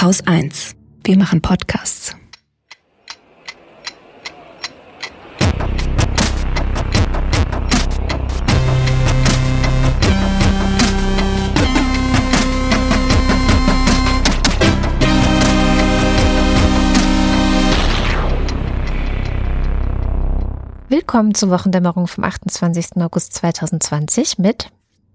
Haus 0.00 0.26
1. 0.26 0.76
Wir 1.04 1.18
machen 1.18 1.42
Podcasts. 1.42 2.16
Willkommen 20.88 21.34
zur 21.34 21.50
Wochendämmerung 21.50 22.06
vom 22.06 22.24
28. 22.24 22.96
August 23.02 23.34
2020 23.34 24.38
mit 24.38 24.70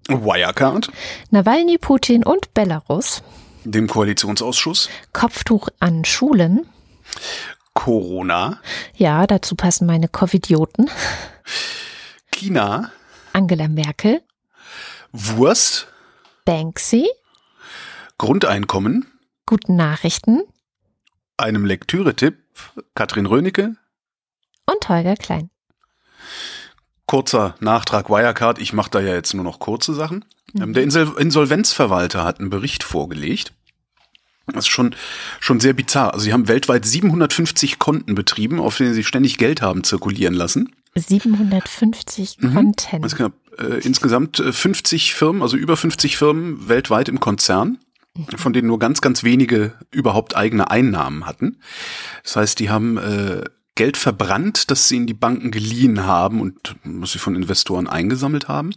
Wirecard, 0.06 0.92
Nawalny, 1.32 1.76
Putin 1.78 2.22
und 2.22 2.54
Belarus, 2.54 3.24
dem 3.72 3.86
Koalitionsausschuss, 3.86 4.88
Kopftuch 5.12 5.68
an 5.80 6.04
Schulen. 6.04 6.66
Corona, 7.74 8.58
Ja, 8.94 9.26
dazu 9.26 9.54
passen 9.54 9.86
meine 9.86 10.08
Covidioten. 10.08 10.90
China, 12.32 12.90
Angela 13.32 13.68
Merkel, 13.68 14.22
Wurst, 15.12 15.86
Banksy, 16.44 17.06
Grundeinkommen, 18.18 19.06
guten 19.46 19.76
Nachrichten 19.76 20.42
einem 21.38 21.66
Lektüretipp, 21.66 22.38
Katrin 22.94 23.26
Rönecke, 23.26 23.76
und 24.64 24.88
Holger 24.88 25.14
Klein. 25.16 25.50
kurzer 27.06 27.54
Nachtrag 27.60 28.08
Wirecard, 28.08 28.58
ich 28.58 28.72
mache 28.72 28.90
da 28.90 29.00
ja 29.00 29.12
jetzt 29.14 29.34
nur 29.34 29.44
noch 29.44 29.58
kurze 29.58 29.92
Sachen. 29.94 30.24
Ähm, 30.58 30.72
Der 30.72 30.82
Insol 30.82 31.14
Insolvenzverwalter 31.18 32.24
hat 32.24 32.40
einen 32.40 32.50
Bericht 32.50 32.82
vorgelegt. 32.84 33.52
Das 34.46 34.64
ist 34.66 34.68
schon, 34.68 34.94
schon 35.40 35.58
sehr 35.60 35.72
bizarr. 35.72 36.12
Also 36.14 36.24
sie 36.24 36.32
haben 36.32 36.46
weltweit 36.48 36.84
750 36.84 37.78
Konten 37.78 38.14
betrieben, 38.14 38.60
auf 38.60 38.76
denen 38.76 38.94
sie 38.94 39.04
ständig 39.04 39.38
Geld 39.38 39.60
haben 39.60 39.82
zirkulieren 39.84 40.34
lassen. 40.34 40.70
750 40.94 42.38
Mhm. 42.40 42.54
Content. 42.54 43.02
Also 43.04 43.16
knapp, 43.16 43.32
äh, 43.58 43.80
insgesamt 43.84 44.38
äh, 44.40 44.52
50 44.52 45.14
Firmen, 45.14 45.42
also 45.42 45.56
über 45.56 45.76
50 45.76 46.16
Firmen 46.16 46.68
weltweit 46.68 47.08
im 47.08 47.20
Konzern, 47.20 47.78
von 48.36 48.52
denen 48.52 48.68
nur 48.68 48.78
ganz, 48.78 49.00
ganz 49.00 49.24
wenige 49.24 49.74
überhaupt 49.90 50.36
eigene 50.36 50.70
Einnahmen 50.70 51.26
hatten. 51.26 51.58
Das 52.22 52.36
heißt, 52.36 52.58
die 52.60 52.70
haben 52.70 52.96
äh, 52.96 53.44
Geld 53.74 53.98
verbrannt, 53.98 54.70
das 54.70 54.88
sie 54.88 54.96
in 54.96 55.06
die 55.06 55.12
Banken 55.12 55.50
geliehen 55.50 56.04
haben 56.06 56.40
und 56.40 56.76
was 56.84 57.12
sie 57.12 57.18
von 57.18 57.34
Investoren 57.36 57.86
eingesammelt 57.88 58.48
haben. 58.48 58.70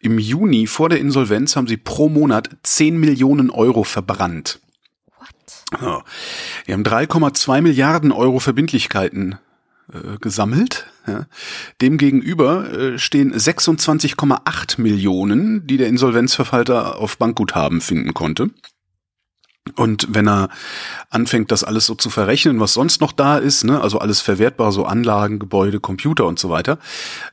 Im 0.00 0.18
Juni 0.18 0.66
vor 0.66 0.88
der 0.88 0.98
Insolvenz 0.98 1.54
haben 1.54 1.68
sie 1.68 1.76
pro 1.76 2.08
Monat 2.08 2.50
10 2.64 2.98
Millionen 2.98 3.50
Euro 3.50 3.84
verbrannt. 3.84 4.58
Die 6.66 6.72
haben 6.72 6.84
3,2 6.84 7.60
Milliarden 7.60 8.12
Euro 8.12 8.38
Verbindlichkeiten 8.38 9.38
äh, 9.92 10.18
gesammelt. 10.20 10.86
Ja. 11.06 11.26
Demgegenüber 11.80 12.72
äh, 12.72 12.98
stehen 12.98 13.34
26,8 13.34 14.80
Millionen, 14.80 15.66
die 15.66 15.76
der 15.76 15.88
Insolvenzverwalter 15.88 16.96
auf 16.98 17.18
Bankguthaben 17.18 17.80
finden 17.80 18.14
konnte. 18.14 18.50
Und 19.74 20.06
wenn 20.10 20.28
er 20.28 20.48
anfängt, 21.10 21.50
das 21.50 21.64
alles 21.64 21.86
so 21.86 21.96
zu 21.96 22.08
verrechnen, 22.08 22.60
was 22.60 22.72
sonst 22.72 23.00
noch 23.00 23.12
da 23.12 23.36
ist, 23.36 23.64
ne, 23.64 23.80
also 23.80 23.98
alles 23.98 24.20
verwertbar, 24.20 24.70
so 24.70 24.84
Anlagen, 24.84 25.38
Gebäude, 25.40 25.80
Computer 25.80 26.26
und 26.26 26.38
so 26.38 26.50
weiter, 26.50 26.78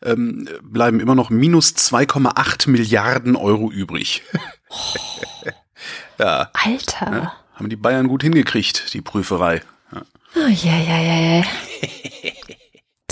ähm, 0.02 0.48
bleiben 0.64 1.00
immer 1.00 1.16
noch 1.16 1.30
minus 1.30 1.76
2,8 1.76 2.70
Milliarden 2.70 3.36
Euro 3.36 3.72
übrig. 3.72 4.24
ja. 6.20 6.50
Alter. 6.54 7.12
Ja, 7.12 7.34
haben 7.54 7.70
die 7.70 7.76
Bayern 7.76 8.08
gut 8.08 8.24
hingekriegt, 8.24 8.94
die 8.94 9.02
Prüferei. 9.02 9.62
Ja. 9.92 10.02
Oh, 10.36 10.48
ja, 10.48 10.78
ja, 10.80 11.02
ja, 11.02 11.38
ja. 11.38 11.44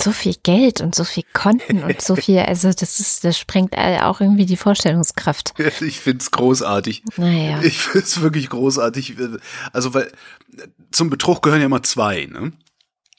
So 0.00 0.10
viel 0.10 0.34
Geld 0.42 0.80
und 0.80 0.96
so 0.96 1.04
viel 1.04 1.22
Konten 1.32 1.84
und 1.84 2.00
so 2.02 2.16
viel, 2.16 2.40
also 2.40 2.72
das 2.72 2.98
ist, 2.98 3.22
das 3.22 3.38
sprengt 3.38 3.78
auch 3.78 4.20
irgendwie 4.20 4.46
die 4.46 4.56
Vorstellungskraft. 4.56 5.54
Ich 5.80 6.00
find's 6.00 6.32
großartig. 6.32 7.04
Naja. 7.16 7.60
Ich 7.62 7.78
find's 7.78 8.20
wirklich 8.20 8.48
großartig. 8.48 9.14
Also, 9.72 9.94
weil 9.94 10.10
zum 10.90 11.08
Betrug 11.08 11.42
gehören 11.42 11.60
ja 11.60 11.66
immer 11.66 11.84
zwei, 11.84 12.26
ne? 12.26 12.50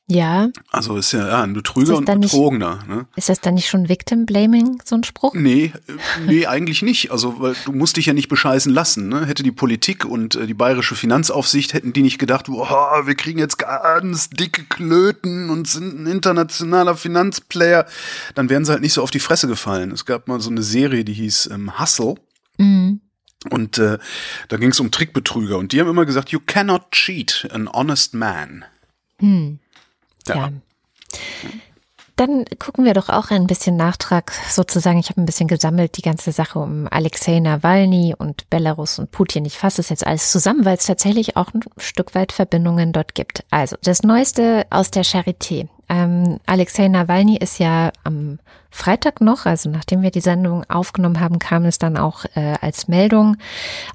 Ja, 0.10 0.50
Also 0.70 0.98
ist 0.98 1.14
ja, 1.14 1.26
ja 1.28 1.44
ein 1.44 1.54
Betrüger 1.54 1.96
und 1.96 2.10
ein 2.10 2.20
nicht- 2.20 2.32
Betrogener. 2.32 2.84
Ne? 2.90 3.08
ist 3.16 3.30
das 3.30 3.40
dann 3.40 3.54
nicht 3.54 3.70
schon 3.70 3.88
Victim 3.88 4.26
Blaming, 4.26 4.82
so 4.84 4.96
ein 4.96 5.04
Spruch? 5.06 5.34
Nee, 5.34 5.72
äh, 5.88 5.94
nee, 6.26 6.46
eigentlich 6.46 6.82
nicht. 6.82 7.10
Also, 7.12 7.40
weil 7.40 7.56
du 7.64 7.72
musst 7.72 7.96
dich 7.96 8.08
ja 8.08 8.14
nicht 8.14 8.28
bescheißen 8.28 8.72
lassen. 8.74 9.08
Ne? 9.08 9.26
Hätte 9.26 9.44
die 9.44 9.54
Politik 9.54 10.04
und 10.04 10.36
äh, 10.36 10.46
die 10.46 10.54
bayerische 10.54 10.96
Finanzaufsicht, 10.96 11.74
hätten 11.74 11.94
die 11.94 12.02
nicht 12.02 12.20
gedacht, 12.20 12.48
boah, 12.48 13.04
wir 13.08 13.16
kriegen 13.16 13.40
jetzt 13.40 13.60
ganz 13.60 14.30
dicke 14.30 14.64
Klöten 14.66 15.50
und 15.50 15.70
sind 15.70 16.02
ein 16.02 16.08
internationaler 16.08 16.98
Finanzplayer, 16.98 17.86
dann 18.36 18.50
wären 18.50 18.66
sie 18.66 18.74
halt 18.74 18.82
nicht 18.82 18.94
so 18.94 19.04
auf 19.04 19.12
die 19.12 19.20
Fresse 19.22 19.48
gefallen. 19.48 19.92
Es 19.92 20.06
gab 20.06 20.28
mal 20.28 20.42
so 20.42 20.50
eine 20.50 20.64
Serie, 20.64 21.06
die 21.06 21.14
hieß 21.14 21.50
ähm, 21.54 21.80
Hustle. 21.80 22.16
Mhm. 22.58 23.00
Und 23.50 23.78
äh, 23.78 24.00
da 24.50 24.58
ging 24.58 24.72
es 24.72 24.80
um 24.82 24.92
Trickbetrüger. 24.92 25.58
Und 25.58 25.72
die 25.72 25.80
haben 25.80 25.90
immer 25.90 26.06
gesagt, 26.06 26.30
you 26.32 26.40
cannot 26.46 26.92
cheat 26.92 27.48
an 27.52 27.70
honest 27.72 28.14
man. 28.14 28.66
Hm. 29.20 29.60
Ja. 30.28 30.36
Ja. 30.36 30.50
Dann 32.16 32.46
gucken 32.60 32.86
wir 32.86 32.94
doch 32.94 33.10
auch 33.10 33.32
ein 33.32 33.48
bisschen 33.48 33.76
Nachtrag 33.76 34.32
sozusagen. 34.50 35.00
Ich 35.00 35.10
habe 35.10 35.20
ein 35.20 35.26
bisschen 35.26 35.48
gesammelt, 35.48 35.98
die 35.98 36.04
ganze 36.04 36.32
Sache 36.32 36.60
um 36.60 36.88
Alexei 36.92 37.40
Nawalny 37.40 38.14
und 38.16 38.48
Belarus 38.52 39.00
und 39.00 39.10
Putin. 39.10 39.46
Ich 39.46 39.58
fasse 39.58 39.82
es 39.82 39.90
jetzt 39.90 40.06
alles 40.06 40.32
zusammen, 40.32 40.64
weil 40.64 40.78
es 40.78 40.86
tatsächlich 40.86 41.38
auch 41.38 41.52
ein 41.56 41.62
Stück 41.78 42.14
weit 42.14 42.32
Verbindungen 42.32 42.94
dort 42.94 43.16
gibt. 43.16 43.44
Also 43.50 43.78
das 43.82 44.04
Neueste 44.04 44.68
aus 44.70 44.92
der 44.92 45.04
Charité. 45.04 45.68
Ähm, 45.90 46.40
Alexei 46.46 46.88
Nawalny 46.88 47.38
ist 47.38 47.60
ja 47.60 47.92
am 48.04 48.40
Freitag 48.72 49.22
noch, 49.22 49.46
also 49.46 49.70
nachdem 49.70 50.02
wir 50.02 50.10
die 50.10 50.22
Sendung 50.22 50.64
aufgenommen 50.70 51.20
haben, 51.20 51.38
kam 51.38 51.66
es 51.66 51.78
dann 51.78 51.96
auch 51.96 52.26
äh, 52.36 52.56
als 52.60 52.88
Meldung 52.88 53.38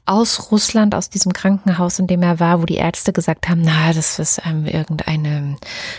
aus 0.06 0.52
Russland, 0.52 0.94
aus 0.94 1.10
diesem 1.10 1.32
Krankenhaus, 1.32 1.98
in 1.98 2.06
dem 2.06 2.22
er 2.22 2.38
war, 2.38 2.62
wo 2.62 2.64
die 2.64 2.76
Ärzte 2.76 3.12
gesagt 3.12 3.48
haben, 3.48 3.62
na, 3.62 3.92
das 3.92 4.18
ist 4.18 4.40
ähm, 4.46 4.66
irgendeine, 4.66 5.56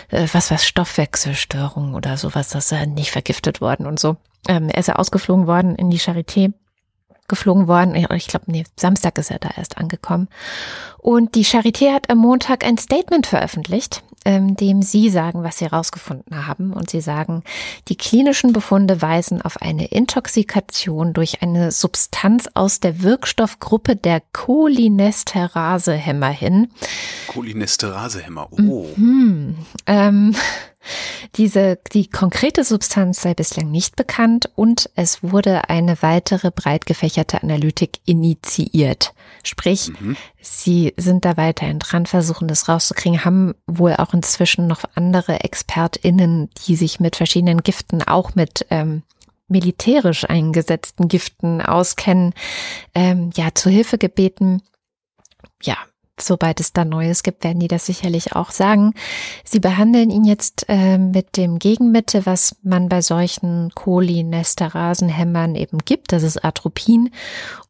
äh, 0.08 0.26
was 0.32 0.50
was, 0.50 0.66
Stoffwechselstörung 0.66 1.94
oder 1.94 2.16
sowas, 2.16 2.48
das 2.48 2.72
ist 2.72 2.86
nicht 2.88 3.10
vergiftet 3.10 3.60
worden 3.60 3.86
und 3.86 4.00
so. 4.00 4.16
Ähm, 4.48 4.70
er 4.70 4.78
ist 4.78 4.86
ja 4.86 4.96
ausgeflogen 4.96 5.46
worden 5.46 5.74
in 5.74 5.90
die 5.90 6.00
Charité 6.00 6.52
geflogen 7.28 7.68
worden. 7.68 7.94
Ich 7.94 8.26
glaube, 8.26 8.46
nee, 8.48 8.64
Samstag 8.76 9.16
ist 9.16 9.30
er 9.30 9.38
da 9.38 9.50
erst 9.56 9.78
angekommen. 9.78 10.28
Und 10.98 11.34
die 11.34 11.46
Charité 11.46 11.94
hat 11.94 12.10
am 12.10 12.18
Montag 12.18 12.64
ein 12.64 12.76
Statement 12.76 13.26
veröffentlicht, 13.26 14.02
ähm, 14.24 14.56
dem 14.56 14.82
sie 14.82 15.08
sagen, 15.08 15.42
was 15.42 15.58
sie 15.58 15.64
herausgefunden 15.66 16.46
haben. 16.46 16.72
Und 16.72 16.90
sie 16.90 17.00
sagen, 17.00 17.42
die 17.88 17.96
klinischen 17.96 18.52
Befunde 18.52 19.00
weisen 19.00 19.40
auf 19.42 19.62
eine 19.62 19.86
Intoxikation 19.86 21.12
durch 21.12 21.42
eine 21.42 21.72
Substanz 21.72 22.48
aus 22.54 22.80
der 22.80 23.02
Wirkstoffgruppe 23.02 23.96
der 23.96 24.22
Cholinesterasehemmer 24.32 26.28
hin. 26.28 26.68
Cholinesterasehemmer. 27.28 28.48
Oh. 28.50 28.86
Hm, 28.94 29.56
ähm, 29.86 30.34
diese, 31.36 31.78
die 31.92 32.08
konkrete 32.08 32.64
Substanz 32.64 33.20
sei 33.22 33.34
bislang 33.34 33.70
nicht 33.70 33.96
bekannt 33.96 34.50
und 34.54 34.90
es 34.94 35.22
wurde 35.22 35.68
eine 35.68 36.02
weitere 36.02 36.50
breit 36.50 36.86
gefächerte 36.86 37.42
Analytik 37.42 38.00
initiiert. 38.04 39.12
Sprich, 39.42 39.90
sie 40.40 40.92
sind 40.96 41.24
da 41.24 41.36
weiterhin 41.36 41.78
dran, 41.78 42.06
versuchen 42.06 42.48
das 42.48 42.68
rauszukriegen, 42.68 43.24
haben 43.24 43.54
wohl 43.66 43.94
auch 43.96 44.12
inzwischen 44.12 44.66
noch 44.66 44.82
andere 44.94 45.40
ExpertInnen, 45.44 46.50
die 46.66 46.76
sich 46.76 47.00
mit 47.00 47.16
verschiedenen 47.16 47.62
Giften, 47.62 48.02
auch 48.02 48.34
mit 48.34 48.66
ähm, 48.70 49.02
militärisch 49.48 50.28
eingesetzten 50.28 51.08
Giften 51.08 51.60
auskennen, 51.60 52.34
ähm, 52.94 53.30
ja, 53.34 53.48
zu 53.54 53.68
Hilfe 53.70 53.98
gebeten. 53.98 54.62
Ja, 55.62 55.76
sobald 56.22 56.60
es 56.60 56.72
da 56.72 56.84
Neues 56.84 57.22
gibt, 57.22 57.44
werden 57.44 57.60
die 57.60 57.68
das 57.68 57.86
sicherlich 57.86 58.34
auch 58.34 58.50
sagen. 58.50 58.94
Sie 59.44 59.60
behandeln 59.60 60.10
ihn 60.10 60.24
jetzt 60.24 60.66
äh, 60.68 60.98
mit 60.98 61.36
dem 61.36 61.58
Gegenmittel, 61.58 62.26
was 62.26 62.56
man 62.62 62.88
bei 62.88 63.02
solchen 63.02 63.70
Cholinesterasenhämmern 63.74 65.54
eben 65.54 65.78
gibt. 65.78 66.12
Das 66.12 66.22
ist 66.22 66.44
Atropin. 66.44 67.10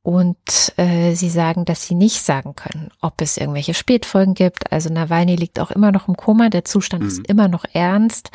Und 0.03 0.73
äh, 0.79 1.15
sie 1.15 1.29
sagen, 1.29 1.67
dass 1.67 1.85
sie 1.85 1.95
nicht 1.95 2.23
sagen 2.23 2.55
können, 2.57 2.91
ob 3.03 3.21
es 3.21 3.37
irgendwelche 3.37 3.75
Spätfolgen 3.75 4.33
gibt. 4.33 4.73
Also 4.73 4.91
Nawalny 4.91 5.37
liegt 5.37 5.61
auch 5.61 5.71
immer 5.71 5.93
noch 5.93 6.09
im 6.09 6.17
Koma. 6.17 6.49
Der 6.49 6.65
Zustand 6.65 7.05
ist 7.05 7.27
immer 7.27 7.49
noch 7.49 7.65
ernst. 7.75 8.31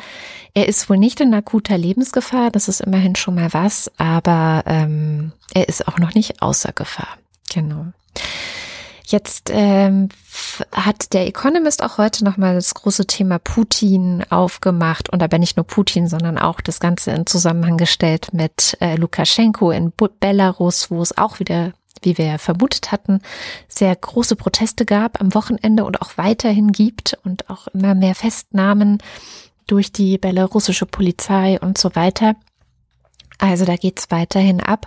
Er 0.54 0.68
ist 0.68 0.88
wohl 0.88 0.96
nicht 0.96 1.20
in 1.20 1.34
akuter 1.34 1.76
Lebensgefahr. 1.76 2.50
Das 2.52 2.68
ist 2.68 2.80
immerhin 2.80 3.16
schon 3.16 3.34
mal 3.34 3.52
was. 3.52 3.90
Aber 3.96 4.62
ähm, 4.66 5.32
er 5.54 5.68
ist 5.68 5.88
auch 5.88 5.98
noch 5.98 6.14
nicht 6.14 6.40
außer 6.40 6.72
Gefahr. 6.72 7.18
Genau. 7.52 7.86
Jetzt 9.08 9.50
ähm, 9.52 10.08
hat 10.72 11.12
der 11.12 11.28
Economist 11.28 11.80
auch 11.80 11.96
heute 11.96 12.24
nochmal 12.24 12.56
das 12.56 12.74
große 12.74 13.06
Thema 13.06 13.38
Putin 13.38 14.24
aufgemacht 14.30 15.12
und 15.12 15.22
aber 15.22 15.38
nicht 15.38 15.56
nur 15.56 15.64
Putin, 15.64 16.08
sondern 16.08 16.38
auch 16.38 16.60
das 16.60 16.80
Ganze 16.80 17.12
in 17.12 17.24
Zusammenhang 17.24 17.76
gestellt 17.76 18.30
mit 18.32 18.76
äh, 18.80 18.96
Lukaschenko 18.96 19.70
in 19.70 19.92
Belarus, 20.18 20.90
wo 20.90 21.00
es 21.00 21.16
auch 21.16 21.38
wieder 21.38 21.72
wie 22.02 22.18
wir 22.18 22.38
vermutet 22.38 22.92
hatten, 22.92 23.20
sehr 23.68 23.94
große 23.96 24.36
Proteste 24.36 24.84
gab 24.84 25.20
am 25.20 25.34
Wochenende 25.34 25.84
und 25.84 26.02
auch 26.02 26.16
weiterhin 26.16 26.70
gibt 26.70 27.18
und 27.24 27.48
auch 27.48 27.68
immer 27.68 27.94
mehr 27.94 28.14
Festnahmen 28.14 28.98
durch 29.66 29.92
die 29.92 30.18
belarussische 30.18 30.86
Polizei 30.86 31.58
und 31.60 31.78
so 31.78 31.94
weiter. 31.94 32.34
Also 33.38 33.64
da 33.64 33.76
geht's 33.76 34.10
weiterhin 34.10 34.60
ab. 34.60 34.86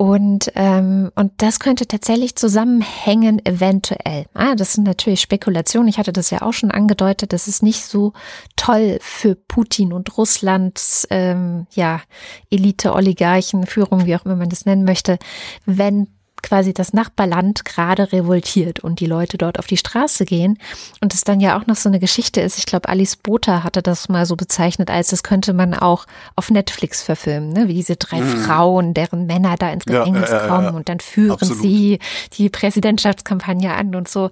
Und, 0.00 0.50
ähm, 0.54 1.10
und 1.14 1.32
das 1.42 1.60
könnte 1.60 1.86
tatsächlich 1.86 2.34
zusammenhängen, 2.34 3.44
eventuell. 3.44 4.24
Ah, 4.32 4.54
das 4.54 4.72
sind 4.72 4.84
natürlich 4.84 5.20
Spekulationen. 5.20 5.88
Ich 5.88 5.98
hatte 5.98 6.14
das 6.14 6.30
ja 6.30 6.40
auch 6.40 6.54
schon 6.54 6.70
angedeutet. 6.70 7.34
Das 7.34 7.46
ist 7.46 7.62
nicht 7.62 7.84
so 7.84 8.14
toll 8.56 8.96
für 9.02 9.34
Putin 9.34 9.92
und 9.92 10.16
Russlands 10.16 11.06
ähm, 11.10 11.66
ja, 11.72 12.00
Elite, 12.48 12.94
Oligarchen, 12.94 13.66
Führung, 13.66 14.06
wie 14.06 14.16
auch 14.16 14.24
immer 14.24 14.36
man 14.36 14.48
das 14.48 14.64
nennen 14.64 14.84
möchte, 14.84 15.18
wenn 15.66 16.08
quasi 16.42 16.72
das 16.72 16.92
Nachbarland 16.92 17.64
gerade 17.64 18.12
revoltiert 18.12 18.80
und 18.80 19.00
die 19.00 19.06
Leute 19.06 19.38
dort 19.38 19.58
auf 19.58 19.66
die 19.66 19.76
Straße 19.76 20.24
gehen. 20.24 20.58
Und 21.00 21.14
es 21.14 21.22
dann 21.22 21.40
ja 21.40 21.58
auch 21.58 21.66
noch 21.66 21.76
so 21.76 21.88
eine 21.88 22.00
Geschichte 22.00 22.40
ist. 22.40 22.58
Ich 22.58 22.66
glaube, 22.66 22.88
Alice 22.88 23.16
Botha 23.16 23.62
hatte 23.64 23.82
das 23.82 24.08
mal 24.08 24.26
so 24.26 24.36
bezeichnet, 24.36 24.90
als 24.90 25.08
das 25.08 25.22
könnte 25.22 25.52
man 25.52 25.74
auch 25.74 26.06
auf 26.36 26.50
Netflix 26.50 27.02
verfilmen, 27.02 27.52
ne? 27.52 27.68
wie 27.68 27.74
diese 27.74 27.96
drei 27.96 28.20
mhm. 28.20 28.44
Frauen, 28.44 28.94
deren 28.94 29.26
Männer 29.26 29.56
da 29.56 29.70
ins 29.70 29.84
Gefängnis 29.84 30.30
ja, 30.30 30.44
äh, 30.44 30.48
kommen 30.48 30.74
und 30.74 30.88
dann 30.88 31.00
führen 31.00 31.32
absolut. 31.32 31.62
sie 31.62 31.98
die 32.34 32.48
Präsidentschaftskampagne 32.48 33.72
an 33.72 33.94
und 33.94 34.08
so. 34.08 34.30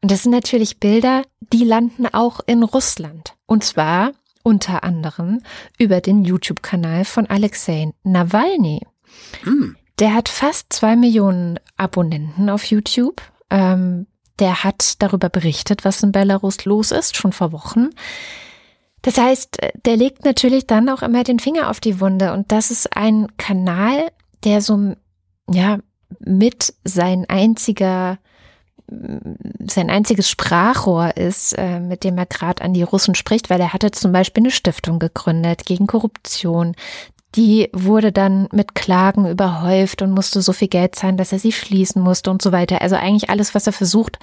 Und 0.00 0.10
das 0.10 0.22
sind 0.22 0.32
natürlich 0.32 0.78
Bilder, 0.78 1.22
die 1.52 1.64
landen 1.64 2.06
auch 2.06 2.40
in 2.46 2.62
Russland. 2.62 3.34
Und 3.46 3.64
zwar 3.64 4.12
unter 4.42 4.84
anderem 4.84 5.42
über 5.78 6.00
den 6.00 6.24
YouTube-Kanal 6.24 7.04
von 7.04 7.26
Alexei 7.26 7.92
Nawalny. 8.02 8.80
Mhm. 9.44 9.76
Der 9.98 10.14
hat 10.14 10.28
fast 10.28 10.72
zwei 10.72 10.96
Millionen 10.96 11.58
Abonnenten 11.76 12.50
auf 12.50 12.64
YouTube. 12.64 13.20
Ähm, 13.50 14.06
der 14.38 14.62
hat 14.62 15.02
darüber 15.02 15.28
berichtet, 15.28 15.84
was 15.84 16.02
in 16.02 16.12
Belarus 16.12 16.64
los 16.64 16.92
ist, 16.92 17.16
schon 17.16 17.32
vor 17.32 17.52
Wochen. 17.52 17.90
Das 19.02 19.18
heißt, 19.18 19.58
der 19.84 19.96
legt 19.96 20.24
natürlich 20.24 20.66
dann 20.66 20.88
auch 20.88 21.02
immer 21.02 21.24
den 21.24 21.38
Finger 21.38 21.70
auf 21.70 21.80
die 21.80 22.00
Wunde. 22.00 22.32
Und 22.32 22.52
das 22.52 22.70
ist 22.70 22.96
ein 22.96 23.26
Kanal, 23.36 24.10
der 24.44 24.60
so, 24.60 24.94
ja, 25.50 25.78
mit 26.20 26.74
sein 26.84 27.26
einziger, 27.28 28.18
sein 28.86 29.90
einziges 29.90 30.30
Sprachrohr 30.30 31.16
ist, 31.16 31.52
äh, 31.58 31.80
mit 31.80 32.04
dem 32.04 32.16
er 32.16 32.26
gerade 32.26 32.62
an 32.62 32.72
die 32.72 32.82
Russen 32.82 33.14
spricht, 33.14 33.50
weil 33.50 33.60
er 33.60 33.72
hatte 33.72 33.90
zum 33.90 34.12
Beispiel 34.12 34.42
eine 34.42 34.50
Stiftung 34.50 34.98
gegründet 34.98 35.66
gegen 35.66 35.86
Korruption, 35.86 36.74
die 37.34 37.68
wurde 37.72 38.12
dann 38.12 38.48
mit 38.52 38.74
Klagen 38.74 39.28
überhäuft 39.28 40.02
und 40.02 40.12
musste 40.12 40.40
so 40.40 40.52
viel 40.52 40.68
Geld 40.68 40.94
zahlen, 40.94 41.16
dass 41.16 41.32
er 41.32 41.38
sie 41.38 41.52
schließen 41.52 42.02
musste 42.02 42.30
und 42.30 42.40
so 42.40 42.52
weiter. 42.52 42.80
Also 42.80 42.96
eigentlich 42.96 43.30
alles, 43.30 43.54
was 43.54 43.66
er 43.66 43.72
versucht, 43.72 44.18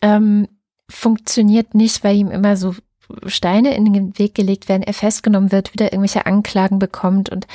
ähm, 0.00 0.48
funktioniert 0.88 1.74
nicht, 1.74 2.04
weil 2.04 2.16
ihm 2.16 2.30
immer 2.30 2.56
so 2.56 2.74
Steine 3.26 3.74
in 3.74 3.92
den 3.92 4.18
Weg 4.18 4.34
gelegt 4.34 4.68
werden, 4.68 4.82
er 4.82 4.94
festgenommen 4.94 5.50
wird, 5.50 5.72
wieder 5.72 5.92
irgendwelche 5.92 6.26
Anklagen 6.26 6.78
bekommt 6.78 7.28
und 7.28 7.46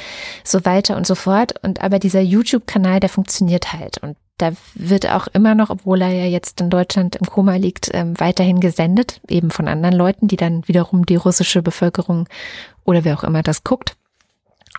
so 0.43 0.65
weiter 0.65 0.97
und 0.97 1.07
so 1.07 1.15
fort. 1.15 1.55
Und 1.63 1.81
aber 1.81 1.99
dieser 1.99 2.21
YouTube-Kanal, 2.21 2.99
der 2.99 3.09
funktioniert 3.09 3.71
halt. 3.71 3.97
Und 3.99 4.17
da 4.37 4.51
wird 4.73 5.09
auch 5.09 5.27
immer 5.27 5.55
noch, 5.55 5.69
obwohl 5.69 6.01
er 6.01 6.11
ja 6.11 6.25
jetzt 6.25 6.59
in 6.59 6.69
Deutschland 6.69 7.15
im 7.15 7.25
Koma 7.25 7.55
liegt, 7.55 7.89
ähm, 7.93 8.19
weiterhin 8.19 8.59
gesendet, 8.59 9.21
eben 9.29 9.49
von 9.49 9.67
anderen 9.67 9.95
Leuten, 9.95 10.27
die 10.27 10.35
dann 10.35 10.67
wiederum 10.67 11.05
die 11.05 11.15
russische 11.15 11.61
Bevölkerung 11.61 12.27
oder 12.83 13.05
wer 13.05 13.17
auch 13.17 13.23
immer 13.23 13.43
das 13.43 13.63
guckt, 13.63 13.95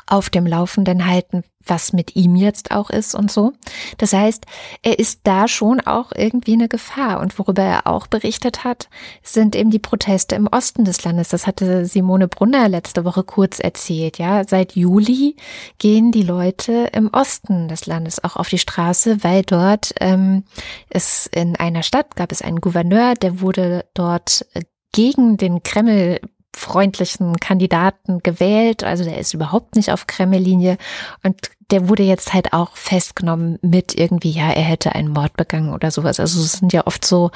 auf 0.06 0.30
dem 0.30 0.46
Laufenden 0.46 1.06
halten, 1.06 1.42
was 1.64 1.92
mit 1.92 2.14
ihm 2.14 2.36
jetzt 2.36 2.70
auch 2.70 2.90
ist 2.90 3.14
und 3.14 3.30
so. 3.30 3.52
Das 3.98 4.12
heißt, 4.12 4.46
er 4.82 4.98
ist 4.98 5.20
da 5.24 5.48
schon 5.48 5.80
auch 5.80 6.12
irgendwie 6.14 6.52
eine 6.52 6.68
Gefahr. 6.68 7.20
Und 7.20 7.36
worüber 7.38 7.62
er 7.62 7.86
auch 7.86 8.06
berichtet 8.06 8.62
hat, 8.62 8.88
sind 9.22 9.56
eben 9.56 9.70
die 9.70 9.80
Proteste 9.80 10.36
im 10.36 10.46
Osten 10.46 10.84
des 10.84 11.02
Landes. 11.04 11.28
Das 11.28 11.46
hatte 11.46 11.84
Simone 11.86 12.28
Brunner 12.28 12.68
letzte 12.68 13.04
Woche 13.04 13.24
kurz 13.24 13.58
erzählt. 13.58 14.18
Ja, 14.18 14.44
seit 14.46 14.76
Juli 14.76 15.36
gehen 15.78 16.12
die 16.12 16.22
Leute 16.22 16.90
im 16.92 17.08
Osten 17.12 17.66
des 17.66 17.86
Landes 17.86 18.22
auch 18.22 18.36
auf 18.36 18.48
die 18.48 18.58
Straße, 18.58 19.24
weil 19.24 19.42
dort 19.42 19.92
ähm, 20.00 20.44
es 20.88 21.26
in 21.26 21.56
einer 21.56 21.82
Stadt 21.82 22.14
gab 22.14 22.30
es 22.30 22.42
einen 22.42 22.60
Gouverneur, 22.60 23.14
der 23.14 23.40
wurde 23.40 23.84
dort 23.94 24.46
gegen 24.92 25.36
den 25.36 25.62
Kreml 25.62 26.20
freundlichen 26.56 27.36
Kandidaten 27.36 28.20
gewählt. 28.22 28.82
Also 28.82 29.04
der 29.04 29.18
ist 29.18 29.34
überhaupt 29.34 29.76
nicht 29.76 29.92
auf 29.92 30.06
Kreml-Linie. 30.06 30.78
Und 31.22 31.36
der 31.70 31.88
wurde 31.88 32.02
jetzt 32.02 32.32
halt 32.32 32.54
auch 32.54 32.76
festgenommen 32.76 33.58
mit 33.60 33.94
irgendwie, 33.94 34.30
ja, 34.30 34.50
er 34.50 34.62
hätte 34.62 34.94
einen 34.94 35.12
Mord 35.12 35.36
begangen 35.36 35.74
oder 35.74 35.90
sowas. 35.90 36.18
Also 36.18 36.40
es 36.40 36.52
sind 36.52 36.72
ja 36.72 36.86
oft 36.86 37.04
so, 37.04 37.30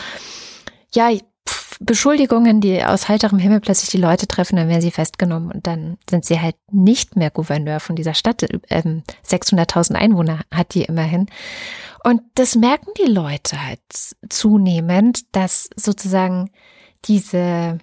ja, 0.95 1.11
Beschuldigungen, 1.81 2.61
die 2.61 2.85
aus 2.85 3.09
heiterem 3.09 3.39
Himmel 3.39 3.61
plötzlich 3.61 3.91
die 3.91 3.97
Leute 3.97 4.27
treffen, 4.27 4.57
dann 4.57 4.69
werden 4.69 4.83
sie 4.83 4.91
festgenommen 4.91 5.51
und 5.51 5.67
dann 5.67 5.97
sind 6.09 6.25
sie 6.25 6.41
halt 6.41 6.57
nicht 6.71 7.17
mehr 7.17 7.31
Gouverneur 7.31 7.81
von 7.81 7.97
dieser 7.97 8.15
Stadt. 8.15 8.45
Ähm, 8.69 9.03
600.000 9.27 9.95
Einwohner 9.95 10.41
hat 10.53 10.75
die 10.75 10.83
immerhin. 10.83 11.27
Und 12.05 12.23
das 12.35 12.55
merken 12.55 12.91
die 12.99 13.11
Leute 13.11 13.65
halt 13.65 13.81
zunehmend, 14.29 15.35
dass 15.35 15.71
sozusagen 15.75 16.51
diese 17.07 17.79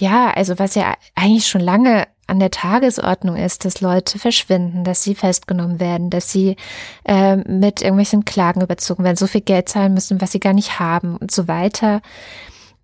ja, 0.00 0.30
also 0.30 0.58
was 0.58 0.74
ja 0.74 0.94
eigentlich 1.14 1.46
schon 1.46 1.60
lange 1.60 2.06
an 2.26 2.40
der 2.40 2.50
Tagesordnung 2.50 3.36
ist, 3.36 3.64
dass 3.64 3.80
Leute 3.80 4.18
verschwinden, 4.18 4.84
dass 4.84 5.02
sie 5.02 5.14
festgenommen 5.14 5.78
werden, 5.78 6.10
dass 6.10 6.30
sie 6.30 6.56
äh, 7.04 7.36
mit 7.36 7.82
irgendwelchen 7.82 8.24
Klagen 8.24 8.62
überzogen 8.62 9.04
werden, 9.04 9.16
so 9.16 9.26
viel 9.26 9.42
Geld 9.42 9.68
zahlen 9.68 9.94
müssen, 9.94 10.20
was 10.20 10.32
sie 10.32 10.40
gar 10.40 10.54
nicht 10.54 10.78
haben 10.78 11.16
und 11.16 11.30
so 11.30 11.48
weiter, 11.48 12.00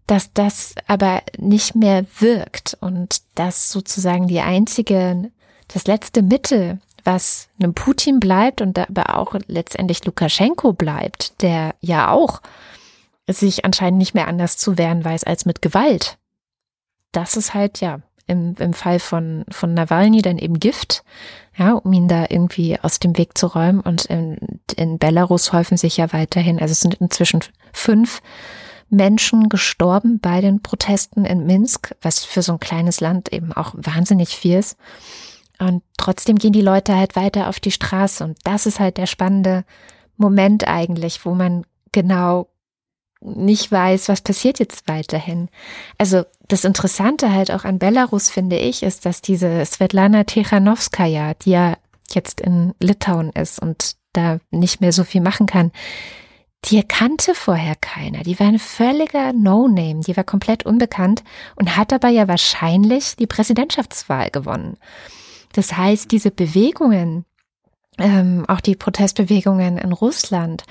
dass 0.07 0.33
das 0.33 0.75
aber 0.87 1.23
nicht 1.39 1.75
mehr 1.75 2.05
wirkt 2.19 2.77
und 2.81 3.23
dass 3.35 3.71
sozusagen 3.71 4.29
die 4.29 4.41
einzige, 4.41 5.31
das 5.69 5.87
letzte 5.87 6.23
Mittel, 6.23 6.79
was 7.05 7.49
einem 7.59 7.73
Putin 7.73 8.21
bleibt 8.21 8.61
und 8.61 8.79
aber 8.79 9.17
auch 9.17 9.35
letztendlich 9.47 10.05
Lukaschenko 10.05 10.75
bleibt, 10.75 11.41
der 11.41 11.75
ja 11.81 12.11
auch 12.11 12.43
sich 13.27 13.65
anscheinend 13.65 13.99
nicht 13.99 14.15
mehr 14.15 14.29
anders 14.29 14.59
zu 14.59 14.77
wehren 14.77 15.03
weiß 15.05 15.25
als 15.25 15.47
mit 15.47 15.63
Gewalt 15.63 16.19
das 17.13 17.37
ist 17.37 17.55
halt 17.55 17.81
ja 17.81 18.01
im, 18.27 18.55
im 18.59 18.73
Fall 18.75 19.01
von, 19.01 19.45
von 19.51 19.75
Nawalny 19.75 20.23
dann 20.23 20.39
eben 20.39 20.61
Gift, 20.61 21.03
ja, 21.59 21.73
um 21.73 21.93
ihn 21.93 22.07
da 22.07 22.27
irgendwie 22.29 22.79
aus 22.81 23.01
dem 23.01 23.19
Weg 23.19 23.37
zu 23.37 23.49
räumen. 23.49 23.81
Und 23.81 24.05
in, 24.05 24.39
in 24.77 24.99
Belarus 24.99 25.53
häufen 25.53 25.77
sich 25.77 25.97
ja 25.97 26.13
weiterhin, 26.13 26.61
also 26.61 26.73
es 26.73 26.81
sind 26.81 26.95
inzwischen 26.95 27.41
fünf 27.73 28.23
Menschen 28.89 29.49
gestorben 29.49 30.21
bei 30.21 30.41
den 30.41 30.63
Protesten 30.63 31.25
in 31.25 31.47
Minsk, 31.47 31.95
was 32.03 32.25
für 32.25 32.43
so 32.43 32.53
ein 32.53 32.61
kleines 32.61 33.01
Land 33.01 33.33
eben 33.33 33.53
auch 33.53 33.75
wahnsinnig 33.77 34.37
viel 34.37 34.59
ist. 34.59 34.77
Und 35.59 35.83
trotzdem 35.97 36.37
gehen 36.37 36.53
die 36.53 36.63
Leute 36.63 36.97
halt 36.97 37.17
weiter 37.17 37.49
auf 37.49 37.61
die 37.61 37.71
Straße. 37.71 38.25
Und 38.25 38.39
das 38.45 38.67
ist 38.67 38.81
halt 38.81 38.97
der 38.97 39.07
spannende 39.07 39.65
Moment 40.17 40.67
eigentlich, 40.69 41.25
wo 41.25 41.35
man 41.35 41.65
genau 41.93 42.50
nicht 43.21 43.71
weiß, 43.71 44.09
was 44.09 44.23
passiert 44.23 44.59
jetzt 44.59 44.89
weiterhin. 44.89 45.49
Also 45.99 46.25
das 46.49 46.65
Interessante 46.65 47.33
halt 47.33 47.51
auch 47.51 47.65
an 47.65 47.79
Belarus, 47.79 48.31
finde 48.31 48.57
ich, 48.59 48.83
ist, 48.83 49.05
dass 49.05 49.21
diese 49.23 49.65
Svetlana 49.65 50.25
Tichanowskaja, 50.25 51.35
die 51.35 51.51
ja 51.51 51.77
jetzt 52.11 52.41
in 52.41 52.75
Litauen 52.81 53.31
ist 53.31 53.61
und 53.61 53.97
da 54.13 54.39
nicht 54.51 54.81
mehr 54.81 54.93
so 54.93 55.05
viel 55.05 55.21
machen 55.21 55.47
kann, 55.47 55.71
die 56.67 56.83
kannte 56.83 57.35
vorher 57.35 57.75
keiner. 57.77 58.23
Die 58.23 58.39
war 58.39 58.47
ein 58.47 58.59
völliger 58.59 59.33
No-Name. 59.33 60.01
Die 60.01 60.17
war 60.17 60.25
komplett 60.25 60.67
unbekannt 60.67 61.23
und 61.57 61.77
hat 61.77 61.93
aber 61.93 62.09
ja 62.09 62.29
wahrscheinlich 62.29 63.17
die 63.17 63.27
Präsidentschaftswahl 63.27 64.31
gewonnen. 64.31 64.77
Das 65.53 65.77
heißt, 65.77 66.13
diese 66.13 66.31
Bewegungen, 66.31 67.25
ähm, 67.99 68.45
auch 68.47 68.61
die 68.61 68.77
Protestbewegungen 68.77 69.79
in 69.79 69.93
Russland, 69.93 70.65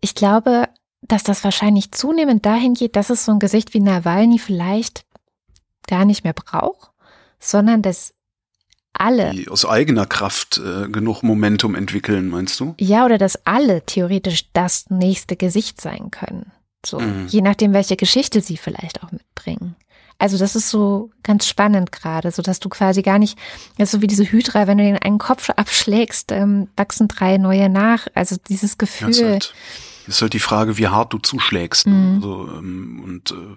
ich 0.00 0.14
glaube, 0.14 0.68
dass 1.02 1.22
das 1.22 1.44
wahrscheinlich 1.44 1.92
zunehmend 1.92 2.44
dahin 2.44 2.74
geht, 2.74 2.96
dass 2.96 3.10
es 3.10 3.24
so 3.24 3.32
ein 3.32 3.38
Gesicht 3.38 3.74
wie 3.74 3.80
Nawalny 3.80 4.38
vielleicht 4.38 5.04
gar 5.86 6.04
nicht 6.04 6.24
mehr 6.24 6.32
braucht, 6.32 6.90
sondern 7.38 7.82
dass 7.82 8.14
alle. 8.92 9.30
Die 9.30 9.48
aus 9.48 9.64
eigener 9.64 10.06
Kraft 10.06 10.58
äh, 10.58 10.88
genug 10.88 11.22
Momentum 11.22 11.74
entwickeln, 11.74 12.28
meinst 12.28 12.58
du? 12.60 12.74
Ja, 12.78 13.04
oder 13.04 13.18
dass 13.18 13.46
alle 13.46 13.84
theoretisch 13.84 14.52
das 14.52 14.90
nächste 14.90 15.36
Gesicht 15.36 15.80
sein 15.80 16.10
können. 16.10 16.52
So, 16.84 17.00
mhm. 17.00 17.26
je 17.28 17.42
nachdem, 17.42 17.72
welche 17.72 17.96
Geschichte 17.96 18.40
sie 18.40 18.56
vielleicht 18.56 19.02
auch 19.02 19.12
mitbringen. 19.12 19.76
Also 20.20 20.36
das 20.36 20.56
ist 20.56 20.68
so 20.68 21.10
ganz 21.22 21.46
spannend 21.46 21.92
gerade, 21.92 22.32
so 22.32 22.42
dass 22.42 22.58
du 22.58 22.68
quasi 22.68 23.02
gar 23.02 23.20
nicht, 23.20 23.38
das 23.78 23.88
ist 23.88 23.92
so 23.92 24.02
wie 24.02 24.08
diese 24.08 24.24
Hydra, 24.24 24.66
wenn 24.66 24.78
du 24.78 24.84
den 24.84 24.98
einen 24.98 25.18
Kopf 25.18 25.48
abschlägst, 25.50 26.32
ähm, 26.32 26.68
wachsen 26.76 27.06
drei 27.06 27.38
neue 27.38 27.68
nach. 27.68 28.08
Also 28.14 28.36
dieses 28.48 28.78
Gefühl. 28.78 29.14
Halt 29.14 29.54
ist 30.08 30.22
halt 30.22 30.32
die 30.32 30.40
Frage, 30.40 30.78
wie 30.78 30.88
hart 30.88 31.12
du 31.12 31.18
zuschlägst. 31.18 31.86
Ne? 31.86 31.94
Mhm. 31.94 32.14
Also, 32.16 32.48
ähm, 32.58 33.00
und 33.04 33.30
äh, 33.32 33.56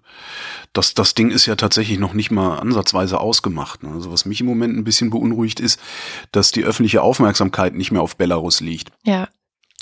das, 0.74 0.94
das 0.94 1.16
Ding 1.16 1.30
ist 1.32 1.46
ja 1.46 1.56
tatsächlich 1.56 2.00
noch 2.00 2.14
nicht 2.14 2.32
mal 2.32 2.60
ansatzweise 2.60 3.20
ausgemacht. 3.20 3.84
Ne? 3.84 3.92
Also 3.92 4.12
was 4.12 4.26
mich 4.26 4.42
im 4.42 4.48
Moment 4.48 4.78
ein 4.78 4.84
bisschen 4.84 5.10
beunruhigt 5.10 5.60
ist, 5.60 5.80
dass 6.32 6.52
die 6.52 6.64
öffentliche 6.64 7.02
Aufmerksamkeit 7.02 7.76
nicht 7.76 7.92
mehr 7.92 8.02
auf 8.02 8.16
Belarus 8.16 8.60
liegt. 8.62 8.92
Ja. 9.04 9.28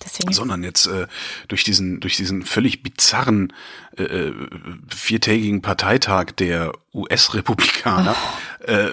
Deswegen. 0.02 0.32
sondern 0.32 0.64
jetzt 0.64 0.88
äh, 0.88 1.08
durch 1.50 1.66
diesen 1.66 2.00
durch 2.00 2.16
diesen 2.16 2.44
völlig 2.44 2.84
bizarren 2.84 3.52
äh, 3.98 4.04
äh 4.04 4.34
viertägigen 4.88 5.62
Parteitag 5.62 6.32
der 6.38 6.72
US-Republikaner 6.94 8.16
äh, 8.66 8.92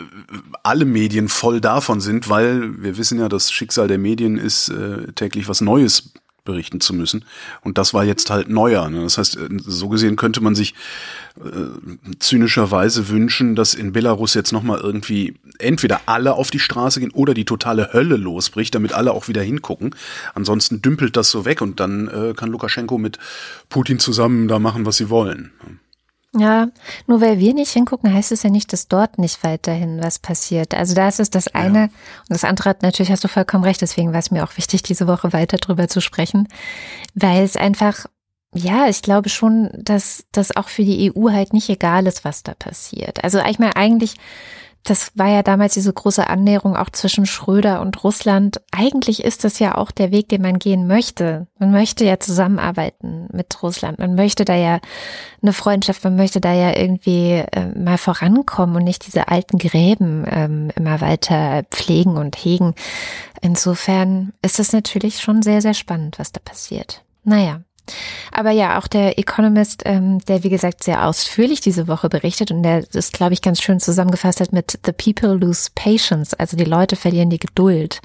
alle 0.62 0.84
Medien 0.84 1.28
voll 1.28 1.60
davon 1.60 2.00
sind, 2.00 2.28
weil 2.28 2.82
wir 2.82 2.98
wissen 2.98 3.20
ja, 3.20 3.28
das 3.28 3.52
Schicksal 3.52 3.88
der 3.88 3.98
Medien 3.98 4.36
ist 4.36 4.68
äh, 4.68 5.12
täglich 5.12 5.48
was 5.48 5.60
Neues 5.60 6.12
berichten 6.46 6.80
zu 6.80 6.94
müssen. 6.94 7.26
Und 7.60 7.76
das 7.76 7.92
war 7.92 8.04
jetzt 8.04 8.30
halt 8.30 8.48
neuer. 8.48 8.88
Ne? 8.88 9.02
Das 9.02 9.18
heißt, 9.18 9.36
äh, 9.36 9.48
so 9.58 9.90
gesehen 9.90 10.16
könnte 10.16 10.40
man 10.40 10.54
sich 10.54 10.74
äh, 11.38 12.14
zynischerweise 12.18 13.10
wünschen, 13.10 13.54
dass 13.54 13.74
in 13.74 13.92
Belarus 13.92 14.32
jetzt 14.32 14.52
nochmal 14.52 14.80
irgendwie 14.80 15.34
entweder 15.58 16.00
alle 16.06 16.32
auf 16.32 16.50
die 16.50 16.58
Straße 16.58 17.00
gehen 17.00 17.10
oder 17.10 17.34
die 17.34 17.44
totale 17.44 17.92
Hölle 17.92 18.16
losbricht, 18.16 18.74
damit 18.74 18.94
alle 18.94 19.12
auch 19.12 19.28
wieder 19.28 19.42
hingucken. 19.42 19.94
Ansonsten 20.34 20.80
dümpelt 20.80 21.16
das 21.16 21.30
so 21.30 21.44
weg 21.44 21.60
und 21.60 21.78
dann 21.80 22.08
äh, 22.08 22.32
kann 22.34 22.50
Lukaschenko 22.50 22.96
mit 22.96 23.18
Putin 23.68 23.98
zusammen 23.98 24.48
da 24.48 24.58
machen, 24.58 24.86
was 24.86 24.96
sie 24.96 25.10
wollen. 25.10 25.50
Ja, 26.38 26.68
nur 27.06 27.20
weil 27.20 27.38
wir 27.38 27.54
nicht 27.54 27.72
hingucken, 27.72 28.12
heißt 28.12 28.32
es 28.32 28.42
ja 28.42 28.50
nicht, 28.50 28.72
dass 28.72 28.88
dort 28.88 29.18
nicht 29.18 29.42
weiterhin 29.42 30.02
was 30.02 30.18
passiert. 30.18 30.74
Also 30.74 30.94
da 30.94 31.08
ist 31.08 31.20
es 31.20 31.30
das 31.30 31.48
eine. 31.48 31.78
Ja. 31.78 31.84
Und 31.84 32.30
das 32.30 32.44
andere 32.44 32.70
hat 32.70 32.82
natürlich, 32.82 33.10
hast 33.10 33.24
du 33.24 33.28
vollkommen 33.28 33.64
recht, 33.64 33.80
deswegen 33.80 34.12
war 34.12 34.20
es 34.20 34.30
mir 34.30 34.44
auch 34.44 34.56
wichtig, 34.56 34.82
diese 34.82 35.06
Woche 35.06 35.32
weiter 35.32 35.56
drüber 35.56 35.88
zu 35.88 36.00
sprechen, 36.00 36.48
weil 37.14 37.42
es 37.42 37.56
einfach, 37.56 38.06
ja, 38.54 38.88
ich 38.88 39.02
glaube 39.02 39.28
schon, 39.28 39.70
dass 39.76 40.24
das 40.32 40.56
auch 40.56 40.68
für 40.68 40.84
die 40.84 41.12
EU 41.14 41.30
halt 41.30 41.52
nicht 41.52 41.68
egal 41.68 42.06
ist, 42.06 42.24
was 42.24 42.42
da 42.42 42.54
passiert. 42.54 43.24
Also 43.24 43.40
ich 43.40 43.58
meine, 43.58 43.76
eigentlich 43.76 44.16
das 44.86 45.10
war 45.16 45.28
ja 45.28 45.42
damals 45.42 45.74
diese 45.74 45.92
große 45.92 46.26
Annäherung 46.26 46.76
auch 46.76 46.90
zwischen 46.90 47.26
Schröder 47.26 47.80
und 47.80 48.04
Russland. 48.04 48.60
Eigentlich 48.70 49.24
ist 49.24 49.42
das 49.42 49.58
ja 49.58 49.76
auch 49.76 49.90
der 49.90 50.12
Weg, 50.12 50.28
den 50.28 50.42
man 50.42 50.58
gehen 50.58 50.86
möchte. 50.86 51.48
Man 51.58 51.72
möchte 51.72 52.04
ja 52.04 52.20
zusammenarbeiten 52.20 53.28
mit 53.32 53.62
Russland. 53.62 53.98
Man 53.98 54.14
möchte 54.14 54.44
da 54.44 54.54
ja 54.54 54.78
eine 55.42 55.52
Freundschaft, 55.52 56.04
man 56.04 56.14
möchte 56.14 56.40
da 56.40 56.52
ja 56.52 56.76
irgendwie 56.76 57.42
äh, 57.50 57.66
mal 57.76 57.98
vorankommen 57.98 58.76
und 58.76 58.84
nicht 58.84 59.06
diese 59.06 59.28
alten 59.28 59.58
Gräben 59.58 60.24
ähm, 60.30 60.70
immer 60.76 61.00
weiter 61.00 61.64
pflegen 61.70 62.16
und 62.16 62.36
hegen. 62.36 62.74
Insofern 63.42 64.32
ist 64.40 64.60
es 64.60 64.72
natürlich 64.72 65.20
schon 65.20 65.42
sehr, 65.42 65.60
sehr 65.60 65.74
spannend, 65.74 66.18
was 66.18 66.30
da 66.30 66.40
passiert. 66.42 67.02
Naja. 67.24 67.60
Aber 68.32 68.50
ja, 68.50 68.78
auch 68.78 68.86
der 68.86 69.18
Economist, 69.18 69.82
ähm, 69.84 70.18
der 70.26 70.42
wie 70.42 70.50
gesagt 70.50 70.84
sehr 70.84 71.06
ausführlich 71.06 71.60
diese 71.60 71.88
Woche 71.88 72.08
berichtet 72.08 72.50
und 72.50 72.62
der 72.62 72.82
das, 72.82 73.12
glaube 73.12 73.32
ich, 73.32 73.42
ganz 73.42 73.62
schön 73.62 73.80
zusammengefasst 73.80 74.40
hat 74.40 74.52
mit 74.52 74.78
The 74.84 74.92
People 74.92 75.34
Lose 75.34 75.70
Patience, 75.74 76.34
also 76.34 76.56
die 76.56 76.64
Leute 76.64 76.96
verlieren 76.96 77.30
die 77.30 77.38
Geduld 77.38 78.00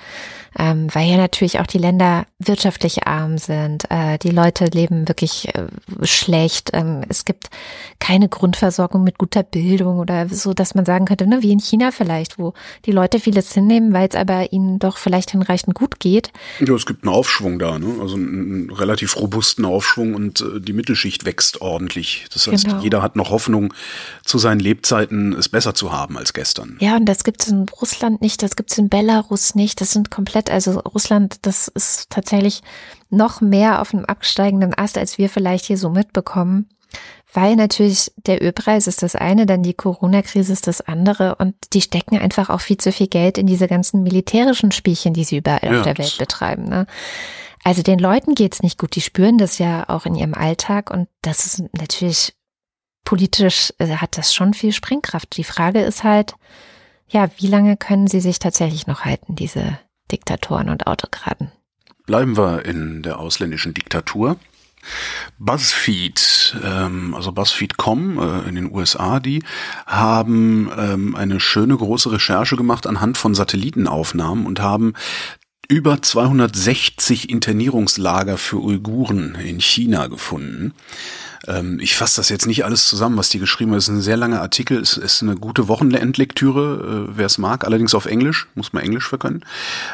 ähm, 0.58 0.88
weil 0.94 1.10
ja 1.10 1.18
natürlich 1.18 1.60
auch 1.60 1.68
die 1.68 1.78
Länder 1.78 2.26
wirtschaftlich 2.40 3.08
arm 3.08 3.38
sind. 3.38 3.90
Äh, 3.90 4.18
die 4.18 4.32
Leute 4.32 4.66
leben 4.66 5.08
wirklich 5.08 5.48
äh, 5.56 5.68
schlecht. 6.04 6.72
Ähm, 6.74 7.02
es 7.08 7.26
gibt 7.26 7.50
keine 8.00 8.28
Grundversorgung 8.28 9.04
mit 9.04 9.18
guter 9.18 9.44
Bildung 9.44 10.00
oder 10.00 10.28
so, 10.28 10.54
dass 10.54 10.76
man 10.76 10.86
sagen 10.86 11.06
könnte, 11.06 11.28
ne, 11.28 11.42
wie 11.42 11.52
in 11.52 11.60
China 11.60 11.92
vielleicht, 11.92 12.38
wo 12.38 12.54
die 12.86 12.92
Leute 12.92 13.20
vieles 13.20 13.54
hinnehmen, 13.54 13.94
weil 13.94 14.10
es 14.10 14.16
aber 14.16 14.52
ihnen 14.52 14.80
doch 14.80 14.98
vielleicht 14.98 15.32
hinreichend 15.32 15.76
gut 15.76 16.00
geht. 16.00 16.32
Ja, 16.60 16.74
es 16.74 16.86
gibt 16.86 17.04
einen 17.04 17.14
Aufschwung 17.14 17.58
da, 17.58 17.80
ne? 17.80 18.02
also 18.02 18.16
einen, 18.16 18.28
einen 18.28 18.72
relativ 18.72 19.18
robusten 19.18 19.64
Aufschwung 19.64 20.16
und 20.16 20.42
äh, 20.42 20.60
die 20.60 20.74
Mittelschicht 20.74 21.26
wächst 21.26 21.62
ordentlich. 21.62 22.26
Das 22.34 22.48
heißt, 22.48 22.66
genau. 22.66 22.82
jeder 22.82 23.02
hat 23.02 23.16
noch 23.16 23.30
Hoffnung, 23.30 23.74
zu 24.26 24.38
seinen 24.38 24.60
Lebzeiten 24.60 25.34
es 25.34 25.50
besser 25.50 25.74
zu 25.74 25.92
haben 25.92 26.18
als 26.18 26.34
gestern. 26.34 26.78
Ja, 26.80 26.98
und 26.98 27.06
das 27.06 27.24
gibt 27.24 27.42
es 27.42 27.48
in 27.50 27.68
Russland 27.70 28.22
nicht, 28.22 28.44
das 28.44 28.56
gibt 28.56 28.72
es 28.72 28.78
in 28.78 28.90
Belarus 28.90 29.56
nicht. 29.56 29.80
Das 29.80 29.92
sind 29.92 30.12
komplett 30.12 30.41
komplett, 30.42 30.52
also 30.52 30.80
Russland, 30.80 31.46
das 31.46 31.68
ist 31.68 32.10
tatsächlich 32.10 32.62
noch 33.10 33.42
mehr 33.42 33.82
auf 33.82 33.94
einem 33.94 34.06
absteigenden 34.06 34.74
Ast, 34.78 34.98
als 34.98 35.18
wir 35.18 35.30
vielleicht 35.30 35.66
hier 35.66 35.78
so 35.78 35.90
mitbekommen. 35.90 36.70
Weil 37.34 37.56
natürlich 37.56 38.12
der 38.18 38.44
Ölpreis 38.44 38.88
ist 38.88 39.04
das 39.04 39.16
eine, 39.16 39.46
dann 39.46 39.64
die 39.64 39.74
Corona-Krise 39.74 40.52
ist 40.52 40.68
das 40.68 40.82
andere 40.82 41.36
und 41.36 41.56
die 41.72 41.82
stecken 41.82 42.18
einfach 42.18 42.50
auch 42.50 42.60
viel 42.60 42.76
zu 42.76 42.92
viel 42.92 43.08
Geld 43.08 43.38
in 43.38 43.48
diese 43.48 43.70
ganzen 43.70 44.04
militärischen 44.04 44.74
Spielchen, 44.74 45.14
die 45.14 45.24
sie 45.24 45.38
überall 45.38 45.64
ja, 45.64 45.78
auf 45.78 45.84
der 45.84 45.98
Welt 45.98 46.18
betreiben. 46.18 46.66
Ne? 46.66 46.88
Also 47.64 47.84
den 47.84 48.00
Leuten 48.00 48.36
geht's 48.36 48.62
nicht 48.62 48.78
gut, 48.78 48.96
die 48.96 49.02
spüren 49.02 49.38
das 49.38 49.60
ja 49.60 49.88
auch 49.88 50.06
in 50.06 50.16
ihrem 50.16 50.34
Alltag 50.34 50.92
und 50.92 51.08
das 51.22 51.46
ist 51.46 51.64
natürlich 51.78 52.34
politisch, 53.06 53.74
äh, 53.78 53.88
hat 53.88 54.18
das 54.18 54.34
schon 54.34 54.54
viel 54.54 54.74
Sprengkraft. 54.74 55.38
Die 55.38 55.46
Frage 55.46 55.82
ist 55.82 56.04
halt, 56.04 56.34
ja, 57.08 57.30
wie 57.38 57.48
lange 57.48 57.78
können 57.78 58.08
sie 58.08 58.20
sich 58.20 58.40
tatsächlich 58.40 58.88
noch 58.88 59.06
halten, 59.06 59.36
diese 59.36 59.80
Diktatoren 60.12 60.70
und 60.70 60.88
Autokraten. 60.88 61.52
Bleiben 62.06 62.38
wir 62.38 62.66
in 62.66 63.04
der 63.04 63.20
ausländischen 63.20 63.74
Diktatur. 63.74 64.38
BuzzFeed, 65.38 66.58
ähm, 66.64 67.14
also 67.14 67.32
BuzzFeed.com 67.32 68.18
äh, 68.18 68.50
in 68.50 68.56
den 68.56 68.72
USA, 68.72 69.20
die 69.20 69.44
haben 69.86 70.72
ähm, 70.76 71.16
eine 71.16 71.40
schöne 71.40 71.78
große 71.78 72.12
Recherche 72.12 72.56
gemacht 72.56 72.88
anhand 72.88 73.18
von 73.18 73.36
Satellitenaufnahmen 73.36 74.46
und 74.46 74.60
haben 74.60 74.94
über 75.72 76.02
260 76.02 77.30
Internierungslager 77.30 78.38
für 78.38 78.58
Uiguren 78.58 79.36
in 79.36 79.62
China 79.62 80.08
gefunden. 80.08 80.74
Ähm, 81.48 81.80
ich 81.80 81.96
fasse 81.96 82.18
das 82.18 82.28
jetzt 82.28 82.46
nicht 82.46 82.66
alles 82.66 82.90
zusammen, 82.90 83.16
was 83.16 83.30
die 83.30 83.40
geschrieben 83.40 83.72
haben. 83.72 83.78
Es 83.78 83.88
ist 83.88 83.96
ein 83.96 84.02
sehr 84.02 84.18
langer 84.18 84.42
Artikel, 84.42 84.82
es 84.82 84.98
ist 84.98 85.24
eine 85.24 85.36
gute 85.36 85.70
Wochenendlektüre, 85.70 87.08
äh, 87.08 87.18
wer 87.18 87.26
es 87.26 87.38
mag, 87.38 87.64
allerdings 87.64 87.96
auf 87.96 88.06
Englisch, 88.06 88.48
muss 88.54 88.74
man 88.74 88.84
Englisch 88.84 89.08
verkönnen. 89.08 89.46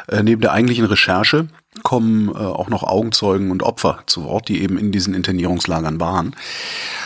Äh, 0.08 0.24
neben 0.24 0.40
der 0.40 0.50
eigentlichen 0.50 0.84
Recherche 0.84 1.46
kommen 1.84 2.30
äh, 2.30 2.32
auch 2.32 2.68
noch 2.68 2.82
Augenzeugen 2.82 3.52
und 3.52 3.62
Opfer 3.62 4.02
zu 4.06 4.24
Wort, 4.24 4.48
die 4.48 4.60
eben 4.60 4.78
in 4.78 4.90
diesen 4.90 5.14
Internierungslagern 5.14 6.00
waren. 6.00 6.34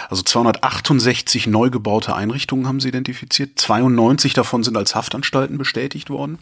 Also 0.09 0.23
268 0.23 1.47
neu 1.47 1.69
gebaute 1.69 2.17
Einrichtungen 2.17 2.67
haben 2.67 2.81
sie 2.81 2.89
identifiziert. 2.89 3.51
92 3.57 4.33
davon 4.33 4.65
sind 4.65 4.79
als 4.79 4.95
Haftanstalten 4.95 5.59
bestätigt 5.59 6.09
worden. 6.09 6.39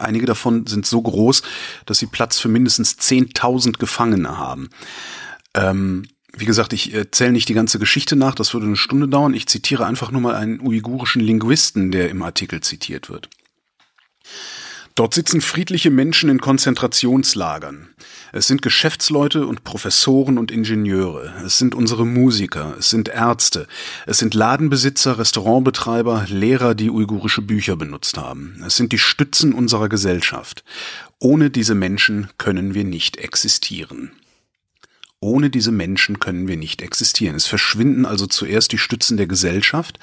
Einige 0.00 0.26
davon 0.26 0.66
sind 0.66 0.86
so 0.86 1.00
groß, 1.00 1.42
dass 1.86 1.98
sie 1.98 2.06
Platz 2.06 2.38
für 2.38 2.48
mindestens 2.48 2.98
10.000 2.98 3.78
Gefangene 3.78 4.38
haben. 4.38 4.70
Ähm, 5.54 6.04
wie 6.36 6.44
gesagt, 6.44 6.72
ich 6.72 6.94
erzähle 6.94 7.32
nicht 7.32 7.48
die 7.48 7.54
ganze 7.54 7.78
Geschichte 7.78 8.16
nach, 8.16 8.34
das 8.34 8.54
würde 8.54 8.66
eine 8.66 8.76
Stunde 8.76 9.08
dauern. 9.08 9.34
Ich 9.34 9.46
zitiere 9.46 9.86
einfach 9.86 10.10
nur 10.10 10.20
mal 10.20 10.34
einen 10.34 10.60
uigurischen 10.60 11.20
Linguisten, 11.20 11.90
der 11.90 12.08
im 12.08 12.22
Artikel 12.22 12.60
zitiert 12.60 13.10
wird. 13.10 13.28
Dort 14.94 15.14
sitzen 15.14 15.40
friedliche 15.40 15.90
Menschen 15.90 16.30
in 16.30 16.40
Konzentrationslagern. 16.40 17.88
Es 18.32 18.46
sind 18.46 18.62
Geschäftsleute 18.62 19.46
und 19.46 19.64
Professoren 19.64 20.38
und 20.38 20.50
Ingenieure. 20.50 21.32
Es 21.44 21.58
sind 21.58 21.74
unsere 21.74 22.06
Musiker. 22.06 22.74
Es 22.78 22.90
sind 22.90 23.08
Ärzte. 23.08 23.66
Es 24.06 24.18
sind 24.18 24.34
Ladenbesitzer, 24.34 25.18
Restaurantbetreiber, 25.18 26.26
Lehrer, 26.28 26.74
die 26.74 26.90
uigurische 26.90 27.42
Bücher 27.42 27.76
benutzt 27.76 28.18
haben. 28.18 28.62
Es 28.64 28.76
sind 28.76 28.92
die 28.92 28.98
Stützen 28.98 29.52
unserer 29.52 29.88
Gesellschaft. 29.88 30.64
Ohne 31.18 31.50
diese 31.50 31.74
Menschen 31.74 32.28
können 32.38 32.74
wir 32.74 32.84
nicht 32.84 33.16
existieren. 33.16 34.12
Ohne 35.22 35.50
diese 35.50 35.70
Menschen 35.70 36.18
können 36.18 36.48
wir 36.48 36.56
nicht 36.56 36.80
existieren. 36.80 37.36
Es 37.36 37.44
verschwinden 37.46 38.06
also 38.06 38.26
zuerst 38.26 38.72
die 38.72 38.78
Stützen 38.78 39.18
der 39.18 39.26
Gesellschaft 39.26 39.98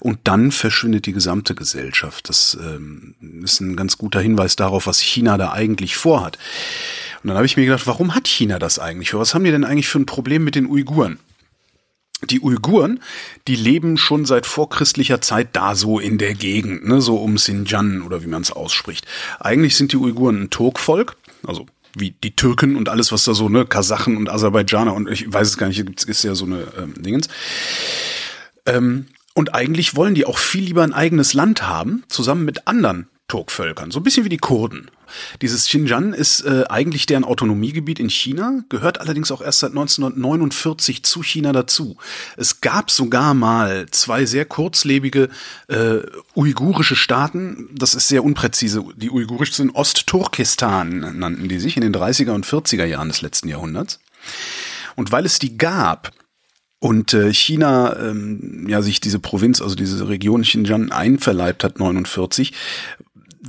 und 0.00 0.18
dann 0.24 0.50
verschwindet 0.50 1.06
die 1.06 1.12
gesamte 1.12 1.54
Gesellschaft. 1.54 2.28
Das 2.28 2.58
ähm, 2.60 3.14
ist 3.44 3.60
ein 3.60 3.76
ganz 3.76 3.96
guter 3.96 4.20
Hinweis 4.20 4.56
darauf, 4.56 4.88
was 4.88 4.98
China 4.98 5.38
da 5.38 5.52
eigentlich 5.52 5.96
vorhat. 5.96 6.36
Und 7.22 7.28
dann 7.28 7.36
habe 7.36 7.46
ich 7.46 7.56
mir 7.56 7.64
gedacht, 7.64 7.86
warum 7.86 8.16
hat 8.16 8.26
China 8.26 8.58
das 8.58 8.80
eigentlich? 8.80 9.14
Was 9.14 9.34
haben 9.34 9.44
die 9.44 9.52
denn 9.52 9.64
eigentlich 9.64 9.88
für 9.88 10.00
ein 10.00 10.06
Problem 10.06 10.42
mit 10.42 10.56
den 10.56 10.66
Uiguren? 10.66 11.20
Die 12.24 12.40
Uiguren, 12.40 13.00
die 13.46 13.56
leben 13.56 13.98
schon 13.98 14.24
seit 14.24 14.46
vorchristlicher 14.46 15.20
Zeit 15.20 15.50
da 15.52 15.76
so 15.76 16.00
in 16.00 16.18
der 16.18 16.34
Gegend, 16.34 16.88
ne, 16.88 17.00
so 17.00 17.18
um 17.18 17.36
Xinjiang 17.36 18.02
oder 18.02 18.24
wie 18.24 18.26
man 18.26 18.42
es 18.42 18.50
ausspricht. 18.50 19.06
Eigentlich 19.38 19.76
sind 19.76 19.92
die 19.92 19.98
Uiguren 19.98 20.42
ein 20.42 20.50
Turkvolk, 20.50 21.16
also 21.46 21.66
wie 21.98 22.10
die 22.10 22.36
Türken 22.36 22.76
und 22.76 22.88
alles, 22.88 23.10
was 23.10 23.24
da 23.24 23.34
so, 23.34 23.48
ne, 23.48 23.64
Kasachen 23.64 24.16
und 24.16 24.28
Aserbaidschaner 24.28 24.94
und 24.94 25.08
ich 25.10 25.32
weiß 25.32 25.48
es 25.48 25.58
gar 25.58 25.68
nicht, 25.68 26.04
ist 26.04 26.22
ja 26.22 26.34
so 26.34 26.44
eine 26.44 26.66
ähm, 26.78 26.94
Dingens. 27.02 27.28
Ähm, 28.66 29.06
und 29.34 29.54
eigentlich 29.54 29.96
wollen 29.96 30.14
die 30.14 30.26
auch 30.26 30.38
viel 30.38 30.64
lieber 30.64 30.82
ein 30.82 30.92
eigenes 30.92 31.34
Land 31.34 31.66
haben, 31.66 32.04
zusammen 32.08 32.44
mit 32.44 32.66
anderen 32.66 33.08
Turkvölkern, 33.28 33.90
so 33.90 33.98
ein 33.98 34.02
bisschen 34.04 34.24
wie 34.24 34.30
die 34.30 34.36
Kurden. 34.36 34.90
Dieses 35.42 35.66
Xinjiang 35.66 36.12
ist 36.12 36.40
äh, 36.40 36.64
eigentlich 36.68 37.06
deren 37.06 37.24
Autonomiegebiet 37.24 37.98
in 37.98 38.08
China, 38.08 38.62
gehört 38.68 39.00
allerdings 39.00 39.30
auch 39.30 39.40
erst 39.40 39.60
seit 39.60 39.70
1949 39.70 41.02
zu 41.02 41.22
China 41.22 41.52
dazu. 41.52 41.96
Es 42.36 42.60
gab 42.60 42.90
sogar 42.90 43.34
mal 43.34 43.86
zwei 43.90 44.26
sehr 44.26 44.44
kurzlebige 44.44 45.28
äh, 45.68 45.98
uigurische 46.36 46.96
Staaten, 46.96 47.68
das 47.72 47.94
ist 47.94 48.08
sehr 48.08 48.24
unpräzise, 48.24 48.84
die 48.96 49.10
uigurisch 49.10 49.54
sind, 49.54 49.74
Ostturkestan 49.74 51.18
nannten 51.18 51.48
die 51.48 51.58
sich 51.58 51.76
in 51.76 51.82
den 51.82 51.94
30er 51.94 52.30
und 52.30 52.46
40er 52.46 52.84
Jahren 52.84 53.08
des 53.08 53.22
letzten 53.22 53.48
Jahrhunderts. 53.48 53.98
Und 54.94 55.12
weil 55.12 55.26
es 55.26 55.38
die 55.38 55.58
gab, 55.58 56.12
und 56.78 57.14
äh, 57.14 57.32
China 57.32 57.96
ähm, 57.98 58.66
ja 58.68 58.82
sich 58.82 59.00
diese 59.00 59.18
Provinz, 59.18 59.62
also 59.62 59.74
diese 59.74 60.08
Region 60.08 60.42
Xinjiang 60.42 60.92
einverleibt 60.92 61.64
hat 61.64 61.78
49, 61.78 62.52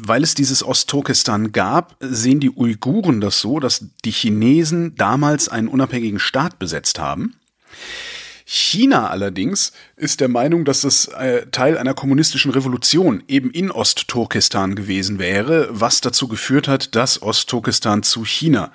weil 0.06 0.24
es 0.24 0.36
dieses 0.36 0.64
Ostturkestan 0.64 1.52
gab, 1.52 1.96
sehen 2.00 2.40
die 2.40 2.52
Uiguren 2.52 3.22
das 3.22 3.40
so, 3.40 3.60
dass 3.60 3.86
die 4.06 4.12
Chinesen 4.12 4.96
damals 4.96 5.50
einen 5.50 5.68
unabhängigen 5.68 6.20
Staat 6.20 6.60
besetzt 6.60 7.00
haben. 7.00 7.36
China 8.50 9.10
allerdings 9.10 9.74
ist 9.98 10.22
der 10.22 10.30
Meinung, 10.30 10.64
dass 10.64 10.82
das 10.82 11.08
äh, 11.10 11.48
Teil 11.48 11.78
einer 11.78 11.94
kommunistischen 11.94 12.52
Revolution 12.52 13.22
eben 13.28 13.52
in 13.52 13.72
Ostturkestan 13.72 14.76
gewesen 14.76 15.20
wäre, 15.20 15.68
was 15.70 16.00
dazu 16.00 16.30
geführt 16.30 16.70
hat, 16.70 16.96
dass 16.96 17.22
Ostturkestan 17.22 18.04
zu 18.04 18.24
China 18.24 18.72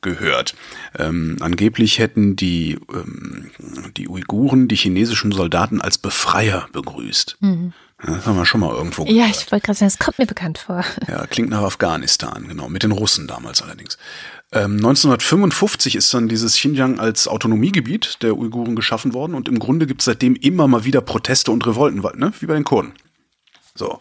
gehört. 0.00 0.56
Ähm, 0.98 1.36
angeblich 1.38 2.00
hätten 2.00 2.34
die, 2.34 2.78
ähm, 2.92 3.52
die 3.96 4.08
Uiguren 4.08 4.66
die 4.66 4.74
chinesischen 4.74 5.30
Soldaten 5.30 5.80
als 5.80 5.98
Befreier 5.98 6.66
begrüßt. 6.72 7.36
Mhm. 7.40 7.72
Das 8.04 8.26
haben 8.26 8.36
wir 8.36 8.44
schon 8.44 8.60
mal 8.60 8.74
irgendwo 8.74 9.04
gehört. 9.04 9.18
Ja, 9.18 9.26
ich 9.26 9.50
wollte 9.52 9.66
gerade 9.66 9.78
sagen, 9.78 9.92
das 9.96 10.04
kommt 10.04 10.18
mir 10.18 10.26
bekannt 10.26 10.58
vor. 10.58 10.84
Ja, 11.08 11.26
klingt 11.26 11.50
nach 11.50 11.62
Afghanistan, 11.62 12.46
genau, 12.48 12.68
mit 12.68 12.82
den 12.82 12.90
Russen 12.90 13.26
damals 13.26 13.62
allerdings. 13.62 13.96
Ähm, 14.52 14.76
1955 14.76 15.94
ist 15.94 16.12
dann 16.12 16.28
dieses 16.28 16.56
Xinjiang 16.56 16.98
als 17.00 17.28
Autonomiegebiet 17.28 18.22
der 18.22 18.36
Uiguren 18.36 18.76
geschaffen 18.76 19.14
worden 19.14 19.34
und 19.34 19.48
im 19.48 19.58
Grunde 19.58 19.86
gibt 19.86 20.02
es 20.02 20.06
seitdem 20.06 20.34
immer 20.34 20.68
mal 20.68 20.84
wieder 20.84 21.00
Proteste 21.00 21.52
und 21.52 21.66
Revolten, 21.66 22.00
ne? 22.18 22.32
wie 22.40 22.46
bei 22.46 22.54
den 22.54 22.64
Kurden. 22.64 22.92
So. 23.74 24.00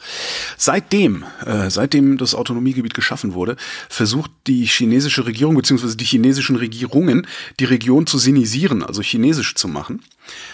Seitdem, 0.57 1.23
äh, 1.45 1.69
seitdem 1.69 2.17
das 2.17 2.35
Autonomiegebiet 2.35 2.93
geschaffen 2.93 3.33
wurde, 3.33 3.55
versucht 3.87 4.29
die 4.47 4.65
chinesische 4.65 5.25
Regierung 5.25 5.55
bzw. 5.55 5.95
die 5.95 6.05
chinesischen 6.05 6.57
Regierungen, 6.57 7.25
die 7.59 7.65
Region 7.65 8.05
zu 8.05 8.17
sinisieren, 8.17 8.83
also 8.83 9.01
chinesisch 9.01 9.55
zu 9.55 9.69
machen, 9.69 10.03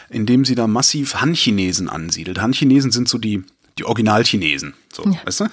indem 0.09 0.45
sie 0.45 0.53
da 0.53 0.67
massiv 0.67 1.15
Han-Chinesen 1.15 1.89
ansiedelt. 1.89 2.39
Han-Chinesen 2.39 2.91
sind 2.91 3.09
so 3.09 3.17
die, 3.17 3.43
die 3.79 3.86
Original-Chinesen. 3.86 4.75
So, 4.93 5.03
ja. 5.05 5.19
weißt 5.25 5.39
du? 5.41 5.45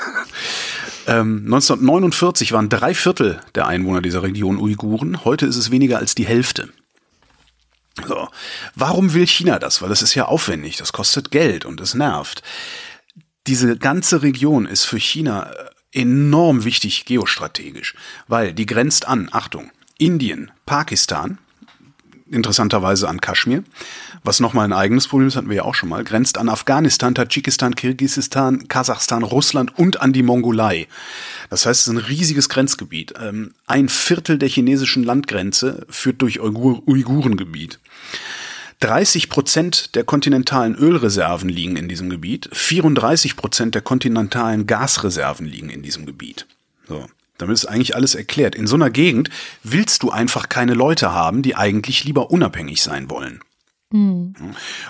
Ähm, 1.07 1.43
1949 1.45 2.53
waren 2.53 2.71
drei 2.71 2.95
Viertel 2.95 3.41
der 3.55 3.67
Einwohner 3.67 4.01
dieser 4.01 4.23
Region 4.23 4.59
Uiguren. 4.59 5.25
Heute 5.25 5.45
ist 5.45 5.57
es 5.57 5.71
weniger 5.71 5.99
als 5.99 6.15
die 6.15 6.27
Hälfte. 6.27 6.71
So. 8.09 8.29
Warum 8.75 9.13
will 9.13 9.27
China 9.27 9.59
das? 9.59 9.83
Weil 9.83 9.91
das 9.91 10.01
ist 10.01 10.15
ja 10.15 10.25
aufwendig, 10.25 10.79
das 10.79 10.93
kostet 10.93 11.31
Geld 11.31 11.65
und 11.65 11.81
es 11.81 11.95
nervt 11.95 12.43
diese 13.47 13.77
ganze 13.77 14.23
Region 14.23 14.67
ist 14.67 14.85
für 14.85 14.99
China 14.99 15.51
äh, 15.51 16.01
enorm 16.01 16.65
wichtig 16.65 17.05
geostrategisch, 17.05 17.95
weil 18.27 18.53
die 18.53 18.67
grenzt 18.67 19.07
an, 19.07 19.29
Achtung, 19.33 19.71
Indien, 19.99 20.51
Pakistan, 20.67 21.39
interessanterweise 22.31 23.09
an 23.09 23.21
Kaschmir, 23.21 23.63
was 24.25 24.41
nochmal 24.41 24.65
ein 24.65 24.73
eigenes 24.73 25.07
Problem 25.07 25.29
ist, 25.29 25.37
hatten 25.37 25.51
wir 25.51 25.57
ja 25.57 25.65
auch 25.65 25.75
schon 25.75 25.91
mal, 25.91 26.03
grenzt 26.03 26.39
an 26.39 26.49
Afghanistan, 26.49 27.15
Tadschikistan, 27.15 27.75
Kirgisistan, 27.75 28.67
Kasachstan, 28.69 29.23
Russland 29.23 29.79
und 29.79 30.01
an 30.01 30.13
die 30.13 30.23
Mongolei. 30.23 30.89
Das 31.51 31.67
heißt, 31.67 31.83
es 31.83 31.87
ist 31.87 31.93
ein 31.93 31.99
riesiges 31.99 32.49
Grenzgebiet. 32.49 33.15
Ähm, 33.21 33.53
ein 33.67 33.89
Viertel 33.89 34.39
der 34.39 34.49
chinesischen 34.49 35.05
Landgrenze 35.05 35.87
führt 35.91 36.23
durch 36.23 36.41
Uigurengebiet. 36.41 37.79
30 38.81 39.29
Prozent 39.29 39.95
der 39.95 40.05
kontinentalen 40.05 40.75
Ölreserven 40.75 41.49
liegen 41.49 41.77
in 41.77 41.89
diesem 41.89 42.11
Gebiet, 42.11 42.49
34 42.53 43.37
Prozent 43.37 43.75
der 43.75 43.83
kontinentalen 43.83 44.67
Gasreserven 44.67 45.47
liegen 45.47 45.71
in 45.71 45.83
diesem 45.83 46.07
Gebiet. 46.07 46.47
So. 46.89 47.07
Damit 47.39 47.55
ist 47.55 47.67
eigentlich 47.67 47.97
alles 47.97 48.15
erklärt. 48.15 48.55
In 48.55 48.67
so 48.67 48.77
einer 48.77 48.91
Gegend 48.91 49.29
willst 49.63 50.03
du 50.03 50.11
einfach 50.11 50.49
keine 50.49 50.75
Leute 50.75 51.13
haben, 51.13 51.43
die 51.43 51.57
eigentlich 51.57 52.05
lieber 52.05 52.31
unabhängig 52.31 52.81
sein 52.83 53.11
wollen. 53.11 53.41
Mhm. 53.91 54.35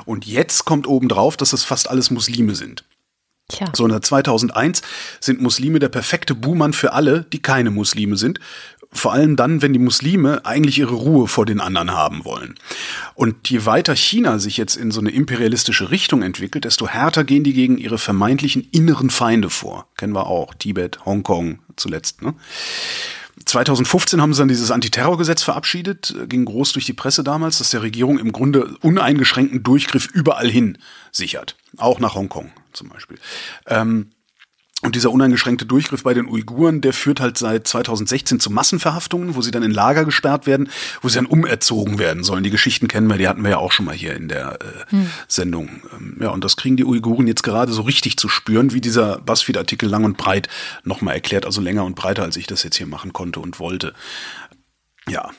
Und 0.04 0.26
jetzt 0.26 0.64
kommt 0.64 0.86
obendrauf, 0.86 1.36
dass 1.36 1.52
es 1.52 1.64
fast 1.64 1.88
alles 1.88 2.10
Muslime 2.10 2.54
sind. 2.54 2.84
Tja. 3.48 3.70
So, 3.74 3.86
in 3.86 4.02
2001 4.02 4.80
sind 5.20 5.42
Muslime 5.42 5.78
der 5.78 5.90
perfekte 5.90 6.34
Buhmann 6.34 6.72
für 6.72 6.94
alle, 6.94 7.24
die 7.24 7.42
keine 7.42 7.70
Muslime 7.70 8.16
sind, 8.16 8.40
vor 8.94 9.12
allem 9.12 9.36
dann, 9.36 9.60
wenn 9.60 9.72
die 9.72 9.78
Muslime 9.78 10.46
eigentlich 10.46 10.78
ihre 10.78 10.94
Ruhe 10.94 11.26
vor 11.26 11.46
den 11.46 11.60
anderen 11.60 11.92
haben 11.92 12.24
wollen. 12.24 12.54
Und 13.14 13.50
je 13.50 13.66
weiter 13.66 13.94
China 13.96 14.38
sich 14.38 14.56
jetzt 14.56 14.76
in 14.76 14.90
so 14.90 15.00
eine 15.00 15.10
imperialistische 15.10 15.90
Richtung 15.90 16.22
entwickelt, 16.22 16.64
desto 16.64 16.88
härter 16.88 17.24
gehen 17.24 17.44
die 17.44 17.52
gegen 17.52 17.76
ihre 17.76 17.98
vermeintlichen 17.98 18.68
inneren 18.70 19.10
Feinde 19.10 19.50
vor. 19.50 19.86
Kennen 19.96 20.14
wir 20.14 20.26
auch. 20.26 20.54
Tibet, 20.54 21.04
Hongkong 21.04 21.58
zuletzt. 21.76 22.22
Ne? 22.22 22.34
2015 23.44 24.22
haben 24.22 24.32
sie 24.32 24.38
dann 24.38 24.48
dieses 24.48 24.70
Antiterrorgesetz 24.70 25.42
verabschiedet, 25.42 26.14
ging 26.28 26.44
groß 26.44 26.72
durch 26.72 26.86
die 26.86 26.92
Presse 26.92 27.24
damals, 27.24 27.58
dass 27.58 27.70
der 27.70 27.82
Regierung 27.82 28.18
im 28.18 28.32
Grunde 28.32 28.76
uneingeschränkten 28.80 29.62
Durchgriff 29.62 30.08
überall 30.12 30.48
hin 30.48 30.78
sichert. 31.10 31.56
Auch 31.76 31.98
nach 31.98 32.14
Hongkong 32.14 32.52
zum 32.72 32.88
Beispiel. 32.88 33.18
Ähm, 33.66 34.10
und 34.84 34.94
dieser 34.94 35.10
uneingeschränkte 35.10 35.64
Durchgriff 35.64 36.02
bei 36.02 36.12
den 36.12 36.28
Uiguren, 36.28 36.82
der 36.82 36.92
führt 36.92 37.18
halt 37.18 37.38
seit 37.38 37.66
2016 37.66 38.38
zu 38.38 38.50
Massenverhaftungen, 38.50 39.34
wo 39.34 39.40
sie 39.40 39.50
dann 39.50 39.62
in 39.62 39.70
Lager 39.70 40.04
gesperrt 40.04 40.46
werden, 40.46 40.68
wo 41.00 41.08
sie 41.08 41.16
dann 41.16 41.26
umerzogen 41.26 41.98
werden 41.98 42.22
sollen. 42.22 42.44
Die 42.44 42.50
Geschichten 42.50 42.86
kennen 42.86 43.08
wir, 43.08 43.16
die 43.16 43.26
hatten 43.26 43.42
wir 43.42 43.50
ja 43.50 43.58
auch 43.58 43.72
schon 43.72 43.86
mal 43.86 43.94
hier 43.94 44.14
in 44.14 44.28
der 44.28 44.58
äh, 44.60 44.90
hm. 44.90 45.10
Sendung. 45.26 45.82
Ähm, 45.96 46.18
ja, 46.20 46.28
und 46.28 46.44
das 46.44 46.56
kriegen 46.56 46.76
die 46.76 46.84
Uiguren 46.84 47.26
jetzt 47.26 47.42
gerade 47.42 47.72
so 47.72 47.82
richtig 47.82 48.18
zu 48.18 48.28
spüren, 48.28 48.74
wie 48.74 48.82
dieser 48.82 49.20
Buzzfeed-Artikel 49.20 49.88
lang 49.88 50.04
und 50.04 50.18
breit 50.18 50.48
nochmal 50.84 51.14
erklärt, 51.14 51.46
also 51.46 51.62
länger 51.62 51.84
und 51.84 51.96
breiter, 51.96 52.22
als 52.22 52.36
ich 52.36 52.46
das 52.46 52.62
jetzt 52.62 52.76
hier 52.76 52.86
machen 52.86 53.14
konnte 53.14 53.40
und 53.40 53.58
wollte. 53.58 53.94
Ja. 55.08 55.30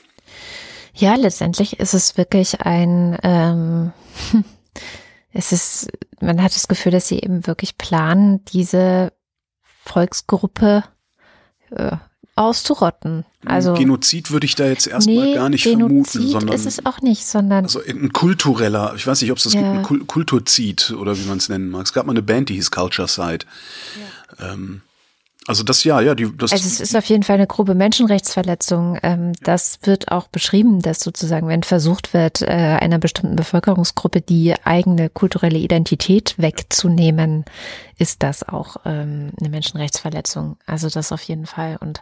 Ja, 0.92 1.14
letztendlich 1.14 1.78
ist 1.78 1.94
es 1.94 2.16
wirklich 2.16 2.62
ein, 2.62 3.16
ähm, 3.22 3.92
es 5.32 5.52
ist, 5.52 5.88
man 6.20 6.42
hat 6.42 6.56
das 6.56 6.66
Gefühl, 6.66 6.92
dass 6.92 7.06
sie 7.06 7.20
eben 7.20 7.46
wirklich 7.46 7.78
planen, 7.78 8.44
diese 8.46 9.12
Volksgruppe 9.86 10.84
äh, 11.70 11.96
auszurotten. 12.34 13.24
Also 13.44 13.74
Genozid 13.74 14.30
würde 14.30 14.44
ich 14.44 14.54
da 14.54 14.66
jetzt 14.66 14.86
erstmal 14.86 15.24
nee, 15.24 15.34
gar 15.34 15.48
nicht 15.48 15.64
Genozid 15.64 16.20
vermuten, 16.20 16.28
sondern 16.28 16.54
ist 16.54 16.66
es 16.66 16.84
auch 16.84 17.00
nicht, 17.00 17.26
sondern 17.26 17.64
also 17.64 17.80
ein 17.80 18.12
kultureller, 18.12 18.92
ich 18.96 19.06
weiß 19.06 19.22
nicht, 19.22 19.30
ob 19.30 19.38
es 19.38 19.44
das 19.44 19.54
ja. 19.54 19.60
gibt, 19.80 19.90
ein 19.90 20.06
Kulturzid 20.06 20.90
oder 20.98 21.16
wie 21.16 21.24
man 21.24 21.38
es 21.38 21.48
nennen 21.48 21.70
mag. 21.70 21.86
Es 21.86 21.92
gab 21.92 22.06
mal 22.06 22.12
eine 22.12 22.22
Band, 22.22 22.50
die 22.50 22.54
hieß 22.54 22.70
Culture 22.70 23.08
Side. 23.08 23.46
Ja. 24.38 24.52
Ähm, 24.52 24.82
also 25.46 25.62
das 25.62 25.84
ja, 25.84 26.00
ja, 26.00 26.14
die, 26.14 26.36
das. 26.36 26.52
Also 26.52 26.66
es 26.66 26.80
ist 26.80 26.96
auf 26.96 27.04
jeden 27.06 27.22
Fall 27.22 27.36
eine 27.36 27.46
grobe 27.46 27.74
Menschenrechtsverletzung. 27.74 28.98
Ähm, 29.02 29.32
das 29.42 29.78
wird 29.82 30.10
auch 30.10 30.26
beschrieben, 30.28 30.82
dass 30.82 31.00
sozusagen, 31.00 31.46
wenn 31.48 31.62
versucht 31.62 32.14
wird, 32.14 32.42
äh, 32.42 32.46
einer 32.46 32.98
bestimmten 32.98 33.36
Bevölkerungsgruppe 33.36 34.20
die 34.20 34.54
eigene 34.64 35.08
kulturelle 35.08 35.58
Identität 35.58 36.34
wegzunehmen, 36.38 37.44
ist 37.98 38.22
das 38.22 38.48
auch 38.48 38.78
ähm, 38.84 39.30
eine 39.38 39.48
Menschenrechtsverletzung. 39.48 40.56
Also 40.66 40.88
das 40.88 41.12
auf 41.12 41.22
jeden 41.22 41.46
Fall 41.46 41.78
und 41.80 42.00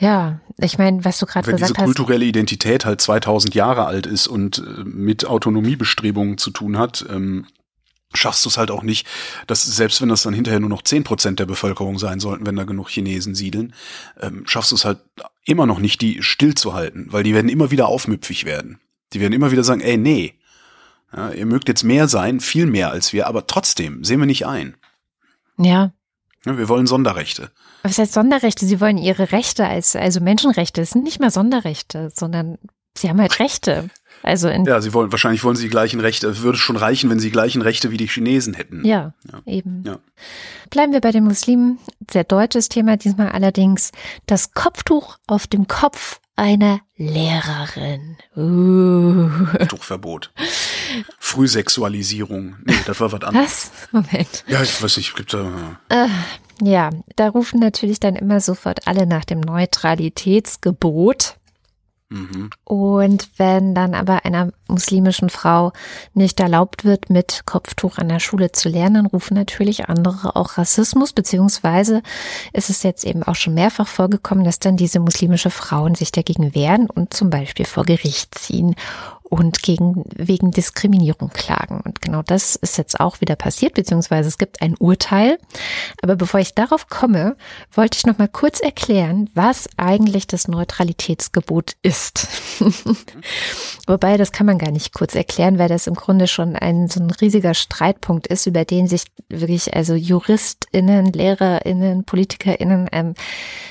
ja, 0.00 0.38
ich 0.58 0.78
meine, 0.78 1.04
was 1.04 1.18
du 1.18 1.26
gerade 1.26 1.50
gesagt 1.50 1.62
hast. 1.62 1.70
Wenn 1.70 1.74
diese 1.74 1.84
kulturelle 1.84 2.24
Identität 2.24 2.84
halt 2.84 3.00
2000 3.00 3.54
Jahre 3.56 3.86
alt 3.86 4.06
ist 4.06 4.28
und 4.28 4.58
äh, 4.58 4.84
mit 4.84 5.26
Autonomiebestrebungen 5.26 6.38
zu 6.38 6.50
tun 6.50 6.78
hat, 6.78 7.04
ähm, 7.10 7.46
schaffst 8.14 8.44
du 8.44 8.48
es 8.48 8.56
halt 8.56 8.70
auch 8.70 8.82
nicht, 8.82 9.06
dass 9.46 9.62
selbst 9.62 10.00
wenn 10.00 10.08
das 10.08 10.22
dann 10.22 10.34
hinterher 10.34 10.60
nur 10.60 10.70
noch 10.70 10.82
zehn 10.82 11.04
Prozent 11.04 11.38
der 11.38 11.46
Bevölkerung 11.46 11.98
sein 11.98 12.20
sollten, 12.20 12.46
wenn 12.46 12.56
da 12.56 12.64
genug 12.64 12.88
Chinesen 12.88 13.34
siedeln, 13.34 13.74
ähm, 14.20 14.44
schaffst 14.46 14.72
du 14.72 14.76
es 14.76 14.84
halt 14.84 15.00
immer 15.44 15.66
noch 15.66 15.78
nicht, 15.78 16.00
die 16.00 16.22
stillzuhalten, 16.22 17.12
weil 17.12 17.22
die 17.22 17.34
werden 17.34 17.48
immer 17.48 17.70
wieder 17.70 17.88
aufmüpfig 17.88 18.44
werden. 18.44 18.80
Die 19.12 19.20
werden 19.20 19.32
immer 19.32 19.52
wieder 19.52 19.64
sagen, 19.64 19.80
ey, 19.80 19.96
nee, 19.96 20.34
ja, 21.14 21.30
ihr 21.30 21.46
mögt 21.46 21.68
jetzt 21.68 21.84
mehr 21.84 22.08
sein, 22.08 22.40
viel 22.40 22.66
mehr 22.66 22.90
als 22.90 23.12
wir, 23.12 23.26
aber 23.26 23.46
trotzdem 23.46 24.04
sehen 24.04 24.20
wir 24.20 24.26
nicht 24.26 24.46
ein. 24.46 24.76
Ja. 25.58 25.92
ja 26.44 26.58
wir 26.58 26.68
wollen 26.68 26.86
Sonderrechte. 26.86 27.50
Was 27.82 27.98
heißt 27.98 28.12
Sonderrechte? 28.12 28.66
Sie 28.66 28.80
wollen 28.80 28.98
ihre 28.98 29.32
Rechte 29.32 29.66
als, 29.66 29.96
also 29.96 30.20
Menschenrechte. 30.20 30.82
Es 30.82 30.90
sind 30.90 31.04
nicht 31.04 31.20
mehr 31.20 31.30
Sonderrechte, 31.30 32.10
sondern 32.14 32.58
sie 32.96 33.08
haben 33.08 33.20
halt 33.20 33.38
Rechte. 33.38 33.88
Also 34.22 34.48
ja, 34.48 34.80
sie 34.80 34.92
wollen 34.94 35.12
wahrscheinlich 35.12 35.44
wollen 35.44 35.56
sie 35.56 35.64
die 35.64 35.70
gleichen 35.70 36.00
Rechte. 36.00 36.38
Würde 36.40 36.58
schon 36.58 36.76
reichen, 36.76 37.10
wenn 37.10 37.18
sie 37.18 37.28
die 37.28 37.32
gleichen 37.32 37.62
Rechte 37.62 37.90
wie 37.90 37.96
die 37.96 38.08
Chinesen 38.08 38.54
hätten. 38.54 38.84
Ja, 38.84 39.14
ja. 39.30 39.40
eben. 39.46 39.84
Ja. 39.86 39.98
Bleiben 40.70 40.92
wir 40.92 41.00
bei 41.00 41.12
den 41.12 41.24
Muslimen. 41.24 41.78
Sehr 42.10 42.24
deutsches 42.24 42.68
Thema 42.68 42.96
diesmal 42.96 43.30
allerdings 43.30 43.92
das 44.26 44.52
Kopftuch 44.52 45.18
auf 45.26 45.46
dem 45.46 45.68
Kopf 45.68 46.20
einer 46.38 46.80
Lehrerin. 46.96 48.16
Uh. 48.36 49.28
Tuchverbot. 49.66 50.32
Frühsexualisierung. 51.18 52.56
Nee, 52.64 52.76
das 52.86 53.00
war 53.00 53.10
was 53.12 53.22
anderes. 53.22 53.72
Was? 53.72 53.88
Moment. 53.92 54.44
Ja, 54.46 54.62
ich 54.62 54.82
weiß 54.82 54.96
nicht, 54.98 55.14
gibt 55.16 55.34
da. 55.34 55.78
Äh, 55.88 56.06
ja, 56.62 56.90
da 57.16 57.28
rufen 57.28 57.58
natürlich 57.60 57.98
dann 58.00 58.14
immer 58.16 58.40
sofort 58.40 58.86
alle 58.86 59.06
nach 59.06 59.24
dem 59.24 59.40
Neutralitätsgebot. 59.40 61.37
Mhm. 62.10 62.48
Und 62.64 63.28
wenn 63.36 63.74
dann 63.74 63.94
aber 63.94 64.24
einer 64.24 64.50
muslimischen 64.66 65.28
Frau 65.28 65.72
nicht 66.14 66.40
erlaubt 66.40 66.84
wird, 66.84 67.10
mit 67.10 67.42
Kopftuch 67.44 67.98
an 67.98 68.08
der 68.08 68.18
Schule 68.18 68.50
zu 68.52 68.70
lernen, 68.70 69.04
rufen 69.04 69.34
natürlich 69.34 69.88
andere 69.88 70.34
auch 70.34 70.56
Rassismus, 70.56 71.12
beziehungsweise 71.12 72.02
ist 72.54 72.70
es 72.70 72.82
jetzt 72.82 73.04
eben 73.04 73.22
auch 73.22 73.34
schon 73.34 73.54
mehrfach 73.54 73.88
vorgekommen, 73.88 74.44
dass 74.44 74.58
dann 74.58 74.78
diese 74.78 75.00
muslimische 75.00 75.50
Frauen 75.50 75.94
sich 75.94 76.10
dagegen 76.10 76.54
wehren 76.54 76.88
und 76.88 77.12
zum 77.12 77.28
Beispiel 77.28 77.66
vor 77.66 77.84
Gericht 77.84 78.38
ziehen. 78.38 78.74
Und 79.28 79.62
gegen, 79.62 80.04
wegen 80.16 80.50
Diskriminierung 80.50 81.30
klagen. 81.30 81.80
Und 81.84 82.00
genau 82.00 82.22
das 82.22 82.56
ist 82.56 82.78
jetzt 82.78 82.98
auch 82.98 83.20
wieder 83.20 83.36
passiert, 83.36 83.74
beziehungsweise 83.74 84.28
es 84.28 84.38
gibt 84.38 84.62
ein 84.62 84.74
Urteil. 84.78 85.38
Aber 86.02 86.16
bevor 86.16 86.40
ich 86.40 86.54
darauf 86.54 86.88
komme, 86.88 87.36
wollte 87.72 87.98
ich 87.98 88.06
noch 88.06 88.18
mal 88.18 88.28
kurz 88.28 88.60
erklären, 88.60 89.28
was 89.34 89.68
eigentlich 89.76 90.26
das 90.26 90.48
Neutralitätsgebot 90.48 91.76
ist. 91.82 92.28
Wobei, 93.86 94.16
das 94.16 94.32
kann 94.32 94.46
man 94.46 94.58
gar 94.58 94.70
nicht 94.70 94.94
kurz 94.94 95.14
erklären, 95.14 95.58
weil 95.58 95.68
das 95.68 95.86
im 95.86 95.94
Grunde 95.94 96.26
schon 96.26 96.56
ein 96.56 96.88
so 96.88 97.00
ein 97.00 97.10
riesiger 97.10 97.54
Streitpunkt 97.54 98.26
ist, 98.26 98.46
über 98.46 98.64
den 98.64 98.88
sich 98.88 99.04
wirklich 99.28 99.74
also 99.74 99.94
JuristInnen, 99.94 101.12
LehrerInnen, 101.12 102.04
PolitikerInnen 102.04 102.88
ähm, 102.92 103.14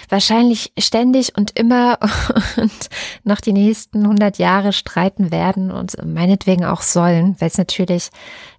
wahrscheinlich 0.10 0.72
ständig 0.78 1.36
und 1.36 1.58
immer 1.60 2.00
und 2.58 2.90
noch 3.24 3.42
die 3.42 3.54
nächsten 3.54 4.04
100 4.04 4.38
Jahre 4.38 4.72
streiten 4.74 5.32
werden 5.32 5.47
und 5.56 5.96
meinetwegen 6.06 6.66
auch 6.66 6.82
sollen, 6.82 7.36
weil 7.40 7.48
es 7.48 7.58
natürlich 7.58 8.10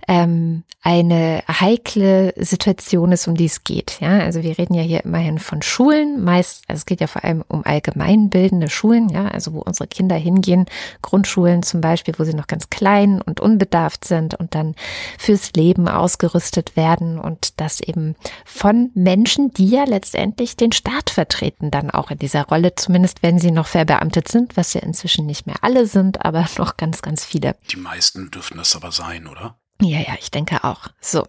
ähm, 0.09 0.64
eine 0.83 1.42
heikle 1.49 2.33
Situation 2.37 3.12
ist, 3.12 3.29
um 3.29 3.37
die 3.37 3.44
es 3.44 3.62
geht. 3.62 3.99
Ja, 4.01 4.21
also 4.21 4.42
wir 4.42 4.57
reden 4.57 4.73
ja 4.73 4.83
hier 4.83 5.05
immerhin 5.05 5.38
von 5.38 5.61
Schulen, 5.61 6.25
meist, 6.25 6.64
also 6.66 6.79
es 6.79 6.87
geht 6.87 7.03
ja 7.03 7.07
vor 7.07 7.25
allem 7.25 7.44
um 7.47 7.64
allgemeinbildende 7.64 8.71
Schulen, 8.71 9.11
ja, 9.11 9.29
also 9.29 9.53
wo 9.53 9.61
unsere 9.61 9.87
Kinder 9.87 10.16
hingehen, 10.16 10.64
Grundschulen 11.03 11.62
zum 11.62 11.83
Beispiel, 11.83 12.14
wo 12.16 12.25
sie 12.25 12.33
noch 12.33 12.47
ganz 12.47 12.71
klein 12.71 13.21
und 13.21 13.40
unbedarft 13.40 14.07
sind 14.07 14.35
und 14.35 14.55
dann 14.55 14.75
fürs 15.18 15.53
Leben 15.53 15.88
ausgerüstet 15.88 16.75
werden 16.75 17.18
und 17.18 17.61
das 17.61 17.81
eben 17.81 18.16
von 18.47 18.90
Menschen, 18.94 19.53
die 19.53 19.68
ja 19.68 19.85
letztendlich 19.85 20.57
den 20.57 20.73
Staat 20.73 21.11
vertreten, 21.11 21.71
dann 21.71 21.90
auch 21.90 22.11
in 22.11 22.18
dieser 22.18 22.44
Rolle, 22.44 22.75
zumindest 22.75 23.23
wenn 23.23 23.38
sie 23.38 23.51
noch 23.51 23.66
verbeamtet 23.66 24.29
sind, 24.29 24.57
was 24.57 24.73
ja 24.73 24.81
inzwischen 24.81 25.27
nicht 25.27 25.47
mehr 25.47 25.57
alle 25.61 25.87
sind, 25.87 26.25
aber 26.25 26.47
noch 26.57 26.79
ganz, 26.79 27.03
ganz 27.03 27.27
viele. 27.27 27.57
Die 27.71 27.77
meisten 27.77 28.31
dürften 28.31 28.57
das 28.57 28.75
aber 28.75 28.90
sein, 28.90 29.27
oder? 29.27 29.59
Ja, 29.81 30.01
ja, 30.01 30.14
ich 30.19 30.31
denke 30.31 30.64
auch. 30.64 30.88
So. 31.01 31.25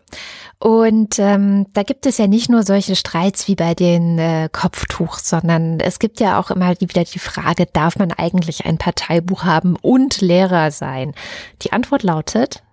Und 0.57 1.19
ähm, 1.19 1.67
da 1.73 1.83
gibt 1.83 2.05
es 2.05 2.17
ja 2.17 2.27
nicht 2.27 2.49
nur 2.49 2.63
solche 2.63 2.95
Streits 2.95 3.47
wie 3.47 3.55
bei 3.55 3.75
den 3.75 4.17
äh, 4.17 4.49
Kopftuch, 4.51 5.19
sondern 5.19 5.79
es 5.79 5.99
gibt 5.99 6.19
ja 6.19 6.39
auch 6.39 6.49
immer 6.49 6.73
wieder 6.81 7.03
die 7.03 7.19
Frage, 7.19 7.67
darf 7.67 7.97
man 7.97 8.11
eigentlich 8.11 8.65
ein 8.65 8.77
Parteibuch 8.77 9.43
haben 9.43 9.75
und 9.75 10.19
Lehrer 10.21 10.71
sein? 10.71 11.13
Die 11.61 11.71
Antwort 11.71 12.03
lautet, 12.03 12.63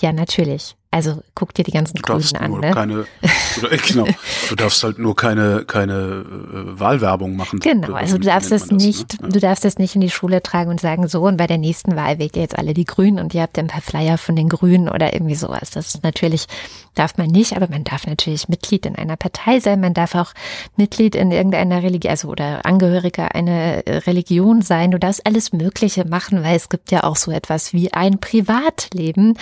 ja, 0.00 0.12
natürlich. 0.12 0.76
Also 0.92 1.22
guck 1.34 1.54
dir 1.54 1.64
die 1.64 1.70
ganzen 1.70 1.96
du 1.96 2.02
Grünen 2.02 2.36
an. 2.36 2.60
Ne? 2.60 2.70
Keine, 2.70 3.06
oder, 3.58 3.72
äh, 3.72 3.78
genau, 3.88 4.06
du 4.50 4.54
darfst 4.54 4.84
halt 4.84 4.98
nur 4.98 5.16
keine, 5.16 5.64
keine 5.64 5.92
äh, 5.94 6.78
Wahlwerbung 6.78 7.34
machen. 7.34 7.60
Genau, 7.60 7.94
also 7.94 8.18
du 8.18 8.26
darfst 8.26 8.52
das, 8.52 8.68
das 8.68 8.70
nicht, 8.70 9.22
ne? 9.22 9.30
du 9.30 9.40
darfst 9.40 9.64
das 9.64 9.78
nicht 9.78 9.94
in 9.94 10.02
die 10.02 10.10
Schule 10.10 10.42
tragen 10.42 10.70
und 10.70 10.80
sagen, 10.82 11.08
so, 11.08 11.22
und 11.22 11.38
bei 11.38 11.46
der 11.46 11.56
nächsten 11.56 11.96
Wahl 11.96 12.18
wählt 12.18 12.36
ihr 12.36 12.42
jetzt 12.42 12.58
alle 12.58 12.74
die 12.74 12.84
Grünen 12.84 13.20
und 13.20 13.32
ihr 13.32 13.40
habt 13.40 13.58
ein 13.58 13.68
paar 13.68 13.80
Flyer 13.80 14.18
von 14.18 14.36
den 14.36 14.50
Grünen 14.50 14.90
oder 14.90 15.14
irgendwie 15.14 15.34
sowas. 15.34 15.70
Das 15.70 15.94
ist 15.94 16.02
natürlich, 16.02 16.46
darf 16.94 17.16
man 17.16 17.28
nicht, 17.28 17.56
aber 17.56 17.68
man 17.70 17.84
darf 17.84 18.06
natürlich 18.06 18.50
Mitglied 18.50 18.84
in 18.84 18.94
einer 18.94 19.16
Partei 19.16 19.60
sein, 19.60 19.80
man 19.80 19.94
darf 19.94 20.14
auch 20.14 20.34
Mitglied 20.76 21.14
in 21.14 21.32
irgendeiner 21.32 21.82
Religion, 21.82 22.10
also 22.10 22.28
oder 22.28 22.66
Angehöriger 22.66 23.34
einer 23.34 23.82
Religion 24.06 24.60
sein. 24.60 24.90
Du 24.90 24.98
darfst 24.98 25.26
alles 25.26 25.54
Mögliche 25.54 26.04
machen, 26.04 26.44
weil 26.44 26.56
es 26.56 26.68
gibt 26.68 26.90
ja 26.90 27.04
auch 27.04 27.16
so 27.16 27.30
etwas 27.30 27.72
wie 27.72 27.94
ein 27.94 28.20
Privatleben, 28.20 29.38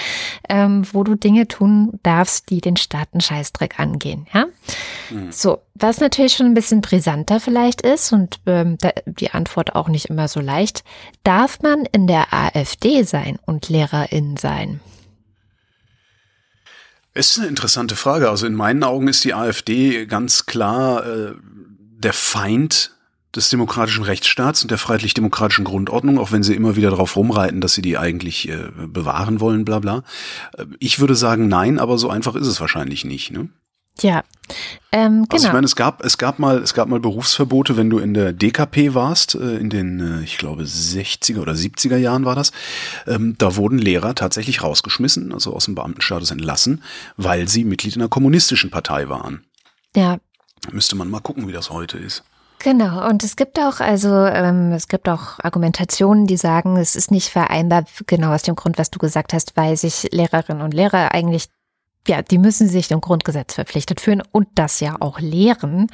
ähm, 0.49 0.87
wo 0.93 1.03
du 1.03 1.17
Dinge 1.17 1.40
Dinge 1.41 1.49
tun 1.49 1.99
darfst, 2.03 2.51
die 2.51 2.61
den 2.61 2.77
Staaten 2.77 3.21
Scheißdreck 3.21 3.79
angehen. 3.79 4.27
Ja? 4.33 4.47
Mhm. 5.11 5.33
So, 5.33 5.63
was 5.75 6.01
natürlich 6.01 6.35
schon 6.35 6.47
ein 6.47 6.55
bisschen 6.55 6.81
brisanter 6.81 7.41
vielleicht 7.41 7.81
ist 7.83 8.13
und 8.13 8.41
ähm, 8.47 8.77
die 9.07 9.31
Antwort 9.31 9.75
auch 9.75 9.89
nicht 9.89 10.07
immer 10.07 10.29
so 10.29 10.41
leicht, 10.41 10.85
darf 11.25 11.61
man 11.63 11.87
in 11.93 12.07
der 12.07 12.33
AfD 12.33 13.03
sein 13.03 13.39
und 13.47 13.69
Lehrerin 13.69 14.37
sein? 14.37 14.81
Es 17.13 17.33
ist 17.33 17.39
eine 17.39 17.49
interessante 17.49 17.97
Frage. 17.97 18.31
Also 18.31 18.47
in 18.47 18.55
meinen 18.55 18.85
Augen 18.85 19.09
ist 19.09 19.25
die 19.25 19.35
AfD 19.35 20.07
ganz 20.07 20.47
klar 20.47 21.05
äh, 21.07 21.33
der 21.99 22.13
Feind 22.13 22.93
des 23.35 23.49
demokratischen 23.49 24.05
Rechtsstaats 24.05 24.63
und 24.63 24.71
der 24.71 24.79
freiheitlich-demokratischen 24.79 25.65
Grundordnung, 25.65 26.19
auch 26.19 26.33
wenn 26.33 26.43
sie 26.43 26.55
immer 26.55 26.77
wieder 26.77 26.91
darauf 26.91 27.17
rumreiten, 27.17 27.61
dass 27.61 27.75
sie 27.75 27.83
die 27.83 27.99
eigentlich 27.99 28.49
äh, 28.49 28.71
bewahren 28.87 29.41
wollen, 29.41 29.65
bla 29.65 29.79
bla. 29.79 30.03
Äh, 30.57 30.67
ich 30.79 30.99
würde 30.99 31.15
sagen 31.15 31.49
nein, 31.49 31.79
aber 31.79 31.99
so 31.99 32.11
einfach 32.11 32.35
ist 32.35 32.47
es 32.47 32.61
wahrscheinlich 32.61 33.05
nicht. 33.05 33.31
Ne? 33.31 33.49
Ja, 34.01 34.25
ähm, 34.93 35.11
genau. 35.11 35.27
Also 35.31 35.37
ich 35.37 35.43
genau. 35.43 35.53
meine, 35.55 35.65
es 35.67 35.77
gab, 35.77 36.05
es 36.05 36.19
gab 36.19 36.39
mal, 36.39 36.59
es 36.59 36.75
gab 36.75 36.89
mal 36.89 37.01
Berufsverbote, 37.01 37.77
wenn 37.77 37.91
du 37.91 37.99
in 37.99 38.15
der 38.15 38.33
DKP 38.33 38.95
warst, 38.95 39.35
äh, 39.35 39.57
in 39.59 39.71
den, 39.71 40.01
äh, 40.01 40.25
ich 40.25 40.39
glaube, 40.39 40.63
60er 40.65 41.39
oder 41.39 41.53
70er 41.53 41.97
Jahren 41.97 42.25
war 42.25 42.35
das. 42.35 42.53
Ähm, 43.07 43.37
da 43.39 43.57
wurden 43.57 43.79
Lehrer 43.79 44.15
tatsächlich 44.15 44.63
rausgeschmissen, 44.63 45.33
also 45.33 45.55
aus 45.55 45.67
dem 45.67 45.75
Beamtenstatus 45.75 46.31
entlassen, 46.31 46.83
weil 47.17 47.49
sie 47.49 47.65
Mitglied 47.65 47.97
in 47.97 48.03
einer 48.03 48.09
kommunistischen 48.09 48.71
Partei 48.71 49.09
waren. 49.09 49.45
Ja. 49.95 50.19
Müsste 50.73 50.97
man 50.97 51.11
mal 51.11 51.21
gucken, 51.21 51.49
wie 51.49 51.53
das 51.53 51.71
heute 51.71 51.99
ist. 51.99 52.25
Genau, 52.63 53.09
und 53.09 53.25
es 53.25 53.37
gibt 53.37 53.59
auch, 53.59 53.81
also 53.81 54.15
ähm, 54.27 54.73
es 54.73 54.87
gibt 54.87 55.09
auch 55.09 55.39
Argumentationen, 55.43 56.27
die 56.27 56.37
sagen, 56.37 56.77
es 56.77 56.95
ist 56.95 57.11
nicht 57.11 57.31
vereinbar, 57.31 57.85
genau 58.07 58.35
aus 58.35 58.43
dem 58.43 58.55
Grund, 58.55 58.77
was 58.77 58.91
du 58.91 58.99
gesagt 58.99 59.33
hast, 59.33 59.57
weil 59.57 59.79
sich 59.79 60.09
Lehrerinnen 60.13 60.61
und 60.61 60.75
Lehrer 60.75 61.13
eigentlich, 61.13 61.49
ja, 62.07 62.21
die 62.21 62.37
müssen 62.37 62.69
sich 62.69 62.87
dem 62.89 63.01
Grundgesetz 63.01 63.55
verpflichtet 63.55 64.03
fühlen 64.03 64.23
und 64.31 64.47
das 64.57 64.81
ja 64.81 64.97
auch 65.01 65.21
lehren. 65.21 65.87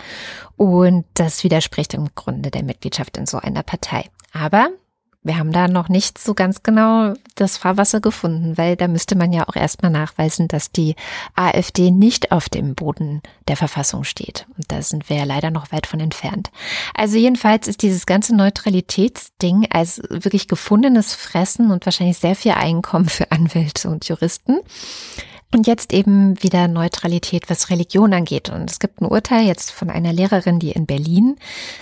Und 0.57 1.05
das 1.14 1.44
widerspricht 1.44 1.94
im 1.94 2.09
Grunde 2.16 2.50
der 2.50 2.64
Mitgliedschaft 2.64 3.16
in 3.16 3.26
so 3.26 3.38
einer 3.38 3.62
Partei. 3.62 4.07
Aber 4.33 4.70
wir 5.27 5.39
haben 5.39 5.51
da 5.51 5.67
noch 5.67 5.89
nicht 5.89 6.19
so 6.19 6.35
ganz 6.35 6.62
genau 6.62 7.15
das 7.35 7.57
Fahrwasser 7.57 8.01
gefunden, 8.01 8.57
weil 8.57 8.77
da 8.77 8.87
müsste 8.87 9.17
man 9.17 9.33
ja 9.33 9.49
auch 9.49 9.57
erstmal 9.57 9.91
nachweisen, 9.91 10.47
dass 10.47 10.71
die 10.71 10.95
AfD 11.35 11.91
nicht 11.91 12.31
auf 12.31 12.49
dem 12.49 12.77
Boden 12.77 13.23
der 13.49 13.57
Verfassung 13.57 14.05
steht. 14.05 14.47
Und 14.57 14.71
da 14.71 14.81
sind 14.83 15.11
wir 15.11 15.17
ja 15.17 15.25
leider 15.25 15.51
noch 15.51 15.73
weit 15.73 15.89
von 15.89 15.99
entfernt. 15.99 16.51
Also 16.95 17.17
jedenfalls 17.17 17.67
ist 17.67 17.83
dieses 17.83 18.07
ganze 18.07 18.37
Neutralitätsding 18.37 19.67
als 19.71 20.01
wirklich 20.09 20.47
gefundenes 20.47 21.15
Fressen 21.15 21.73
und 21.73 21.85
wahrscheinlich 21.87 22.19
sehr 22.19 22.37
viel 22.37 22.53
Einkommen 22.53 23.09
für 23.09 23.33
Anwälte 23.33 23.89
und 23.89 24.09
Juristen. 24.09 24.61
Und 25.55 25.69
jetzt 25.69 25.93
eben 25.93 26.43
wieder 26.43 26.67
Neutralität, 26.67 27.49
was 27.49 27.71
Religion 27.71 28.13
angeht. 28.13 28.51
Und 28.51 28.69
es 28.69 28.81
gibt 28.81 29.01
ein 29.01 29.07
Urteil 29.07 29.47
jetzt 29.47 29.71
von 29.71 29.91
einer 29.91 30.13
Lehrerin, 30.13 30.59
die 30.59 30.73
in 30.73 30.87
Berlin 30.87 31.37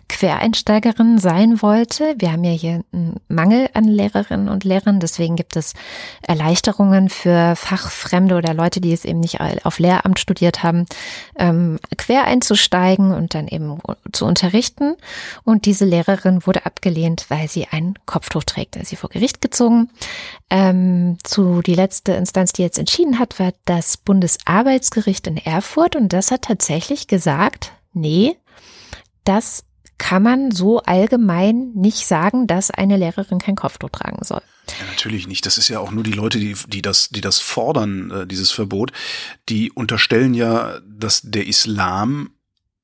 Quereinsteigerin 0.08 1.18
sein 1.18 1.62
wollte. 1.62 2.14
Wir 2.18 2.30
haben 2.30 2.44
ja 2.44 2.52
hier 2.52 2.84
einen 2.92 3.16
Mangel 3.28 3.70
an 3.72 3.84
Lehrerinnen 3.84 4.50
und 4.50 4.64
Lehrern. 4.64 5.00
Deswegen 5.00 5.34
gibt 5.34 5.56
es 5.56 5.72
Erleichterungen 6.22 7.08
für 7.08 7.56
Fachfremde 7.56 8.36
oder 8.36 8.52
Leute, 8.52 8.82
die 8.82 8.92
es 8.92 9.06
eben 9.06 9.20
nicht 9.20 9.40
auf 9.40 9.78
Lehramt 9.78 10.20
studiert 10.20 10.62
haben, 10.62 10.84
ähm, 11.36 11.78
quer 11.96 12.24
einzusteigen 12.24 13.12
und 13.12 13.34
dann 13.34 13.48
eben 13.48 13.78
zu 14.12 14.26
unterrichten. 14.26 14.94
Und 15.42 15.64
diese 15.64 15.86
Lehrerin 15.86 16.46
wurde 16.46 16.66
abgelehnt, 16.66 17.26
weil 17.28 17.48
sie 17.48 17.66
ein 17.70 17.94
Kopftuch 18.04 18.44
trägt. 18.44 18.76
sie 18.84 18.96
vor 18.96 19.08
Gericht 19.08 19.40
gezogen. 19.40 19.88
Ähm, 20.56 21.18
zu 21.24 21.62
die 21.62 21.74
letzte 21.74 22.12
Instanz, 22.12 22.52
die 22.52 22.62
jetzt 22.62 22.78
entschieden 22.78 23.18
hat, 23.18 23.40
war 23.40 23.52
das 23.64 23.96
Bundesarbeitsgericht 23.96 25.26
in 25.26 25.36
Erfurt 25.36 25.96
und 25.96 26.12
das 26.12 26.30
hat 26.30 26.42
tatsächlich 26.42 27.08
gesagt, 27.08 27.72
nee, 27.92 28.36
das 29.24 29.64
kann 29.98 30.22
man 30.22 30.52
so 30.52 30.78
allgemein 30.78 31.72
nicht 31.74 32.06
sagen, 32.06 32.46
dass 32.46 32.70
eine 32.70 32.96
Lehrerin 32.96 33.40
kein 33.40 33.56
Kopftuch 33.56 33.90
tragen 33.90 34.24
soll. 34.24 34.42
Ja, 34.68 34.86
natürlich 34.86 35.26
nicht. 35.26 35.44
Das 35.44 35.58
ist 35.58 35.66
ja 35.66 35.80
auch 35.80 35.90
nur 35.90 36.04
die 36.04 36.12
Leute, 36.12 36.38
die, 36.38 36.54
die 36.68 36.82
das, 36.82 37.08
die 37.08 37.20
das 37.20 37.40
fordern, 37.40 38.12
äh, 38.12 38.26
dieses 38.28 38.52
Verbot, 38.52 38.92
die 39.48 39.72
unterstellen 39.72 40.34
ja, 40.34 40.78
dass 40.86 41.22
der 41.24 41.48
Islam 41.48 42.30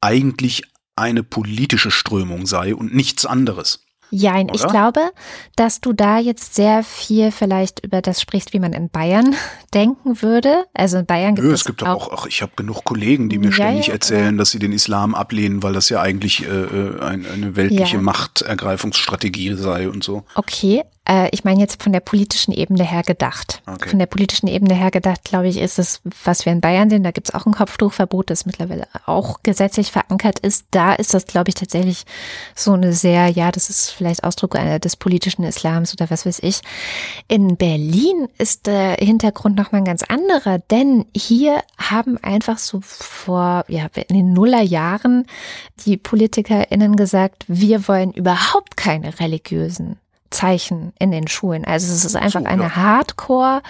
eigentlich 0.01 0.65
eine 0.97 1.23
politische 1.23 1.93
Strömung 1.93 2.47
sei 2.47 2.75
und 2.75 2.97
nichts 2.97 3.27
anderes. 3.27 3.85
Jein, 4.11 4.47
Oder? 4.47 4.55
ich 4.55 4.67
glaube, 4.67 5.01
dass 5.57 5.81
du 5.81 5.93
da 5.93 6.19
jetzt 6.19 6.55
sehr 6.55 6.83
viel 6.83 7.31
vielleicht 7.31 7.85
über 7.85 8.03
das 8.03 8.21
sprichst, 8.21 8.53
wie 8.53 8.59
man 8.59 8.73
in 8.73 8.91
Bayern 8.91 9.35
denken 9.75 10.23
würde. 10.23 10.65
Also 10.75 10.99
in 10.99 11.07
Bayern 11.07 11.35
gibt 11.35 11.47
Nö, 11.47 11.53
es, 11.55 11.61
es 11.61 11.67
gibt 11.67 11.83
auch, 11.85 12.13
auch 12.13 12.27
ich 12.27 12.43
habe 12.43 12.53
genug 12.57 12.85
Kollegen, 12.85 13.29
die 13.29 13.39
mir 13.39 13.47
ja, 13.47 13.53
ständig 13.53 13.87
ja, 13.89 13.95
erzählen, 13.95 14.35
ja. 14.35 14.39
dass 14.39 14.51
sie 14.51 14.59
den 14.59 14.73
Islam 14.73 15.15
ablehnen, 15.15 15.63
weil 15.63 15.73
das 15.73 15.89
ja 15.89 16.01
eigentlich 16.01 16.45
äh, 16.45 16.49
äh 16.49 17.01
ein, 17.01 17.27
eine 17.27 17.57
weltliche 17.57 17.99
Machtergreifungsstrategie 17.99 19.55
sei 19.55 19.89
und 19.89 20.03
so. 20.05 20.25
Okay, 20.35 20.83
ich 21.33 21.43
meine 21.43 21.59
jetzt 21.59 21.83
von 21.83 21.93
der 21.93 22.01
politischen 22.01 22.53
Ebene 22.53 22.85
her 22.85 23.03
gedacht. 23.03 23.63
Okay. 23.67 23.89
Von 23.89 23.99
der 23.99 24.07
politischen 24.07 24.47
Ebene 24.47 24.75
her 24.75 24.93
gedacht, 24.93 25.25
glaube 25.25 25.49
ich, 25.49 25.57
ist 25.57 25.81
es, 25.81 26.03
was 26.25 26.47
wir 26.47 26.53
in 26.53 26.61
Bayern 26.61 26.89
sehen, 26.89 27.03
da 27.03 27.11
gibt 27.11 27.29
es 27.29 27.35
auch 27.35 27.47
ein 27.47 27.53
Kopftuchverbot, 27.53 28.31
das 28.31 28.47
mittlerweile 28.47 28.87
auch 29.07 29.43
gesetzlich 29.43 29.91
verankert 29.91 30.39
ist. 30.39 30.67
Da 30.71 30.93
ist 30.93 31.13
das, 31.13 31.27
glaube 31.27 31.49
ich, 31.49 31.57
tatsächlich 31.57 32.05
so 32.55 32.75
eine 32.75 32.93
sehr, 32.93 33.27
ja, 33.27 33.51
das 33.51 33.71
ist 33.71 33.91
vielleicht 33.91 34.23
Ausdruck 34.23 34.57
des 34.81 34.95
politischen 34.95 35.43
Islams 35.43 35.93
oder 35.95 36.11
was 36.11 36.27
weiß 36.27 36.41
ich. 36.45 36.61
In 37.27 37.57
Berlin 37.57 38.29
ist 38.39 38.69
der 38.69 38.93
Hintergrund 38.93 39.57
nochmal 39.57 39.81
ein 39.81 39.87
ganz 39.87 40.05
anderer, 40.05 40.59
denn 40.59 41.07
hier 41.17 41.65
haben 41.77 42.19
einfach 42.19 42.59
so 42.59 42.81
vor, 42.83 43.65
ja, 43.67 43.89
in 44.09 44.17
den 44.17 44.33
Nullerjahren 44.33 45.27
die 45.85 45.97
PolitikerInnen 45.97 46.95
gesagt, 46.95 47.47
wir 47.49 47.89
wollen 47.89 48.13
überhaupt 48.13 48.77
keine 48.77 49.19
religiösen 49.19 49.99
Zeichen 50.31 50.93
in 50.99 51.11
den 51.11 51.27
Schulen. 51.27 51.65
Also 51.65 51.93
es 51.93 52.05
ist 52.05 52.17
einfach 52.17 52.41
So, 52.41 52.47
eine 52.47 52.65
ja. 52.65 52.77
hardcore 52.77 53.63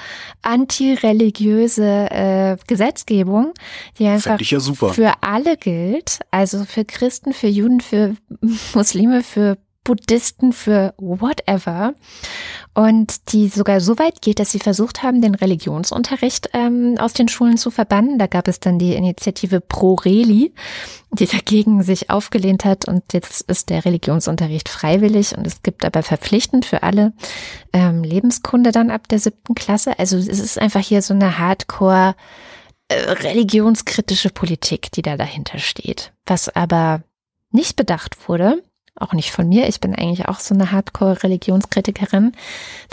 antireligiöse 0.42 2.11
äh, 2.11 2.57
Gesetzgebung, 2.66 3.53
die 3.99 4.07
einfach 4.07 4.38
ja 4.38 4.59
für 4.92 5.12
alle 5.23 5.57
gilt. 5.57 6.20
Also 6.31 6.64
für 6.64 6.85
Christen, 6.85 7.33
für 7.33 7.49
Juden, 7.49 7.81
für 7.81 8.14
Muslime, 8.75 9.23
für 9.23 9.57
Buddhisten, 9.84 10.52
für 10.52 10.94
whatever. 10.98 11.94
Und 12.74 13.32
die 13.32 13.48
sogar 13.48 13.80
so 13.80 13.98
weit 13.98 14.22
geht, 14.22 14.38
dass 14.38 14.52
sie 14.52 14.58
versucht 14.58 15.02
haben, 15.02 15.22
den 15.22 15.34
Religionsunterricht 15.34 16.50
ähm, 16.52 16.96
aus 16.98 17.12
den 17.14 17.28
Schulen 17.28 17.56
zu 17.56 17.70
verbannen. 17.70 18.18
Da 18.18 18.26
gab 18.26 18.46
es 18.46 18.60
dann 18.60 18.78
die 18.78 18.94
Initiative 18.94 19.60
Pro 19.60 19.94
Reli, 19.94 20.54
die 21.12 21.26
dagegen 21.26 21.82
sich 21.82 22.10
aufgelehnt 22.10 22.64
hat. 22.64 22.86
Und 22.86 23.12
jetzt 23.12 23.42
ist 23.50 23.70
der 23.70 23.84
Religionsunterricht 23.84 24.68
freiwillig 24.68 25.36
und 25.36 25.46
es 25.46 25.62
gibt 25.62 25.84
aber 25.84 26.02
verpflichtend 26.02 26.66
für 26.66 26.82
alle 26.82 27.12
ähm, 27.72 28.04
Lebenskunde 28.04 28.72
dann 28.72 28.90
ab 28.90 29.08
der 29.08 29.18
siebten 29.18 29.54
Klasse. 29.54 29.98
Also 29.98 30.16
es 30.16 30.26
ist 30.28 30.58
einfach 30.58 30.80
hier 30.80 31.02
so 31.02 31.14
eine 31.14 31.38
Hardcore 31.38 32.14
äh, 32.88 32.94
religionskritische 32.94 34.30
Politik, 34.30 34.92
die 34.92 35.02
da 35.02 35.16
dahinter 35.16 35.58
steht. 35.58 36.12
Was 36.26 36.48
aber 36.48 37.02
nicht 37.50 37.76
bedacht 37.76 38.28
wurde, 38.28 38.62
auch 39.00 39.12
nicht 39.12 39.32
von 39.32 39.48
mir, 39.48 39.68
ich 39.68 39.80
bin 39.80 39.94
eigentlich 39.94 40.28
auch 40.28 40.40
so 40.40 40.54
eine 40.54 40.72
Hardcore-Religionskritikerin, 40.72 42.32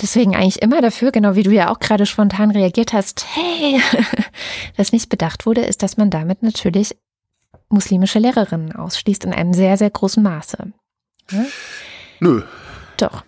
deswegen 0.01 0.35
eigentlich 0.35 0.61
immer 0.61 0.81
dafür, 0.81 1.11
genau 1.11 1.35
wie 1.35 1.43
du 1.43 1.51
ja 1.51 1.69
auch 1.69 1.79
gerade 1.79 2.05
spontan 2.05 2.51
reagiert 2.51 2.93
hast, 2.93 3.25
hey, 3.35 3.81
was 4.77 4.91
nicht 4.91 5.09
bedacht 5.09 5.45
wurde, 5.45 5.61
ist, 5.61 5.83
dass 5.83 5.97
man 5.97 6.09
damit 6.09 6.43
natürlich 6.43 6.95
muslimische 7.69 8.19
Lehrerinnen 8.19 8.73
ausschließt 8.73 9.25
in 9.25 9.33
einem 9.33 9.53
sehr, 9.53 9.77
sehr 9.77 9.89
großen 9.89 10.23
Maße. 10.23 10.71
Ja? 11.31 11.45
Nö, 12.19 12.43
Doch, 12.97 13.23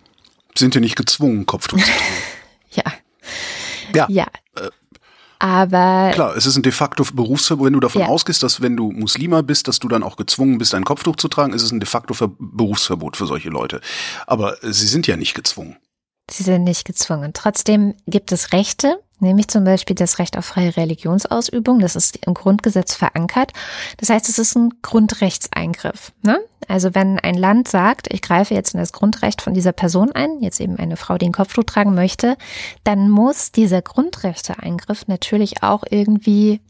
sind 0.56 0.74
ja 0.74 0.80
nicht 0.80 0.96
gezwungen, 0.96 1.46
Kopftuch 1.46 1.78
zu 1.78 1.84
tragen. 1.84 2.00
ja. 2.70 2.84
Ja, 3.94 4.06
Ja. 4.08 4.26
Aber 5.40 6.10
Klar, 6.12 6.36
es 6.36 6.44
ist 6.44 6.56
ein 6.56 6.62
de 6.62 6.70
facto 6.70 7.02
Berufsverbot. 7.12 7.66
Wenn 7.66 7.72
du 7.72 7.80
davon 7.80 8.02
Ja. 8.02 8.08
ausgehst, 8.08 8.42
dass 8.42 8.60
wenn 8.60 8.76
du 8.76 8.92
Muslima 8.92 9.40
bist, 9.42 9.66
dass 9.68 9.78
du 9.78 9.88
dann 9.88 10.02
auch 10.02 10.16
gezwungen 10.16 10.58
bist, 10.58 10.74
ein 10.74 10.84
Kopftuch 10.84 11.16
zu 11.16 11.28
tragen, 11.28 11.54
ist 11.54 11.62
es 11.62 11.72
ein 11.72 11.80
de 11.80 11.88
facto 11.88 12.12
Ver 12.14 12.30
Berufsverbot 12.38 13.16
für 13.16 13.26
solche 13.26 13.48
Leute. 13.48 13.80
Aber 14.26 14.62
äh, 14.62 14.72
sie 14.72 14.86
sind 14.86 15.06
ja 15.06 15.16
nicht 15.16 15.34
gezwungen. 15.34 15.76
Sie 16.30 16.42
sind 16.44 16.64
nicht 16.64 16.84
gezwungen. 16.84 17.32
Trotzdem 17.32 17.94
gibt 18.06 18.32
es 18.32 18.52
Rechte, 18.52 19.00
nämlich 19.20 19.48
zum 19.48 19.64
Beispiel 19.64 19.96
das 19.96 20.18
Recht 20.18 20.36
auf 20.36 20.46
freie 20.46 20.76
Religionsausübung. 20.76 21.80
Das 21.80 21.96
ist 21.96 22.24
im 22.26 22.34
Grundgesetz 22.34 22.94
verankert. 22.94 23.52
Das 23.96 24.10
heißt, 24.10 24.28
es 24.28 24.38
ist 24.38 24.56
ein 24.56 24.74
Grundrechtseingriff. 24.82 26.12
Ne? 26.22 26.38
Also 26.68 26.94
wenn 26.94 27.18
ein 27.18 27.34
Land 27.34 27.68
sagt, 27.68 28.12
ich 28.12 28.22
greife 28.22 28.54
jetzt 28.54 28.74
in 28.74 28.80
das 28.80 28.92
Grundrecht 28.92 29.42
von 29.42 29.54
dieser 29.54 29.72
Person 29.72 30.12
ein, 30.12 30.40
jetzt 30.40 30.60
eben 30.60 30.76
eine 30.76 30.96
Frau, 30.96 31.18
die 31.18 31.26
ein 31.26 31.32
Kopftuch 31.32 31.64
tragen 31.64 31.94
möchte, 31.94 32.36
dann 32.84 33.08
muss 33.10 33.52
dieser 33.52 33.82
Grundrechteeingriff 33.82 35.08
natürlich 35.08 35.62
auch 35.62 35.84
irgendwie 35.88 36.60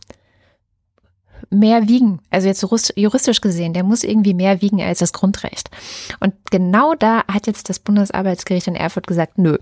mehr 1.50 1.88
wiegen. 1.88 2.20
Also 2.30 2.48
jetzt 2.48 2.62
jurist- 2.62 2.92
juristisch 2.96 3.40
gesehen, 3.40 3.72
der 3.72 3.82
muss 3.82 4.04
irgendwie 4.04 4.34
mehr 4.34 4.62
wiegen 4.62 4.80
als 4.80 5.00
das 5.00 5.12
Grundrecht. 5.12 5.70
Und 6.20 6.34
genau 6.50 6.94
da 6.94 7.24
hat 7.26 7.46
jetzt 7.46 7.68
das 7.68 7.78
Bundesarbeitsgericht 7.78 8.68
in 8.68 8.76
Erfurt 8.76 9.06
gesagt, 9.06 9.38
nö. 9.38 9.58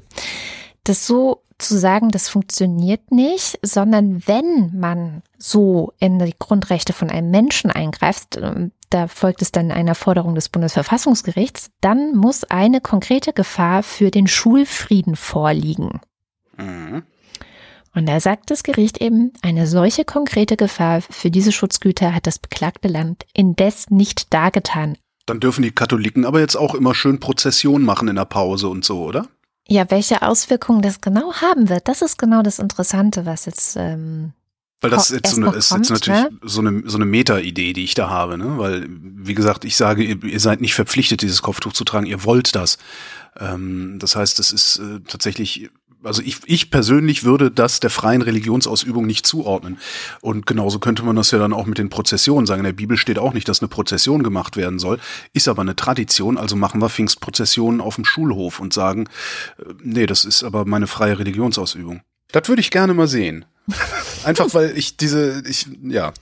Das 0.84 1.06
so 1.06 1.42
zu 1.58 1.78
sagen, 1.78 2.10
das 2.10 2.28
funktioniert 2.28 3.10
nicht, 3.10 3.58
sondern 3.62 4.26
wenn 4.26 4.78
man 4.78 5.22
so 5.38 5.92
in 5.98 6.18
die 6.18 6.34
Grundrechte 6.38 6.92
von 6.92 7.10
einem 7.10 7.30
Menschen 7.30 7.70
eingreift, 7.70 8.36
ähm, 8.36 8.72
da 8.90 9.08
folgt 9.08 9.42
es 9.42 9.52
dann 9.52 9.70
einer 9.70 9.94
Forderung 9.94 10.34
des 10.34 10.48
Bundesverfassungsgerichts, 10.48 11.70
dann 11.80 12.16
muss 12.16 12.44
eine 12.44 12.80
konkrete 12.80 13.32
Gefahr 13.32 13.82
für 13.82 14.10
den 14.10 14.26
Schulfrieden 14.26 15.16
vorliegen. 15.16 16.00
Mhm. 16.56 17.02
Und 17.94 18.06
da 18.06 18.20
sagt 18.20 18.50
das 18.50 18.62
Gericht 18.62 18.98
eben, 18.98 19.32
eine 19.42 19.66
solche 19.66 20.04
konkrete 20.04 20.56
Gefahr 20.56 21.02
für 21.02 21.30
diese 21.30 21.52
Schutzgüter 21.52 22.14
hat 22.14 22.26
das 22.26 22.38
beklagte 22.38 22.88
Land 22.88 23.24
indes 23.34 23.90
nicht 23.90 24.32
dargetan. 24.32 24.96
Dann 25.26 25.40
dürfen 25.40 25.62
die 25.62 25.72
Katholiken 25.72 26.24
aber 26.24 26.40
jetzt 26.40 26.56
auch 26.56 26.74
immer 26.74 26.94
schön 26.94 27.20
Prozession 27.20 27.82
machen 27.82 28.08
in 28.08 28.16
der 28.16 28.24
Pause 28.24 28.68
und 28.68 28.84
so, 28.84 29.02
oder? 29.02 29.26
Ja, 29.70 29.90
welche 29.90 30.22
Auswirkungen 30.22 30.80
das 30.80 31.00
genau 31.02 31.34
haben 31.34 31.68
wird, 31.68 31.88
das 31.88 32.00
ist 32.00 32.16
genau 32.18 32.42
das 32.42 32.58
Interessante, 32.58 33.26
was 33.26 33.44
jetzt 33.44 33.76
ähm, 33.76 34.32
Weil 34.80 34.90
das 34.90 35.10
jetzt 35.10 35.34
so 35.34 35.42
eine, 35.42 35.54
ist 35.54 35.68
kommt, 35.68 35.90
jetzt 35.90 35.90
natürlich 35.90 36.22
ne? 36.22 36.38
so 36.42 36.60
eine, 36.62 36.82
so 36.86 36.96
eine 36.96 37.04
Meta-Idee, 37.04 37.74
die 37.74 37.84
ich 37.84 37.94
da 37.94 38.08
habe, 38.08 38.38
ne? 38.38 38.56
Weil, 38.56 38.86
wie 38.88 39.34
gesagt, 39.34 39.66
ich 39.66 39.76
sage, 39.76 40.02
ihr, 40.02 40.24
ihr 40.24 40.40
seid 40.40 40.62
nicht 40.62 40.74
verpflichtet, 40.74 41.20
dieses 41.20 41.42
Kopftuch 41.42 41.74
zu 41.74 41.84
tragen, 41.84 42.06
ihr 42.06 42.24
wollt 42.24 42.54
das. 42.54 42.78
Ähm, 43.38 43.98
das 43.98 44.16
heißt, 44.16 44.40
es 44.40 44.52
ist 44.52 44.78
äh, 44.78 45.00
tatsächlich, 45.06 45.68
also 46.04 46.22
ich, 46.22 46.38
ich 46.46 46.70
persönlich 46.70 47.24
würde 47.24 47.50
das 47.50 47.80
der 47.80 47.90
freien 47.90 48.22
Religionsausübung 48.22 49.06
nicht 49.06 49.26
zuordnen. 49.26 49.78
Und 50.20 50.46
genauso 50.46 50.78
könnte 50.78 51.02
man 51.02 51.16
das 51.16 51.30
ja 51.30 51.38
dann 51.38 51.52
auch 51.52 51.66
mit 51.66 51.78
den 51.78 51.90
Prozessionen 51.90 52.46
sagen. 52.46 52.60
In 52.60 52.66
der 52.66 52.72
Bibel 52.72 52.96
steht 52.96 53.18
auch 53.18 53.34
nicht, 53.34 53.48
dass 53.48 53.60
eine 53.60 53.68
Prozession 53.68 54.22
gemacht 54.22 54.56
werden 54.56 54.78
soll, 54.78 54.98
ist 55.32 55.48
aber 55.48 55.62
eine 55.62 55.76
Tradition, 55.76 56.38
also 56.38 56.56
machen 56.56 56.80
wir 56.80 56.88
Pfingstprozessionen 56.88 57.80
auf 57.80 57.96
dem 57.96 58.04
Schulhof 58.04 58.60
und 58.60 58.72
sagen, 58.72 59.08
äh, 59.58 59.74
nee, 59.82 60.06
das 60.06 60.24
ist 60.24 60.44
aber 60.44 60.64
meine 60.64 60.86
freie 60.86 61.18
Religionsausübung. 61.18 62.02
Das 62.32 62.48
würde 62.48 62.60
ich 62.60 62.70
gerne 62.70 62.94
mal 62.94 63.08
sehen. 63.08 63.44
Einfach 64.24 64.52
weil 64.54 64.76
ich 64.76 64.96
diese, 64.96 65.42
ich, 65.46 65.66
ja. 65.82 66.12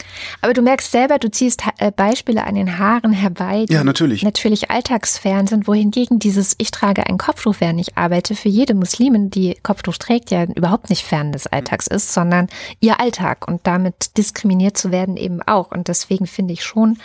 Aber 0.41 0.53
du 0.53 0.63
merkst 0.63 0.91
selber, 0.91 1.19
du 1.19 1.31
ziehst 1.31 1.63
äh, 1.79 1.93
Beispiele 1.93 2.45
an 2.45 2.55
den 2.55 2.79
Haaren 2.79 3.13
herbei, 3.13 3.67
die 3.69 3.75
Ja, 3.75 3.85
natürlich. 3.85 4.23
natürlich 4.23 4.71
alltagsfern 4.71 5.47
sind, 5.47 5.67
wohingegen 5.67 6.19
dieses 6.19 6.55
Ich 6.59 6.71
trage 6.71 7.07
ein 7.07 7.19
Kopftuch, 7.19 7.57
während 7.59 7.81
ich 7.81 7.97
arbeite, 7.97 8.35
für 8.35 8.49
jede 8.49 8.75
Muslimin, 8.75 9.31
die 9.31 9.57
Kopftuch 9.63 9.97
trägt, 9.97 10.31
ja 10.31 10.45
überhaupt 10.45 10.91
nicht 10.91 11.05
fern 11.05 11.33
des 11.33 11.47
Alltags 11.47 11.87
ist, 11.87 12.13
sondern 12.13 12.49
ihr 12.81 13.01
Alltag 13.01 13.47
und 13.49 13.67
damit 13.67 14.17
diskriminiert 14.17 14.77
zu 14.77 14.91
werden 14.91 15.17
eben 15.17 15.43
auch. 15.43 15.71
Und 15.71 15.89
deswegen 15.89 16.27
finde 16.27 16.53
ich 16.53 16.65
schon, 16.65 16.99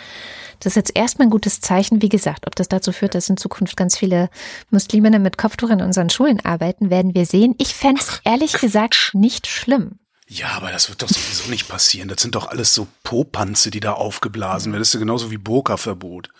das 0.60 0.72
ist 0.72 0.76
jetzt 0.76 0.96
erstmal 0.96 1.26
ein 1.26 1.30
gutes 1.30 1.60
Zeichen. 1.60 2.02
Wie 2.02 2.08
gesagt, 2.08 2.46
ob 2.46 2.54
das 2.54 2.68
dazu 2.68 2.92
führt, 2.92 3.14
dass 3.14 3.28
in 3.28 3.36
Zukunft 3.36 3.76
ganz 3.76 3.98
viele 3.98 4.28
Musliminnen 4.70 5.22
mit 5.22 5.36
Kopftuch 5.36 5.70
in 5.70 5.82
unseren 5.82 6.10
Schulen 6.10 6.44
arbeiten, 6.44 6.90
werden 6.90 7.14
wir 7.14 7.26
sehen. 7.26 7.54
Ich 7.58 7.74
fände 7.74 8.00
es 8.00 8.20
ehrlich 8.24 8.52
gesagt 8.60 9.10
nicht 9.14 9.46
schlimm. 9.48 9.98
Ja, 10.28 10.50
aber 10.50 10.72
das 10.72 10.88
wird 10.88 11.02
doch 11.02 11.08
sowieso 11.08 11.50
nicht 11.50 11.68
passieren. 11.68 12.08
Das 12.08 12.22
sind 12.22 12.34
doch 12.34 12.46
alles 12.46 12.74
so 12.74 12.86
Popanze, 13.02 13.70
die 13.70 13.80
da 13.80 13.92
aufgeblasen 13.92 14.72
werden. 14.72 14.80
Das 14.80 14.88
ist 14.88 14.94
ja 14.94 15.00
genauso 15.00 15.30
wie 15.30 15.38
Burka-Verbot. 15.38 16.30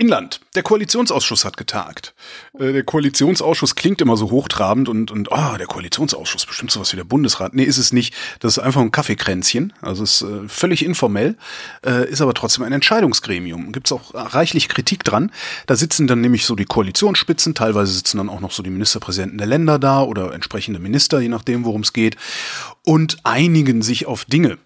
Inland. 0.00 0.40
Der 0.54 0.62
Koalitionsausschuss 0.62 1.44
hat 1.44 1.56
getagt. 1.58 2.14
Äh, 2.58 2.72
Der 2.72 2.82
Koalitionsausschuss 2.82 3.76
klingt 3.76 4.00
immer 4.00 4.16
so 4.16 4.30
hochtrabend 4.30 4.88
und, 4.88 5.10
und 5.10 5.30
ah, 5.30 5.58
der 5.58 5.66
Koalitionsausschuss, 5.66 6.46
bestimmt 6.46 6.70
sowas 6.70 6.92
wie 6.92 6.96
der 6.96 7.04
Bundesrat. 7.04 7.54
Nee, 7.54 7.64
ist 7.64 7.76
es 7.76 7.92
nicht. 7.92 8.14
Das 8.40 8.56
ist 8.56 8.62
einfach 8.62 8.80
ein 8.80 8.92
Kaffeekränzchen. 8.92 9.74
Also 9.82 10.02
ist 10.02 10.22
äh, 10.22 10.48
völlig 10.48 10.84
informell, 10.84 11.36
äh, 11.84 12.08
ist 12.08 12.22
aber 12.22 12.32
trotzdem 12.32 12.64
ein 12.64 12.72
Entscheidungsgremium. 12.72 13.72
Gibt 13.72 13.88
es 13.88 13.92
auch 13.92 14.14
reichlich 14.14 14.68
Kritik 14.70 15.04
dran. 15.04 15.30
Da 15.66 15.76
sitzen 15.76 16.06
dann 16.06 16.22
nämlich 16.22 16.46
so 16.46 16.56
die 16.56 16.64
Koalitionsspitzen, 16.64 17.54
teilweise 17.54 17.92
sitzen 17.92 18.16
dann 18.16 18.30
auch 18.30 18.40
noch 18.40 18.52
so 18.52 18.62
die 18.62 18.70
Ministerpräsidenten 18.70 19.36
der 19.36 19.46
Länder 19.46 19.78
da 19.78 20.02
oder 20.02 20.32
entsprechende 20.32 20.80
Minister, 20.80 21.20
je 21.20 21.28
nachdem, 21.28 21.64
worum 21.66 21.82
es 21.82 21.92
geht, 21.92 22.16
und 22.84 23.18
einigen 23.24 23.82
sich 23.82 24.06
auf 24.06 24.24
Dinge 24.24 24.56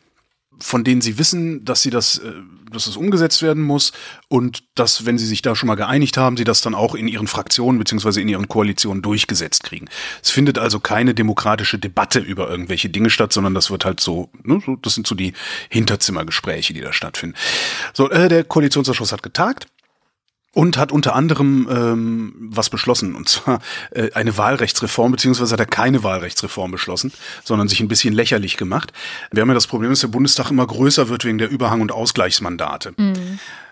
von 0.61 0.85
denen 0.85 1.01
sie 1.01 1.19
wissen, 1.19 1.65
dass 1.65 1.83
sie 1.83 1.91
das, 1.91 2.19
äh, 2.19 2.33
dass 2.71 2.87
es 2.87 2.97
umgesetzt 2.97 3.43
werden 3.43 3.63
muss 3.63 3.93
und 4.29 4.65
dass, 4.75 5.07
wenn 5.07 5.19
sie 5.19 5.27
sich 5.27 5.43
da 5.43 5.55
schon 5.55 5.67
mal 5.67 5.75
geeinigt 5.75 6.17
haben, 6.17 6.37
sie 6.37 6.45
das 6.45 6.61
dann 6.61 6.75
auch 6.75 6.95
in 6.95 7.09
ihren 7.09 7.27
Fraktionen 7.27 7.79
beziehungsweise 7.79 8.21
in 8.21 8.29
ihren 8.29 8.49
Koalitionen 8.49 9.03
durchgesetzt 9.03 9.63
kriegen. 9.65 9.87
Es 10.23 10.31
findet 10.31 10.59
also 10.59 10.81
keine 10.81 11.15
demokratische 11.15 11.79
Debatte 11.79 12.19
über 12.19 12.49
irgendwelche 12.51 12.89
Dinge 12.89 13.11
statt, 13.11 13.33
sondern 13.33 13.55
das 13.55 13.71
wird 13.71 13.85
halt 13.85 14.01
so, 14.01 14.31
ne, 14.43 14.61
das 14.83 14.95
sind 14.95 15.07
so 15.07 15.15
die 15.15 15.33
Hinterzimmergespräche, 15.71 16.75
die 16.75 16.81
da 16.81 16.93
stattfinden. 16.93 17.37
So, 17.93 18.11
äh, 18.11 18.29
der 18.29 18.45
Koalitionsausschuss 18.45 19.13
hat 19.13 19.23
getagt 19.23 19.67
und 20.55 20.79
hat 20.79 20.93
unter 20.93 21.15
anderem 21.15 21.69
ähm, 21.71 22.35
was 22.39 22.71
beschlossen, 22.71 23.15
und 23.15 23.29
zwar 23.29 23.61
äh, 23.91 24.13
eine 24.13 24.39
Wahlrechtsreform, 24.39 25.13
beziehungsweise 25.13 25.53
hat 25.53 25.61
er 25.61 25.67
keine 25.67 26.03
Wahlrechtsreform 26.03 26.71
beschlossen, 26.71 27.13
sondern 27.43 27.69
sich 27.69 27.81
ein 27.81 27.89
bisschen 27.89 28.15
lächerlich 28.15 28.57
gemacht. 28.57 28.93
Wir 29.33 29.43
haben 29.43 29.49
ja 29.49 29.55
das 29.55 29.67
Problem, 29.67 29.91
dass 29.91 30.01
der 30.01 30.09
Bundestag 30.09 30.51
immer 30.51 30.67
größer 30.67 31.09
wird 31.09 31.25
wegen 31.25 31.39
der 31.39 31.51
Überhang- 31.51 31.81
und 31.81 31.93
Ausgleichsmandate. 31.93 32.95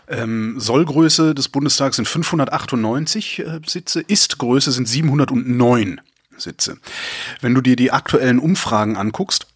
Ähm, 0.09 0.57
Sollgröße 0.59 1.35
des 1.35 1.49
Bundestags 1.49 1.97
sind 1.97 2.09
598 2.09 3.38
äh, 3.38 3.61
Sitze, 3.64 4.01
Ist-Größe 4.01 4.73
sind 4.73 4.88
709 4.88 6.01
Sitze. 6.37 6.79
Wenn 7.40 7.55
du 7.55 7.61
dir 7.61 7.77
die 7.77 7.92
aktuellen 7.92 8.40
Umfragen 8.40 8.97
anguckst, 8.97 9.47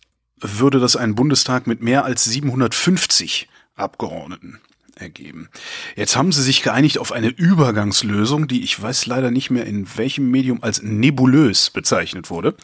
würde 0.40 0.78
das 0.78 0.94
einen 0.94 1.16
Bundestag 1.16 1.66
mit 1.66 1.82
mehr 1.82 2.04
als 2.04 2.24
750 2.24 3.48
Abgeordneten 3.74 4.60
ergeben. 4.96 5.48
Jetzt 5.94 6.16
haben 6.16 6.32
sie 6.32 6.42
sich 6.42 6.62
geeinigt 6.62 6.98
auf 6.98 7.12
eine 7.12 7.28
Übergangslösung, 7.28 8.48
die 8.48 8.62
ich 8.62 8.80
weiß 8.80 9.06
leider 9.06 9.30
nicht 9.30 9.50
mehr 9.50 9.66
in 9.66 9.86
welchem 9.96 10.30
Medium 10.30 10.62
als 10.62 10.82
nebulös 10.82 11.70
bezeichnet 11.70 12.30
wurde. 12.30 12.56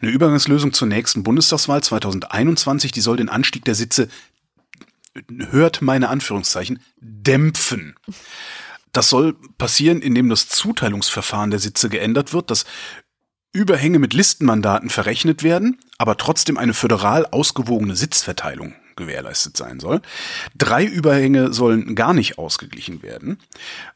Eine 0.00 0.10
Übergangslösung 0.10 0.72
zur 0.72 0.88
nächsten 0.88 1.22
Bundestagswahl 1.22 1.82
2021, 1.82 2.92
die 2.92 3.00
soll 3.00 3.16
den 3.16 3.28
Anstieg 3.28 3.64
der 3.64 3.74
Sitze, 3.74 4.08
hört 5.50 5.80
meine 5.82 6.08
Anführungszeichen, 6.08 6.80
dämpfen. 7.00 7.94
Das 8.92 9.08
soll 9.08 9.34
passieren, 9.58 10.02
indem 10.02 10.28
das 10.28 10.48
Zuteilungsverfahren 10.48 11.50
der 11.50 11.60
Sitze 11.60 11.88
geändert 11.88 12.32
wird, 12.32 12.50
dass 12.50 12.64
Überhänge 13.52 13.98
mit 13.98 14.12
Listenmandaten 14.12 14.90
verrechnet 14.90 15.42
werden, 15.42 15.78
aber 15.98 16.16
trotzdem 16.16 16.58
eine 16.58 16.74
föderal 16.74 17.26
ausgewogene 17.26 17.96
Sitzverteilung 17.96 18.74
gewährleistet 18.96 19.56
sein 19.56 19.80
soll. 19.80 20.00
Drei 20.56 20.84
Überhänge 20.84 21.52
sollen 21.52 21.94
gar 21.94 22.14
nicht 22.14 22.38
ausgeglichen 22.38 23.02
werden. 23.02 23.38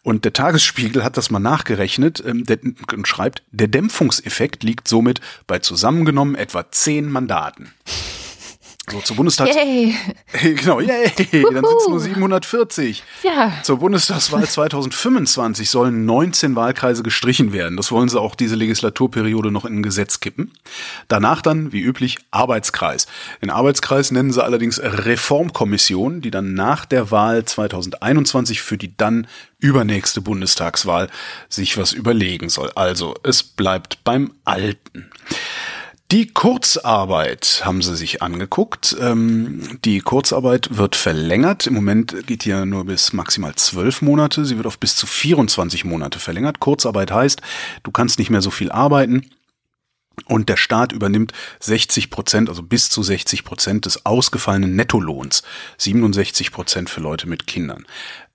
Und 0.02 0.24
der 0.24 0.32
Tagesspiegel 0.32 1.04
hat 1.04 1.16
das 1.16 1.30
mal 1.30 1.40
nachgerechnet 1.40 2.22
ähm, 2.24 2.44
und 2.92 3.08
schreibt, 3.08 3.42
der 3.50 3.68
Dämpfungseffekt 3.68 4.62
liegt 4.62 4.88
somit 4.88 5.20
bei 5.46 5.58
zusammengenommen 5.58 6.34
etwa 6.34 6.70
zehn 6.70 7.10
Mandaten. 7.10 7.72
So, 8.90 9.00
zur 9.00 9.16
Bundestags... 9.16 9.54
Yay. 9.54 9.94
Genau, 10.32 10.80
yay, 10.80 11.10
dann 11.16 11.64
sind 11.64 11.76
es 11.80 11.88
nur 11.88 12.00
740. 12.00 13.02
Ja. 13.22 13.52
Zur 13.62 13.78
Bundestagswahl 13.78 14.44
2025 14.48 15.68
sollen 15.68 16.04
19 16.06 16.56
Wahlkreise 16.56 17.02
gestrichen 17.02 17.52
werden. 17.52 17.76
Das 17.76 17.90
wollen 17.90 18.08
sie 18.08 18.20
auch 18.20 18.34
diese 18.34 18.54
Legislaturperiode 18.54 19.50
noch 19.50 19.64
in 19.64 19.78
ein 19.78 19.82
Gesetz 19.82 20.20
kippen. 20.20 20.52
Danach 21.08 21.42
dann, 21.42 21.72
wie 21.72 21.80
üblich, 21.80 22.18
Arbeitskreis. 22.30 23.06
Den 23.42 23.50
Arbeitskreis 23.50 24.12
nennen 24.12 24.32
sie 24.32 24.42
allerdings 24.42 24.80
Reformkommission, 24.80 26.20
die 26.20 26.30
dann 26.30 26.54
nach 26.54 26.84
der 26.84 27.10
Wahl 27.10 27.44
2021 27.44 28.62
für 28.62 28.78
die 28.78 28.96
dann 28.96 29.26
übernächste 29.58 30.20
Bundestagswahl 30.20 31.08
sich 31.48 31.76
was 31.76 31.92
überlegen 31.92 32.48
soll. 32.48 32.70
Also, 32.74 33.14
es 33.24 33.42
bleibt 33.42 34.04
beim 34.04 34.32
Alten. 34.44 35.10
Die 36.10 36.26
Kurzarbeit 36.26 37.62
haben 37.64 37.82
sie 37.82 37.94
sich 37.94 38.20
angeguckt. 38.20 38.96
Ähm, 39.00 39.78
die 39.84 40.00
Kurzarbeit 40.00 40.76
wird 40.76 40.96
verlängert. 40.96 41.68
Im 41.68 41.74
Moment 41.74 42.26
geht 42.26 42.44
ja 42.44 42.66
nur 42.66 42.86
bis 42.86 43.12
maximal 43.12 43.54
zwölf 43.54 44.02
Monate. 44.02 44.44
Sie 44.44 44.56
wird 44.56 44.66
auf 44.66 44.80
bis 44.80 44.96
zu 44.96 45.06
24 45.06 45.84
Monate 45.84 46.18
verlängert. 46.18 46.58
Kurzarbeit 46.58 47.12
heißt, 47.12 47.40
du 47.84 47.92
kannst 47.92 48.18
nicht 48.18 48.28
mehr 48.28 48.42
so 48.42 48.50
viel 48.50 48.72
arbeiten. 48.72 49.30
Und 50.26 50.48
der 50.48 50.56
Staat 50.56 50.90
übernimmt 50.90 51.32
60 51.60 52.10
Prozent, 52.10 52.48
also 52.48 52.64
bis 52.64 52.90
zu 52.90 53.04
60 53.04 53.44
Prozent 53.44 53.86
des 53.86 54.04
ausgefallenen 54.04 54.74
Nettolohns. 54.74 55.44
67 55.78 56.50
Prozent 56.50 56.90
für 56.90 57.00
Leute 57.00 57.28
mit 57.28 57.46
Kindern. 57.46 57.86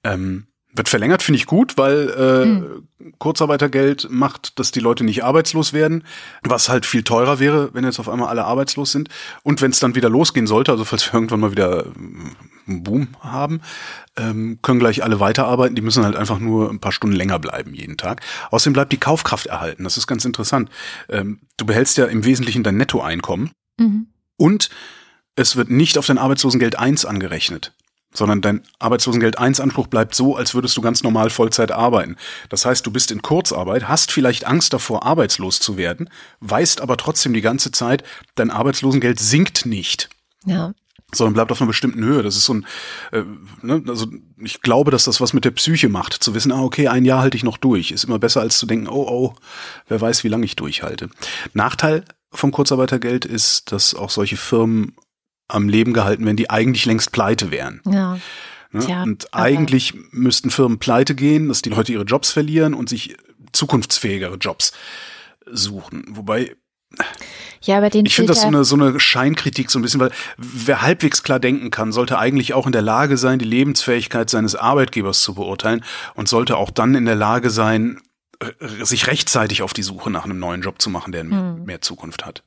Ähm, 0.06 0.48
wird 0.76 0.90
verlängert, 0.90 1.24
finde 1.24 1.38
ich 1.38 1.46
gut, 1.46 1.78
weil 1.78 2.10
äh, 2.10 2.46
mhm. 2.46 2.88
Kurzarbeitergeld 3.18 4.08
macht, 4.10 4.60
dass 4.60 4.72
die 4.72 4.80
Leute 4.80 5.04
nicht 5.04 5.24
arbeitslos 5.24 5.74
werden, 5.74 6.04
was 6.44 6.70
halt 6.70 6.86
viel 6.86 7.04
teurer 7.04 7.40
wäre, 7.40 7.74
wenn 7.74 7.84
jetzt 7.84 8.00
auf 8.00 8.10
einmal 8.10 8.28
alle 8.28 8.46
arbeitslos 8.46 8.92
sind. 8.92 9.10
Und 9.44 9.62
wenn 9.62 9.72
es 9.72 9.80
dann 9.80 9.96
wieder 9.96 10.10
losgehen 10.10 10.48
sollte, 10.48 10.72
also 10.72 10.84
falls 10.84 11.06
wir 11.06 11.14
irgendwann 11.14 11.40
mal 11.40 11.52
wieder 11.52 11.86
einen 12.68 12.84
Boom 12.84 13.10
haben, 13.22 13.62
ähm, 14.18 14.60
können 14.62 14.80
gleich 14.80 15.04
alle 15.04 15.20
weiterarbeiten. 15.20 15.76
Die 15.76 15.82
müssen 15.82 16.04
halt 16.04 16.16
einfach 16.16 16.40
nur 16.40 16.70
ein 16.70 16.80
paar 16.80 16.92
Stunden 16.92 17.16
länger 17.16 17.40
bleiben 17.40 17.74
jeden 17.74 17.98
Tag. 17.98 18.22
Außerdem 18.52 18.74
bleibt 18.74 18.92
die 18.92 19.00
Kaufkraft 19.00 19.46
erhalten. 19.46 19.84
Das 19.84 19.98
ist 19.98 20.08
ganz 20.08 20.26
interessant. 20.26 20.70
Ähm, 21.10 21.40
du 21.58 21.66
behältst 21.66 21.98
ja 21.98 22.06
im 22.06 22.26
Wesentlichen 22.26 22.64
dein 22.64 22.78
Nettoeinkommen 22.78 23.52
mhm. 23.78 24.08
und 24.38 24.70
es 25.36 25.56
wird 25.56 25.70
nicht 25.70 25.98
auf 25.98 26.08
dein 26.08 26.18
Arbeitslosengeld 26.18 26.78
1 26.78 27.06
angerechnet 27.06 27.74
sondern 28.16 28.42
dein 28.42 28.62
Arbeitslosengeld 28.80 29.38
1 29.38 29.60
Anspruch 29.60 29.88
bleibt 29.88 30.16
so, 30.16 30.36
als 30.36 30.56
würdest 30.56 30.76
du 30.78 30.82
ganz 30.82 31.04
normal 31.04 31.30
Vollzeit 31.30 31.72
arbeiten. 31.72 32.16
Das 32.50 32.66
heißt, 32.66 32.86
du 32.86 32.92
bist 32.92 33.12
in 33.12 33.22
Kurzarbeit, 33.22 33.88
hast 33.88 34.12
vielleicht 34.12 34.46
Angst 34.46 34.74
davor, 34.74 35.06
arbeitslos 35.06 35.60
zu 35.60 35.78
werden, 35.78 36.10
weißt 36.40 36.82
aber 36.82 36.98
trotzdem 36.98 37.34
die 37.34 37.42
ganze 37.42 37.72
Zeit, 37.72 38.04
dein 38.36 38.52
Arbeitslosengeld 38.52 39.20
sinkt 39.20 39.66
nicht. 39.66 40.10
Ja. 40.46 40.74
Sondern 41.14 41.34
bleibt 41.34 41.52
auf 41.52 41.62
einer 41.62 41.68
bestimmten 41.68 42.04
Höhe. 42.04 42.24
Das 42.24 42.36
ist 42.36 42.46
so 42.46 42.56
ein, 42.56 42.66
äh, 43.12 43.24
ne, 43.62 43.84
also 43.88 44.08
ich 44.40 44.62
glaube, 44.62 44.92
dass 44.92 45.04
das 45.04 45.22
was 45.22 45.34
mit 45.34 45.46
der 45.46 45.52
Psyche 45.52 45.88
macht, 45.88 46.14
zu 46.14 46.34
wissen, 46.34 46.52
ah, 46.52 46.64
okay, 46.64 46.88
ein 46.88 47.06
Jahr 47.06 47.22
halte 47.22 47.38
ich 47.38 47.44
noch 47.44 47.58
durch. 47.58 47.92
Ist 47.92 48.06
immer 48.06 48.20
besser 48.20 48.42
als 48.42 48.58
zu 48.58 48.66
denken, 48.66 48.88
oh, 48.88 49.06
oh, 49.08 49.36
wer 49.88 50.02
weiß, 50.02 50.24
wie 50.24 50.30
lange 50.30 50.46
ich 50.46 50.56
durchhalte. 50.56 51.10
Nachteil 51.54 52.04
vom 52.32 52.52
Kurzarbeitergeld 52.52 53.26
ist, 53.26 53.72
dass 53.72 53.94
auch 53.94 54.10
solche 54.10 54.38
Firmen 54.38 54.96
am 55.48 55.70
Leben 55.70 55.94
gehalten 55.94 56.26
werden, 56.26 56.38
die 56.38 56.50
eigentlich 56.50 56.86
längst 56.86 57.12
pleite 57.12 57.52
wären. 57.52 57.82
Ja. 57.86 58.18
Ne? 58.72 58.86
Tja, 58.86 59.04
und 59.04 59.34
eigentlich 59.34 59.94
müssten 60.12 60.50
Firmen 60.50 60.80
pleite 60.80 61.16
gehen, 61.16 61.48
dass 61.48 61.62
die 61.62 61.70
Leute 61.70 61.94
ihre 61.94 62.04
Jobs 62.04 62.32
verlieren 62.32 62.74
und 62.74 62.90
sich 62.90 63.16
zukunftsfähigere 63.54 64.36
Jobs 64.36 64.74
suchen. 65.46 66.06
Wobei 66.10 66.56
ja, 67.62 67.78
aber 67.78 67.90
den 67.90 68.06
ich 68.06 68.16
finde 68.16 68.32
das 68.32 68.42
so 68.42 68.48
eine, 68.48 68.64
so 68.64 68.76
eine 68.76 69.00
Scheinkritik 69.00 69.72
so 69.72 69.80
ein 69.80 69.82
bisschen, 69.82 70.00
weil 70.00 70.12
wer 70.38 70.82
halbwegs 70.82 71.24
klar 71.24 71.40
denken 71.40 71.72
kann, 71.72 71.92
sollte 71.92 72.18
eigentlich 72.18 72.54
auch 72.54 72.68
in 72.68 72.72
der 72.72 72.82
Lage 72.82 73.18
sein, 73.18 73.40
die 73.40 73.46
Lebensfähigkeit 73.46 74.30
seines 74.30 74.56
Arbeitgebers 74.56 75.22
zu 75.22 75.34
beurteilen 75.34 75.84
und 76.14 76.30
sollte 76.30 76.58
auch 76.58 76.70
dann 76.70 76.96
in 76.96 77.06
der 77.06 77.16
Lage 77.16 77.50
sein, 77.50 78.00
sich 78.60 79.08
rechtzeitig 79.08 79.62
auf 79.62 79.74
die 79.74 79.84
Suche 79.84 80.12
nach 80.12 80.26
einem 80.26 80.40
neuen 80.40 80.62
Job 80.62 80.82
zu 80.82 80.90
machen, 80.90 81.12
der 81.12 81.22
hm. 81.22 81.64
mehr 81.66 81.82
Zukunft 81.82 82.26
hat. 82.26 82.44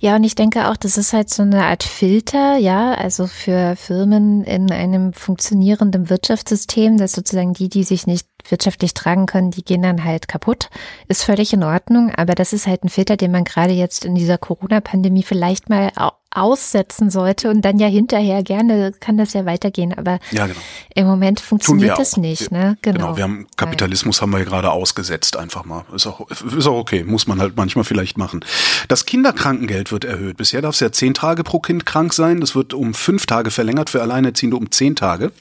Ja, 0.00 0.16
und 0.16 0.24
ich 0.24 0.34
denke 0.34 0.68
auch, 0.68 0.76
das 0.76 0.98
ist 0.98 1.12
halt 1.12 1.30
so 1.30 1.42
eine 1.42 1.64
Art 1.64 1.82
Filter, 1.82 2.56
ja, 2.56 2.94
also 2.94 3.26
für 3.26 3.76
Firmen 3.76 4.44
in 4.44 4.70
einem 4.70 5.12
funktionierenden 5.12 6.10
Wirtschaftssystem, 6.10 6.96
dass 6.96 7.12
sozusagen 7.12 7.52
die, 7.54 7.68
die 7.68 7.84
sich 7.84 8.06
nicht 8.06 8.26
wirtschaftlich 8.48 8.94
tragen 8.94 9.26
können, 9.26 9.50
die 9.50 9.64
gehen 9.64 9.82
dann 9.82 10.04
halt 10.04 10.28
kaputt. 10.28 10.68
Ist 11.08 11.24
völlig 11.24 11.52
in 11.52 11.62
Ordnung, 11.62 12.12
aber 12.14 12.34
das 12.34 12.52
ist 12.52 12.66
halt 12.66 12.84
ein 12.84 12.88
Filter, 12.90 13.16
den 13.16 13.32
man 13.32 13.44
gerade 13.44 13.72
jetzt 13.72 14.04
in 14.04 14.14
dieser 14.14 14.38
Corona-Pandemie 14.38 15.22
vielleicht 15.22 15.70
mal 15.70 15.92
aussetzen 16.34 17.10
sollte 17.10 17.48
und 17.48 17.62
dann 17.62 17.78
ja 17.78 17.86
hinterher 17.86 18.42
gerne 18.42 18.92
kann 18.98 19.16
das 19.16 19.32
ja 19.32 19.46
weitergehen, 19.46 19.96
aber 19.96 20.18
ja, 20.30 20.46
genau. 20.46 20.58
im 20.94 21.06
Moment 21.06 21.40
funktioniert 21.40 21.98
das 21.98 22.16
nicht, 22.16 22.50
ne? 22.50 22.76
Genau. 22.82 22.98
genau. 22.98 23.16
Wir 23.16 23.24
haben 23.24 23.46
Kapitalismus 23.56 24.20
haben 24.20 24.30
wir 24.30 24.38
ja 24.38 24.44
gerade 24.44 24.70
ausgesetzt 24.70 25.36
einfach 25.36 25.64
mal. 25.64 25.84
Ist 25.94 26.06
auch, 26.06 26.28
ist 26.30 26.66
auch 26.66 26.78
okay, 26.78 27.04
muss 27.04 27.26
man 27.26 27.40
halt 27.40 27.56
manchmal 27.56 27.84
vielleicht 27.84 28.18
machen. 28.18 28.44
Das 28.88 29.06
Kinderkrankengeld 29.06 29.92
wird 29.92 30.04
erhöht. 30.04 30.36
Bisher 30.36 30.62
darf 30.62 30.74
es 30.74 30.80
ja 30.80 30.92
zehn 30.92 31.14
Tage 31.14 31.44
pro 31.44 31.60
Kind 31.60 31.86
krank 31.86 32.12
sein. 32.12 32.40
Das 32.40 32.54
wird 32.54 32.74
um 32.74 32.94
fünf 32.94 33.26
Tage 33.26 33.50
verlängert, 33.50 33.90
für 33.90 34.02
Alleinerziehende 34.02 34.56
um 34.56 34.70
zehn 34.70 34.96
Tage. 34.96 35.32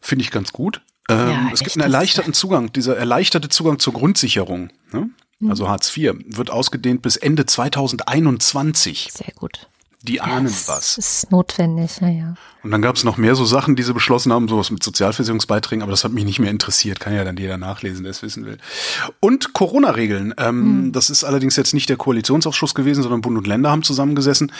Finde 0.00 0.22
ich 0.24 0.30
ganz 0.30 0.52
gut. 0.52 0.80
Ähm, 1.08 1.28
ja, 1.30 1.50
es 1.52 1.60
gibt 1.60 1.76
einen 1.76 1.82
erleichterten 1.82 2.34
Zugang, 2.34 2.72
dieser 2.72 2.96
erleichterte 2.96 3.48
Zugang 3.48 3.78
zur 3.78 3.94
Grundsicherung. 3.94 4.70
Ne? 4.92 5.10
Also 5.46 5.64
mhm. 5.64 5.68
Hartz 5.68 5.96
IV, 5.96 6.14
wird 6.26 6.50
ausgedehnt 6.50 7.02
bis 7.02 7.16
Ende 7.16 7.46
2021. 7.46 9.10
Sehr 9.12 9.34
gut. 9.34 9.68
Die 10.02 10.20
ahnen 10.20 10.46
ja, 10.46 10.52
was. 10.52 10.94
Das 10.94 10.98
ist 10.98 11.30
notwendig, 11.32 12.00
ja, 12.00 12.08
ja. 12.08 12.34
Und 12.62 12.70
dann 12.70 12.82
gab 12.82 12.94
es 12.94 13.02
noch 13.02 13.16
mehr 13.16 13.34
so 13.34 13.44
Sachen, 13.44 13.74
die 13.74 13.82
sie 13.82 13.92
beschlossen 13.92 14.32
haben, 14.32 14.46
sowas 14.46 14.70
mit 14.70 14.82
Sozialversicherungsbeiträgen, 14.82 15.82
aber 15.82 15.90
das 15.90 16.04
hat 16.04 16.12
mich 16.12 16.24
nicht 16.24 16.38
mehr 16.38 16.50
interessiert. 16.50 17.00
Kann 17.00 17.14
ja 17.14 17.24
dann 17.24 17.36
jeder 17.36 17.58
nachlesen, 17.58 18.04
der 18.04 18.12
es 18.12 18.22
wissen 18.22 18.46
will. 18.46 18.58
Und 19.18 19.54
Corona-Regeln. 19.54 20.34
Ähm, 20.38 20.86
mhm. 20.86 20.92
Das 20.92 21.10
ist 21.10 21.24
allerdings 21.24 21.56
jetzt 21.56 21.74
nicht 21.74 21.88
der 21.88 21.96
Koalitionsausschuss 21.96 22.76
gewesen, 22.76 23.02
sondern 23.02 23.22
Bund 23.22 23.36
und 23.36 23.46
Länder 23.48 23.70
haben 23.70 23.82
zusammengesessen. 23.82 24.52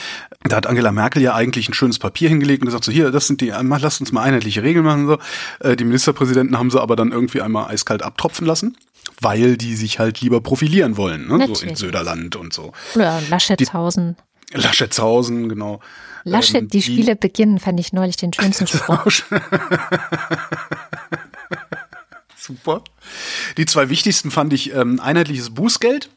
Da 0.43 0.57
hat 0.57 0.67
Angela 0.67 0.91
Merkel 0.91 1.23
ja 1.23 1.35
eigentlich 1.35 1.69
ein 1.69 1.75
schönes 1.75 2.01
Papier 2.01 2.29
hingelegt 2.29 2.63
und 2.63 2.67
gesagt, 2.67 2.85
so 2.85 2.91
hier, 2.91 3.13
das 3.13 3.29
sind 3.29 3.41
die, 3.41 3.51
lasst 3.51 4.01
uns 4.01 4.11
mal 4.11 4.23
einheitliche 4.23 4.65
Regeln 4.65 4.85
machen. 4.85 5.07
So. 5.07 5.19
Äh, 5.61 5.77
die 5.77 5.85
Ministerpräsidenten 5.85 6.59
haben 6.59 6.71
sie 6.71 6.81
aber 6.81 6.97
dann 6.97 7.13
irgendwie 7.13 7.43
einmal 7.43 7.71
eiskalt 7.71 8.03
abtropfen 8.03 8.47
lassen 8.47 8.77
weil 9.21 9.57
die 9.57 9.75
sich 9.75 9.99
halt 9.99 10.21
lieber 10.21 10.41
profilieren 10.41 10.97
wollen, 10.97 11.29
ne? 11.29 11.49
so 11.55 11.65
in 11.65 11.77
Söderland 11.77 12.37
und 12.37 12.53
so. 12.53 12.73
Ja, 12.95 13.21
Laschetshausen. 13.29 14.17
Die, 14.53 14.59
Laschetshausen, 14.59 15.49
genau. 15.49 15.81
Laschet, 16.25 16.63
ähm, 16.63 16.69
die, 16.69 16.79
die 16.79 16.83
Spiele 16.83 17.17
beginnen, 17.17 17.59
fand 17.59 17.81
ich 17.81 17.93
neulich 17.93 18.17
den 18.17 18.33
schönsten 18.33 18.67
Spruch. 18.69 19.11
Super. 22.37 22.83
Die 23.57 23.67
zwei 23.67 23.89
wichtigsten 23.89 24.31
fand 24.31 24.53
ich 24.53 24.75
ähm, 24.75 25.01
einheitliches 25.01 25.51
Bußgeld. 25.51 26.11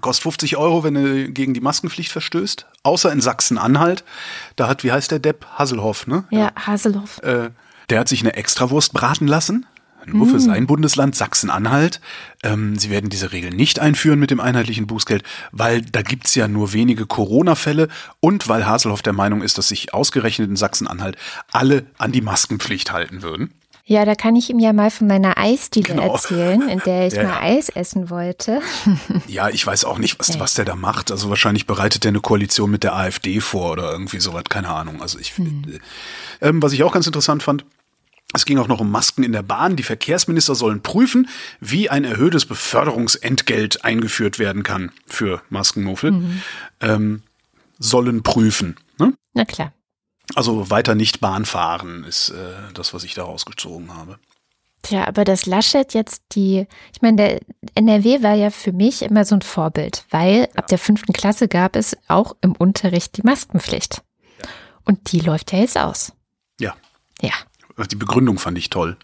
Kostet 0.00 0.22
50 0.22 0.56
Euro, 0.56 0.84
wenn 0.84 0.94
du 0.94 1.28
gegen 1.30 1.54
die 1.54 1.60
Maskenpflicht 1.60 2.12
verstößt. 2.12 2.66
Außer 2.84 3.12
in 3.12 3.20
Sachsen-Anhalt. 3.20 4.04
Da 4.56 4.68
hat, 4.68 4.84
wie 4.84 4.92
heißt 4.92 5.10
der 5.10 5.18
Depp? 5.18 5.44
Hasselhoff, 5.56 6.06
ne? 6.06 6.24
Ja, 6.30 6.38
ja. 6.38 6.52
Hasselhoff. 6.54 7.18
Äh, 7.22 7.50
der 7.90 8.00
hat 8.00 8.08
sich 8.08 8.20
eine 8.20 8.34
Extrawurst 8.34 8.92
braten 8.92 9.26
lassen 9.26 9.66
nur 10.12 10.26
für 10.26 10.34
hm. 10.34 10.40
sein 10.40 10.66
Bundesland 10.66 11.14
Sachsen-Anhalt. 11.14 12.00
Ähm, 12.42 12.78
sie 12.78 12.90
werden 12.90 13.10
diese 13.10 13.32
Regel 13.32 13.50
nicht 13.50 13.78
einführen 13.78 14.18
mit 14.18 14.30
dem 14.30 14.40
einheitlichen 14.40 14.86
Bußgeld, 14.86 15.22
weil 15.52 15.82
da 15.82 16.02
gibt's 16.02 16.34
ja 16.34 16.48
nur 16.48 16.72
wenige 16.72 17.06
Corona-Fälle 17.06 17.88
und 18.20 18.48
weil 18.48 18.66
Haselhoff 18.66 19.02
der 19.02 19.12
Meinung 19.12 19.42
ist, 19.42 19.58
dass 19.58 19.68
sich 19.68 19.94
ausgerechnet 19.94 20.48
in 20.48 20.56
Sachsen-Anhalt 20.56 21.16
alle 21.52 21.86
an 21.98 22.12
die 22.12 22.20
Maskenpflicht 22.22 22.92
halten 22.92 23.22
würden. 23.22 23.52
Ja, 23.88 24.04
da 24.04 24.14
kann 24.14 24.36
ich 24.36 24.50
ihm 24.50 24.58
ja 24.58 24.74
mal 24.74 24.90
von 24.90 25.06
meiner 25.06 25.38
Eisdiele 25.38 25.94
genau. 25.94 26.12
erzählen, 26.12 26.68
in 26.68 26.78
der 26.80 27.06
ich 27.06 27.14
ja, 27.14 27.22
mal 27.22 27.40
Eis 27.40 27.70
essen 27.70 28.10
wollte. 28.10 28.60
ja, 29.26 29.48
ich 29.48 29.66
weiß 29.66 29.86
auch 29.86 29.96
nicht, 29.96 30.18
was, 30.18 30.38
was 30.38 30.52
der 30.52 30.66
da 30.66 30.76
macht. 30.76 31.10
Also 31.10 31.30
wahrscheinlich 31.30 31.66
bereitet 31.66 32.04
er 32.04 32.10
eine 32.10 32.20
Koalition 32.20 32.70
mit 32.70 32.82
der 32.82 32.94
AfD 32.94 33.40
vor 33.40 33.72
oder 33.72 33.90
irgendwie 33.90 34.20
sowas, 34.20 34.44
keine 34.50 34.68
Ahnung. 34.68 35.00
Also 35.00 35.18
ich, 35.18 35.38
hm. 35.38 35.80
ähm, 36.42 36.62
was 36.62 36.74
ich 36.74 36.82
auch 36.84 36.92
ganz 36.92 37.06
interessant 37.06 37.42
fand, 37.42 37.64
es 38.34 38.44
ging 38.44 38.58
auch 38.58 38.68
noch 38.68 38.80
um 38.80 38.90
Masken 38.90 39.22
in 39.22 39.32
der 39.32 39.42
Bahn. 39.42 39.76
Die 39.76 39.82
Verkehrsminister 39.82 40.54
sollen 40.54 40.82
prüfen, 40.82 41.28
wie 41.60 41.88
ein 41.88 42.04
erhöhtes 42.04 42.44
Beförderungsentgelt 42.44 43.84
eingeführt 43.84 44.38
werden 44.38 44.62
kann 44.62 44.92
für 45.06 45.42
Maskenmuffel. 45.48 46.12
Mhm. 46.12 46.42
Ähm, 46.80 47.22
sollen 47.78 48.22
prüfen. 48.22 48.76
Ne? 48.98 49.14
Na 49.32 49.44
klar. 49.44 49.72
Also 50.34 50.68
weiter 50.68 50.94
nicht 50.94 51.20
Bahn 51.20 51.46
fahren 51.46 52.04
ist 52.04 52.30
äh, 52.30 52.72
das, 52.74 52.92
was 52.92 53.04
ich 53.04 53.14
da 53.14 53.24
rausgezogen 53.24 53.94
habe. 53.94 54.18
Tja, 54.82 55.08
aber 55.08 55.24
das 55.24 55.46
Laschet 55.46 55.94
jetzt 55.94 56.22
die, 56.32 56.66
ich 56.92 57.02
meine, 57.02 57.16
der 57.16 57.40
NRW 57.74 58.22
war 58.22 58.34
ja 58.34 58.50
für 58.50 58.72
mich 58.72 59.02
immer 59.02 59.24
so 59.24 59.34
ein 59.34 59.42
Vorbild, 59.42 60.04
weil 60.10 60.40
ja. 60.40 60.48
ab 60.54 60.66
der 60.68 60.78
fünften 60.78 61.12
Klasse 61.12 61.48
gab 61.48 61.76
es 61.76 61.96
auch 62.08 62.36
im 62.42 62.52
Unterricht 62.52 63.16
die 63.16 63.22
Maskenpflicht. 63.22 64.02
Ja. 64.40 64.48
Und 64.84 65.12
die 65.12 65.20
läuft 65.20 65.52
ja 65.52 65.60
jetzt 65.60 65.78
aus. 65.78 66.12
Ja. 66.60 66.76
Ja. 67.20 67.32
Die 67.86 67.96
Begründung 67.96 68.38
fand 68.38 68.58
ich 68.58 68.70
toll. 68.70 68.96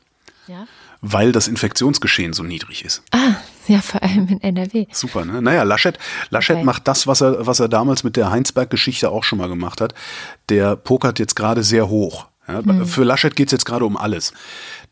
Ja. 0.47 0.66
Weil 1.01 1.33
das 1.33 1.49
Infektionsgeschehen 1.49 2.33
so 2.33 2.43
niedrig 2.43 2.85
ist. 2.85 3.03
Ah, 3.11 3.37
ja, 3.66 3.81
vor 3.81 4.03
allem 4.03 4.29
in 4.29 4.43
NRW. 4.43 4.87
Super, 4.91 5.25
ne? 5.25 5.43
Naja, 5.43 5.62
Laschet, 5.62 5.99
Laschet 6.31 6.57
okay. 6.57 6.64
macht 6.64 6.89
das, 6.89 7.07
was 7.07 7.20
er, 7.20 7.47
was 7.47 7.61
er 7.61 7.68
damals 7.68 8.05
mit 8.05 8.16
der 8.16 8.31
Heinsberg-Geschichte 8.31 9.11
auch 9.11 9.25
schon 9.25 9.39
mal 9.39 9.49
gemacht 9.49 9.81
hat. 9.81 9.95
Der 10.49 10.77
pokert 10.77 11.18
jetzt 11.18 11.37
gerade 11.37 11.62
sehr 11.62 11.89
hoch. 11.89 12.27
Ja, 12.47 12.61
mhm. 12.61 12.87
Für 12.87 13.05
Laschet 13.05 13.37
geht's 13.37 13.53
jetzt 13.53 13.64
gerade 13.64 13.87
um 13.87 13.97
alles. 13.97 14.33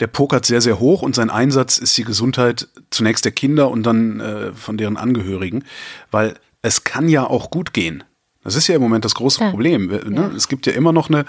Der 0.01 0.07
pokert 0.07 0.47
sehr, 0.47 0.61
sehr 0.61 0.79
hoch 0.79 1.03
und 1.03 1.15
sein 1.15 1.31
Einsatz 1.31 1.79
ist 1.79 1.97
die 1.99 2.05
Gesundheit 2.05 2.69
zunächst 2.91 3.25
der 3.25 3.33
Kinder 3.33 3.71
und 3.71 3.83
dann 3.83 4.21
äh, 4.21 4.53
von 4.53 4.79
deren 4.79 4.97
Angehörigen, 4.97 5.65
weil 6.11 6.35
es 6.63 6.85
kann 6.85 7.09
ja 7.09 7.25
auch 7.27 7.51
gut 7.51 7.73
gehen. 7.75 8.05
Das 8.45 8.57
ist 8.57 8.67
ja 8.67 8.75
im 8.75 8.83
Moment 8.83 9.05
das 9.05 9.15
große 9.15 9.41
ja. 9.41 9.51
Problem. 9.51 9.87
Ne? 9.87 10.31
Ja. 10.31 10.31
Es 10.37 10.49
gibt 10.49 10.67
ja 10.67 10.73
immer 10.73 10.93
noch 10.93 11.09
eine, 11.09 11.25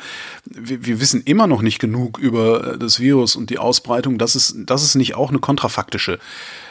wir, 0.45 0.85
wir, 0.85 0.99
wissen 0.99 1.21
immer 1.25 1.47
noch 1.47 1.61
nicht 1.61 1.79
genug 1.79 2.17
über 2.17 2.77
das 2.77 2.99
Virus 2.99 3.35
und 3.35 3.49
die 3.49 3.59
Ausbreitung, 3.59 4.17
dass 4.17 4.35
es, 4.35 4.55
dass 4.57 4.83
es 4.83 4.95
nicht 4.95 5.15
auch 5.15 5.29
eine 5.29 5.39
kontrafaktische 5.39 6.17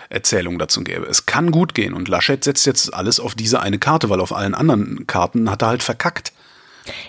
Erzählung 0.09 0.59
dazu 0.59 0.82
gäbe. 0.82 1.07
Es 1.07 1.26
kann 1.26 1.53
gut 1.53 1.74
gehen 1.74 1.95
und 1.95 2.09
Laschet 2.09 2.43
setzt 2.43 2.66
jetzt 2.66 2.93
alles 2.93 3.20
auf 3.20 3.34
diese 3.34 3.61
eine 3.61 3.78
Karte, 3.78 4.11
weil 4.11 4.20
auf 4.20 4.32
allen 4.32 4.55
anderen 4.55 5.07
Karten 5.07 5.51
hat 5.51 5.62
er 5.62 5.68
halt 5.68 5.82
verkackt. 5.82 6.32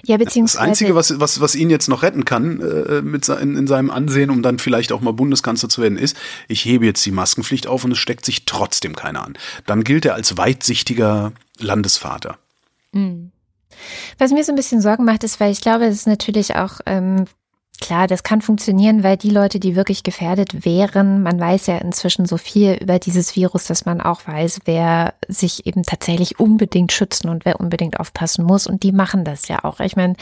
Ja, 0.05 0.17
beziehungsweise. 0.17 0.57
Das 0.59 0.67
Einzige, 0.67 0.95
was, 0.95 1.19
was, 1.19 1.41
was 1.41 1.55
ihn 1.55 1.71
jetzt 1.71 1.87
noch 1.87 2.03
retten 2.03 2.25
kann 2.25 2.61
äh, 2.61 3.01
mit 3.01 3.27
in, 3.27 3.57
in 3.57 3.67
seinem 3.67 3.89
Ansehen, 3.89 4.29
um 4.29 4.43
dann 4.43 4.59
vielleicht 4.59 4.91
auch 4.91 5.01
mal 5.01 5.13
Bundeskanzler 5.13 5.69
zu 5.69 5.81
werden, 5.81 5.97
ist, 5.97 6.15
ich 6.47 6.63
hebe 6.65 6.85
jetzt 6.85 7.03
die 7.05 7.11
Maskenpflicht 7.11 7.65
auf 7.65 7.83
und 7.83 7.91
es 7.91 7.97
steckt 7.97 8.25
sich 8.25 8.45
trotzdem 8.45 8.95
keiner 8.95 9.25
an. 9.25 9.33
Dann 9.65 9.83
gilt 9.83 10.05
er 10.05 10.13
als 10.13 10.37
weitsichtiger 10.37 11.33
Landesvater. 11.59 12.37
Mhm. 12.93 13.31
Was 14.17 14.31
mir 14.31 14.43
so 14.43 14.51
ein 14.51 14.55
bisschen 14.55 14.81
Sorgen 14.81 15.03
macht, 15.03 15.23
ist, 15.23 15.39
weil 15.39 15.51
ich 15.51 15.61
glaube, 15.61 15.85
es 15.85 15.95
ist 15.95 16.07
natürlich 16.07 16.55
auch 16.55 16.79
ähm, 16.85 17.25
Klar, 17.81 18.07
das 18.07 18.23
kann 18.23 18.41
funktionieren, 18.41 19.03
weil 19.03 19.17
die 19.17 19.29
Leute, 19.29 19.59
die 19.59 19.75
wirklich 19.75 20.03
gefährdet 20.03 20.63
wären, 20.63 21.21
man 21.21 21.37
weiß 21.37 21.67
ja 21.67 21.79
inzwischen 21.79 22.25
so 22.25 22.37
viel 22.37 22.77
über 22.79 22.97
dieses 22.97 23.35
Virus, 23.35 23.65
dass 23.65 23.85
man 23.85 23.99
auch 23.99 24.25
weiß, 24.25 24.61
wer 24.63 25.15
sich 25.27 25.65
eben 25.65 25.83
tatsächlich 25.83 26.39
unbedingt 26.39 26.93
schützen 26.93 27.27
und 27.27 27.43
wer 27.43 27.59
unbedingt 27.59 27.99
aufpassen 27.99 28.45
muss. 28.45 28.67
Und 28.67 28.83
die 28.83 28.93
machen 28.93 29.25
das 29.25 29.49
ja 29.49 29.65
auch. 29.65 29.81
Ich 29.81 29.97
meine, 29.97 30.15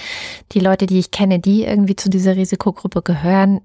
die 0.54 0.60
Leute, 0.60 0.88
die 0.88 0.98
ich 0.98 1.12
kenne, 1.12 1.38
die 1.38 1.64
irgendwie 1.64 1.96
zu 1.96 2.10
dieser 2.10 2.36
Risikogruppe 2.36 3.04
gehören, 3.04 3.62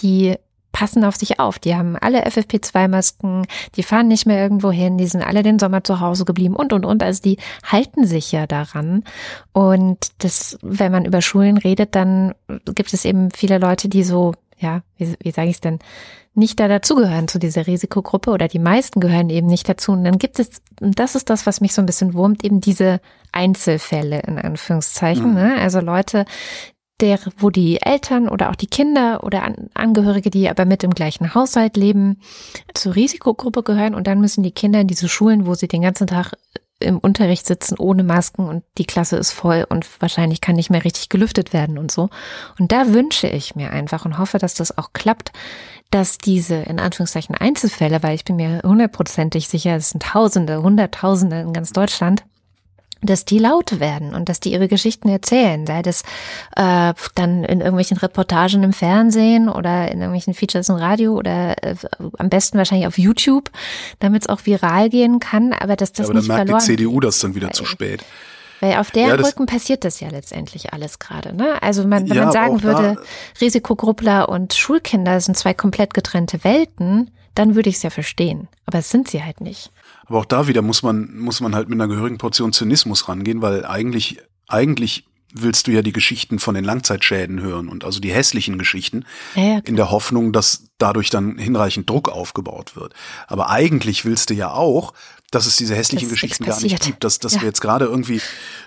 die 0.00 0.36
passen 0.72 1.04
auf 1.04 1.16
sich 1.16 1.40
auf. 1.40 1.58
Die 1.58 1.74
haben 1.74 1.96
alle 1.96 2.24
FFP2-Masken, 2.26 3.46
die 3.76 3.82
fahren 3.82 4.08
nicht 4.08 4.26
mehr 4.26 4.42
irgendwo 4.42 4.70
hin, 4.70 4.98
die 4.98 5.06
sind 5.06 5.22
alle 5.22 5.42
den 5.42 5.58
Sommer 5.58 5.84
zu 5.84 6.00
Hause 6.00 6.24
geblieben 6.24 6.56
und, 6.56 6.72
und, 6.72 6.84
und. 6.84 7.02
Also 7.02 7.22
die 7.22 7.38
halten 7.64 8.06
sich 8.06 8.32
ja 8.32 8.46
daran. 8.46 9.04
Und 9.52 10.10
das, 10.18 10.58
wenn 10.62 10.92
man 10.92 11.04
über 11.04 11.22
Schulen 11.22 11.58
redet, 11.58 11.94
dann 11.94 12.34
gibt 12.74 12.92
es 12.92 13.04
eben 13.04 13.30
viele 13.30 13.58
Leute, 13.58 13.88
die 13.88 14.04
so, 14.04 14.32
ja, 14.58 14.82
wie, 14.96 15.14
wie 15.20 15.30
sage 15.30 15.48
ich 15.48 15.56
es 15.56 15.60
denn, 15.60 15.78
nicht 16.34 16.60
da 16.60 16.68
dazugehören 16.68 17.26
zu 17.26 17.38
dieser 17.38 17.66
Risikogruppe 17.66 18.30
oder 18.30 18.46
die 18.46 18.60
meisten 18.60 19.00
gehören 19.00 19.30
eben 19.30 19.48
nicht 19.48 19.68
dazu. 19.68 19.92
Und 19.92 20.04
dann 20.04 20.18
gibt 20.18 20.38
es, 20.38 20.62
und 20.80 20.98
das 20.98 21.16
ist 21.16 21.28
das, 21.28 21.44
was 21.44 21.60
mich 21.60 21.74
so 21.74 21.82
ein 21.82 21.86
bisschen 21.86 22.14
wurmt, 22.14 22.44
eben 22.44 22.60
diese 22.60 23.00
Einzelfälle 23.32 24.20
in 24.20 24.38
Anführungszeichen. 24.38 25.30
Mhm. 25.30 25.34
Ne? 25.34 25.56
Also 25.58 25.80
Leute, 25.80 26.24
der, 27.00 27.18
wo 27.38 27.50
die 27.50 27.80
Eltern 27.82 28.28
oder 28.28 28.50
auch 28.50 28.56
die 28.56 28.66
Kinder 28.66 29.24
oder 29.24 29.42
Angehörige, 29.74 30.30
die 30.30 30.48
aber 30.48 30.64
mit 30.64 30.84
im 30.84 30.94
gleichen 30.94 31.34
Haushalt 31.34 31.76
leben, 31.76 32.20
zur 32.74 32.94
Risikogruppe 32.94 33.62
gehören 33.62 33.94
und 33.94 34.06
dann 34.06 34.20
müssen 34.20 34.42
die 34.42 34.52
Kinder 34.52 34.80
in 34.80 34.86
diese 34.86 35.08
Schulen, 35.08 35.46
wo 35.46 35.54
sie 35.54 35.68
den 35.68 35.82
ganzen 35.82 36.06
Tag 36.06 36.34
im 36.80 36.98
Unterricht 36.98 37.46
sitzen 37.46 37.78
ohne 37.78 38.02
Masken 38.02 38.48
und 38.48 38.64
die 38.78 38.86
Klasse 38.86 39.16
ist 39.16 39.32
voll 39.32 39.66
und 39.68 39.86
wahrscheinlich 40.00 40.40
kann 40.40 40.56
nicht 40.56 40.70
mehr 40.70 40.84
richtig 40.84 41.10
gelüftet 41.10 41.52
werden 41.52 41.78
und 41.78 41.92
so. 41.92 42.08
Und 42.58 42.72
da 42.72 42.92
wünsche 42.92 43.28
ich 43.28 43.54
mir 43.54 43.70
einfach 43.70 44.06
und 44.06 44.18
hoffe, 44.18 44.38
dass 44.38 44.54
das 44.54 44.76
auch 44.76 44.92
klappt, 44.92 45.30
dass 45.90 46.18
diese 46.18 46.54
in 46.54 46.80
Anführungszeichen 46.80 47.34
Einzelfälle, 47.34 48.02
weil 48.02 48.14
ich 48.14 48.24
bin 48.24 48.36
mir 48.36 48.62
hundertprozentig 48.64 49.48
sicher, 49.48 49.76
es 49.76 49.90
sind 49.90 50.02
Tausende, 50.02 50.62
Hunderttausende 50.62 51.40
in 51.40 51.52
ganz 51.52 51.72
Deutschland, 51.72 52.24
dass 53.02 53.24
die 53.24 53.38
laut 53.38 53.80
werden 53.80 54.14
und 54.14 54.28
dass 54.28 54.40
die 54.40 54.52
ihre 54.52 54.68
Geschichten 54.68 55.08
erzählen, 55.08 55.66
sei 55.66 55.82
das 55.82 56.02
äh, 56.56 56.92
dann 57.14 57.44
in 57.44 57.60
irgendwelchen 57.60 57.96
Reportagen 57.96 58.62
im 58.62 58.72
Fernsehen 58.72 59.48
oder 59.48 59.90
in 59.90 59.98
irgendwelchen 59.98 60.34
Features 60.34 60.68
im 60.68 60.76
Radio 60.76 61.14
oder 61.14 61.62
äh, 61.62 61.74
am 62.18 62.28
besten 62.28 62.58
wahrscheinlich 62.58 62.86
auf 62.86 62.98
YouTube, 62.98 63.50
damit 64.00 64.22
es 64.22 64.28
auch 64.28 64.44
viral 64.44 64.90
gehen 64.90 65.20
kann, 65.20 65.52
aber 65.52 65.76
dass 65.76 65.92
das 65.92 66.08
ja, 66.08 66.10
aber 66.10 66.20
nicht 66.20 66.30
dann 66.30 66.46
merkt 66.46 66.62
die 66.62 66.66
CDU 66.66 67.00
das 67.00 67.18
dann 67.20 67.34
wieder 67.34 67.50
zu 67.52 67.64
spät. 67.64 68.04
Weil 68.60 68.76
auf 68.76 68.90
deren 68.90 69.18
ja, 69.18 69.26
Rücken 69.26 69.46
passiert 69.46 69.84
das 69.84 70.00
ja 70.00 70.10
letztendlich 70.10 70.74
alles 70.74 70.98
gerade. 70.98 71.34
Ne? 71.34 71.62
Also 71.62 71.86
man, 71.86 72.08
wenn 72.10 72.16
ja, 72.16 72.24
man 72.24 72.32
sagen 72.32 72.62
würde, 72.62 72.98
Risikogruppler 73.40 74.28
und 74.28 74.52
Schulkinder 74.52 75.20
sind 75.20 75.36
zwei 75.36 75.54
komplett 75.54 75.94
getrennte 75.94 76.44
Welten, 76.44 77.10
dann 77.34 77.54
würde 77.54 77.70
ich 77.70 77.76
es 77.76 77.82
ja 77.82 77.90
verstehen. 77.90 78.48
Aber 78.66 78.78
es 78.78 78.90
sind 78.90 79.08
sie 79.08 79.24
halt 79.24 79.40
nicht. 79.40 79.70
Aber 80.10 80.18
auch 80.18 80.24
da 80.24 80.48
wieder 80.48 80.60
muss 80.60 80.82
man, 80.82 81.16
muss 81.16 81.40
man 81.40 81.54
halt 81.54 81.68
mit 81.68 81.80
einer 81.80 81.86
gehörigen 81.86 82.18
Portion 82.18 82.52
Zynismus 82.52 83.08
rangehen, 83.08 83.42
weil 83.42 83.64
eigentlich, 83.64 84.18
eigentlich 84.48 85.04
willst 85.32 85.68
du 85.68 85.70
ja 85.70 85.82
die 85.82 85.92
Geschichten 85.92 86.40
von 86.40 86.56
den 86.56 86.64
Langzeitschäden 86.64 87.40
hören 87.40 87.68
und 87.68 87.84
also 87.84 88.00
die 88.00 88.10
hässlichen 88.10 88.58
Geschichten 88.58 89.04
ja, 89.36 89.42
ja, 89.42 89.58
in 89.60 89.76
der 89.76 89.92
Hoffnung, 89.92 90.32
dass 90.32 90.64
dadurch 90.78 91.10
dann 91.10 91.38
hinreichend 91.38 91.88
Druck 91.88 92.08
aufgebaut 92.08 92.74
wird. 92.74 92.92
Aber 93.28 93.50
eigentlich 93.50 94.04
willst 94.04 94.30
du 94.30 94.34
ja 94.34 94.50
auch, 94.50 94.94
dass 95.30 95.46
es 95.46 95.54
diese 95.54 95.76
hässlichen 95.76 96.08
das 96.08 96.14
Geschichten 96.14 96.44
gar 96.44 96.60
nicht 96.60 96.80
gibt, 96.80 97.04
dass, 97.04 97.20
dass 97.20 97.34
ja. 97.34 97.42
wir 97.42 97.46
jetzt 97.46 97.60
gerade 97.60 97.84
irgendwie, 97.84 98.20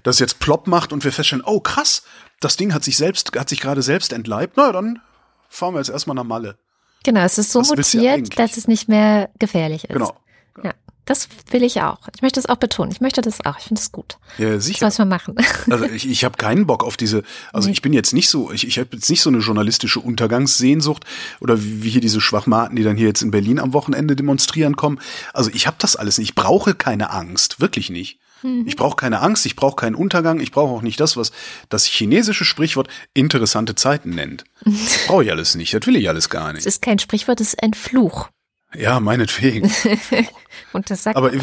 dass 0.03 0.15
es 0.15 0.19
jetzt 0.19 0.39
plopp 0.39 0.67
macht 0.67 0.93
und 0.93 1.03
wir 1.03 1.11
feststellen, 1.11 1.43
oh 1.45 1.59
krass, 1.59 2.03
das 2.39 2.55
Ding 2.55 2.73
hat 2.73 2.85
sich 2.85 2.95
selbst, 2.95 3.37
hat 3.37 3.49
sich 3.49 3.59
gerade 3.59 3.81
selbst 3.81 4.13
entleibt, 4.13 4.53
na 4.55 4.71
dann 4.71 5.01
fahren 5.49 5.73
wir 5.73 5.79
jetzt 5.79 5.89
erstmal 5.89 6.15
nach 6.15 6.23
Malle. 6.23 6.55
Genau, 7.03 7.19
es 7.19 7.37
ist 7.37 7.51
so 7.51 7.59
das 7.59 7.93
mutiert, 7.93 8.39
dass 8.39 8.55
es 8.55 8.69
nicht 8.69 8.87
mehr 8.87 9.29
gefährlich 9.39 9.83
ist. 9.83 9.91
Genau. 9.91 10.15
Ja. 10.63 10.73
Das 11.05 11.27
will 11.51 11.63
ich 11.63 11.81
auch. 11.81 11.99
Ich 12.15 12.21
möchte 12.21 12.39
es 12.39 12.47
auch 12.47 12.55
betonen. 12.55 12.91
Ich 12.91 13.01
möchte 13.01 13.21
das 13.21 13.45
auch. 13.45 13.57
Ich 13.57 13.65
finde 13.65 13.81
es 13.81 13.91
gut. 13.91 14.17
Ja, 14.37 14.59
sicher. 14.59 14.85
Das 14.85 14.95
soll 14.95 15.05
man 15.05 15.19
machen. 15.19 15.35
Also 15.69 15.85
ich, 15.85 16.07
ich 16.07 16.23
habe 16.23 16.37
keinen 16.37 16.67
Bock 16.67 16.83
auf 16.83 16.97
diese, 16.97 17.23
also 17.51 17.67
nee. 17.67 17.73
ich 17.73 17.81
bin 17.81 17.93
jetzt 17.93 18.13
nicht 18.13 18.29
so, 18.29 18.51
ich, 18.51 18.67
ich 18.67 18.77
habe 18.77 18.89
jetzt 18.93 19.09
nicht 19.09 19.21
so 19.21 19.29
eine 19.29 19.39
journalistische 19.39 19.99
Untergangssehnsucht 19.99 21.05
oder 21.39 21.61
wie, 21.61 21.83
wie 21.83 21.89
hier 21.89 22.01
diese 22.01 22.21
Schwachmaten, 22.21 22.75
die 22.75 22.83
dann 22.83 22.95
hier 22.95 23.07
jetzt 23.07 23.21
in 23.21 23.31
Berlin 23.31 23.59
am 23.59 23.73
Wochenende 23.73 24.15
demonstrieren 24.15 24.75
kommen. 24.75 24.99
Also 25.33 25.49
ich 25.53 25.67
habe 25.67 25.77
das 25.79 25.95
alles 25.95 26.17
nicht. 26.17 26.29
Ich 26.29 26.35
brauche 26.35 26.75
keine 26.75 27.09
Angst. 27.09 27.59
Wirklich 27.59 27.89
nicht. 27.89 28.19
Mhm. 28.43 28.65
Ich 28.67 28.75
brauche 28.75 28.95
keine 28.95 29.21
Angst, 29.21 29.45
ich 29.45 29.55
brauche 29.55 29.75
keinen 29.75 29.95
Untergang, 29.95 30.39
ich 30.39 30.51
brauche 30.51 30.71
auch 30.71 30.81
nicht 30.81 30.99
das, 30.99 31.17
was 31.17 31.31
das 31.69 31.85
chinesische 31.85 32.45
Sprichwort 32.45 32.87
interessante 33.13 33.75
Zeiten 33.75 34.11
nennt. 34.11 34.43
brauche 35.07 35.23
ich 35.23 35.31
alles 35.31 35.55
nicht, 35.55 35.73
das 35.73 35.85
will 35.87 35.95
ich 35.95 36.09
alles 36.09 36.29
gar 36.29 36.53
nicht. 36.53 36.61
Es 36.61 36.75
ist 36.75 36.81
kein 36.81 36.99
Sprichwort, 36.99 37.41
es 37.41 37.49
ist 37.49 37.63
ein 37.63 37.73
Fluch. 37.73 38.29
Ja, 38.75 38.99
meinetwegen. 38.99 39.71
und 40.73 40.89
das 40.89 41.03
sagt 41.03 41.15
Aber 41.15 41.31
wie, 41.33 41.37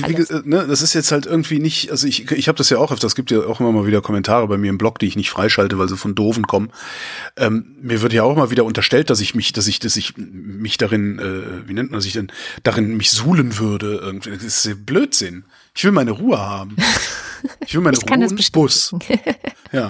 ne, 0.44 0.66
das 0.66 0.82
ist 0.82 0.94
jetzt 0.94 1.12
halt 1.12 1.26
irgendwie 1.26 1.58
nicht, 1.58 1.90
also 1.90 2.06
ich, 2.06 2.30
ich 2.30 2.48
habe 2.48 2.58
das 2.58 2.70
ja 2.70 2.78
auch 2.78 2.92
öfter, 2.92 3.06
es 3.06 3.14
gibt 3.14 3.30
ja 3.30 3.40
auch 3.40 3.60
immer 3.60 3.72
mal 3.72 3.86
wieder 3.86 4.00
Kommentare 4.00 4.46
bei 4.48 4.56
mir 4.56 4.70
im 4.70 4.78
Blog, 4.78 4.98
die 4.98 5.06
ich 5.06 5.16
nicht 5.16 5.30
freischalte, 5.30 5.78
weil 5.78 5.88
sie 5.88 5.96
von 5.96 6.14
Doofen 6.14 6.46
kommen. 6.46 6.70
Ähm, 7.36 7.76
mir 7.80 8.02
wird 8.02 8.12
ja 8.12 8.22
auch 8.22 8.36
mal 8.36 8.50
wieder 8.50 8.64
unterstellt, 8.64 9.10
dass 9.10 9.20
ich 9.20 9.34
mich, 9.34 9.52
dass 9.52 9.66
ich, 9.66 9.78
dass 9.78 9.96
ich 9.96 10.14
mich 10.16 10.78
darin, 10.78 11.18
äh, 11.18 11.68
wie 11.68 11.74
nennt 11.74 11.90
man 11.90 12.00
sich 12.00 12.12
denn, 12.12 12.32
darin 12.62 12.96
mich 12.96 13.10
suhlen 13.10 13.58
würde. 13.58 14.00
Irgendwie. 14.02 14.30
Das 14.30 14.42
ist 14.64 14.86
Blödsinn. 14.86 15.44
Ich 15.74 15.84
will 15.84 15.92
meine 15.92 16.12
Ruhe 16.12 16.38
haben. 16.38 16.76
Ich 17.66 17.74
will 17.74 17.80
meine 17.80 17.96
ich 17.96 18.10
Ruhe 18.10 18.28
und 18.28 18.52
Bus. 18.52 18.94
Ja. 19.72 19.88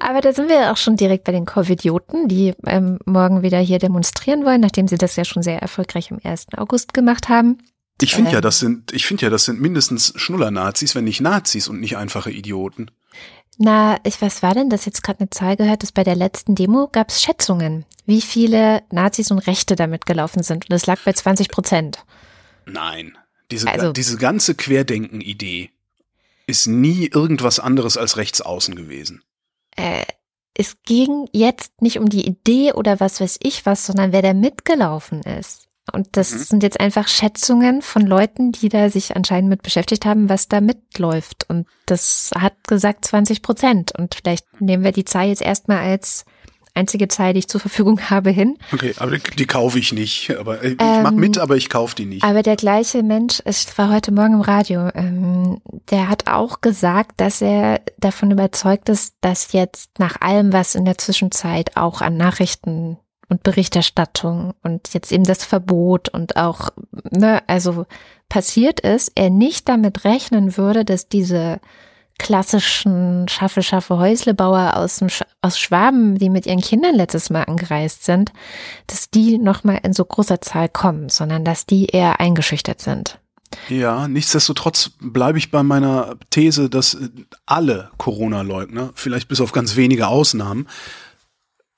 Aber 0.00 0.20
da 0.20 0.32
sind 0.32 0.48
wir 0.48 0.72
auch 0.72 0.76
schon 0.76 0.96
direkt 0.96 1.24
bei 1.24 1.32
den 1.32 1.46
Covidioten, 1.46 2.26
die 2.26 2.54
ähm, 2.66 2.98
morgen 3.04 3.42
wieder 3.42 3.60
hier 3.60 3.78
demonstrieren 3.78 4.44
wollen, 4.44 4.60
nachdem 4.60 4.88
sie 4.88 4.98
das 4.98 5.14
ja 5.16 5.24
schon 5.24 5.42
sehr 5.44 5.62
erfolgreich 5.62 6.10
am 6.10 6.18
1. 6.22 6.48
August 6.56 6.92
gemacht 6.92 7.28
haben. 7.28 7.58
Ich 8.00 8.14
finde 8.14 8.30
ähm, 8.30 8.34
ja, 8.34 8.40
das 8.40 8.58
sind, 8.58 8.92
ich 8.92 9.06
finde 9.06 9.24
ja, 9.24 9.30
das 9.30 9.44
sind 9.44 9.60
mindestens 9.60 10.12
Schnuller-Nazis, 10.16 10.94
wenn 10.94 11.04
nicht 11.04 11.20
Nazis 11.20 11.68
und 11.68 11.80
nicht 11.80 11.96
einfache 11.96 12.30
Idioten. 12.30 12.90
Na, 13.58 13.96
ich, 14.04 14.20
was 14.20 14.42
war 14.42 14.52
denn 14.52 14.68
das 14.68 14.84
jetzt 14.84 15.02
gerade 15.02 15.20
eine 15.20 15.30
Zahl 15.30 15.56
gehört, 15.56 15.82
dass 15.82 15.92
bei 15.92 16.04
der 16.04 16.16
letzten 16.16 16.54
Demo 16.54 16.88
gab 16.92 17.08
es 17.08 17.22
Schätzungen, 17.22 17.86
wie 18.04 18.20
viele 18.20 18.82
Nazis 18.90 19.30
und 19.30 19.38
Rechte 19.38 19.76
damit 19.76 20.04
gelaufen 20.04 20.42
sind. 20.42 20.68
Und 20.68 20.76
es 20.76 20.84
lag 20.84 21.00
bei 21.04 21.12
20 21.14 21.48
Prozent. 21.48 22.04
Nein. 22.66 23.16
Diese, 23.50 23.68
also, 23.68 23.92
diese 23.92 24.18
ganze 24.18 24.54
Querdenken-Idee 24.54 25.70
ist 26.46 26.66
nie 26.66 27.06
irgendwas 27.06 27.58
anderes 27.58 27.96
als 27.96 28.16
rechtsaußen 28.16 28.74
gewesen. 28.74 29.22
Äh, 29.76 30.04
es 30.52 30.82
ging 30.82 31.28
jetzt 31.32 31.80
nicht 31.80 31.98
um 31.98 32.08
die 32.08 32.26
Idee 32.26 32.72
oder 32.72 33.00
was 33.00 33.20
weiß 33.20 33.38
ich 33.42 33.64
was, 33.66 33.86
sondern 33.86 34.12
wer 34.12 34.22
da 34.22 34.34
mitgelaufen 34.34 35.22
ist. 35.22 35.65
Und 35.92 36.08
das 36.12 36.32
mhm. 36.32 36.38
sind 36.38 36.62
jetzt 36.62 36.80
einfach 36.80 37.08
Schätzungen 37.08 37.82
von 37.82 38.02
Leuten, 38.02 38.52
die 38.52 38.68
da 38.68 38.90
sich 38.90 39.14
anscheinend 39.16 39.50
mit 39.50 39.62
beschäftigt 39.62 40.04
haben, 40.04 40.28
was 40.28 40.48
da 40.48 40.60
mitläuft. 40.60 41.46
Und 41.48 41.66
das 41.86 42.30
hat 42.36 42.54
gesagt 42.66 43.04
20 43.04 43.42
Prozent. 43.42 43.92
Und 43.96 44.16
vielleicht 44.16 44.60
nehmen 44.60 44.84
wir 44.84 44.92
die 44.92 45.04
Zahl 45.04 45.28
jetzt 45.28 45.42
erstmal 45.42 45.78
als 45.78 46.24
einzige 46.76 47.08
Zahl, 47.08 47.32
die 47.32 47.40
ich 47.40 47.48
zur 47.48 47.60
Verfügung 47.60 48.00
habe, 48.10 48.30
hin. 48.30 48.58
Okay, 48.72 48.94
aber 48.98 49.18
die, 49.18 49.46
kaufe 49.46 49.78
ich 49.78 49.92
nicht. 49.92 50.36
Aber 50.36 50.62
ich 50.62 50.76
ähm, 50.78 51.02
mach 51.02 51.12
mit, 51.12 51.38
aber 51.38 51.56
ich 51.56 51.70
kaufe 51.70 51.94
die 51.96 52.04
nicht. 52.04 52.22
Aber 52.24 52.42
der 52.42 52.56
gleiche 52.56 53.02
Mensch, 53.02 53.40
es 53.44 53.76
war 53.78 53.90
heute 53.92 54.12
Morgen 54.12 54.34
im 54.34 54.40
Radio, 54.40 54.90
ähm, 54.94 55.60
der 55.90 56.08
hat 56.08 56.26
auch 56.26 56.60
gesagt, 56.60 57.12
dass 57.20 57.40
er 57.40 57.80
davon 57.98 58.30
überzeugt 58.30 58.88
ist, 58.88 59.14
dass 59.20 59.52
jetzt 59.52 59.98
nach 59.98 60.20
allem, 60.20 60.52
was 60.52 60.74
in 60.74 60.84
der 60.84 60.98
Zwischenzeit 60.98 61.76
auch 61.76 62.00
an 62.00 62.16
Nachrichten 62.16 62.98
und 63.28 63.42
Berichterstattung 63.42 64.54
und 64.62 64.92
jetzt 64.94 65.12
eben 65.12 65.24
das 65.24 65.44
Verbot 65.44 66.08
und 66.08 66.36
auch, 66.36 66.70
ne, 67.10 67.42
also 67.46 67.86
passiert 68.28 68.80
ist, 68.80 69.12
er 69.14 69.30
nicht 69.30 69.68
damit 69.68 70.04
rechnen 70.04 70.56
würde, 70.56 70.84
dass 70.84 71.08
diese 71.08 71.60
klassischen 72.18 73.28
Schaffe, 73.28 73.62
Schaffe, 73.62 73.98
Häuslebauer 73.98 74.76
aus, 74.76 74.96
dem, 74.96 75.08
aus 75.42 75.58
Schwaben, 75.58 76.16
die 76.16 76.30
mit 76.30 76.46
ihren 76.46 76.60
Kindern 76.60 76.94
letztes 76.94 77.30
Mal 77.30 77.42
angereist 77.44 78.04
sind, 78.04 78.32
dass 78.86 79.10
die 79.10 79.38
nochmal 79.38 79.80
in 79.82 79.92
so 79.92 80.04
großer 80.04 80.40
Zahl 80.40 80.68
kommen, 80.68 81.08
sondern 81.08 81.44
dass 81.44 81.66
die 81.66 81.86
eher 81.86 82.20
eingeschüchtert 82.20 82.80
sind. 82.80 83.18
Ja, 83.68 84.08
nichtsdestotrotz 84.08 84.90
bleibe 85.00 85.38
ich 85.38 85.50
bei 85.50 85.62
meiner 85.62 86.16
These, 86.30 86.68
dass 86.68 86.96
alle 87.46 87.90
Corona-Leugner, 87.96 88.90
vielleicht 88.94 89.28
bis 89.28 89.40
auf 89.40 89.52
ganz 89.52 89.76
wenige 89.76 90.08
Ausnahmen, 90.08 90.68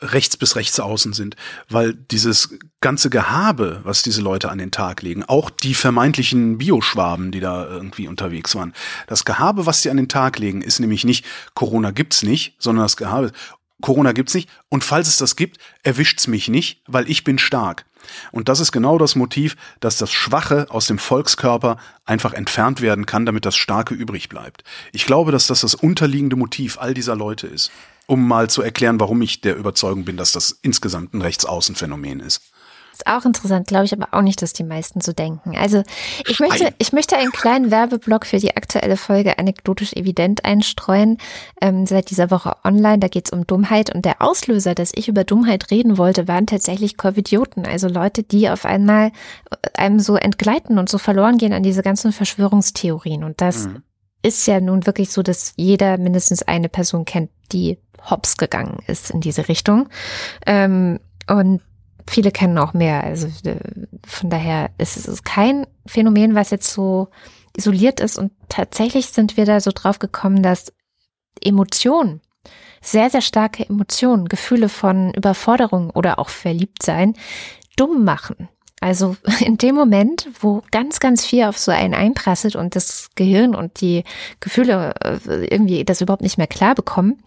rechts 0.01 0.37
bis 0.37 0.57
rechts 0.57 0.79
außen 0.79 1.13
sind, 1.13 1.37
weil 1.69 1.95
dieses 1.95 2.55
ganze 2.81 3.11
Gehabe, 3.11 3.81
was 3.83 4.03
diese 4.03 4.23
Leute 4.23 4.51
an 4.51 4.59
den 4.59 4.71
Tag 4.71 5.03
legen, 5.03 5.25
auch 5.25 5.51
die 5.51 5.75
vermeintlichen 5.75 6.59
Bioschwaben, 6.59 7.33
die 7.33 7.41
da 7.41 7.67
irgendwie 7.67 8.09
unterwegs 8.09 8.55
waren, 8.55 8.75
das 9.07 9.25
Gehabe, 9.25 9.67
was 9.67 9.83
sie 9.83 9.91
an 9.91 9.97
den 9.97 10.09
Tag 10.09 10.39
legen, 10.39 10.63
ist 10.63 10.79
nämlich 10.79 11.05
nicht 11.05 11.25
Corona 11.55 11.91
gibt's 11.91 12.23
nicht, 12.23 12.55
sondern 12.59 12.85
das 12.85 12.97
Gehabe 12.97 13.33
Corona 13.81 14.13
gibt's 14.13 14.35
nicht 14.35 14.49
und 14.69 14.83
falls 14.83 15.07
es 15.07 15.19
das 15.19 15.37
gibt, 15.37 15.59
erwischt's 15.83 16.27
mich 16.27 16.49
nicht, 16.49 16.83
weil 16.87 17.09
ich 17.09 17.23
bin 17.23 17.39
stark. 17.39 17.85
Und 18.33 18.49
das 18.49 18.61
ist 18.61 18.73
genau 18.73 18.99
das 18.99 19.15
Motiv, 19.17 19.57
dass 19.81 19.99
das 19.99 20.11
Schwache 20.11 20.67
aus 20.71 20.87
dem 20.87 20.99
Volkskörper 20.99 21.77
einfach 22.05 22.33
entfernt 22.33 22.81
werden 22.81 23.07
kann, 23.07 23.27
damit 23.27 23.45
das 23.45 23.57
Starke 23.57 23.95
übrig 23.95 24.29
bleibt. 24.29 24.65
Ich 24.93 25.07
glaube, 25.07 25.31
dass 25.31 25.47
das 25.47 25.61
das 25.61 25.75
unterliegende 25.75 26.37
Motiv 26.37 26.79
all 26.79 26.95
dieser 26.95 27.17
Leute 27.17 27.47
ist 27.47 27.71
um 28.09 28.27
mal 28.27 28.51
zu 28.51 28.63
erklären, 28.63 28.99
warum 28.99 29.23
ich 29.23 29.41
der 29.43 29.57
Überzeugung 29.57 30.05
bin, 30.05 30.17
dass 30.17 30.33
das 30.33 30.59
insgesamt 30.63 31.15
ein 31.15 31.23
Rechtsaußenphänomen 31.23 32.21
ist. 32.21 32.41
Ist 32.91 33.07
auch 33.07 33.25
interessant, 33.25 33.69
glaube 33.69 33.85
ich 33.85 33.93
aber 33.93 34.09
auch 34.11 34.23
nicht, 34.23 34.43
dass 34.43 34.53
die 34.53 34.65
meisten 34.65 35.01
so 35.01 35.13
denken. 35.13 35.57
Also 35.57 35.85
ich 36.27 36.41
möchte, 36.41 36.75
ich 36.79 36.93
möchte 36.93 37.17
einen 37.17 37.31
kleinen 37.31 37.71
Werbeblock 37.71 38.27
für 38.27 38.39
die 38.39 38.57
aktuelle 38.57 38.97
Folge 38.97 39.39
anekdotisch 39.39 39.93
evident 39.93 40.45
einstreuen. 40.45 41.19
Ähm, 41.61 41.87
seit 41.87 42.11
dieser 42.11 42.33
Woche 42.33 42.57
online, 42.65 42.99
da 42.99 43.07
geht 43.07 43.27
es 43.27 43.33
um 43.33 43.47
Dummheit 43.47 43.95
und 43.95 44.05
der 44.05 44.21
Auslöser, 44.21 44.75
dass 44.75 44.91
ich 44.95 45.07
über 45.07 45.23
Dummheit 45.23 45.71
reden 45.71 45.97
wollte, 45.97 46.27
waren 46.27 46.47
tatsächlich 46.47 46.97
Covidioten, 46.97 47.67
also 47.67 47.89
Leute, 47.89 48.25
die 48.25 48.49
auf 48.49 48.65
einmal 48.65 49.13
äh, 49.51 49.57
einem 49.75 50.01
so 50.01 50.17
entgleiten 50.17 50.79
und 50.79 50.89
so 50.89 50.99
verloren 50.99 51.39
gehen 51.39 51.53
an 51.53 51.63
diese 51.63 51.83
ganzen 51.83 52.11
Verschwörungstheorien. 52.11 53.23
Und 53.23 53.41
das 53.41 53.69
mhm. 53.69 53.83
ist 54.23 54.45
ja 54.49 54.61
nun 54.61 54.87
wirklich 54.87 55.13
so, 55.13 55.23
dass 55.23 55.53
jeder 55.55 55.99
mindestens 55.99 56.43
eine 56.43 56.69
Person 56.69 57.05
kennt, 57.05 57.31
die 57.53 57.79
hops 58.03 58.37
gegangen 58.37 58.79
ist 58.87 59.11
in 59.11 59.21
diese 59.21 59.49
Richtung. 59.49 59.89
Ähm, 60.47 61.01
und 61.29 61.61
viele 62.09 62.31
kennen 62.31 62.59
auch 62.59 62.75
mehr. 62.75 63.05
Also 63.05 63.29
äh, 63.45 63.57
von 64.07 64.31
daher 64.31 64.71
ist 64.79 64.97
es 64.97 65.23
kein 65.25 65.67
Phänomen, 65.87 66.35
was 66.35 66.51
jetzt 66.51 66.73
so 66.73 67.09
isoliert 67.57 68.01
ist. 68.01 68.19
Und 68.19 68.33
tatsächlich 68.49 69.09
sind 69.09 69.37
wir 69.37 69.45
da 69.45 69.61
so 69.61 69.71
drauf 69.75 69.99
gekommen, 69.99 70.43
dass 70.43 70.73
Emotionen, 71.43 72.21
sehr, 72.81 73.11
sehr 73.11 73.23
starke 73.23 73.69
Emotionen, 73.69 74.29
Gefühle 74.29 74.69
von 74.69 75.13
Überforderung 75.15 75.91
oder 75.91 76.19
auch 76.19 76.29
Verliebtsein 76.29 77.15
dumm 77.77 78.05
machen. 78.05 78.49
Also 78.81 79.17
in 79.41 79.59
dem 79.59 79.75
Moment, 79.75 80.29
wo 80.41 80.63
ganz, 80.71 81.01
ganz 81.01 81.25
viel 81.25 81.45
auf 81.45 81.59
so 81.59 81.73
einen 81.73 81.95
einprasselt 81.95 82.57
und 82.57 82.77
das 82.77 83.11
Gehirn 83.15 83.55
und 83.55 83.81
die 83.81 84.05
Gefühle 84.41 84.95
äh, 85.03 85.47
irgendwie 85.47 85.85
das 85.85 86.01
überhaupt 86.01 86.23
nicht 86.23 86.39
mehr 86.39 86.47
klar 86.47 86.75
bekommen, 86.75 87.23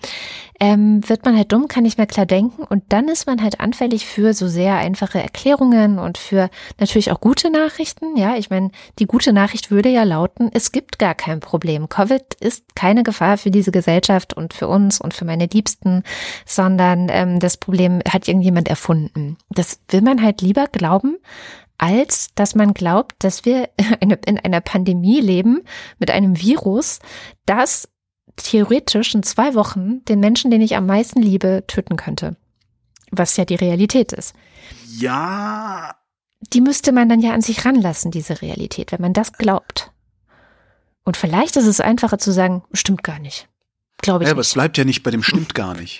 ähm, 0.62 1.02
wird 1.10 1.26
man 1.26 1.36
halt 1.36 1.52
dumm, 1.52 1.68
kann 1.68 1.82
nicht 1.82 1.98
mehr 1.98 2.06
klar 2.06 2.28
denken 2.28 2.62
und 2.62 2.84
dann 2.90 3.08
ist 3.08 3.26
man 3.26 3.42
halt 3.42 3.60
anfällig 3.60 4.06
für 4.06 4.36
so 4.36 4.48
sehr 4.48 4.76
einfache 4.76 5.20
Erklärungen 5.20 5.98
und 5.98 6.20
für 6.20 6.52
natürlich 6.80 7.12
auch 7.12 7.20
gute 7.20 7.50
Nachrichten. 7.50 8.16
Ja, 8.16 8.38
ich 8.38 8.52
meine, 8.52 8.70
die 9.00 9.08
gute 9.08 9.34
Nachricht 9.34 9.72
würde 9.72 9.90
ja 9.90 10.04
lauten, 10.04 10.52
es 10.54 10.72
gibt 10.72 11.00
gar 11.00 11.16
kein 11.16 11.40
Problem. 11.40 11.90
Covid 11.90 12.36
ist 12.40 12.76
keine 12.76 13.02
Gefahr 13.02 13.40
für 13.40 13.50
diese 13.50 13.72
Gesellschaft 13.72 14.36
und 14.36 14.54
für 14.54 14.68
uns 14.68 15.02
und 15.02 15.16
für 15.16 15.26
meine 15.26 15.48
Liebsten, 15.48 16.04
sondern 16.46 17.08
ähm, 17.10 17.40
das 17.40 17.58
Problem 17.58 18.00
hat 18.08 18.28
irgendjemand 18.28 18.68
erfunden. 18.68 19.38
Das 19.50 19.80
will 19.90 20.04
man 20.04 20.22
halt 20.22 20.44
lieber 20.44 20.68
glauben, 20.68 21.18
als 21.80 22.30
dass 22.36 22.54
man 22.54 22.76
glaubt, 22.76 23.16
dass 23.24 23.46
wir 23.46 23.70
in 24.00 24.38
einer 24.38 24.62
Pandemie 24.62 25.22
leben 25.22 25.64
mit 25.98 26.12
einem 26.12 26.40
Virus, 26.40 27.00
das 27.48 27.88
theoretisch 28.36 29.14
in 29.16 29.24
zwei 29.24 29.54
Wochen 29.56 30.04
den 30.06 30.20
Menschen, 30.20 30.52
den 30.52 30.62
ich 30.62 30.76
am 30.76 30.86
meisten 30.86 31.22
liebe, 31.22 31.64
töten 31.68 31.98
könnte. 31.98 32.36
Was 33.12 33.38
ja 33.38 33.46
die 33.46 33.56
Realität 33.56 34.14
ist. 34.14 34.34
Ja. 34.98 35.96
Die 36.54 36.62
müsste 36.62 36.92
man 36.92 37.10
dann 37.10 37.22
ja 37.22 37.34
an 37.34 37.42
sich 37.42 37.66
ranlassen, 37.66 38.12
diese 38.12 38.42
Realität, 38.42 38.92
wenn 38.92 39.02
man 39.02 39.14
das 39.14 39.34
glaubt. 39.34 39.92
Und 41.04 41.18
vielleicht 41.18 41.56
ist 41.56 41.68
es 41.68 41.82
einfacher 41.82 42.18
zu 42.18 42.32
sagen, 42.32 42.64
stimmt 42.74 43.04
gar 43.04 43.20
nicht. 43.20 43.48
Glaube 44.02 44.24
ich. 44.24 44.28
Ja, 44.28 44.32
aber 44.32 44.42
es 44.42 44.54
bleibt 44.54 44.78
ja 44.78 44.86
nicht 44.86 45.04
bei 45.04 45.12
dem 45.12 45.24
stimmt 45.24 45.54
gar 45.56 45.76
nicht. 45.76 46.00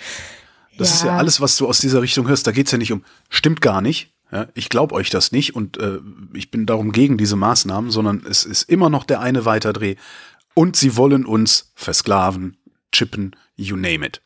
Das 0.78 0.88
ja. 0.88 0.94
ist 0.94 1.04
ja 1.04 1.16
alles, 1.16 1.40
was 1.40 1.56
du 1.56 1.68
aus 1.68 1.78
dieser 1.78 2.02
Richtung 2.02 2.28
hörst. 2.28 2.46
Da 2.46 2.52
geht 2.52 2.66
es 2.66 2.72
ja 2.72 2.78
nicht 2.78 2.92
um 2.92 3.04
stimmt 3.28 3.60
gar 3.60 3.80
nicht. 3.80 4.12
Ja, 4.32 4.46
ich 4.54 4.70
glaube 4.70 4.94
euch 4.94 5.10
das 5.10 5.30
nicht 5.30 5.54
und 5.54 5.76
äh, 5.76 5.98
ich 6.32 6.50
bin 6.50 6.64
darum 6.64 6.92
gegen 6.92 7.18
diese 7.18 7.36
Maßnahmen, 7.36 7.90
sondern 7.90 8.24
es 8.26 8.44
ist 8.44 8.62
immer 8.62 8.88
noch 8.88 9.04
der 9.04 9.20
eine 9.20 9.44
Weiterdreh. 9.44 9.96
Und 10.54 10.76
sie 10.76 10.96
wollen 10.96 11.24
uns 11.24 11.72
versklaven, 11.74 12.56
chippen, 12.92 13.36
you 13.56 13.76
name 13.76 14.06
it. 14.06 14.20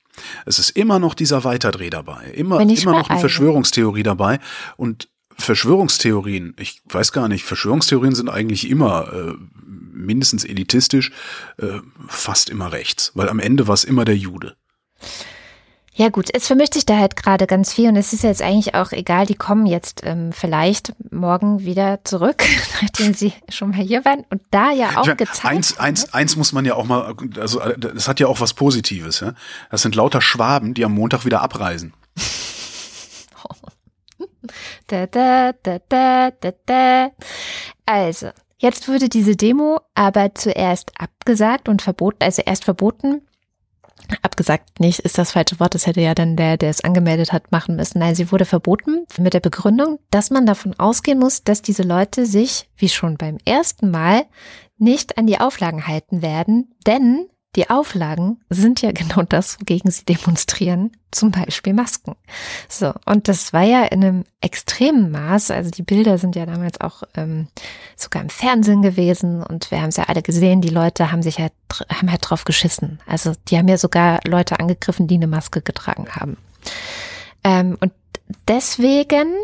Es 0.47 0.59
ist 0.59 0.70
immer 0.70 0.99
noch 0.99 1.14
dieser 1.14 1.45
Weiterdreh 1.45 1.91
dabei, 1.91 2.31
immer, 2.35 2.61
immer 2.61 2.93
noch 2.93 3.11
eine 3.11 3.20
Verschwörungstheorie 3.20 4.03
dabei. 4.03 4.41
Und 4.77 5.09
Verschwörungstheorien, 5.39 6.55
ich 6.59 6.81
weiß 6.87 7.12
gar 7.12 7.29
nicht, 7.29 7.45
Verschwörungstheorien 7.45 8.14
sind 8.14 8.31
eigentlich 8.31 8.70
immer 8.70 9.12
äh, 9.12 9.35
mindestens 9.66 10.45
elitistisch, 10.45 11.12
äh, 11.59 11.81
fast 12.09 12.49
immer 12.49 12.72
rechts, 12.72 13.12
weil 13.14 13.29
am 13.29 13.39
Ende 13.39 13.68
war 13.68 13.74
es 13.74 13.85
immer 13.85 14.05
der 14.05 14.16
Jude. 14.16 14.57
Ja 15.99 16.11
gut, 16.11 16.28
es 16.34 16.47
vermischt 16.47 16.74
sich 16.74 16.84
da 16.84 16.99
halt 16.99 17.16
gerade 17.16 17.47
ganz 17.47 17.72
viel 17.72 17.88
und 17.88 17.97
es 17.97 18.12
ist 18.12 18.22
jetzt 18.22 18.42
eigentlich 18.42 18.74
auch 18.74 18.92
egal, 18.92 19.24
die 19.24 19.34
kommen 19.34 19.64
jetzt 19.64 20.03
ähm, 20.05 20.30
vielleicht 20.30 20.92
morgen 21.11 21.64
wieder 21.64 22.05
zurück, 22.05 22.44
nachdem 22.82 23.14
sie 23.14 23.32
schon 23.49 23.70
mal 23.70 23.78
hier 23.78 24.05
waren 24.05 24.26
und 24.28 24.42
da 24.51 24.72
ja 24.72 24.90
auch 24.90 25.07
meine, 25.07 25.16
gezeigt 25.16 25.47
eins, 25.47 25.78
eins, 25.78 26.12
eins 26.12 26.36
muss 26.36 26.53
man 26.53 26.66
ja 26.66 26.74
auch 26.74 26.84
mal, 26.84 27.14
also 27.40 27.62
das 27.78 28.09
hat 28.09 28.20
ja 28.20 28.26
auch 28.26 28.40
was 28.40 28.53
Positives. 28.53 29.20
Ja? 29.20 29.32
Das 29.70 29.80
sind 29.80 29.94
lauter 29.94 30.20
Schwaben, 30.20 30.74
die 30.74 30.84
am 30.84 30.92
Montag 30.92 31.24
wieder 31.24 31.40
abreisen. 31.40 31.94
da, 34.88 35.07
da, 35.07 35.53
da, 35.62 35.78
da, 35.88 36.30
da, 36.30 36.53
da. 36.66 37.11
Also, 37.86 38.32
jetzt 38.59 38.86
wurde 38.86 39.09
diese 39.09 39.34
Demo 39.34 39.80
aber 39.94 40.34
zuerst 40.34 40.92
abgesagt 41.01 41.70
und 41.70 41.80
verboten, 41.80 42.22
also 42.22 42.42
erst 42.44 42.64
verboten 42.64 43.22
abgesagt 44.22 44.80
nicht 44.80 45.00
ist 45.00 45.18
das 45.18 45.32
falsche 45.32 45.61
Wort, 45.61 45.74
das 45.74 45.86
hätte 45.86 46.00
ja 46.00 46.14
dann 46.14 46.36
der, 46.36 46.57
der 46.57 46.70
es 46.70 46.82
angemeldet 46.82 47.32
hat, 47.32 47.52
machen 47.52 47.76
müssen. 47.76 47.98
Nein, 47.98 48.14
sie 48.14 48.30
wurde 48.32 48.44
verboten 48.44 49.07
mit 49.18 49.34
der 49.34 49.40
Begründung, 49.40 49.98
dass 50.11 50.30
man 50.30 50.46
davon 50.46 50.78
ausgehen 50.78 51.18
muss, 51.18 51.44
dass 51.44 51.62
diese 51.62 51.82
Leute 51.82 52.26
sich, 52.26 52.68
wie 52.76 52.88
schon 52.88 53.16
beim 53.16 53.38
ersten 53.44 53.90
Mal, 53.90 54.24
nicht 54.78 55.18
an 55.18 55.26
die 55.26 55.40
Auflagen 55.40 55.86
halten 55.86 56.22
werden, 56.22 56.74
denn 56.86 57.28
die 57.57 57.70
Auflagen 57.70 58.38
sind 58.50 58.82
ja 58.82 58.92
genau 58.94 59.22
das, 59.22 59.59
wogegen 59.61 59.90
sie 59.90 60.04
demonstrieren, 60.04 60.92
zum 61.11 61.30
Beispiel 61.30 61.72
Masken. 61.72 62.14
So, 62.68 62.92
und 63.07 63.28
das 63.28 63.52
war 63.52 63.62
ja 63.62 63.84
in 63.84 64.04
einem 64.04 64.24
extremen 64.40 65.11
Maß, 65.11 65.50
also 65.50 65.70
die 65.70 65.82
Bilder 65.82 66.18
sind 66.18 66.36
ja 66.36 66.46
damals 66.46 66.80
auch 66.80 67.02
ähm, 67.14 67.48
sogar 67.97 68.22
im 68.22 68.28
Fernsehen 68.28 68.82
gewesen 68.82 69.42
und 69.42 69.70
wir 69.70 69.80
haben 69.80 69.88
es 69.88 69.97
ja 69.97 70.05
alle 70.05 70.22
gesehen, 70.22 70.61
die 70.61 70.68
Leute 70.68 71.11
haben 71.11 71.22
sich 71.22 71.38
halt, 71.38 71.53
haben 71.88 72.11
halt 72.11 72.20
drauf 72.28 72.44
geschissen. 72.44 73.01
Also 73.07 73.32
die 73.49 73.57
haben 73.57 73.68
ja 73.68 73.78
sogar 73.78 74.20
Leute 74.26 74.61
angegriffen, 74.61 75.09
die 75.09 75.14
eine 75.14 75.26
Maske 75.26 75.62
getragen 75.62 76.07
haben. 76.11 76.36
Ähm, 77.42 77.78
und 77.80 77.92
deswegen 78.47 79.34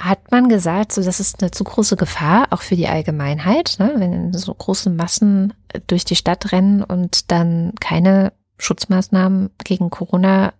hat 0.00 0.30
man 0.32 0.48
gesagt, 0.48 0.92
so 0.92 1.02
das 1.02 1.20
ist 1.20 1.42
eine 1.42 1.50
zu 1.50 1.62
große 1.62 1.96
Gefahr, 1.96 2.48
auch 2.50 2.62
für 2.62 2.74
die 2.74 2.88
Allgemeinheit, 2.88 3.76
ne? 3.78 3.92
wenn 3.96 4.32
so 4.32 4.52
große 4.52 4.90
Massen 4.90 5.52
durch 5.86 6.04
die 6.04 6.16
Stadt 6.16 6.52
rennen 6.52 6.82
und 6.82 7.30
dann 7.30 7.74
keine 7.80 8.32
Schutzmaßnahmen 8.58 9.50
gegen 9.62 9.90
Corona 9.90 10.54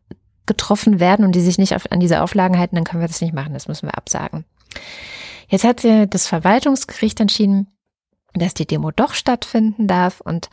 getroffen 0.47 1.01
werden 1.01 1.25
und 1.25 1.33
die 1.33 1.41
sich 1.41 1.59
nicht 1.59 1.75
auf, 1.75 1.91
an 1.91 2.01
diese 2.01 2.23
Auflagen 2.23 2.59
halten, 2.59 2.77
dann 2.77 2.85
können 2.85 3.03
wir 3.03 3.09
das 3.09 3.21
nicht 3.21 3.35
machen, 3.35 3.55
das 3.55 3.67
müssen 3.67 3.87
wir 3.87 3.97
absagen. 3.97 4.45
Jetzt 5.51 5.65
hat 5.65 5.85
das 5.85 6.27
Verwaltungsgericht 6.29 7.21
entschieden, 7.21 7.67
dass 8.35 8.55
die 8.55 8.67
Demo 8.67 8.93
doch 8.93 9.15
stattfinden 9.15 9.89
darf 9.89 10.21
und 10.21 10.49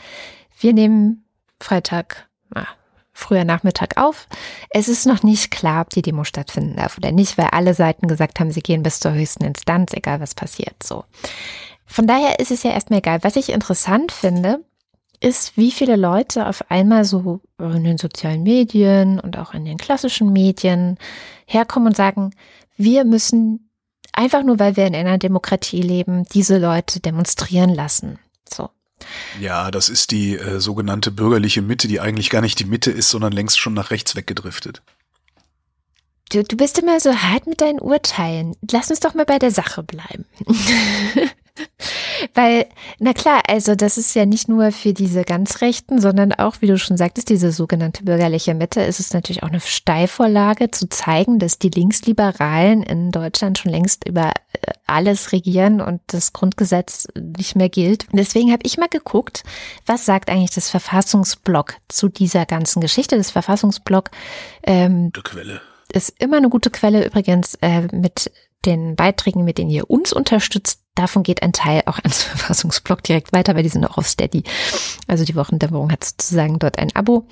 wir 0.60 0.74
nehmen 0.74 1.24
Freitag, 1.62 2.28
ah, 2.54 2.66
früher 3.14 3.46
Nachmittag 3.46 3.98
auf. 3.98 4.28
Es 4.72 4.88
ist 4.88 5.06
noch 5.06 5.24
nicht 5.24 5.52
klar, 5.52 5.82
ob 5.82 5.92
die 5.92 6.02
Demo 6.02 6.24
stattfinden 6.24 6.76
darf 6.76 6.98
oder 6.98 7.12
nicht, 7.12 7.38
weil 7.38 7.50
alle 7.52 7.76
Seiten 7.76 8.08
gesagt 8.08 8.40
haben, 8.40 8.52
sie 8.52 8.62
gehen 8.62 8.84
bis 8.84 9.00
zur 9.00 9.14
höchsten 9.14 9.46
Instanz, 9.46 9.94
egal 9.94 10.20
was 10.20 10.36
passiert, 10.36 10.82
so. 10.84 11.06
Von 11.86 12.06
daher 12.06 12.40
ist 12.40 12.52
es 12.52 12.64
ja 12.64 12.72
erstmal 12.72 13.00
egal. 13.00 13.24
Was 13.24 13.38
ich 13.38 13.50
interessant 13.50 14.12
finde, 14.12 14.60
ist, 15.20 15.56
wie 15.58 15.72
viele 15.72 15.96
Leute 15.96 16.48
auf 16.48 16.70
einmal 16.70 17.06
so 17.06 17.40
in 17.60 17.84
den 17.84 17.98
sozialen 17.98 18.44
Medien 18.44 19.20
und 19.20 19.38
auch 19.38 19.54
in 19.54 19.66
den 19.66 19.78
klassischen 19.78 20.34
Medien 20.34 20.98
herkommen 21.46 21.88
und 21.88 21.96
sagen, 21.96 22.32
wir 22.76 23.06
müssen 23.06 23.67
einfach 24.18 24.44
nur, 24.44 24.60
weil 24.60 24.76
wir 24.76 24.86
in 24.86 24.96
einer 24.96 25.18
Demokratie 25.18 25.82
leben, 25.82 26.26
diese 26.34 26.58
Leute 26.58 27.00
demonstrieren 27.00 27.74
lassen. 27.74 28.20
So. 28.52 28.70
Ja, 29.40 29.72
das 29.72 29.90
ist 29.90 30.12
die 30.12 30.36
äh, 30.36 30.60
sogenannte 30.60 31.12
bürgerliche 31.12 31.62
Mitte, 31.62 31.88
die 31.88 32.00
eigentlich 32.00 32.30
gar 32.30 32.42
nicht 32.42 32.60
die 32.60 32.66
Mitte 32.66 32.92
ist, 32.92 33.10
sondern 33.10 33.32
längst 33.32 33.60
schon 33.60 33.74
nach 33.74 33.92
rechts 33.92 34.16
weggedriftet. 34.16 34.82
Du, 36.32 36.44
du 36.44 36.58
bist 36.58 36.78
immer 36.80 37.00
so 37.00 37.14
hart 37.14 37.48
mit 37.48 37.62
deinen 37.62 37.80
Urteilen. 37.80 38.56
Lass 38.70 38.90
uns 38.90 39.00
doch 39.00 39.14
mal 39.14 39.26
bei 39.26 39.40
der 39.40 39.52
Sache 39.52 39.84
bleiben. 39.84 40.26
Weil, 42.34 42.66
na 43.00 43.14
klar, 43.14 43.42
also 43.48 43.76
das 43.76 43.98
ist 43.98 44.14
ja 44.16 44.26
nicht 44.26 44.48
nur 44.48 44.72
für 44.72 44.94
diese 44.94 45.24
ganz 45.24 45.62
Rechten, 45.62 46.00
sondern 46.00 46.34
auch, 46.34 46.56
wie 46.62 46.68
du 46.68 46.78
schon 46.78 46.98
sagtest, 46.98 47.30
diese 47.30 47.52
sogenannte 47.52 48.04
bürgerliche 48.04 48.54
Mitte, 48.54 48.82
ist 48.82 49.00
es 49.00 49.14
natürlich 49.14 49.44
auch 49.44 49.50
eine 49.50 49.60
Steilvorlage 49.60 50.72
zu 50.72 50.90
zeigen, 50.90 51.40
dass 51.40 51.60
die 51.60 51.70
Linksliberalen 51.70 52.84
in 52.84 53.12
Deutschland 53.12 53.58
schon 53.58 53.72
längst 53.72 54.08
über 54.08 54.32
äh, 54.54 54.74
alles 54.86 55.32
regieren 55.32 55.82
und 55.82 56.02
das 56.08 56.34
Grundgesetz 56.34 57.08
nicht 57.16 57.56
mehr 57.56 57.70
gilt. 57.70 58.08
deswegen 58.12 58.52
habe 58.52 58.64
ich 58.66 58.78
mal 58.78 58.88
geguckt, 58.90 59.44
was 59.86 60.06
sagt 60.06 60.30
eigentlich 60.30 60.52
das 60.52 60.70
Verfassungsblock 60.70 61.76
zu 61.88 62.08
dieser 62.08 62.46
ganzen 62.46 62.82
Geschichte. 62.82 63.18
Das 63.18 63.32
Verfassungsblock 63.32 64.10
ähm, 64.64 65.12
Quelle. 65.24 65.62
ist 65.92 66.14
immer 66.20 66.38
eine 66.38 66.50
gute 66.50 66.70
Quelle 66.70 67.06
übrigens 67.06 67.56
äh, 67.62 67.88
mit 67.92 68.32
den 68.66 68.96
Beiträgen, 68.96 69.44
mit 69.44 69.58
denen 69.58 69.70
ihr 69.70 69.90
uns 69.90 70.14
unterstützt, 70.14 70.82
davon 70.98 71.24
geht 71.24 71.44
ein 71.44 71.54
Teil 71.54 71.84
auch 71.86 72.00
ans 72.00 72.24
Verfassungsblog 72.24 73.04
direkt 73.04 73.34
weiter, 73.34 73.56
weil 73.56 73.64
die 73.64 73.70
sind 73.70 73.86
auch 73.86 73.98
auf 73.98 74.08
Steady. 74.08 74.44
Also 75.08 75.24
die 75.24 75.36
Wochendämmerung 75.36 75.92
hat 75.92 76.04
sozusagen 76.04 76.60
dort 76.60 76.78
ein 76.78 76.96
Abo. 76.96 77.28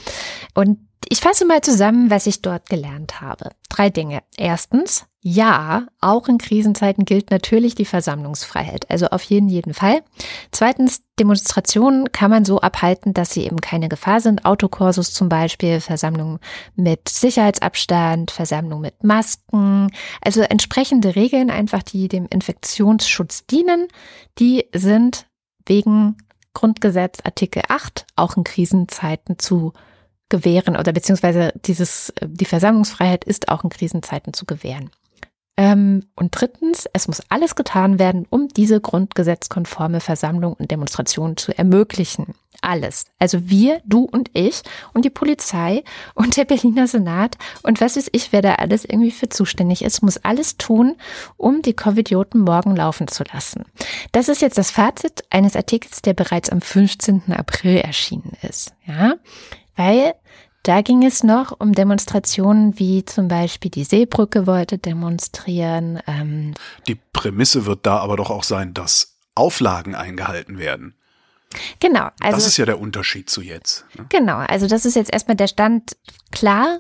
Und 0.53 0.79
ich 1.09 1.19
fasse 1.19 1.45
mal 1.45 1.61
zusammen, 1.61 2.09
was 2.09 2.27
ich 2.27 2.41
dort 2.41 2.69
gelernt 2.69 3.21
habe. 3.21 3.51
Drei 3.69 3.89
Dinge. 3.89 4.21
Erstens, 4.37 5.05
ja, 5.21 5.87
auch 6.01 6.27
in 6.27 6.37
Krisenzeiten 6.37 7.05
gilt 7.05 7.31
natürlich 7.31 7.75
die 7.75 7.85
Versammlungsfreiheit. 7.85 8.89
Also 8.89 9.07
auf 9.07 9.23
jeden, 9.23 9.49
jeden 9.49 9.73
Fall. 9.73 10.03
Zweitens, 10.51 11.01
Demonstrationen 11.19 12.11
kann 12.11 12.31
man 12.31 12.45
so 12.45 12.59
abhalten, 12.59 13.13
dass 13.13 13.31
sie 13.31 13.43
eben 13.45 13.61
keine 13.61 13.89
Gefahr 13.89 14.19
sind. 14.19 14.45
Autokursus 14.45 15.13
zum 15.13 15.29
Beispiel, 15.29 15.79
Versammlungen 15.79 16.39
mit 16.75 17.09
Sicherheitsabstand, 17.09 18.31
Versammlungen 18.31 18.83
mit 18.83 19.03
Masken. 19.03 19.91
Also 20.21 20.41
entsprechende 20.41 21.15
Regeln 21.15 21.49
einfach, 21.49 21.83
die 21.83 22.07
dem 22.07 22.27
Infektionsschutz 22.27 23.45
dienen, 23.45 23.87
die 24.39 24.65
sind 24.73 25.27
wegen 25.65 26.17
Grundgesetz 26.53 27.19
Artikel 27.23 27.63
8 27.67 28.05
auch 28.15 28.37
in 28.37 28.43
Krisenzeiten 28.43 29.37
zu 29.37 29.73
gewähren 30.29 30.75
oder 30.77 30.91
beziehungsweise 30.91 31.53
dieses, 31.65 32.09
äh, 32.09 32.27
die 32.27 32.45
Versammlungsfreiheit 32.45 33.23
ist 33.23 33.49
auch 33.49 33.63
in 33.63 33.69
Krisenzeiten 33.69 34.33
zu 34.33 34.45
gewähren. 34.45 34.89
Ähm, 35.57 36.03
und 36.15 36.31
drittens, 36.39 36.85
es 36.91 37.07
muss 37.07 37.21
alles 37.29 37.55
getan 37.55 37.97
werden, 37.97 38.25
um 38.29 38.49
diese 38.49 38.81
grundgesetzkonforme 38.81 40.01
Versammlung 40.01 40.53
und 40.53 40.69
Demonstration 40.69 41.37
zu 41.37 41.57
ermöglichen. 41.57 42.33
Alles. 42.61 43.05
Also 43.19 43.49
wir, 43.49 43.81
du 43.85 44.03
und 44.03 44.31
ich 44.33 44.63
und 44.93 45.05
die 45.05 45.09
Polizei 45.09 45.83
und 46.13 46.35
der 46.35 46.45
Berliner 46.45 46.87
Senat 46.87 47.37
und 47.63 47.79
was 47.79 47.95
weiß 47.95 48.09
ich, 48.11 48.33
wer 48.33 48.41
da 48.41 48.55
alles 48.55 48.83
irgendwie 48.83 49.11
für 49.11 49.29
zuständig 49.29 49.83
ist, 49.83 50.01
muss 50.01 50.17
alles 50.17 50.57
tun, 50.57 50.95
um 51.37 51.61
die 51.61 51.75
Covidioten 51.75 52.41
morgen 52.41 52.75
laufen 52.75 53.07
zu 53.07 53.23
lassen. 53.31 53.63
Das 54.11 54.29
ist 54.29 54.41
jetzt 54.41 54.57
das 54.57 54.71
Fazit 54.71 55.23
eines 55.29 55.55
Artikels, 55.55 56.01
der 56.01 56.13
bereits 56.13 56.49
am 56.49 56.61
15. 56.61 57.31
April 57.31 57.77
erschienen 57.77 58.33
ist. 58.41 58.73
Ja, 58.85 59.15
weil 59.75 60.13
da 60.63 60.81
ging 60.81 61.05
es 61.05 61.23
noch 61.23 61.59
um 61.59 61.73
Demonstrationen 61.73 62.79
wie 62.79 63.05
zum 63.05 63.27
Beispiel 63.27 63.69
die 63.69 63.83
Seebrücke 63.83 64.47
wollte 64.47 64.79
demonstrieren. 64.79 65.99
Ähm 66.07 66.55
die 66.87 66.95
Prämisse 66.95 67.67
wird 67.67 67.85
da 67.85 67.97
aber 67.97 68.17
doch 68.17 68.31
auch 68.31 68.43
sein, 68.43 68.73
dass 68.73 69.17
Auflagen 69.35 69.93
eingehalten 69.93 70.57
werden. 70.57 70.95
Genau. 71.79 72.09
Also, 72.19 72.37
das 72.37 72.47
ist 72.47 72.57
ja 72.57 72.65
der 72.65 72.79
Unterschied 72.79 73.29
zu 73.29 73.41
jetzt. 73.41 73.85
Ne? 73.95 74.05
Genau. 74.09 74.37
Also 74.37 74.67
das 74.67 74.85
ist 74.85 74.95
jetzt 74.95 75.13
erstmal 75.13 75.37
der 75.37 75.47
Stand 75.47 75.95
klar. 76.31 76.79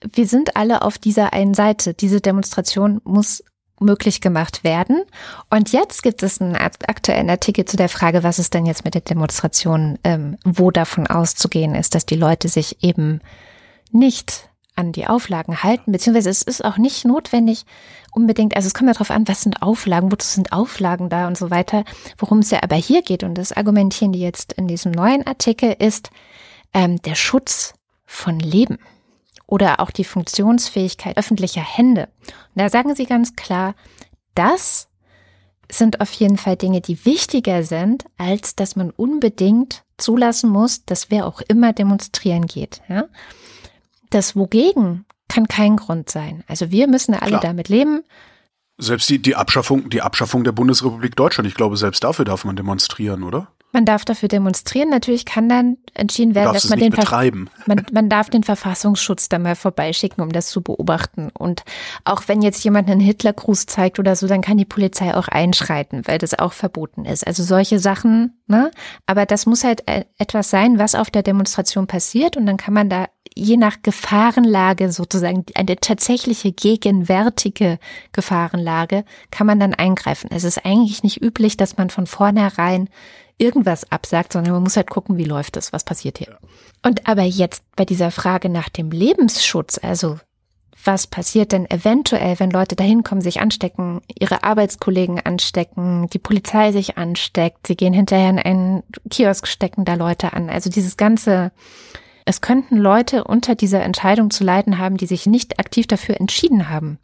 Wir 0.00 0.26
sind 0.26 0.56
alle 0.56 0.82
auf 0.82 0.98
dieser 0.98 1.32
einen 1.32 1.54
Seite. 1.54 1.92
Diese 1.92 2.20
Demonstration 2.20 3.00
muss 3.04 3.42
möglich 3.80 4.20
gemacht 4.20 4.64
werden. 4.64 5.02
Und 5.50 5.72
jetzt 5.72 6.02
gibt 6.02 6.22
es 6.22 6.40
einen 6.40 6.56
aktuellen 6.56 7.30
Artikel 7.30 7.64
zu 7.64 7.76
der 7.76 7.88
Frage, 7.88 8.22
was 8.22 8.38
ist 8.38 8.54
denn 8.54 8.66
jetzt 8.66 8.84
mit 8.84 8.94
den 8.94 9.04
Demonstrationen, 9.04 9.98
ähm, 10.04 10.36
wo 10.44 10.70
davon 10.70 11.06
auszugehen 11.06 11.74
ist, 11.74 11.94
dass 11.94 12.06
die 12.06 12.16
Leute 12.16 12.48
sich 12.48 12.82
eben 12.82 13.20
nicht 13.90 14.48
an 14.78 14.92
die 14.92 15.08
Auflagen 15.08 15.64
halten, 15.64 15.90
beziehungsweise 15.90 16.30
es 16.30 16.42
ist 16.42 16.64
auch 16.64 16.78
nicht 16.78 17.04
notwendig 17.04 17.66
unbedingt, 18.12 18.54
also 18.54 18.68
es 18.68 18.74
kommt 18.74 18.88
ja 18.88 18.92
darauf 18.92 19.10
an, 19.10 19.26
was 19.26 19.42
sind 19.42 19.60
Auflagen, 19.60 20.12
wozu 20.12 20.28
sind 20.28 20.52
Auflagen 20.52 21.08
da 21.08 21.26
und 21.26 21.36
so 21.36 21.50
weiter. 21.50 21.84
Worum 22.16 22.38
es 22.38 22.50
ja 22.50 22.62
aber 22.62 22.76
hier 22.76 23.02
geht, 23.02 23.24
und 23.24 23.34
das 23.34 23.52
argumentieren 23.52 24.12
die 24.12 24.20
jetzt 24.20 24.52
in 24.52 24.68
diesem 24.68 24.92
neuen 24.92 25.26
Artikel, 25.26 25.74
ist 25.78 26.10
ähm, 26.72 27.02
der 27.02 27.16
Schutz 27.16 27.74
von 28.06 28.38
Leben 28.38 28.78
oder 29.48 29.80
auch 29.80 29.90
die 29.90 30.04
Funktionsfähigkeit 30.04 31.16
öffentlicher 31.16 31.62
Hände. 31.62 32.08
Und 32.54 32.62
da 32.62 32.68
sagen 32.68 32.94
sie 32.94 33.06
ganz 33.06 33.34
klar, 33.34 33.74
das 34.34 34.88
sind 35.70 36.00
auf 36.00 36.12
jeden 36.12 36.36
Fall 36.36 36.56
Dinge, 36.56 36.80
die 36.80 37.04
wichtiger 37.04 37.64
sind, 37.64 38.04
als 38.16 38.54
dass 38.54 38.76
man 38.76 38.90
unbedingt 38.90 39.82
zulassen 39.96 40.50
muss, 40.50 40.84
dass 40.84 41.10
wer 41.10 41.26
auch 41.26 41.40
immer 41.48 41.72
demonstrieren 41.72 42.46
geht. 42.46 42.82
Ja? 42.88 43.06
Das 44.10 44.36
wogegen 44.36 45.04
kann 45.28 45.48
kein 45.48 45.76
Grund 45.76 46.10
sein. 46.10 46.44
Also 46.46 46.70
wir 46.70 46.86
müssen 46.86 47.14
alle 47.14 47.30
Klar. 47.30 47.40
damit 47.40 47.68
leben. 47.68 48.02
Selbst 48.78 49.10
die, 49.10 49.20
die 49.20 49.34
Abschaffung, 49.34 49.90
die 49.90 50.02
Abschaffung 50.02 50.44
der 50.44 50.52
Bundesrepublik 50.52 51.16
Deutschland, 51.16 51.48
ich 51.48 51.54
glaube, 51.54 51.76
selbst 51.76 52.04
dafür 52.04 52.24
darf 52.24 52.44
man 52.44 52.56
demonstrieren, 52.56 53.24
oder? 53.24 53.48
Man 53.70 53.84
darf 53.84 54.06
dafür 54.06 54.28
demonstrieren. 54.28 54.88
Natürlich 54.88 55.26
kann 55.26 55.48
dann 55.48 55.76
entschieden 55.92 56.34
werden, 56.34 56.54
dass 56.54 56.70
man 56.70 56.78
den 56.78 56.90
betreiben. 56.90 57.50
Man, 57.66 57.84
man 57.92 58.08
darf 58.08 58.30
den 58.30 58.42
Verfassungsschutz 58.42 59.28
da 59.28 59.38
mal 59.38 59.56
vorbeischicken, 59.56 60.22
um 60.22 60.32
das 60.32 60.48
zu 60.48 60.62
beobachten. 60.62 61.30
Und 61.36 61.64
auch 62.04 62.22
wenn 62.28 62.40
jetzt 62.40 62.64
jemand 62.64 62.88
einen 62.88 63.00
Hitlergruß 63.00 63.66
zeigt 63.66 63.98
oder 63.98 64.16
so, 64.16 64.26
dann 64.26 64.40
kann 64.40 64.56
die 64.56 64.64
Polizei 64.64 65.14
auch 65.14 65.28
einschreiten, 65.28 66.02
weil 66.06 66.16
das 66.16 66.38
auch 66.38 66.54
verboten 66.54 67.04
ist. 67.04 67.26
Also 67.26 67.42
solche 67.42 67.78
Sachen, 67.78 68.40
ne? 68.46 68.70
Aber 69.04 69.26
das 69.26 69.44
muss 69.44 69.64
halt 69.64 69.82
e-, 69.88 70.04
etwas 70.16 70.48
sein, 70.48 70.78
was 70.78 70.94
auf 70.94 71.10
der 71.10 71.22
Demonstration 71.22 71.86
passiert. 71.86 72.38
Und 72.38 72.46
dann 72.46 72.56
kann 72.56 72.72
man 72.72 72.88
da 72.88 73.06
je 73.34 73.56
nach 73.56 73.82
Gefahrenlage 73.82 74.90
sozusagen 74.90 75.44
eine 75.54 75.76
tatsächliche 75.76 76.52
gegenwärtige 76.52 77.78
Gefahrenlage 78.12 79.04
kann 79.30 79.46
man 79.46 79.60
dann 79.60 79.74
eingreifen. 79.74 80.30
Es 80.32 80.44
ist 80.44 80.64
eigentlich 80.64 81.02
nicht 81.02 81.22
üblich, 81.22 81.56
dass 81.56 81.76
man 81.76 81.90
von 81.90 82.06
vornherein 82.06 82.88
irgendwas 83.38 83.90
absagt, 83.90 84.32
sondern 84.32 84.52
man 84.52 84.62
muss 84.62 84.76
halt 84.76 84.90
gucken, 84.90 85.16
wie 85.16 85.24
läuft 85.24 85.56
es, 85.56 85.72
was 85.72 85.84
passiert 85.84 86.18
hier. 86.18 86.38
Und 86.84 87.08
aber 87.08 87.22
jetzt 87.22 87.62
bei 87.76 87.84
dieser 87.84 88.10
Frage 88.10 88.48
nach 88.48 88.68
dem 88.68 88.90
Lebensschutz, 88.90 89.78
also 89.82 90.18
was 90.84 91.06
passiert 91.06 91.52
denn 91.52 91.68
eventuell, 91.70 92.38
wenn 92.38 92.50
Leute 92.50 92.76
dahin 92.76 93.02
kommen, 93.02 93.20
sich 93.20 93.40
anstecken, 93.40 94.00
ihre 94.18 94.44
Arbeitskollegen 94.44 95.20
anstecken, 95.20 96.08
die 96.12 96.18
Polizei 96.18 96.72
sich 96.72 96.96
ansteckt, 96.96 97.66
sie 97.66 97.76
gehen 97.76 97.92
hinterher 97.92 98.30
in 98.30 98.38
einen 98.38 98.82
Kiosk, 99.10 99.48
stecken 99.48 99.84
da 99.84 99.94
Leute 99.94 100.32
an. 100.32 100.50
Also 100.50 100.70
dieses 100.70 100.96
ganze, 100.96 101.50
es 102.24 102.40
könnten 102.40 102.76
Leute 102.76 103.24
unter 103.24 103.54
dieser 103.54 103.82
Entscheidung 103.82 104.30
zu 104.30 104.44
leiden 104.44 104.78
haben, 104.78 104.96
die 104.96 105.06
sich 105.06 105.26
nicht 105.26 105.58
aktiv 105.58 105.86
dafür 105.88 106.20
entschieden 106.20 106.68
haben, 106.68 106.98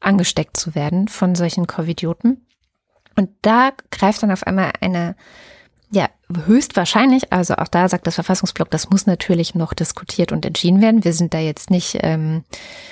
angesteckt 0.00 0.56
zu 0.56 0.74
werden 0.74 1.08
von 1.08 1.34
solchen 1.34 1.66
Covidioten. 1.66 2.46
Und 3.14 3.28
da 3.42 3.72
greift 3.90 4.22
dann 4.22 4.30
auf 4.30 4.46
einmal 4.46 4.72
eine 4.80 5.16
ja, 5.92 6.08
höchstwahrscheinlich, 6.46 7.32
also 7.32 7.54
auch 7.56 7.68
da 7.68 7.86
sagt 7.86 8.06
das 8.06 8.14
Verfassungsblock, 8.14 8.70
das 8.70 8.88
muss 8.88 9.06
natürlich 9.06 9.54
noch 9.54 9.74
diskutiert 9.74 10.32
und 10.32 10.46
entschieden 10.46 10.80
werden. 10.80 11.04
Wir 11.04 11.12
sind 11.12 11.34
da 11.34 11.38
jetzt 11.38 11.70
nicht. 11.70 11.98
Ähm, 12.00 12.44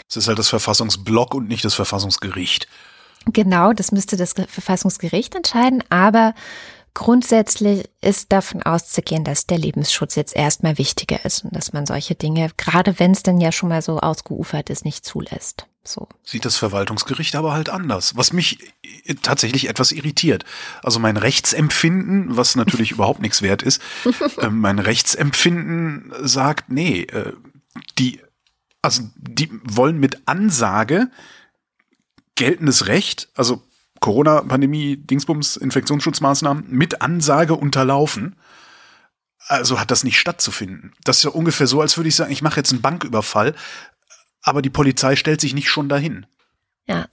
es 0.08 0.16
ist 0.16 0.28
halt 0.28 0.38
das 0.38 0.50
Verfassungsblock 0.50 1.34
und 1.34 1.48
nicht 1.48 1.64
das 1.64 1.74
Verfassungsgericht. 1.74 2.68
Genau, 3.24 3.72
das 3.72 3.90
müsste 3.90 4.18
das 4.18 4.34
Verfassungsgericht 4.34 5.34
entscheiden, 5.34 5.82
aber 5.88 6.34
grundsätzlich 6.92 7.88
ist 8.02 8.32
davon 8.32 8.62
auszugehen, 8.62 9.24
dass 9.24 9.46
der 9.46 9.58
Lebensschutz 9.58 10.14
jetzt 10.14 10.36
erstmal 10.36 10.76
wichtiger 10.76 11.24
ist 11.24 11.44
und 11.44 11.56
dass 11.56 11.72
man 11.72 11.86
solche 11.86 12.14
Dinge, 12.14 12.50
gerade 12.58 12.98
wenn 12.98 13.12
es 13.12 13.22
denn 13.22 13.40
ja 13.40 13.50
schon 13.50 13.70
mal 13.70 13.80
so 13.80 13.98
ausgeufert 13.98 14.68
ist, 14.68 14.84
nicht 14.84 15.06
zulässt. 15.06 15.66
So. 15.82 16.08
Sieht 16.22 16.44
das 16.44 16.56
Verwaltungsgericht 16.56 17.34
aber 17.36 17.52
halt 17.52 17.70
anders, 17.70 18.16
was 18.16 18.32
mich 18.32 18.58
äh, 19.04 19.14
tatsächlich 19.14 19.68
etwas 19.68 19.92
irritiert. 19.92 20.44
Also 20.82 20.98
mein 20.98 21.16
Rechtsempfinden, 21.16 22.36
was 22.36 22.54
natürlich 22.54 22.90
überhaupt 22.92 23.20
nichts 23.20 23.40
wert 23.40 23.62
ist, 23.62 23.80
äh, 24.38 24.50
mein 24.50 24.78
Rechtsempfinden 24.78 26.12
sagt, 26.20 26.70
nee, 26.70 27.02
äh, 27.02 27.32
die, 27.98 28.20
also 28.82 29.02
die 29.16 29.50
wollen 29.64 29.98
mit 29.98 30.28
Ansage 30.28 31.10
geltendes 32.34 32.86
Recht, 32.86 33.28
also 33.34 33.62
Corona-Pandemie, 34.00 34.96
Dingsbums, 34.96 35.56
Infektionsschutzmaßnahmen 35.56 36.64
mit 36.68 37.02
Ansage 37.02 37.54
unterlaufen. 37.54 38.36
Also 39.46 39.80
hat 39.80 39.90
das 39.90 40.04
nicht 40.04 40.18
stattzufinden. 40.18 40.92
Das 41.04 41.18
ist 41.18 41.24
ja 41.24 41.30
ungefähr 41.30 41.66
so, 41.66 41.80
als 41.80 41.96
würde 41.96 42.08
ich 42.08 42.16
sagen, 42.16 42.32
ich 42.32 42.42
mache 42.42 42.56
jetzt 42.56 42.72
einen 42.72 42.82
Banküberfall, 42.82 43.54
aber 44.42 44.62
die 44.62 44.70
Polizei 44.70 45.16
stellt 45.16 45.40
sich 45.40 45.54
nicht 45.54 45.68
schon 45.68 45.88
dahin. 45.88 46.26
Ja. 46.86 47.06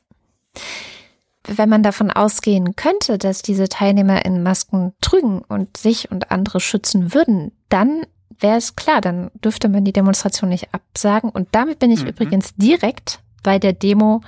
Wenn 1.44 1.70
man 1.70 1.84
davon 1.84 2.12
ausgehen 2.12 2.76
könnte, 2.76 3.18
dass 3.18 3.42
diese 3.42 3.70
Teilnehmer 3.70 4.26
in 4.26 4.44
Masken 4.44 4.94
trügen 5.02 5.40
und 5.40 5.78
sich 5.78 6.12
und 6.12 6.32
andere 6.32 6.60
schützen 6.60 7.14
würden, 7.14 7.52
dann 7.70 8.06
wäre 8.40 8.58
es 8.58 8.76
klar, 8.76 9.02
dann 9.02 9.32
dürfte 9.36 9.70
man 9.70 9.86
die 9.86 9.94
Demonstration 9.94 10.50
nicht 10.50 10.74
absagen. 10.74 11.30
Und 11.30 11.48
damit 11.54 11.80
bin 11.80 11.92
ich 11.92 12.02
mhm. 12.02 12.10
übrigens 12.10 12.54
direkt 12.56 13.20
bei 13.44 13.60
der 13.60 13.74
Demo 13.74 14.22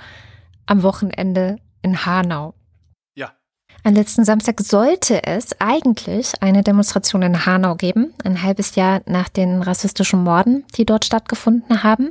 am 0.66 0.82
Wochenende 0.82 1.56
in 1.82 2.06
Hanau. 2.06 2.54
Am 3.82 3.94
letzten 3.94 4.24
Samstag 4.26 4.60
sollte 4.60 5.24
es 5.24 5.58
eigentlich 5.58 6.32
eine 6.42 6.62
Demonstration 6.62 7.22
in 7.22 7.46
Hanau 7.46 7.76
geben, 7.76 8.12
ein 8.24 8.42
halbes 8.42 8.74
Jahr 8.74 9.00
nach 9.06 9.30
den 9.30 9.62
rassistischen 9.62 10.22
Morden, 10.22 10.64
die 10.76 10.84
dort 10.84 11.06
stattgefunden 11.06 11.82
haben. 11.82 12.10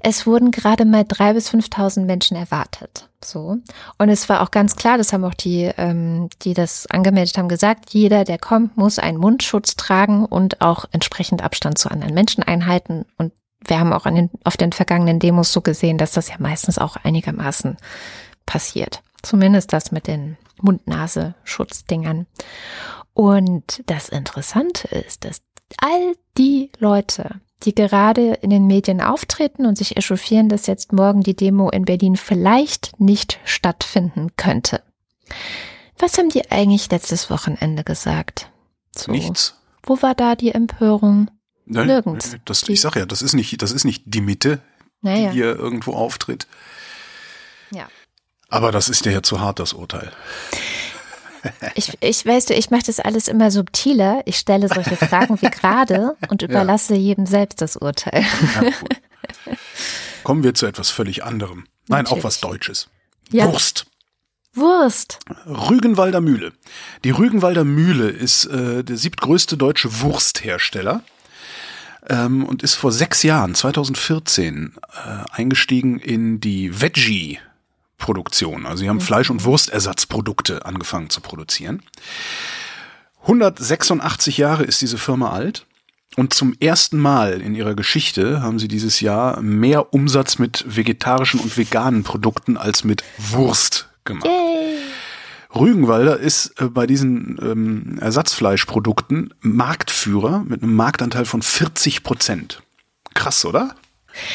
Es 0.00 0.26
wurden 0.26 0.50
gerade 0.50 0.84
mal 0.84 1.04
drei 1.08 1.32
bis 1.32 1.50
5.000 1.50 2.04
Menschen 2.04 2.36
erwartet. 2.36 3.08
So. 3.24 3.56
Und 3.96 4.08
es 4.10 4.28
war 4.28 4.42
auch 4.42 4.50
ganz 4.50 4.76
klar, 4.76 4.98
das 4.98 5.14
haben 5.14 5.24
auch 5.24 5.34
die, 5.34 5.70
ähm, 5.78 6.28
die 6.42 6.52
das 6.52 6.86
angemeldet 6.86 7.38
haben, 7.38 7.48
gesagt, 7.48 7.90
jeder, 7.90 8.24
der 8.24 8.38
kommt, 8.38 8.76
muss 8.76 8.98
einen 8.98 9.18
Mundschutz 9.18 9.74
tragen 9.74 10.26
und 10.26 10.60
auch 10.60 10.84
entsprechend 10.92 11.42
Abstand 11.42 11.78
zu 11.78 11.90
anderen 11.90 12.12
Menschen 12.12 12.42
einhalten. 12.42 13.06
Und 13.16 13.32
wir 13.66 13.80
haben 13.80 13.94
auch 13.94 14.04
an 14.04 14.16
den, 14.16 14.30
auf 14.44 14.58
den 14.58 14.72
vergangenen 14.72 15.18
Demos 15.18 15.50
so 15.50 15.62
gesehen, 15.62 15.96
dass 15.96 16.12
das 16.12 16.28
ja 16.28 16.36
meistens 16.38 16.78
auch 16.78 16.96
einigermaßen 16.96 17.78
passiert. 18.44 19.02
Zumindest 19.26 19.72
das 19.72 19.90
mit 19.90 20.06
den 20.06 20.36
Mund-Nase-Schutzdingern. 20.62 22.26
Und 23.12 23.82
das 23.86 24.08
Interessante 24.08 24.86
ist, 24.86 25.24
dass 25.24 25.42
all 25.78 26.14
die 26.38 26.70
Leute, 26.78 27.40
die 27.64 27.74
gerade 27.74 28.34
in 28.34 28.50
den 28.50 28.68
Medien 28.68 29.00
auftreten 29.00 29.66
und 29.66 29.76
sich 29.76 29.96
echauffieren, 29.96 30.48
dass 30.48 30.68
jetzt 30.68 30.92
morgen 30.92 31.22
die 31.22 31.34
Demo 31.34 31.70
in 31.70 31.84
Berlin 31.84 32.14
vielleicht 32.14 33.00
nicht 33.00 33.40
stattfinden 33.44 34.36
könnte. 34.36 34.80
Was 35.98 36.18
haben 36.18 36.28
die 36.28 36.48
eigentlich 36.52 36.88
letztes 36.88 37.28
Wochenende 37.28 37.82
gesagt? 37.82 38.52
So. 38.96 39.10
Nichts. 39.10 39.60
Wo 39.82 40.00
war 40.02 40.14
da 40.14 40.36
die 40.36 40.52
Empörung? 40.52 41.32
Nein, 41.64 41.88
Nirgends. 41.88 42.36
Das, 42.44 42.62
ich 42.68 42.80
sag 42.80 42.94
ja, 42.94 43.06
das 43.06 43.22
ist 43.22 43.34
nicht, 43.34 43.60
das 43.60 43.72
ist 43.72 43.84
nicht 43.84 44.04
die 44.06 44.20
Mitte, 44.20 44.60
naja. 45.00 45.30
die 45.30 45.34
hier 45.34 45.56
irgendwo 45.56 45.94
auftritt. 45.94 46.46
Ja. 47.72 47.88
Aber 48.48 48.72
das 48.72 48.88
ist 48.88 49.04
dir 49.04 49.12
ja 49.12 49.22
zu 49.22 49.40
hart, 49.40 49.58
das 49.58 49.72
Urteil. 49.72 50.12
Ich, 51.74 51.96
ich 52.00 52.26
weißt 52.26 52.50
du, 52.50 52.54
ich 52.54 52.70
mache 52.70 52.84
das 52.86 53.00
alles 53.00 53.28
immer 53.28 53.50
subtiler. 53.50 54.22
Ich 54.24 54.36
stelle 54.36 54.68
solche 54.68 54.96
Fragen 54.96 55.40
wie 55.40 55.50
gerade 55.50 56.16
und 56.28 56.42
überlasse 56.42 56.94
ja. 56.94 57.00
jedem 57.00 57.26
selbst 57.26 57.60
das 57.60 57.76
Urteil. 57.76 58.24
Ja, 58.54 59.54
Kommen 60.24 60.42
wir 60.42 60.54
zu 60.54 60.66
etwas 60.66 60.90
völlig 60.90 61.24
anderem. 61.24 61.66
Nein, 61.88 62.02
Natürlich. 62.02 62.24
auch 62.24 62.26
was 62.26 62.40
Deutsches. 62.40 62.88
Ja. 63.30 63.46
Wurst. 63.46 63.86
Wurst. 64.54 65.18
Rügenwalder 65.46 66.20
Mühle. 66.20 66.52
Die 67.04 67.10
Rügenwalder 67.10 67.64
Mühle 67.64 68.08
ist 68.08 68.46
äh, 68.46 68.82
der 68.82 68.96
siebtgrößte 68.96 69.56
deutsche 69.56 70.00
Wursthersteller 70.00 71.02
ähm, 72.08 72.44
und 72.44 72.62
ist 72.62 72.74
vor 72.74 72.90
sechs 72.90 73.22
Jahren, 73.22 73.54
2014, 73.54 74.74
äh, 74.94 75.30
eingestiegen 75.30 75.98
in 75.98 76.40
die 76.40 76.80
Veggie 76.80 77.38
Produktion. 77.98 78.66
Also 78.66 78.82
sie 78.82 78.88
haben 78.88 78.96
mhm. 78.96 79.02
Fleisch- 79.02 79.30
und 79.30 79.44
Wurstersatzprodukte 79.44 80.64
angefangen 80.64 81.10
zu 81.10 81.20
produzieren. 81.20 81.82
186 83.22 84.38
Jahre 84.38 84.64
ist 84.64 84.80
diese 84.80 84.98
Firma 84.98 85.30
alt. 85.30 85.66
Und 86.16 86.32
zum 86.32 86.54
ersten 86.60 86.98
Mal 86.98 87.40
in 87.42 87.54
ihrer 87.54 87.74
Geschichte 87.74 88.40
haben 88.40 88.58
sie 88.58 88.68
dieses 88.68 89.00
Jahr 89.00 89.42
mehr 89.42 89.92
Umsatz 89.92 90.38
mit 90.38 90.64
vegetarischen 90.66 91.40
und 91.40 91.58
veganen 91.58 92.04
Produkten 92.04 92.56
als 92.56 92.84
mit 92.84 93.04
Wurst 93.18 93.88
gemacht. 94.04 94.26
Yay. 94.26 94.78
Rügenwalder 95.54 96.18
ist 96.18 96.60
äh, 96.60 96.66
bei 96.66 96.86
diesen 96.86 97.38
ähm, 97.42 97.98
Ersatzfleischprodukten 98.00 99.34
Marktführer 99.40 100.44
mit 100.46 100.62
einem 100.62 100.74
Marktanteil 100.74 101.24
von 101.24 101.42
40 101.42 102.02
Prozent. 102.02 102.62
Krass, 103.14 103.44
oder? 103.44 103.74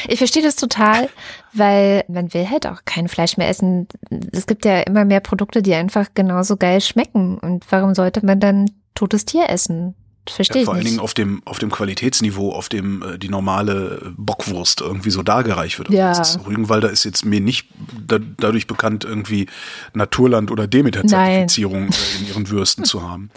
Ich 0.08 0.18
verstehe 0.18 0.42
das 0.42 0.56
total, 0.56 1.08
weil 1.52 2.04
man 2.08 2.32
will 2.34 2.48
halt 2.48 2.66
auch 2.66 2.82
kein 2.84 3.08
Fleisch 3.08 3.36
mehr 3.36 3.48
essen. 3.48 3.88
Es 4.32 4.46
gibt 4.46 4.64
ja 4.64 4.80
immer 4.80 5.04
mehr 5.04 5.20
Produkte, 5.20 5.62
die 5.62 5.74
einfach 5.74 6.08
genauso 6.14 6.56
geil 6.56 6.80
schmecken. 6.80 7.38
Und 7.38 7.64
warum 7.70 7.94
sollte 7.94 8.24
man 8.24 8.40
dann 8.40 8.70
totes 8.94 9.24
Tier 9.24 9.48
essen? 9.48 9.94
Verstehe 10.28 10.62
ja, 10.62 10.66
vor 10.66 10.74
ich 10.74 10.78
allen 10.78 10.86
Dingen 10.86 11.00
auf 11.00 11.14
dem, 11.14 11.42
auf 11.44 11.58
dem 11.58 11.72
Qualitätsniveau, 11.72 12.52
auf 12.52 12.68
dem 12.68 13.02
äh, 13.02 13.18
die 13.18 13.28
normale 13.28 14.12
Bockwurst 14.16 14.80
irgendwie 14.80 15.10
so 15.10 15.24
dargereicht 15.24 15.78
wird. 15.78 15.90
Ja. 15.90 16.12
Ist, 16.12 16.38
Rügenwalder 16.46 16.90
ist 16.90 17.02
jetzt 17.02 17.24
mir 17.24 17.40
nicht 17.40 17.66
da, 18.06 18.20
dadurch 18.38 18.68
bekannt, 18.68 19.04
irgendwie 19.04 19.46
Naturland 19.94 20.52
oder 20.52 20.68
Demeter-Zertifizierung 20.68 21.88
äh, 21.88 22.20
in 22.20 22.28
ihren 22.28 22.50
Würsten 22.50 22.84
zu 22.84 23.02
haben. 23.02 23.30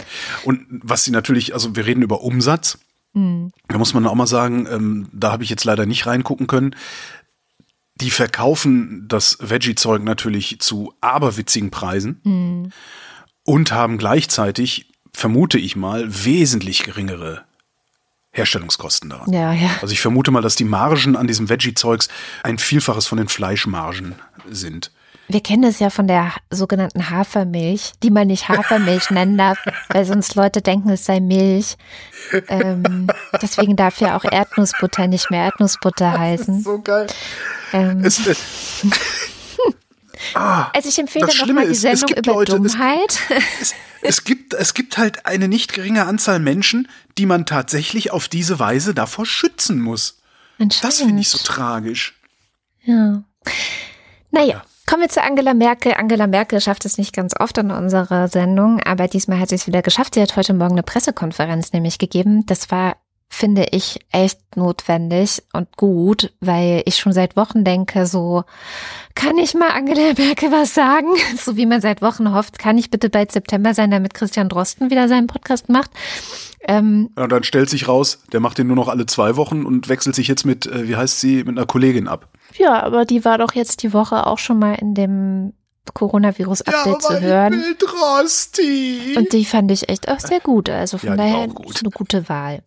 Und 0.43 0.63
was 0.69 1.03
sie 1.03 1.11
natürlich, 1.11 1.55
also 1.55 1.75
wir 1.75 1.87
reden 1.87 2.03
über 2.03 2.21
Umsatz. 2.21 2.77
Mhm. 3.15 3.51
Da 3.67 3.77
muss 3.77 3.93
man 3.93 4.05
auch 4.05 4.13
mal 4.13 4.27
sagen, 4.27 4.67
ähm, 4.69 5.07
da 5.11 5.31
habe 5.31 5.43
ich 5.43 5.49
jetzt 5.49 5.63
leider 5.63 5.85
nicht 5.85 6.05
reingucken 6.05 6.47
können. 6.47 6.75
Die 7.95 8.11
verkaufen 8.11 9.07
das 9.07 9.37
Veggie-Zeug 9.39 10.03
natürlich 10.03 10.59
zu 10.59 10.93
aberwitzigen 11.01 11.71
Preisen 11.71 12.19
mhm. 12.23 12.71
und 13.43 13.71
haben 13.71 13.97
gleichzeitig, 13.97 14.91
vermute 15.13 15.57
ich 15.57 15.75
mal, 15.75 16.05
wesentlich 16.25 16.83
geringere 16.83 17.43
Herstellungskosten 18.31 19.09
daran. 19.09 19.31
Ja, 19.31 19.53
ja. 19.53 19.69
Also 19.81 19.93
ich 19.93 20.01
vermute 20.01 20.29
mal, 20.29 20.41
dass 20.41 20.57
die 20.57 20.65
Margen 20.65 21.15
an 21.15 21.25
diesem 21.25 21.47
Veggie-Zeugs 21.47 22.09
ein 22.43 22.57
Vielfaches 22.57 23.07
von 23.07 23.17
den 23.17 23.29
Fleischmargen 23.29 24.15
sind. 24.49 24.91
Wir 25.27 25.41
kennen 25.41 25.63
das 25.63 25.79
ja 25.79 25.89
von 25.89 26.07
der 26.07 26.33
sogenannten 26.51 27.09
Hafermilch, 27.09 27.93
die 28.03 28.11
man 28.11 28.27
nicht 28.27 28.47
Hafermilch 28.47 29.09
nennen 29.09 29.37
darf, 29.37 29.57
weil 29.89 30.05
sonst 30.05 30.35
Leute 30.35 30.61
denken, 30.61 30.89
es 30.89 31.05
sei 31.05 31.19
Milch. 31.19 31.77
Ähm, 32.47 33.07
deswegen 33.41 33.75
darf 33.75 33.99
ja 33.99 34.17
auch 34.17 34.23
Erdnussbutter 34.23 35.07
nicht 35.07 35.31
mehr 35.31 35.45
Erdnussbutter 35.45 36.11
heißen. 36.17 36.61
so 36.61 36.79
geil. 36.79 37.07
Ähm, 37.73 38.03
es, 38.03 38.25
es, 38.27 38.39
ah, 40.35 40.69
also 40.73 40.89
ich 40.89 40.99
empfehle 40.99 41.25
nochmal 41.25 41.67
die 41.67 41.75
Sendung 41.75 42.09
über 42.11 42.33
Leute, 42.33 42.51
Dummheit. 42.53 43.19
Es, 43.59 43.73
es, 44.01 44.23
gibt, 44.23 44.53
es 44.53 44.75
gibt 44.75 44.99
halt 44.99 45.25
eine 45.25 45.47
nicht 45.47 45.73
geringe 45.73 46.05
Anzahl 46.05 46.39
Menschen, 46.39 46.87
die 47.17 47.25
man 47.25 47.47
tatsächlich 47.47 48.11
auf 48.11 48.27
diese 48.27 48.59
Weise 48.59 48.93
davor 48.93 49.25
schützen 49.25 49.81
muss. 49.81 50.19
Das 50.81 50.99
finde 50.99 51.21
ich 51.21 51.29
so 51.29 51.39
tragisch. 51.39 52.13
Ja. 52.83 53.23
Naja. 54.31 54.63
Kommen 54.87 55.01
wir 55.01 55.09
zu 55.09 55.23
Angela 55.23 55.55
Merkel. 55.55 55.93
Angela 55.95 56.27
Merkel 56.27 56.61
schafft 56.61 56.85
es 56.85 56.99
nicht 56.99 57.15
ganz 57.15 57.33
oft 57.39 57.57
in 57.57 57.71
unserer 57.71 58.27
Sendung, 58.27 58.79
aber 58.81 59.07
diesmal 59.07 59.39
hat 59.39 59.49
sie 59.49 59.55
es 59.55 59.65
wieder 59.65 59.81
geschafft. 59.81 60.13
Sie 60.13 60.21
hat 60.21 60.35
heute 60.35 60.53
Morgen 60.53 60.73
eine 60.73 60.83
Pressekonferenz 60.83 61.73
nämlich 61.73 61.97
gegeben. 61.97 62.45
Das 62.45 62.69
war, 62.69 62.97
finde 63.27 63.65
ich, 63.71 63.99
echt 64.11 64.39
notwendig 64.55 65.41
und 65.53 65.75
gut, 65.75 66.33
weil 66.39 66.83
ich 66.85 66.97
schon 66.97 67.13
seit 67.13 67.35
Wochen 67.35 67.63
denke, 67.63 68.05
so, 68.05 68.43
kann 69.15 69.39
ich 69.39 69.55
mal 69.55 69.71
Angela 69.71 70.13
Merkel 70.17 70.51
was 70.51 70.75
sagen? 70.75 71.07
So 71.35 71.57
wie 71.57 71.65
man 71.65 71.81
seit 71.81 72.03
Wochen 72.03 72.31
hofft, 72.31 72.59
kann 72.59 72.77
ich 72.77 72.91
bitte 72.91 73.09
bald 73.09 73.31
September 73.31 73.73
sein, 73.73 73.89
damit 73.89 74.13
Christian 74.13 74.49
Drosten 74.49 74.91
wieder 74.91 75.07
seinen 75.07 75.25
Podcast 75.25 75.67
macht. 75.67 75.89
Ähm, 76.67 77.09
ja, 77.17 77.27
dann 77.27 77.43
stellt 77.43 77.71
sich 77.71 77.87
raus, 77.87 78.19
der 78.33 78.39
macht 78.39 78.59
den 78.59 78.67
nur 78.67 78.75
noch 78.75 78.87
alle 78.87 79.07
zwei 79.07 79.35
Wochen 79.35 79.65
und 79.65 79.89
wechselt 79.89 80.15
sich 80.15 80.27
jetzt 80.27 80.45
mit, 80.45 80.67
äh, 80.67 80.87
wie 80.87 80.95
heißt 80.95 81.19
sie, 81.19 81.37
mit 81.37 81.57
einer 81.57 81.65
Kollegin 81.65 82.07
ab. 82.07 82.29
Ja, 82.57 82.83
aber 82.83 83.05
die 83.05 83.25
war 83.25 83.37
doch 83.37 83.53
jetzt 83.53 83.83
die 83.83 83.93
Woche 83.93 84.27
auch 84.27 84.37
schon 84.37 84.59
mal 84.59 84.75
in 84.75 84.93
dem 84.93 85.53
Coronavirus-Update 85.93 86.85
ja, 86.85 86.99
zu 86.99 87.21
hören. 87.21 87.75
Und 89.17 89.33
die 89.33 89.45
fand 89.45 89.71
ich 89.71 89.89
echt 89.89 90.09
auch 90.09 90.19
sehr 90.19 90.39
gut. 90.39 90.69
Also 90.69 90.97
von 90.97 91.09
ja, 91.09 91.15
daher 91.15 91.47
gut. 91.47 91.79
eine 91.81 91.91
gute 91.91 92.27
Wahl. 92.27 92.63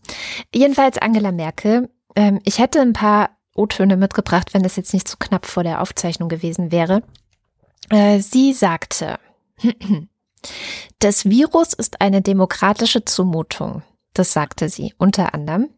Jedenfalls 0.54 0.98
Angela 0.98 1.32
Merkel. 1.32 1.90
Ähm, 2.14 2.40
ich 2.44 2.58
hätte 2.58 2.80
ein 2.80 2.92
paar 2.92 3.30
O-Töne 3.54 3.96
mitgebracht, 3.96 4.54
wenn 4.54 4.64
es 4.64 4.76
jetzt 4.76 4.94
nicht 4.94 5.08
zu 5.08 5.16
so 5.20 5.26
knapp 5.26 5.46
vor 5.46 5.64
der 5.64 5.82
Aufzeichnung 5.82 6.28
gewesen 6.28 6.70
wäre. 6.70 7.02
Äh, 7.90 8.20
sie 8.20 8.52
sagte, 8.52 9.18
das 11.00 11.24
Virus 11.24 11.72
ist 11.72 12.00
eine 12.00 12.22
demokratische 12.22 13.04
Zumutung. 13.04 13.82
Das 14.14 14.32
sagte 14.32 14.68
sie 14.68 14.94
unter 14.98 15.34
anderem. 15.34 15.70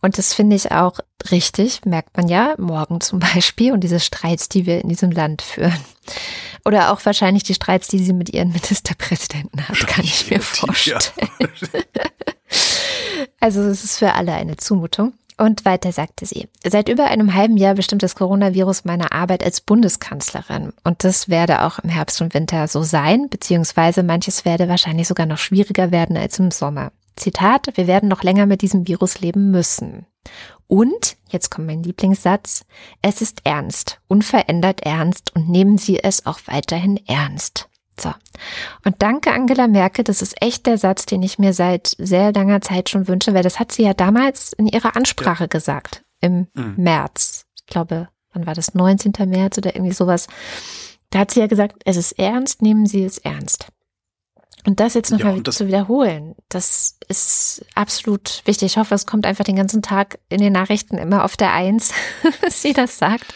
Und 0.00 0.18
das 0.18 0.34
finde 0.34 0.56
ich 0.56 0.72
auch 0.72 0.98
richtig, 1.30 1.84
merkt 1.84 2.16
man 2.16 2.28
ja 2.28 2.54
morgen 2.58 3.00
zum 3.00 3.18
Beispiel 3.20 3.72
und 3.72 3.80
diese 3.80 4.00
Streits, 4.00 4.48
die 4.48 4.66
wir 4.66 4.80
in 4.80 4.88
diesem 4.88 5.10
Land 5.10 5.42
führen. 5.42 5.78
Oder 6.64 6.92
auch 6.92 7.04
wahrscheinlich 7.04 7.42
die 7.42 7.54
Streits, 7.54 7.88
die 7.88 7.98
sie 7.98 8.12
mit 8.12 8.30
ihren 8.30 8.48
Ministerpräsidenten 8.52 9.68
hat, 9.68 9.86
kann 9.86 10.04
ich 10.04 10.30
mir 10.30 10.40
vorstellen. 10.40 11.02
also 13.40 13.62
es 13.62 13.84
ist 13.84 13.98
für 13.98 14.14
alle 14.14 14.32
eine 14.34 14.56
Zumutung. 14.56 15.14
Und 15.38 15.64
weiter 15.64 15.90
sagte 15.92 16.26
sie, 16.26 16.48
seit 16.64 16.88
über 16.88 17.06
einem 17.06 17.34
halben 17.34 17.56
Jahr 17.56 17.74
bestimmt 17.74 18.02
das 18.02 18.14
Coronavirus 18.14 18.84
meine 18.84 19.12
Arbeit 19.12 19.42
als 19.42 19.60
Bundeskanzlerin. 19.60 20.72
Und 20.84 21.04
das 21.04 21.28
werde 21.28 21.62
auch 21.62 21.78
im 21.80 21.88
Herbst 21.88 22.20
und 22.20 22.34
Winter 22.34 22.68
so 22.68 22.82
sein, 22.82 23.28
beziehungsweise 23.28 24.02
manches 24.02 24.44
werde 24.44 24.68
wahrscheinlich 24.68 25.08
sogar 25.08 25.26
noch 25.26 25.38
schwieriger 25.38 25.90
werden 25.90 26.16
als 26.16 26.38
im 26.38 26.50
Sommer. 26.50 26.92
Zitat, 27.16 27.68
wir 27.74 27.86
werden 27.86 28.08
noch 28.08 28.22
länger 28.22 28.46
mit 28.46 28.62
diesem 28.62 28.86
Virus 28.86 29.20
leben 29.20 29.50
müssen. 29.50 30.06
Und, 30.66 31.16
jetzt 31.28 31.50
kommt 31.50 31.66
mein 31.66 31.82
Lieblingssatz, 31.82 32.64
es 33.02 33.20
ist 33.20 33.42
ernst, 33.44 34.00
unverändert 34.08 34.80
ernst 34.82 35.34
und 35.34 35.48
nehmen 35.48 35.76
Sie 35.78 36.02
es 36.02 36.24
auch 36.24 36.40
weiterhin 36.46 36.98
ernst. 37.06 37.68
So. 38.00 38.12
Und 38.84 38.96
danke 39.00 39.32
Angela 39.32 39.68
Merkel, 39.68 40.04
das 40.04 40.22
ist 40.22 40.40
echt 40.40 40.66
der 40.66 40.78
Satz, 40.78 41.06
den 41.06 41.22
ich 41.22 41.38
mir 41.38 41.52
seit 41.52 41.94
sehr 41.98 42.32
langer 42.32 42.60
Zeit 42.62 42.88
schon 42.88 43.06
wünsche, 43.06 43.34
weil 43.34 43.42
das 43.42 43.60
hat 43.60 43.70
sie 43.70 43.82
ja 43.82 43.94
damals 43.94 44.52
in 44.54 44.66
ihrer 44.66 44.96
Ansprache 44.96 45.44
ja. 45.44 45.48
gesagt, 45.48 46.04
im 46.20 46.46
mhm. 46.54 46.74
März. 46.78 47.44
Ich 47.60 47.66
glaube, 47.66 48.08
wann 48.32 48.46
war 48.46 48.54
das? 48.54 48.74
19. 48.74 49.12
März 49.26 49.58
oder 49.58 49.74
irgendwie 49.74 49.92
sowas. 49.92 50.26
Da 51.10 51.20
hat 51.20 51.30
sie 51.30 51.40
ja 51.40 51.46
gesagt, 51.46 51.82
es 51.84 51.96
ist 51.96 52.12
ernst, 52.12 52.62
nehmen 52.62 52.86
Sie 52.86 53.04
es 53.04 53.18
ernst. 53.18 53.66
Und 54.64 54.78
das 54.78 54.94
jetzt 54.94 55.10
nochmal 55.10 55.38
ja, 55.38 55.44
zu 55.50 55.66
wiederholen, 55.66 56.36
das 56.48 56.96
ist 57.08 57.64
absolut 57.74 58.42
wichtig. 58.44 58.72
Ich 58.72 58.76
hoffe, 58.76 58.94
es 58.94 59.06
kommt 59.06 59.26
einfach 59.26 59.44
den 59.44 59.56
ganzen 59.56 59.82
Tag 59.82 60.18
in 60.28 60.40
den 60.40 60.52
Nachrichten 60.52 60.98
immer 60.98 61.24
auf 61.24 61.36
der 61.36 61.52
Eins, 61.52 61.92
dass 62.42 62.62
sie 62.62 62.72
das 62.72 62.98
sagt. 62.98 63.34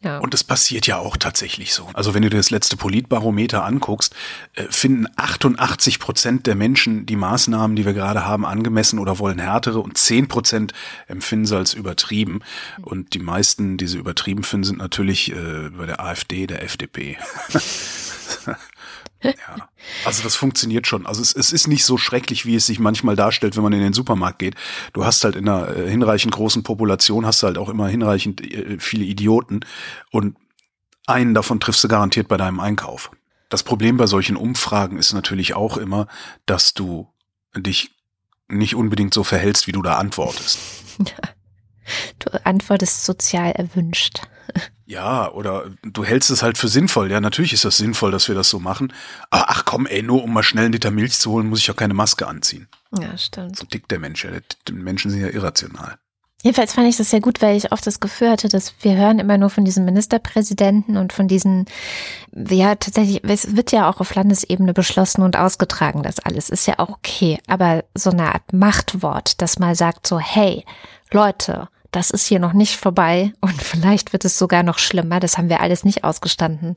Ja. 0.00 0.18
Und 0.18 0.32
es 0.32 0.44
passiert 0.44 0.86
ja 0.86 0.98
auch 0.98 1.16
tatsächlich 1.16 1.74
so. 1.74 1.88
Also 1.92 2.14
wenn 2.14 2.22
du 2.22 2.30
dir 2.30 2.36
das 2.36 2.50
letzte 2.50 2.76
Politbarometer 2.76 3.64
anguckst, 3.64 4.14
äh, 4.54 4.62
finden 4.70 5.08
88 5.16 5.98
Prozent 5.98 6.46
der 6.46 6.54
Menschen 6.54 7.04
die 7.04 7.16
Maßnahmen, 7.16 7.74
die 7.74 7.84
wir 7.84 7.94
gerade 7.94 8.24
haben, 8.24 8.46
angemessen 8.46 9.00
oder 9.00 9.18
wollen 9.18 9.40
härtere 9.40 9.80
und 9.80 9.98
10 9.98 10.28
Prozent 10.28 10.72
empfinden 11.08 11.46
sie 11.46 11.56
als 11.56 11.74
übertrieben. 11.74 12.42
Und 12.80 13.14
die 13.14 13.18
meisten, 13.18 13.76
die 13.76 13.88
sie 13.88 13.98
übertrieben 13.98 14.44
finden, 14.44 14.64
sind 14.64 14.78
natürlich 14.78 15.32
äh, 15.32 15.70
bei 15.76 15.86
der 15.86 15.98
AfD, 15.98 16.46
der 16.46 16.62
FDP. 16.62 17.18
Ja, 19.22 19.68
also 20.04 20.22
das 20.22 20.36
funktioniert 20.36 20.86
schon. 20.86 21.06
Also 21.06 21.22
es, 21.22 21.34
es 21.34 21.52
ist 21.52 21.66
nicht 21.66 21.84
so 21.84 21.98
schrecklich, 21.98 22.46
wie 22.46 22.54
es 22.54 22.66
sich 22.66 22.78
manchmal 22.78 23.16
darstellt, 23.16 23.56
wenn 23.56 23.64
man 23.64 23.72
in 23.72 23.80
den 23.80 23.92
Supermarkt 23.92 24.38
geht. 24.38 24.54
Du 24.92 25.04
hast 25.04 25.24
halt 25.24 25.34
in 25.34 25.48
einer 25.48 25.76
äh, 25.76 25.90
hinreichend 25.90 26.32
großen 26.32 26.62
Population, 26.62 27.26
hast 27.26 27.42
halt 27.42 27.58
auch 27.58 27.68
immer 27.68 27.88
hinreichend 27.88 28.40
äh, 28.40 28.78
viele 28.78 29.04
Idioten 29.04 29.60
und 30.10 30.36
einen 31.06 31.34
davon 31.34 31.58
triffst 31.58 31.82
du 31.82 31.88
garantiert 31.88 32.28
bei 32.28 32.36
deinem 32.36 32.60
Einkauf. 32.60 33.10
Das 33.48 33.62
Problem 33.62 33.96
bei 33.96 34.06
solchen 34.06 34.36
Umfragen 34.36 34.98
ist 34.98 35.12
natürlich 35.14 35.54
auch 35.54 35.78
immer, 35.78 36.06
dass 36.46 36.74
du 36.74 37.08
dich 37.56 37.96
nicht 38.46 38.74
unbedingt 38.74 39.14
so 39.14 39.24
verhältst, 39.24 39.66
wie 39.66 39.72
du 39.72 39.82
da 39.82 39.96
antwortest. 39.96 40.58
Du 42.18 42.44
antwortest 42.44 43.04
sozial 43.04 43.52
erwünscht. 43.52 44.20
Ja, 44.86 45.30
oder 45.30 45.70
du 45.82 46.04
hältst 46.04 46.30
es 46.30 46.42
halt 46.42 46.56
für 46.56 46.68
sinnvoll. 46.68 47.10
Ja, 47.10 47.20
natürlich 47.20 47.52
ist 47.52 47.66
das 47.66 47.76
sinnvoll, 47.76 48.10
dass 48.10 48.28
wir 48.28 48.34
das 48.34 48.48
so 48.48 48.58
machen. 48.58 48.92
Aber 49.28 49.50
ach 49.50 49.64
komm, 49.66 49.86
ey, 49.86 50.02
nur 50.02 50.24
um 50.24 50.32
mal 50.32 50.42
schnell 50.42 50.64
einen 50.64 50.72
Liter 50.72 50.90
Milch 50.90 51.18
zu 51.18 51.30
holen, 51.30 51.48
muss 51.48 51.60
ich 51.60 51.66
ja 51.66 51.74
keine 51.74 51.92
Maske 51.92 52.26
anziehen. 52.26 52.68
Ja, 52.98 53.16
stimmt. 53.18 53.56
So 53.56 53.66
tickt 53.66 53.90
der 53.90 53.98
Mensch. 53.98 54.24
Ja. 54.24 54.30
Die 54.66 54.72
Menschen 54.72 55.10
sind 55.10 55.20
ja 55.20 55.28
irrational. 55.28 55.98
Jedenfalls 56.42 56.72
fand 56.72 56.88
ich 56.88 56.96
das 56.96 57.10
sehr 57.10 57.20
gut, 57.20 57.42
weil 57.42 57.56
ich 57.56 57.72
oft 57.72 57.84
das 57.84 57.98
Gefühl 57.98 58.30
hatte, 58.30 58.48
dass 58.48 58.72
wir 58.80 58.96
hören 58.96 59.18
immer 59.18 59.38
nur 59.38 59.50
von 59.50 59.64
diesen 59.64 59.84
Ministerpräsidenten 59.84 60.96
und 60.96 61.12
von 61.12 61.26
diesen, 61.26 61.66
ja, 62.32 62.76
tatsächlich, 62.76 63.24
es 63.24 63.56
wird 63.56 63.72
ja 63.72 63.90
auch 63.90 64.00
auf 64.00 64.14
Landesebene 64.14 64.72
beschlossen 64.72 65.22
und 65.22 65.36
ausgetragen, 65.36 66.04
das 66.04 66.20
alles 66.20 66.48
ist 66.48 66.66
ja 66.66 66.78
auch 66.78 66.90
okay. 66.90 67.40
Aber 67.48 67.84
so 67.94 68.10
eine 68.10 68.32
Art 68.32 68.52
Machtwort, 68.52 69.42
das 69.42 69.58
mal 69.58 69.74
sagt 69.74 70.06
so, 70.06 70.20
hey, 70.20 70.64
Leute, 71.10 71.68
das 71.90 72.10
ist 72.10 72.26
hier 72.26 72.38
noch 72.38 72.52
nicht 72.52 72.76
vorbei 72.76 73.32
und 73.40 73.62
vielleicht 73.62 74.12
wird 74.12 74.24
es 74.24 74.38
sogar 74.38 74.62
noch 74.62 74.78
schlimmer. 74.78 75.20
Das 75.20 75.38
haben 75.38 75.48
wir 75.48 75.60
alles 75.60 75.84
nicht 75.84 76.04
ausgestanden. 76.04 76.76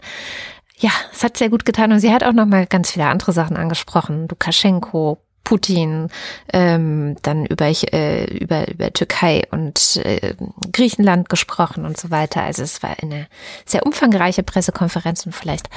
Ja, 0.78 0.92
es 1.14 1.24
hat 1.24 1.38
sehr 1.38 1.50
gut 1.50 1.66
getan 1.66 1.92
und 1.92 2.00
sie 2.00 2.12
hat 2.12 2.24
auch 2.24 2.34
noch 2.34 2.48
mal 2.48 2.66
ganz 2.66 2.92
viele 2.92 3.06
andere 3.06 3.34
Sachen 3.34 3.56
angesprochen. 3.56 4.28
Lukaschenko, 4.28 5.20
Putin, 5.44 6.08
ähm, 6.54 7.18
dann 7.22 7.46
über, 7.46 7.68
äh, 7.68 8.26
über, 8.26 8.68
über 8.68 8.92
Türkei 8.94 9.44
und 9.52 9.98
äh, 9.98 10.34
Griechenland 10.72 11.30
gesprochen 11.30 11.86
und 11.86 11.98
so 11.98 12.10
weiter. 12.10 12.44
Also 12.44 12.64
es 12.64 12.82
war 12.82 12.96
eine 13.02 13.28
sehr 13.66 13.86
umfangreiche 13.86 14.44
Pressekonferenz 14.44 15.26
und 15.26 15.34
vielleicht 15.34 15.70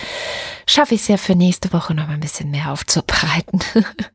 schaffe 0.67 0.95
ich 0.95 1.03
es 1.03 1.09
ja 1.09 1.17
für 1.17 1.35
nächste 1.35 1.73
Woche 1.73 1.95
noch 1.95 2.07
mal 2.07 2.15
ein 2.15 2.21
bisschen 2.21 2.51
mehr 2.51 2.71
aufzubereiten. 2.71 3.61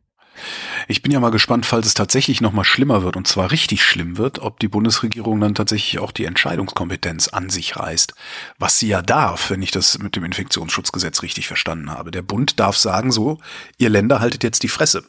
Ich 0.88 1.02
bin 1.02 1.12
ja 1.12 1.20
mal 1.20 1.32
gespannt, 1.32 1.66
falls 1.66 1.88
es 1.88 1.94
tatsächlich 1.94 2.42
noch 2.42 2.52
mal 2.52 2.64
schlimmer 2.64 3.04
wird 3.04 3.16
und 3.16 3.28
zwar 3.28 3.52
richtig 3.52 3.84
schlimm 3.84 4.18
wird, 4.18 4.40
ob 4.40 4.60
die 4.60 4.68
Bundesregierung 4.68 5.40
dann 5.40 5.56
tatsächlich 5.56 6.00
auch 6.00 6.12
die 6.12 6.26
Entscheidungskompetenz 6.26 7.28
an 7.30 7.50
sich 7.50 7.78
reißt. 7.78 8.14
Was 8.58 8.80
sie 8.80 8.88
ja 8.88 9.02
darf, 9.02 9.50
wenn 9.50 9.62
ich 9.62 9.72
das 9.72 10.00
mit 10.00 10.16
dem 10.16 10.24
Infektionsschutzgesetz 10.24 11.22
richtig 11.22 11.48
verstanden 11.48 11.92
habe. 11.92 12.12
Der 12.12 12.22
Bund 12.22 12.60
darf 12.60 12.78
sagen 12.78 13.12
so, 13.12 13.40
ihr 13.78 13.90
Länder 13.90 14.20
haltet 14.20 14.44
jetzt 14.44 14.64
die 14.64 14.70
Fresse. 14.70 15.04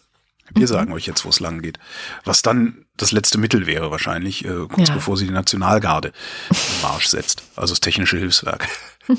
Wir 0.53 0.63
mhm. 0.63 0.67
sagen 0.67 0.93
euch 0.93 1.07
jetzt, 1.07 1.25
wo 1.25 1.29
es 1.29 1.41
lang 1.41 1.63
geht. 1.63 1.79
Was 2.25 2.43
dann 2.43 2.87
das 2.97 3.13
letzte 3.13 3.39
Mittel 3.39 3.67
wäre 3.67 3.91
wahrscheinlich, 3.91 4.45
äh, 4.45 4.67
kurz 4.69 4.89
ja. 4.89 4.95
bevor 4.95 5.17
sie 5.17 5.27
die 5.27 5.33
Nationalgarde 5.33 6.13
im 6.51 6.83
Marsch 6.83 7.07
setzt. 7.07 7.43
Also 7.57 7.73
das 7.73 7.81
technische 7.81 8.19
Hilfswerk. 8.19 8.69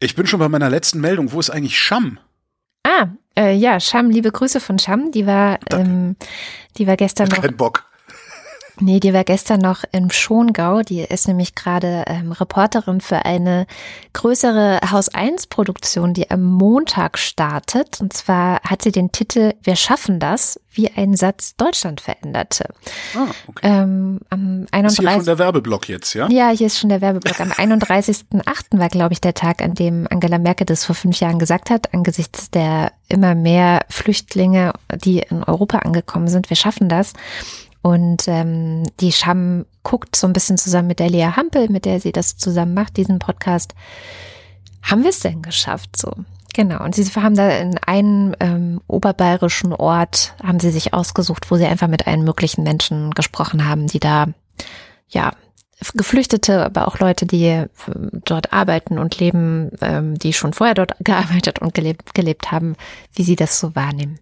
ich 0.00 0.14
bin 0.14 0.26
schon 0.26 0.40
bei 0.40 0.48
meiner 0.48 0.68
letzten 0.68 1.00
Meldung. 1.00 1.32
Wo 1.32 1.40
ist 1.40 1.50
eigentlich 1.50 1.78
Scham? 1.78 2.18
Ah, 2.82 3.08
äh, 3.38 3.54
ja, 3.54 3.80
Sham, 3.80 4.10
liebe 4.10 4.30
Grüße 4.30 4.60
von 4.60 4.78
Sham. 4.78 5.10
Die 5.12 5.26
war, 5.26 5.58
ähm, 5.70 6.16
die 6.78 6.86
war 6.86 6.96
gestern 6.96 7.28
noch. 7.28 7.40
Kein 7.40 7.56
Bock. 7.56 7.84
Nee, 8.78 9.00
die 9.00 9.14
war 9.14 9.24
gestern 9.24 9.60
noch 9.60 9.84
im 9.92 10.10
Schongau. 10.10 10.82
Die 10.82 11.00
ist 11.00 11.28
nämlich 11.28 11.54
gerade 11.54 12.04
ähm, 12.06 12.32
Reporterin 12.32 13.00
für 13.00 13.24
eine 13.24 13.66
größere 14.12 14.80
Haus 14.90 15.08
1 15.08 15.46
Produktion, 15.46 16.12
die 16.12 16.30
am 16.30 16.42
Montag 16.42 17.18
startet. 17.18 18.00
Und 18.00 18.12
zwar 18.12 18.60
hat 18.62 18.82
sie 18.82 18.92
den 18.92 19.12
Titel 19.12 19.54
Wir 19.62 19.76
schaffen 19.76 20.20
das, 20.20 20.60
wie 20.70 20.90
ein 20.90 21.16
Satz 21.16 21.56
Deutschland 21.56 22.02
veränderte. 22.02 22.68
Ah, 23.14 23.28
okay. 23.46 23.66
Ähm, 23.66 24.20
am 24.28 24.66
31. 24.70 24.86
Ist 24.86 24.98
hier 24.98 25.10
schon 25.10 25.24
der 25.24 25.38
Werbeblock 25.38 25.88
jetzt, 25.88 26.14
ja? 26.14 26.28
Ja, 26.28 26.50
hier 26.50 26.66
ist 26.66 26.78
schon 26.78 26.90
der 26.90 27.00
Werbeblock. 27.00 27.40
Am 27.40 27.52
31.8. 27.52 28.78
war, 28.78 28.88
glaube 28.90 29.14
ich, 29.14 29.22
der 29.22 29.32
Tag, 29.32 29.62
an 29.62 29.74
dem 29.74 30.06
Angela 30.10 30.38
Merkel 30.38 30.66
das 30.66 30.84
vor 30.84 30.94
fünf 30.94 31.18
Jahren 31.20 31.38
gesagt 31.38 31.70
hat, 31.70 31.94
angesichts 31.94 32.50
der 32.50 32.92
immer 33.08 33.34
mehr 33.34 33.86
Flüchtlinge, 33.88 34.72
die 34.94 35.20
in 35.20 35.44
Europa 35.44 35.78
angekommen 35.78 36.28
sind. 36.28 36.50
Wir 36.50 36.56
schaffen 36.56 36.88
das. 36.88 37.12
Und 37.86 38.26
ähm, 38.26 38.82
die 38.98 39.12
Scham 39.12 39.64
guckt 39.84 40.16
so 40.16 40.26
ein 40.26 40.32
bisschen 40.32 40.58
zusammen 40.58 40.88
mit 40.88 40.98
der 40.98 41.08
Lea 41.08 41.28
Hampel, 41.36 41.68
mit 41.68 41.84
der 41.84 42.00
sie 42.00 42.10
das 42.10 42.36
zusammen 42.36 42.74
macht, 42.74 42.96
diesen 42.96 43.20
Podcast. 43.20 43.76
Haben 44.82 45.04
wir 45.04 45.10
es 45.10 45.20
denn 45.20 45.40
geschafft? 45.40 45.96
So. 45.96 46.10
Genau. 46.52 46.82
Und 46.82 46.96
sie 46.96 47.04
haben 47.04 47.36
da 47.36 47.48
in 47.48 47.78
einem 47.78 48.34
ähm, 48.40 48.80
oberbayerischen 48.88 49.72
Ort, 49.72 50.34
haben 50.42 50.58
sie 50.58 50.72
sich 50.72 50.94
ausgesucht, 50.94 51.48
wo 51.48 51.58
sie 51.58 51.66
einfach 51.66 51.86
mit 51.86 52.08
allen 52.08 52.24
möglichen 52.24 52.64
Menschen 52.64 53.12
gesprochen 53.12 53.68
haben, 53.68 53.86
die 53.86 54.00
da, 54.00 54.26
ja, 55.08 55.30
Geflüchtete, 55.94 56.64
aber 56.64 56.88
auch 56.88 56.98
Leute, 56.98 57.24
die 57.24 57.44
äh, 57.44 57.68
dort 58.24 58.52
arbeiten 58.52 58.98
und 58.98 59.20
leben, 59.20 59.70
ähm, 59.80 60.18
die 60.18 60.32
schon 60.32 60.54
vorher 60.54 60.74
dort 60.74 60.96
gearbeitet 61.04 61.60
und 61.60 61.72
gelebt, 61.72 62.14
gelebt 62.14 62.50
haben, 62.50 62.74
wie 63.14 63.22
sie 63.22 63.36
das 63.36 63.60
so 63.60 63.76
wahrnehmen. 63.76 64.18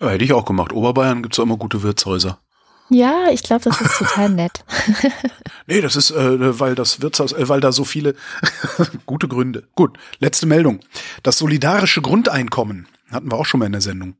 Ja, 0.00 0.08
hätte 0.08 0.24
ich 0.24 0.32
auch 0.32 0.46
gemacht. 0.46 0.72
Oberbayern 0.72 1.22
gibt's 1.22 1.38
auch 1.38 1.42
immer 1.42 1.58
gute 1.58 1.82
Wirtshäuser. 1.82 2.38
Ja, 2.88 3.28
ich 3.30 3.42
glaube, 3.42 3.64
das 3.64 3.80
ist 3.80 3.98
total 3.98 4.28
nett. 4.30 4.64
nee, 5.66 5.80
das 5.80 5.96
ist, 5.96 6.10
äh, 6.10 6.60
weil 6.60 6.74
das 6.74 7.00
Wirtshaus, 7.00 7.32
äh, 7.32 7.48
weil 7.48 7.60
da 7.60 7.72
so 7.72 7.84
viele 7.84 8.14
gute 9.06 9.28
Gründe. 9.28 9.64
Gut, 9.74 9.98
letzte 10.18 10.46
Meldung. 10.46 10.80
Das 11.22 11.38
solidarische 11.38 12.02
Grundeinkommen 12.02 12.88
hatten 13.10 13.30
wir 13.30 13.36
auch 13.36 13.46
schon 13.46 13.60
mal 13.60 13.66
in 13.66 13.72
der 13.72 13.80
Sendung. 13.80 14.16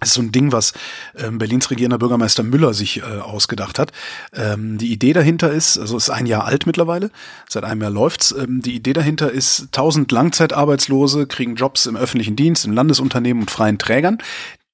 Das 0.00 0.10
ist 0.10 0.14
so 0.14 0.22
ein 0.22 0.30
Ding, 0.30 0.52
was 0.52 0.74
ähm, 1.16 1.38
Berlins 1.38 1.72
regierender 1.72 1.98
Bürgermeister 1.98 2.44
Müller 2.44 2.72
sich 2.72 2.98
äh, 2.98 3.02
ausgedacht 3.02 3.80
hat. 3.80 3.90
Ähm, 4.32 4.78
die 4.78 4.92
Idee 4.92 5.12
dahinter 5.12 5.50
ist, 5.50 5.76
also 5.76 5.96
ist 5.96 6.08
ein 6.08 6.26
Jahr 6.26 6.44
alt 6.44 6.66
mittlerweile, 6.66 7.10
seit 7.48 7.64
einem 7.64 7.82
Jahr 7.82 7.90
läuft's. 7.90 8.30
Ähm, 8.30 8.62
die 8.62 8.76
Idee 8.76 8.92
dahinter 8.92 9.32
ist, 9.32 9.62
1000 9.72 10.12
Langzeitarbeitslose 10.12 11.26
kriegen 11.26 11.56
Jobs 11.56 11.86
im 11.86 11.96
öffentlichen 11.96 12.36
Dienst, 12.36 12.64
in 12.64 12.74
Landesunternehmen 12.74 13.42
und 13.42 13.50
freien 13.50 13.78
Trägern 13.78 14.18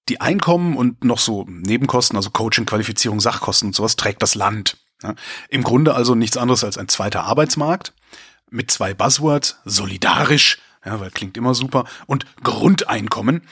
die 0.08 0.20
Einkommen 0.20 0.76
und 0.76 1.04
noch 1.04 1.18
so 1.18 1.44
Nebenkosten, 1.48 2.16
also 2.16 2.30
Coaching, 2.30 2.66
Qualifizierung, 2.66 3.20
Sachkosten 3.20 3.68
und 3.68 3.74
sowas, 3.74 3.96
trägt 3.96 4.22
das 4.22 4.34
Land. 4.34 4.76
Ja, 5.02 5.14
Im 5.48 5.62
Grunde 5.62 5.94
also 5.94 6.14
nichts 6.14 6.36
anderes 6.36 6.64
als 6.64 6.78
ein 6.78 6.88
zweiter 6.88 7.24
Arbeitsmarkt 7.24 7.92
mit 8.50 8.70
zwei 8.70 8.94
Buzzwords, 8.94 9.58
solidarisch, 9.64 10.58
ja, 10.84 11.00
weil 11.00 11.10
klingt 11.10 11.36
immer 11.36 11.54
super, 11.54 11.84
und 12.06 12.26
Grundeinkommen, 12.42 13.42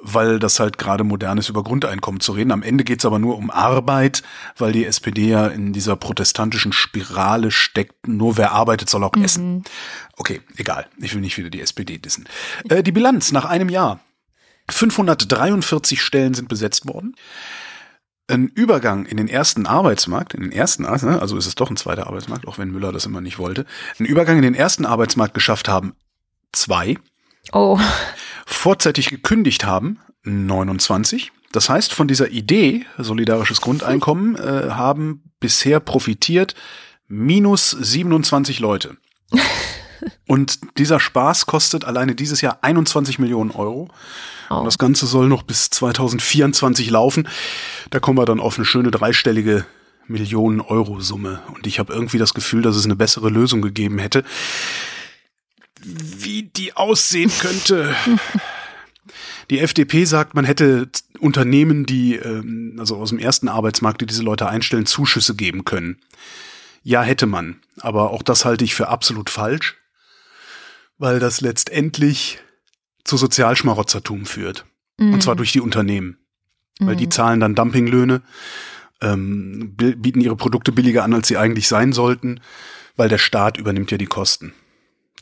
weil 0.00 0.38
das 0.38 0.60
halt 0.60 0.78
gerade 0.78 1.04
modern 1.04 1.38
ist, 1.38 1.48
über 1.48 1.62
Grundeinkommen 1.62 2.20
zu 2.20 2.32
reden. 2.32 2.52
Am 2.52 2.62
Ende 2.62 2.84
geht's 2.84 3.04
aber 3.04 3.18
nur 3.18 3.36
um 3.36 3.50
Arbeit, 3.50 4.22
weil 4.56 4.72
die 4.72 4.84
SPD 4.84 5.28
ja 5.28 5.46
in 5.48 5.72
dieser 5.72 5.96
protestantischen 5.96 6.72
Spirale 6.72 7.50
steckt, 7.50 8.06
nur 8.06 8.36
wer 8.36 8.52
arbeitet, 8.52 8.88
soll 8.88 9.04
auch 9.04 9.14
mhm. 9.14 9.24
essen. 9.24 9.64
Okay, 10.16 10.40
egal. 10.56 10.86
Ich 10.98 11.14
will 11.14 11.20
nicht 11.20 11.36
wieder 11.36 11.50
die 11.50 11.60
SPD 11.60 11.98
dissen. 11.98 12.28
Äh, 12.68 12.82
die 12.82 12.92
Bilanz 12.92 13.32
nach 13.32 13.44
einem 13.44 13.68
Jahr. 13.68 14.00
543 14.70 16.02
Stellen 16.02 16.34
sind 16.34 16.48
besetzt 16.48 16.86
worden. 16.86 17.14
ein 18.30 18.48
Übergang 18.48 19.06
in 19.06 19.16
den 19.16 19.28
ersten 19.28 19.64
Arbeitsmarkt, 19.64 20.34
in 20.34 20.42
den 20.42 20.52
ersten, 20.52 20.82
ne, 20.82 21.18
also 21.20 21.38
ist 21.38 21.46
es 21.46 21.54
doch 21.54 21.70
ein 21.70 21.78
zweiter 21.78 22.08
Arbeitsmarkt, 22.08 22.46
auch 22.46 22.58
wenn 22.58 22.70
Müller 22.70 22.92
das 22.92 23.06
immer 23.06 23.22
nicht 23.22 23.38
wollte, 23.38 23.64
ein 23.98 24.04
Übergang 24.04 24.36
in 24.36 24.42
den 24.42 24.54
ersten 24.54 24.84
Arbeitsmarkt 24.84 25.32
geschafft 25.32 25.66
haben, 25.66 25.94
zwei. 26.52 26.98
Oh. 27.52 27.80
Vorzeitig 28.44 29.08
gekündigt 29.08 29.64
haben, 29.64 29.98
29. 30.24 31.32
Das 31.52 31.70
heißt, 31.70 31.94
von 31.94 32.08
dieser 32.08 32.28
Idee, 32.28 32.84
solidarisches 32.98 33.62
Grundeinkommen, 33.62 34.36
äh, 34.36 34.70
haben 34.70 35.32
bisher 35.40 35.80
profitiert 35.80 36.54
minus 37.06 37.70
27 37.70 38.60
Leute. 38.60 38.98
Und 40.26 40.60
dieser 40.78 41.00
Spaß 41.00 41.46
kostet 41.46 41.84
alleine 41.84 42.14
dieses 42.14 42.40
Jahr 42.40 42.58
21 42.62 43.18
Millionen 43.18 43.50
Euro. 43.50 43.88
Oh. 44.50 44.56
Und 44.56 44.64
das 44.64 44.78
Ganze 44.78 45.06
soll 45.06 45.28
noch 45.28 45.42
bis 45.42 45.70
2024 45.70 46.90
laufen. 46.90 47.28
Da 47.90 48.00
kommen 48.00 48.18
wir 48.18 48.24
dann 48.24 48.40
auf 48.40 48.56
eine 48.56 48.64
schöne 48.64 48.90
dreistellige 48.90 49.66
Millionen 50.06 50.60
Euro 50.60 51.00
Summe. 51.00 51.42
Und 51.54 51.66
ich 51.66 51.78
habe 51.78 51.92
irgendwie 51.92 52.18
das 52.18 52.34
Gefühl, 52.34 52.62
dass 52.62 52.76
es 52.76 52.84
eine 52.84 52.96
bessere 52.96 53.28
Lösung 53.28 53.62
gegeben 53.62 53.98
hätte. 53.98 54.24
Wie 55.82 56.44
die 56.44 56.76
aussehen 56.76 57.30
könnte. 57.38 57.94
Die 59.50 59.60
FDP 59.60 60.04
sagt, 60.04 60.34
man 60.34 60.44
hätte 60.44 60.90
Unternehmen, 61.20 61.86
die, 61.86 62.16
ähm, 62.16 62.76
also 62.78 62.96
aus 62.96 63.10
dem 63.10 63.18
ersten 63.18 63.48
Arbeitsmarkt, 63.48 64.00
die 64.00 64.06
diese 64.06 64.22
Leute 64.22 64.48
einstellen, 64.48 64.86
Zuschüsse 64.86 65.34
geben 65.34 65.64
können. 65.64 65.98
Ja, 66.82 67.02
hätte 67.02 67.26
man. 67.26 67.60
Aber 67.80 68.10
auch 68.10 68.22
das 68.22 68.44
halte 68.44 68.64
ich 68.64 68.74
für 68.74 68.88
absolut 68.88 69.30
falsch, 69.30 69.76
weil 70.98 71.20
das 71.20 71.40
letztendlich 71.40 72.38
zu 73.04 73.16
Sozialschmarotzertum 73.16 74.26
führt. 74.26 74.66
Mhm. 74.98 75.14
Und 75.14 75.22
zwar 75.22 75.36
durch 75.36 75.52
die 75.52 75.60
Unternehmen. 75.60 76.18
Weil 76.80 76.96
die 76.96 77.06
mhm. 77.06 77.10
zahlen 77.10 77.40
dann 77.40 77.54
Dumpinglöhne, 77.56 78.22
ähm, 79.00 79.74
bieten 79.76 80.20
ihre 80.20 80.36
Produkte 80.36 80.70
billiger 80.70 81.02
an, 81.02 81.14
als 81.14 81.28
sie 81.28 81.36
eigentlich 81.36 81.66
sein 81.66 81.92
sollten, 81.92 82.40
weil 82.96 83.08
der 83.08 83.18
Staat 83.18 83.56
übernimmt 83.56 83.90
ja 83.90 83.98
die 83.98 84.06
Kosten. 84.06 84.52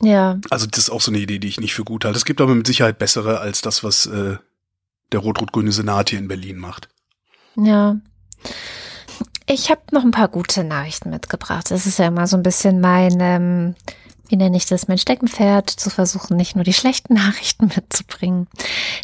Ja. 0.01 0.39
Also 0.49 0.67
das 0.67 0.79
ist 0.79 0.89
auch 0.91 1.01
so 1.01 1.11
eine 1.11 1.19
Idee, 1.19 1.39
die 1.39 1.47
ich 1.47 1.59
nicht 1.59 1.73
für 1.73 1.83
gut 1.83 2.05
halte. 2.05 2.17
Es 2.17 2.25
gibt 2.25 2.41
aber 2.41 2.53
mit 2.53 2.67
Sicherheit 2.67 2.99
bessere 2.99 3.39
als 3.39 3.61
das, 3.61 3.83
was 3.83 4.05
äh, 4.05 4.37
der 5.11 5.19
rot-rot-grüne 5.19 5.71
Senat 5.71 6.11
hier 6.11 6.19
in 6.19 6.27
Berlin 6.27 6.57
macht. 6.57 6.89
Ja. 7.55 7.97
Ich 9.47 9.71
habe 9.71 9.81
noch 9.91 10.03
ein 10.03 10.11
paar 10.11 10.27
gute 10.27 10.63
Nachrichten 10.63 11.09
mitgebracht. 11.09 11.71
Das 11.71 11.85
ist 11.85 11.97
ja 11.97 12.07
immer 12.07 12.27
so 12.27 12.37
ein 12.37 12.43
bisschen 12.43 12.81
mein, 12.81 13.17
ähm, 13.19 13.75
wie 14.29 14.37
nenne 14.37 14.57
ich 14.57 14.65
das, 14.65 14.87
mein 14.87 14.97
Steckenpferd, 14.97 15.69
zu 15.69 15.89
versuchen, 15.89 16.37
nicht 16.37 16.55
nur 16.55 16.63
die 16.63 16.73
schlechten 16.73 17.13
Nachrichten 17.15 17.67
mitzubringen. 17.67 18.47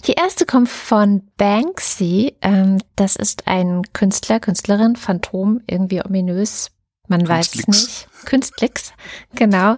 Die 0.06 0.14
erste 0.14 0.46
kommt 0.46 0.70
von 0.70 1.24
Banksy. 1.38 2.36
Ähm, 2.42 2.80
das 2.96 3.16
ist 3.16 3.48
ein 3.48 3.84
Künstler, 3.94 4.40
Künstlerin, 4.40 4.96
Phantom, 4.96 5.62
irgendwie 5.68 6.04
ominös 6.04 6.72
man 7.08 7.28
weiß 7.28 7.56
es 7.56 7.68
nicht. 7.68 8.08
Künstlix, 8.26 8.94
genau. 9.36 9.76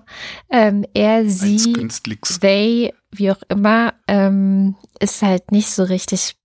Ähm, 0.50 0.86
er, 0.94 1.28
sie, 1.28 1.90
they, 2.40 2.94
wie 3.12 3.32
auch 3.32 3.42
immer, 3.50 3.96
ähm, 4.08 4.76
ist 5.00 5.24
halt 5.24 5.52
nicht 5.52 5.72
so 5.72 5.84
richtig 5.84 6.36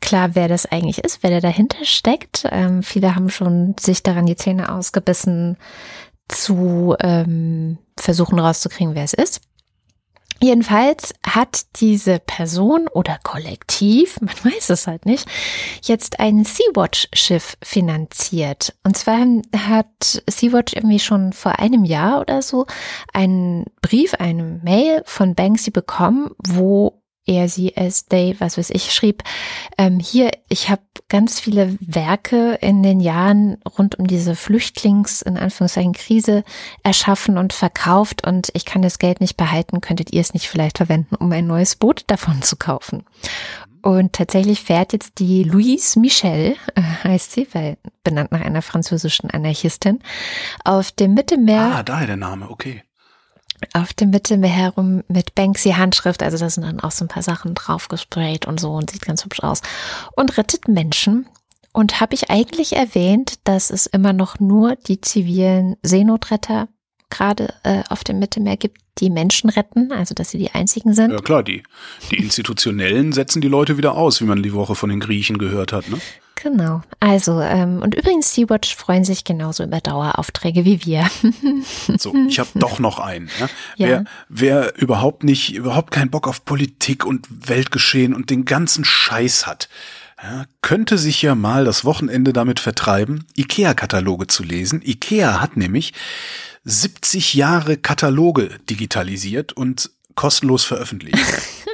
klar, 0.00 0.34
wer 0.34 0.48
das 0.48 0.66
eigentlich 0.66 0.98
ist, 0.98 1.22
wer 1.22 1.30
da 1.30 1.40
dahinter 1.40 1.84
steckt. 1.84 2.46
Ähm, 2.50 2.82
viele 2.82 3.14
haben 3.14 3.30
schon 3.30 3.74
sich 3.80 4.02
daran 4.02 4.26
die 4.26 4.36
Zähne 4.36 4.72
ausgebissen, 4.72 5.56
zu 6.30 6.96
ähm, 7.00 7.78
versuchen 7.98 8.38
rauszukriegen, 8.38 8.94
wer 8.94 9.04
es 9.04 9.14
ist. 9.14 9.40
Jedenfalls 10.42 11.12
hat 11.26 11.66
diese 11.76 12.18
Person 12.18 12.88
oder 12.88 13.18
Kollektiv, 13.22 14.20
man 14.22 14.34
weiß 14.44 14.70
es 14.70 14.86
halt 14.86 15.04
nicht, 15.04 15.26
jetzt 15.84 16.18
ein 16.18 16.44
Sea-Watch-Schiff 16.44 17.58
finanziert. 17.62 18.74
Und 18.82 18.96
zwar 18.96 19.18
hat 19.54 20.22
Sea-Watch 20.26 20.72
irgendwie 20.74 20.98
schon 20.98 21.34
vor 21.34 21.58
einem 21.58 21.84
Jahr 21.84 22.22
oder 22.22 22.40
so 22.40 22.64
einen 23.12 23.66
Brief, 23.82 24.14
eine 24.14 24.60
Mail 24.62 25.02
von 25.04 25.34
Banksy 25.34 25.70
bekommen, 25.70 26.30
wo 26.38 27.02
er, 27.26 27.48
sie, 27.50 27.76
es, 27.76 28.06
they, 28.06 28.34
was 28.38 28.56
weiß 28.56 28.70
ich, 28.70 28.92
schrieb, 28.92 29.22
ähm, 29.76 30.00
hier, 30.00 30.30
ich 30.48 30.70
habe 30.70 30.82
ganz 31.10 31.38
viele 31.38 31.76
Werke 31.80 32.54
in 32.62 32.82
den 32.82 33.00
Jahren 33.00 33.58
rund 33.76 33.98
um 33.98 34.06
diese 34.06 34.34
Flüchtlings, 34.34 35.20
in 35.20 35.36
Anführungszeichen, 35.36 35.92
Krise 35.92 36.44
erschaffen 36.82 37.36
und 37.36 37.52
verkauft 37.52 38.26
und 38.26 38.48
ich 38.54 38.64
kann 38.64 38.80
das 38.80 38.98
Geld 38.98 39.20
nicht 39.20 39.36
behalten, 39.36 39.82
könntet 39.82 40.12
ihr 40.12 40.22
es 40.22 40.32
nicht 40.32 40.48
vielleicht 40.48 40.78
verwenden, 40.78 41.16
um 41.16 41.30
ein 41.32 41.46
neues 41.46 41.76
Boot 41.76 42.04
davon 42.06 42.40
zu 42.40 42.56
kaufen? 42.56 43.04
Und 43.82 44.12
tatsächlich 44.12 44.62
fährt 44.62 44.92
jetzt 44.92 45.18
die 45.18 45.42
Louise 45.42 45.98
Michel, 45.98 46.56
äh, 46.74 46.82
heißt 47.04 47.32
sie, 47.32 47.48
weil 47.52 47.76
benannt 48.04 48.30
nach 48.30 48.42
einer 48.42 48.62
französischen 48.62 49.30
Anarchistin, 49.30 50.00
auf 50.64 50.92
dem 50.92 51.14
Mittelmeer. 51.14 51.72
Ah, 51.76 51.82
daher 51.82 52.06
der 52.06 52.16
Name, 52.16 52.50
okay 52.50 52.82
auf 53.74 53.92
dem 53.92 54.10
Mittelmeer 54.10 54.50
herum 54.50 55.02
mit 55.08 55.34
Banksy 55.34 55.70
Handschrift, 55.72 56.22
also 56.22 56.38
da 56.38 56.48
sind 56.50 56.64
dann 56.64 56.80
auch 56.80 56.90
so 56.90 57.04
ein 57.04 57.08
paar 57.08 57.22
Sachen 57.22 57.54
drauf 57.54 57.88
gesprayt 57.88 58.46
und 58.46 58.60
so 58.60 58.72
und 58.72 58.90
sieht 58.90 59.02
ganz 59.02 59.24
hübsch 59.24 59.40
aus 59.40 59.62
und 60.16 60.36
rettet 60.36 60.68
Menschen. 60.68 61.26
Und 61.72 62.00
habe 62.00 62.14
ich 62.14 62.30
eigentlich 62.30 62.74
erwähnt, 62.74 63.34
dass 63.44 63.70
es 63.70 63.86
immer 63.86 64.12
noch 64.12 64.40
nur 64.40 64.74
die 64.74 65.00
zivilen 65.00 65.76
Seenotretter 65.84 66.66
gerade 67.10 67.54
äh, 67.62 67.82
auf 67.88 68.02
dem 68.02 68.18
Mittelmeer 68.18 68.56
gibt, 68.56 68.78
die 68.98 69.10
Menschen 69.10 69.50
retten, 69.50 69.92
also 69.92 70.14
dass 70.14 70.30
sie 70.30 70.38
die 70.38 70.50
einzigen 70.50 70.94
sind. 70.94 71.12
Ja 71.12 71.20
klar, 71.20 71.42
die, 71.42 71.62
die 72.10 72.16
institutionellen 72.16 73.12
setzen 73.12 73.40
die 73.40 73.48
Leute 73.48 73.76
wieder 73.76 73.96
aus, 73.96 74.20
wie 74.20 74.24
man 74.24 74.42
die 74.42 74.52
Woche 74.52 74.74
von 74.74 74.90
den 74.90 75.00
Griechen 75.00 75.38
gehört 75.38 75.72
hat, 75.72 75.88
ne? 75.88 75.98
Genau. 76.42 76.82
Also, 77.00 77.40
ähm, 77.40 77.82
und 77.82 77.94
übrigens, 77.94 78.32
Sea-Watch 78.32 78.74
freuen 78.74 79.04
sich 79.04 79.24
genauso 79.24 79.62
über 79.62 79.80
Daueraufträge 79.80 80.64
wie 80.64 80.84
wir. 80.86 81.06
so, 81.98 82.14
ich 82.28 82.38
habe 82.38 82.48
doch 82.54 82.78
noch 82.78 82.98
einen. 82.98 83.26
Ne? 83.26 83.48
Ja. 83.76 83.86
Wer, 83.86 84.04
wer 84.28 84.78
überhaupt 84.78 85.22
nicht, 85.22 85.54
überhaupt 85.54 85.90
keinen 85.90 86.10
Bock 86.10 86.26
auf 86.26 86.44
Politik 86.44 87.04
und 87.04 87.26
Weltgeschehen 87.48 88.14
und 88.14 88.30
den 88.30 88.46
ganzen 88.46 88.84
Scheiß 88.84 89.46
hat, 89.46 89.68
ja, 90.22 90.44
könnte 90.62 90.98
sich 90.98 91.20
ja 91.22 91.34
mal 91.34 91.64
das 91.64 91.84
Wochenende 91.84 92.32
damit 92.32 92.60
vertreiben, 92.60 93.26
IKEA-Kataloge 93.36 94.26
zu 94.26 94.42
lesen. 94.42 94.82
IKEA 94.82 95.40
hat 95.40 95.56
nämlich 95.56 95.92
70 96.64 97.34
Jahre 97.34 97.76
Kataloge 97.76 98.50
digitalisiert 98.68 99.52
und 99.52 99.90
kostenlos 100.20 100.64
veröffentlicht. 100.64 101.16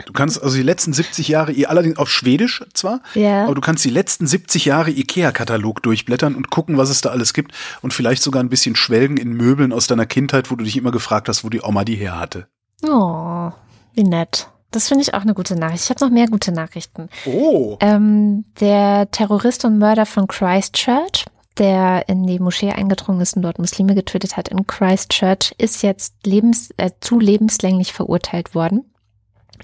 Du 0.07 0.13
kannst 0.13 0.41
also 0.41 0.55
die 0.57 0.63
letzten 0.63 0.93
70 0.93 1.27
Jahre, 1.27 1.53
allerdings 1.67 1.99
auf 1.99 2.09
Schwedisch 2.09 2.65
zwar, 2.75 3.01
ja. 3.15 3.45
aber 3.45 3.57
du 3.57 3.61
kannst 3.61 3.85
die 3.85 3.91
letzten 3.91 4.25
70 4.25 4.65
Jahre 4.65 4.93
IKEA-Katalog 4.93 5.83
durchblättern 5.83 6.37
und 6.37 6.49
gucken, 6.49 6.79
was 6.79 6.89
es 6.89 7.01
da 7.01 7.11
alles 7.11 7.35
gibt 7.35 7.51
und 7.83 7.93
vielleicht 7.93 8.23
sogar 8.23 8.41
ein 8.41 8.49
bisschen 8.49 8.77
schwelgen 8.77 9.17
in 9.17 9.33
Möbeln 9.33 9.73
aus 9.73 9.89
deiner 9.89 10.07
Kindheit, 10.07 10.53
wo 10.53 10.55
du 10.55 10.63
dich 10.63 10.77
immer 10.77 10.93
gefragt 10.93 11.29
hast, 11.29 11.43
wo 11.43 11.49
die 11.49 11.61
Oma 11.61 11.85
die 11.85 11.97
her 11.97 12.21
hatte. 12.21 12.47
Oh, 12.85 13.51
wie 13.95 14.05
nett. 14.05 14.49
Das 14.71 14.87
finde 14.87 15.03
ich 15.03 15.13
auch 15.13 15.23
eine 15.23 15.35
gute 15.35 15.57
Nachricht. 15.57 15.83
Ich 15.83 15.91
habe 15.91 16.05
noch 16.05 16.13
mehr 16.13 16.29
gute 16.29 16.53
Nachrichten. 16.53 17.09
Oh. 17.25 17.77
Ähm, 17.81 18.45
der 18.61 19.11
Terrorist 19.11 19.65
und 19.65 19.79
Mörder 19.79 20.07
von 20.07 20.29
Christchurch, 20.29 21.25
der 21.59 22.09
in 22.09 22.27
die 22.27 22.39
Moschee 22.39 22.71
eingedrungen 22.71 23.21
ist 23.21 23.37
und 23.37 23.43
dort 23.43 23.59
Muslime 23.59 23.95
getötet 23.95 24.37
hat 24.37 24.49
in 24.49 24.67
Christchurch, 24.67 25.55
ist 25.59 25.83
jetzt 25.83 26.15
lebens, 26.25 26.71
äh, 26.77 26.91
zu 27.01 27.19
lebenslänglich 27.19 27.93
verurteilt 27.93 28.55
worden 28.55 28.85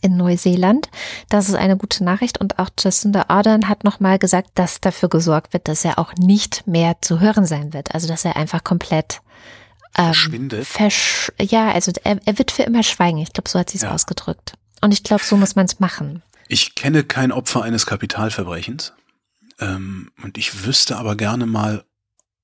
in 0.01 0.17
Neuseeland. 0.17 0.89
Das 1.29 1.49
ist 1.49 1.55
eine 1.55 1.77
gute 1.77 2.05
Nachricht 2.05 2.41
und 2.41 2.59
auch 2.59 2.71
Jacinda 2.79 3.27
Ardern 3.29 3.69
hat 3.69 3.85
nochmal 3.85 4.19
gesagt, 4.19 4.51
dass 4.55 4.81
dafür 4.81 5.09
gesorgt 5.09 5.53
wird, 5.53 5.69
dass 5.69 5.85
er 5.85 5.99
auch 5.99 6.15
nicht 6.15 6.67
mehr 6.67 6.97
zu 7.01 7.21
hören 7.21 7.47
sein 7.47 7.73
wird. 7.73 7.95
Also 7.95 8.09
dass 8.09 8.25
er 8.25 8.37
einfach 8.37 8.65
komplett 8.65 9.21
ähm, 9.97 10.07
verschwindet. 10.07 10.67
Versch 10.67 11.33
ja, 11.41 11.71
also 11.71 11.93
er, 12.05 12.19
er, 12.25 12.39
wird 12.39 12.51
für 12.51 12.63
immer 12.63 12.83
schweigen. 12.83 13.19
Ich 13.19 13.33
glaube, 13.33 13.49
so 13.49 13.59
hat 13.59 13.71
sie 13.71 13.77
es 13.77 13.83
ja. 13.83 13.93
ausgedrückt. 13.93 14.55
Und 14.81 14.93
ich 14.93 15.05
glaube, 15.05 15.23
so 15.23 15.37
muss 15.37 15.55
man 15.55 15.67
es 15.67 15.81
machen. 15.81 16.23
Ich 16.49 16.75
kenne 16.75 17.05
kein 17.05 17.33
Opfer 17.33 17.63
eines 17.63 17.87
Kapitalverbrechens. 17.87 18.93
Ähm, 19.63 20.11
und 20.23 20.39
ich 20.39 20.65
wüsste 20.65 20.97
aber 20.97 21.17
gerne 21.17 21.47
mal, 21.47 21.85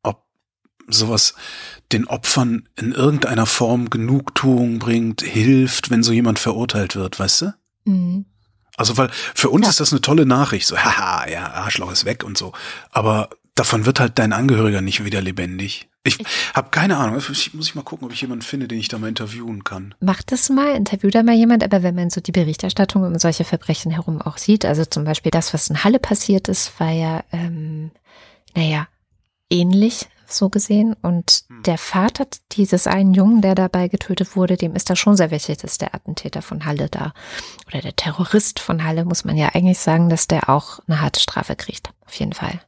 ob 0.03 0.25
sowas 0.87 1.35
den 1.93 2.07
Opfern 2.07 2.69
in 2.77 2.93
irgendeiner 2.93 3.47
Form 3.47 3.91
Genugtuung 3.91 4.79
bringt, 4.79 5.23
hilft, 5.23 5.91
wenn 5.91 6.03
so 6.03 6.13
jemand 6.13 6.39
verurteilt 6.39 6.97
wird, 6.97 7.19
weißt 7.19 7.43
du? 7.43 7.55
Mhm. 7.85 8.27
Also, 8.77 8.97
weil 8.97 9.11
für 9.35 9.51
uns 9.51 9.67
ja. 9.67 9.71
ist 9.71 9.81
das 9.81 9.93
eine 9.93 10.01
tolle 10.01 10.25
Nachricht, 10.25 10.67
so, 10.67 10.77
haha, 10.79 11.29
ja, 11.29 11.53
Arschloch 11.53 11.91
ist 11.91 12.05
weg 12.05 12.25
und 12.25 12.39
so. 12.39 12.53
Aber 12.91 13.31
davon 13.55 13.87
wird 13.87 14.01
halt 14.01 14.19
dein 14.19 14.33
Angehöriger 14.33 14.81
nicht 14.81 15.05
wieder 15.05 15.21
lebendig. 15.21 15.88
Ich, 16.09 16.21
ich 16.21 16.27
habe 16.55 16.71
keine 16.71 16.97
Ahnung. 16.97 17.19
Ich, 17.19 17.55
muss 17.55 17.69
ich 17.69 17.75
mal 17.75 17.83
gucken, 17.83 18.07
ob 18.07 18.13
ich 18.13 18.21
jemanden 18.21 18.43
finde, 18.43 18.67
den 18.67 18.79
ich 18.79 18.89
da 18.89 18.99
mal 18.99 19.09
interviewen 19.09 19.65
kann. 19.65 19.95
Mach 20.01 20.23
das 20.23 20.49
mal, 20.49 20.75
interview 20.75 21.11
da 21.11 21.23
mal 21.23 21.35
jemand. 21.35 21.63
Aber 21.63 21.83
wenn 21.83 21.95
man 21.95 22.11
so 22.11 22.21
die 22.21 22.33
Berichterstattung 22.33 23.05
um 23.05 23.19
solche 23.19 23.45
Verbrechen 23.45 23.93
herum 23.93 24.21
auch 24.21 24.39
sieht, 24.39 24.65
also 24.65 24.85
zum 24.85 25.05
Beispiel 25.05 25.31
das, 25.31 25.55
was 25.55 25.69
in 25.69 25.85
Halle 25.85 25.99
passiert 25.99 26.49
ist, 26.49 26.79
war 26.81 26.91
ja, 26.91 27.23
ähm, 27.33 27.91
naja, 28.55 28.89
ähnlich 29.51 30.09
so 30.27 30.49
gesehen. 30.49 30.95
Und 31.03 31.45
hm. 31.49 31.63
der 31.65 31.79
Vater 31.79 32.27
dieses 32.53 32.87
einen 32.87 33.15
Jungen, 33.15 33.41
der 33.41 33.55
dabei 33.55 33.89
getötet 33.89 34.37
wurde, 34.37 34.57
dem 34.57 34.75
ist 34.75 34.91
da 34.91 34.97
schon 34.97 35.17
sehr 35.17 35.31
wichtig, 35.31 35.59
dass 35.59 35.79
der 35.79 35.95
Attentäter 35.95 36.43
von 36.43 36.65
Halle 36.65 36.89
da 36.89 37.13
oder 37.67 37.81
der 37.81 37.97
Terrorist 37.97 38.61
von 38.61 38.85
Halle, 38.85 39.05
muss 39.05 39.25
man 39.25 39.37
ja 39.37 39.51
eigentlich 39.55 39.79
sagen, 39.79 40.09
dass 40.09 40.27
der 40.27 40.49
auch 40.49 40.81
eine 40.87 41.01
harte 41.01 41.21
Strafe 41.21 41.57
kriegt. 41.57 41.91
Auf 42.07 42.15
jeden 42.15 42.33
Fall. 42.33 42.61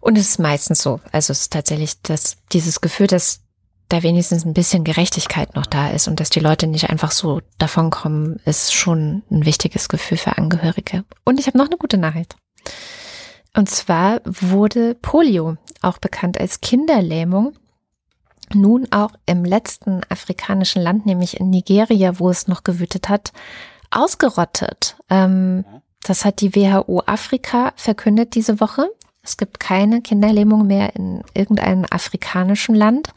Und 0.00 0.16
es 0.16 0.30
ist 0.30 0.38
meistens 0.38 0.82
so. 0.82 1.00
Also 1.12 1.32
es 1.32 1.42
ist 1.42 1.52
tatsächlich 1.52 2.00
das, 2.02 2.36
dieses 2.52 2.80
Gefühl, 2.80 3.06
dass 3.06 3.40
da 3.88 4.02
wenigstens 4.02 4.44
ein 4.44 4.54
bisschen 4.54 4.84
Gerechtigkeit 4.84 5.54
noch 5.56 5.66
da 5.66 5.90
ist 5.90 6.08
und 6.08 6.20
dass 6.20 6.30
die 6.30 6.40
Leute 6.40 6.66
nicht 6.66 6.90
einfach 6.90 7.10
so 7.10 7.40
davonkommen, 7.58 8.40
ist 8.44 8.72
schon 8.72 9.22
ein 9.30 9.44
wichtiges 9.44 9.88
Gefühl 9.88 10.16
für 10.16 10.38
Angehörige. 10.38 11.04
Und 11.24 11.38
ich 11.40 11.46
habe 11.46 11.58
noch 11.58 11.66
eine 11.66 11.76
gute 11.76 11.98
Nachricht. 11.98 12.36
Und 13.54 13.68
zwar 13.68 14.20
wurde 14.24 14.94
Polio, 14.94 15.56
auch 15.82 15.98
bekannt 15.98 16.38
als 16.40 16.60
Kinderlähmung, 16.60 17.54
nun 18.54 18.88
auch 18.92 19.12
im 19.26 19.44
letzten 19.44 20.02
afrikanischen 20.08 20.82
Land, 20.82 21.06
nämlich 21.06 21.38
in 21.38 21.50
Nigeria, 21.50 22.18
wo 22.18 22.30
es 22.30 22.48
noch 22.48 22.64
gewütet 22.64 23.08
hat, 23.08 23.32
ausgerottet. 23.90 24.96
Ähm, 25.08 25.64
das 26.02 26.24
hat 26.24 26.40
die 26.40 26.54
WHO 26.54 27.02
Afrika 27.06 27.72
verkündet 27.76 28.34
diese 28.34 28.60
Woche. 28.60 28.88
Es 29.22 29.36
gibt 29.36 29.60
keine 29.60 30.00
Kinderlähmung 30.00 30.66
mehr 30.66 30.94
in 30.96 31.22
irgendeinem 31.34 31.84
afrikanischen 31.90 32.74
Land. 32.74 33.12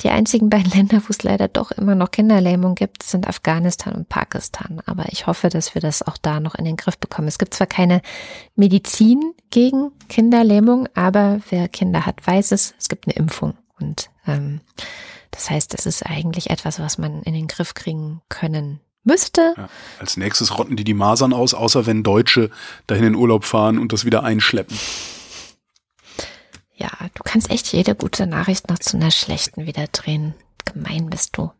Die 0.00 0.10
einzigen 0.10 0.50
beiden 0.50 0.70
Länder, 0.74 1.02
wo 1.02 1.10
es 1.10 1.22
leider 1.22 1.48
doch 1.48 1.70
immer 1.70 1.94
noch 1.94 2.10
Kinderlähmung 2.10 2.74
gibt, 2.74 3.02
sind 3.02 3.28
Afghanistan 3.28 3.94
und 3.94 4.08
Pakistan. 4.08 4.80
Aber 4.86 5.06
ich 5.10 5.26
hoffe, 5.26 5.48
dass 5.48 5.74
wir 5.74 5.80
das 5.80 6.02
auch 6.02 6.16
da 6.18 6.40
noch 6.40 6.54
in 6.54 6.64
den 6.64 6.76
Griff 6.76 6.98
bekommen. 6.98 7.28
Es 7.28 7.38
gibt 7.38 7.54
zwar 7.54 7.66
keine 7.66 8.02
Medizin 8.56 9.34
gegen 9.50 9.92
Kinderlähmung, 10.08 10.88
aber 10.94 11.40
wer 11.50 11.68
Kinder 11.68 12.06
hat, 12.06 12.26
weiß 12.26 12.52
es. 12.52 12.74
Es 12.78 12.88
gibt 12.88 13.06
eine 13.06 13.14
Impfung. 13.16 13.54
Und 13.78 14.10
ähm, 14.26 14.60
das 15.30 15.50
heißt, 15.50 15.74
es 15.74 15.86
ist 15.86 16.06
eigentlich 16.06 16.50
etwas, 16.50 16.78
was 16.78 16.98
man 16.98 17.22
in 17.22 17.34
den 17.34 17.48
Griff 17.48 17.74
kriegen 17.74 18.20
können 18.28 18.80
müsste. 19.02 19.54
Ja, 19.56 19.68
als 19.98 20.16
nächstes 20.16 20.58
rotten 20.58 20.76
die 20.76 20.84
die 20.84 20.94
Masern 20.94 21.32
aus, 21.32 21.54
außer 21.54 21.86
wenn 21.86 22.02
Deutsche 22.02 22.50
dahin 22.86 23.04
in 23.04 23.14
Urlaub 23.14 23.44
fahren 23.44 23.78
und 23.78 23.92
das 23.92 24.04
wieder 24.04 24.24
einschleppen. 24.24 24.78
Ja, 26.74 26.90
du 27.14 27.22
kannst 27.22 27.50
echt 27.50 27.72
jede 27.72 27.94
gute 27.94 28.26
Nachricht 28.26 28.68
noch 28.68 28.78
zu 28.78 28.96
einer 28.96 29.10
schlechten 29.10 29.66
wieder 29.66 29.86
drehen. 29.92 30.34
Gemein 30.64 31.08
bist 31.08 31.36
du. 31.36 31.50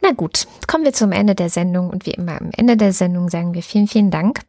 Na 0.00 0.12
gut, 0.12 0.46
kommen 0.66 0.84
wir 0.84 0.92
zum 0.92 1.12
Ende 1.12 1.34
der 1.34 1.50
Sendung 1.50 1.90
und 1.90 2.06
wie 2.06 2.12
immer 2.12 2.40
am 2.40 2.50
Ende 2.56 2.76
der 2.76 2.92
Sendung 2.92 3.28
sagen 3.28 3.54
wir 3.54 3.62
vielen, 3.62 3.88
vielen 3.88 4.10
Dank 4.10 4.40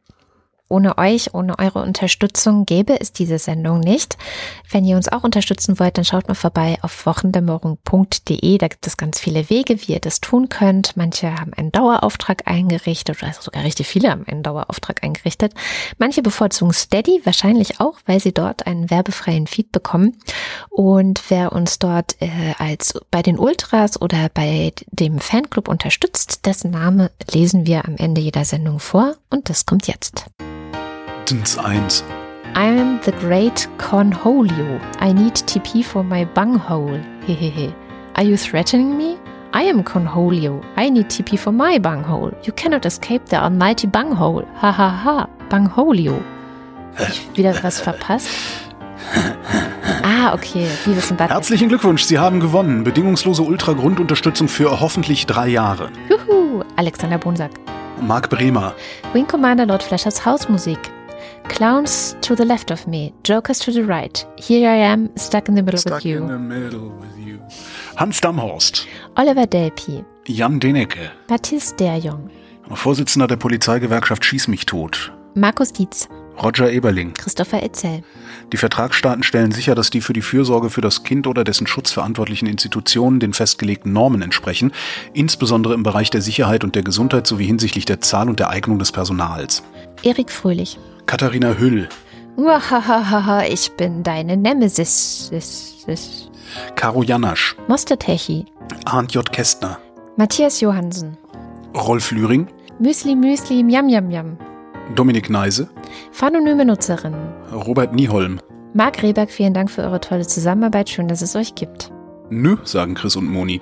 ohne 0.71 0.97
euch, 0.97 1.33
ohne 1.33 1.59
eure 1.59 1.81
Unterstützung 1.81 2.65
gäbe 2.65 2.99
es 2.99 3.11
diese 3.11 3.37
Sendung 3.37 3.81
nicht. 3.81 4.17
Wenn 4.71 4.85
ihr 4.85 4.95
uns 4.95 5.09
auch 5.09 5.23
unterstützen 5.23 5.79
wollt, 5.79 5.97
dann 5.97 6.05
schaut 6.05 6.27
mal 6.27 6.33
vorbei 6.33 6.77
auf 6.81 7.05
wochendämmerung.de. 7.05 8.57
Da 8.57 8.67
gibt 8.67 8.87
es 8.87 8.97
ganz 8.97 9.19
viele 9.19 9.49
Wege, 9.49 9.81
wie 9.81 9.93
ihr 9.93 9.99
das 9.99 10.21
tun 10.21 10.49
könnt. 10.49 10.95
Manche 10.95 11.35
haben 11.39 11.53
einen 11.53 11.71
Dauerauftrag 11.71 12.47
eingerichtet 12.47 13.21
oder 13.21 13.33
sogar 13.33 13.63
richtig 13.63 13.87
viele 13.87 14.09
haben 14.09 14.25
einen 14.27 14.43
Dauerauftrag 14.43 15.03
eingerichtet. 15.03 15.53
Manche 15.97 16.21
bevorzugen 16.21 16.73
Steady, 16.73 17.21
wahrscheinlich 17.25 17.79
auch, 17.79 17.99
weil 18.05 18.19
sie 18.19 18.33
dort 18.33 18.65
einen 18.65 18.89
werbefreien 18.89 19.47
Feed 19.47 19.71
bekommen. 19.71 20.17
Und 20.69 21.21
wer 21.29 21.51
uns 21.51 21.79
dort 21.79 22.15
äh, 22.21 22.29
als 22.57 22.93
bei 23.11 23.21
den 23.21 23.37
Ultras 23.37 24.01
oder 24.01 24.29
bei 24.33 24.71
dem 24.91 25.19
Fanclub 25.19 25.67
unterstützt, 25.67 26.45
dessen 26.45 26.71
Name 26.71 27.11
lesen 27.31 27.67
wir 27.67 27.85
am 27.85 27.97
Ende 27.97 28.21
jeder 28.21 28.45
Sendung 28.45 28.79
vor. 28.79 29.15
Und 29.29 29.49
das 29.49 29.65
kommt 29.65 29.87
jetzt. 29.87 30.25
Sentence 31.27 31.55
1. 31.55 32.55
I 32.55 32.65
am 32.65 32.99
the 33.01 33.11
great 33.13 33.67
Cornholio. 33.77 34.81
I 34.99 35.13
need 35.13 35.35
TP 35.35 35.85
for 35.85 36.03
my 36.03 36.25
bunghole. 36.25 36.99
Hehehe. 37.27 37.73
Are 38.15 38.23
you 38.23 38.37
threatening 38.37 38.97
me? 38.97 39.19
I 39.53 39.63
am 39.63 39.83
Cornholio. 39.83 40.63
I 40.77 40.89
need 40.89 41.09
TP 41.09 41.37
for 41.37 41.51
my 41.51 41.77
bunghole. 41.77 42.31
You 42.43 42.53
cannot 42.53 42.85
escape 42.85 43.25
the 43.27 43.37
almighty 43.37 43.87
bunghole. 43.87 44.45
Ha 44.55 44.71
ha 44.71 44.89
ha. 44.89 45.27
Bungholio. 45.49 46.21
Ich 46.97 47.29
wieder 47.35 47.53
was 47.63 47.79
verpasst? 47.79 48.27
Ah, 50.03 50.33
okay. 50.33 50.67
Bad 51.17 51.29
Herzlichen 51.29 51.69
Glückwunsch, 51.69 52.03
Sie 52.03 52.17
haben 52.17 52.39
gewonnen. 52.39 52.83
Bedingungslose 52.83 53.43
Ultra-Grundunterstützung 53.43 54.47
für 54.47 54.79
hoffentlich 54.79 55.27
drei 55.27 55.49
Jahre. 55.49 55.91
Juhu, 56.09 56.63
Alexander 56.75 57.19
Bonsack. 57.19 57.51
Marc 58.01 58.29
Bremer. 58.29 58.73
Wing 59.13 59.27
Commander 59.27 59.67
Lord 59.67 59.83
Fleschers 59.83 60.25
Hausmusik. 60.25 60.79
Clowns 61.49 62.15
to 62.21 62.35
the 62.35 62.45
left 62.45 62.71
of 62.71 62.87
me, 62.87 63.13
jokers 63.23 63.59
to 63.59 63.71
the 63.71 63.83
right. 63.83 64.25
Here 64.37 64.69
I 64.69 64.77
am, 64.77 65.09
stuck 65.15 65.47
in 65.47 65.55
the 65.55 65.61
middle 65.61 65.79
stuck 65.79 65.95
with 65.95 66.05
you. 66.05 66.17
In 66.17 66.27
the 66.27 66.37
middle 66.37 66.91
with 66.99 67.17
you. 67.17 67.39
Hans 67.97 68.21
Damhorst. 68.21 68.87
Oliver 69.15 69.45
Delpi. 69.45 70.03
Jan 70.27 70.59
Denecke. 70.59 71.11
Mathis 71.29 71.75
Derjong. 71.75 72.29
Vorsitzender 72.73 73.27
der 73.27 73.35
Polizeigewerkschaft 73.35 74.23
Schieß 74.23 74.47
mich 74.47 74.65
tot. 74.65 75.11
Markus 75.35 75.73
Dietz. 75.73 76.07
Roger 76.41 76.71
Eberling. 76.71 77.13
Christopher 77.13 77.61
Etzel. 77.61 78.03
Die 78.51 78.57
Vertragsstaaten 78.57 79.23
stellen 79.23 79.51
sicher, 79.51 79.75
dass 79.75 79.89
die 79.89 80.01
für 80.01 80.13
die 80.13 80.21
Fürsorge 80.21 80.69
für 80.69 80.81
das 80.81 81.03
Kind 81.03 81.27
oder 81.27 81.43
dessen 81.43 81.67
Schutz 81.67 81.91
verantwortlichen 81.91 82.47
Institutionen 82.47 83.19
den 83.19 83.33
festgelegten 83.33 83.93
Normen 83.93 84.21
entsprechen, 84.21 84.71
insbesondere 85.13 85.73
im 85.73 85.83
Bereich 85.83 86.09
der 86.09 86.21
Sicherheit 86.21 86.63
und 86.63 86.75
der 86.75 86.83
Gesundheit 86.83 87.27
sowie 87.27 87.45
hinsichtlich 87.45 87.85
der 87.85 88.01
Zahl 88.01 88.29
und 88.29 88.39
der 88.39 88.49
Eignung 88.49 88.79
des 88.79 88.91
Personals. 88.91 89.63
Erik 90.03 90.31
Fröhlich. 90.31 90.79
Katharina 91.05 91.57
Hüll. 91.57 91.87
Wahahaha, 92.37 93.45
ich 93.45 93.71
bin 93.77 94.03
deine 94.03 94.37
Nemesis. 94.37 95.31
Karo 96.75 97.03
Janasch. 97.03 97.55
Mostetechi. 97.67 98.45
Arndt 98.85 99.13
J. 99.13 99.31
Kästner. 99.31 99.77
Matthias 100.17 100.61
Johansen. 100.61 101.17
Rolf 101.75 102.11
Lühring. 102.11 102.47
Müsli 102.79 103.15
Müsli 103.15 103.63
Miam 103.63 103.85
Miam 103.85 104.07
Miam. 104.07 104.37
Dominik 104.95 105.29
Neise. 105.29 105.69
Phanonyme 106.11 106.65
Nutzerin. 106.65 107.13
Robert 107.51 107.93
Nieholm. 107.93 108.39
Marc 108.73 109.03
Rehberg, 109.03 109.29
vielen 109.29 109.53
Dank 109.53 109.69
für 109.69 109.83
eure 109.83 109.99
tolle 109.99 110.25
Zusammenarbeit. 110.25 110.89
Schön, 110.89 111.07
dass 111.07 111.21
es 111.21 111.35
euch 111.35 111.55
gibt. 111.55 111.91
Nö, 112.29 112.57
sagen 112.63 112.93
Chris 112.95 113.15
und 113.15 113.25
Moni. 113.25 113.59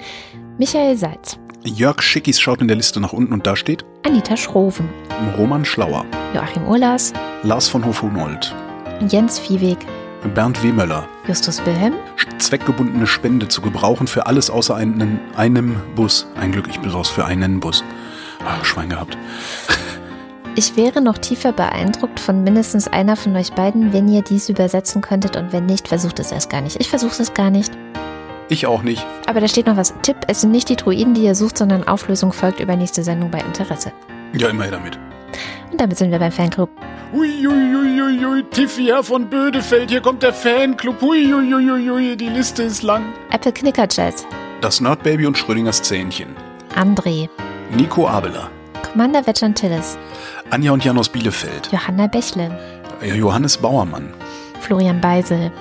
Michael 0.58 0.96
Seitz. 0.98 1.40
Jörg 1.66 2.02
Schickis 2.02 2.40
schaut 2.40 2.62
in 2.62 2.70
der 2.70 2.78
Liste 2.78 3.02
nach 3.02 3.12
unten 3.12 3.34
und 3.34 3.46
da 3.46 3.56
steht 3.56 3.84
Anita 4.06 4.38
Schroven. 4.38 4.88
Roman 5.38 5.66
Schlauer. 5.66 6.06
Joachim 6.34 6.66
Urlas. 6.66 7.12
Lars 7.44 7.68
von 7.68 7.86
Hof-Hunold. 7.86 8.56
Jens 9.10 9.40
Viehweg. 9.40 9.78
Bernd 10.34 10.64
Wehmöller. 10.64 11.08
Justus 11.28 11.66
Wilhelm. 11.66 11.96
Zweckgebundene 12.38 13.08
Spende 13.08 13.50
zu 13.50 13.62
gebrauchen 13.62 14.08
für 14.08 14.26
alles 14.26 14.50
außer 14.50 14.76
einen, 14.76 15.20
einem 15.36 15.76
Bus. 15.96 16.28
Ein 16.40 16.54
Glück, 16.54 16.68
ich 16.70 16.80
besorge 16.80 17.10
für 17.10 17.26
einen 17.26 17.60
Bus. 17.60 17.84
Ah, 18.46 18.64
Schwein 18.64 18.90
gehabt. 18.90 19.18
Ich 20.56 20.78
wäre 20.78 21.02
noch 21.02 21.18
tiefer 21.18 21.52
beeindruckt 21.52 22.20
von 22.20 22.44
mindestens 22.44 22.88
einer 22.88 23.16
von 23.16 23.36
euch 23.36 23.52
beiden, 23.52 23.94
wenn 23.94 24.08
ihr 24.08 24.22
dies 24.22 24.50
übersetzen 24.50 25.02
könntet 25.02 25.36
und 25.36 25.52
wenn 25.52 25.66
nicht, 25.66 25.90
versucht 25.90 26.20
es 26.20 26.32
erst 26.32 26.50
gar 26.50 26.62
nicht. 26.62 26.78
Ich 26.80 26.90
versuche 26.90 27.22
es 27.22 27.34
gar 27.34 27.50
nicht. 27.50 27.72
Ich 28.50 28.66
auch 28.66 28.82
nicht. 28.82 29.06
Aber 29.28 29.40
da 29.40 29.48
steht 29.48 29.68
noch 29.68 29.78
was. 29.78 29.94
Tipp, 30.02 30.18
es 30.28 30.42
sind 30.42 30.52
nicht 30.52 30.70
die 30.70 30.76
Druiden, 30.76 31.14
die 31.14 31.24
ihr 31.24 31.36
sucht, 31.36 31.58
sondern 31.58 31.88
Auflösung 31.88 32.34
folgt 32.34 32.60
über 32.60 32.76
nächste 32.76 33.04
Sendung 33.04 33.30
bei 33.30 33.40
Interesse. 33.40 33.92
Ja, 34.34 34.50
immer 34.50 34.64
her 34.64 34.72
damit. 34.72 35.00
Und 35.72 35.80
damit 35.80 35.98
sind 35.98 36.12
wir 36.12 36.20
beim 36.20 36.32
Fanclub. 36.32 36.70
Uiuiuiui, 37.14 38.02
ui, 38.02 38.26
ui, 38.26 38.44
Tiffy 38.52 38.86
Herr 38.86 39.04
von 39.04 39.28
Bödefeld, 39.30 39.90
hier 39.90 40.02
kommt 40.02 40.24
der 40.24 40.34
Fanclub. 40.34 41.02
Uiuiuiui, 41.02 41.90
ui, 41.92 42.16
die 42.16 42.30
Liste 42.30 42.64
ist 42.64 42.82
lang. 42.82 43.04
Apple 43.32 43.52
Knicker 43.52 43.88
Jazz. 43.90 44.26
Das 44.62 44.82
Nerdbaby 44.82 45.26
und 45.26 45.38
Schrödingers 45.38 45.82
Zähnchen. 45.82 46.36
André. 46.76 47.30
Nico 47.76 48.08
Abeler. 48.08 48.50
Commander 48.92 49.26
Vetchantillis. 49.26 49.98
Anja 50.50 50.72
und 50.72 50.84
Jan 50.84 50.98
aus 50.98 51.10
Bielefeld. 51.10 51.70
Johanna 51.72 52.08
Bächle. 52.08 52.58
Johannes 53.04 53.58
Bauermann. 53.58 54.14
Florian 54.60 55.00
Beisel. 55.00 55.52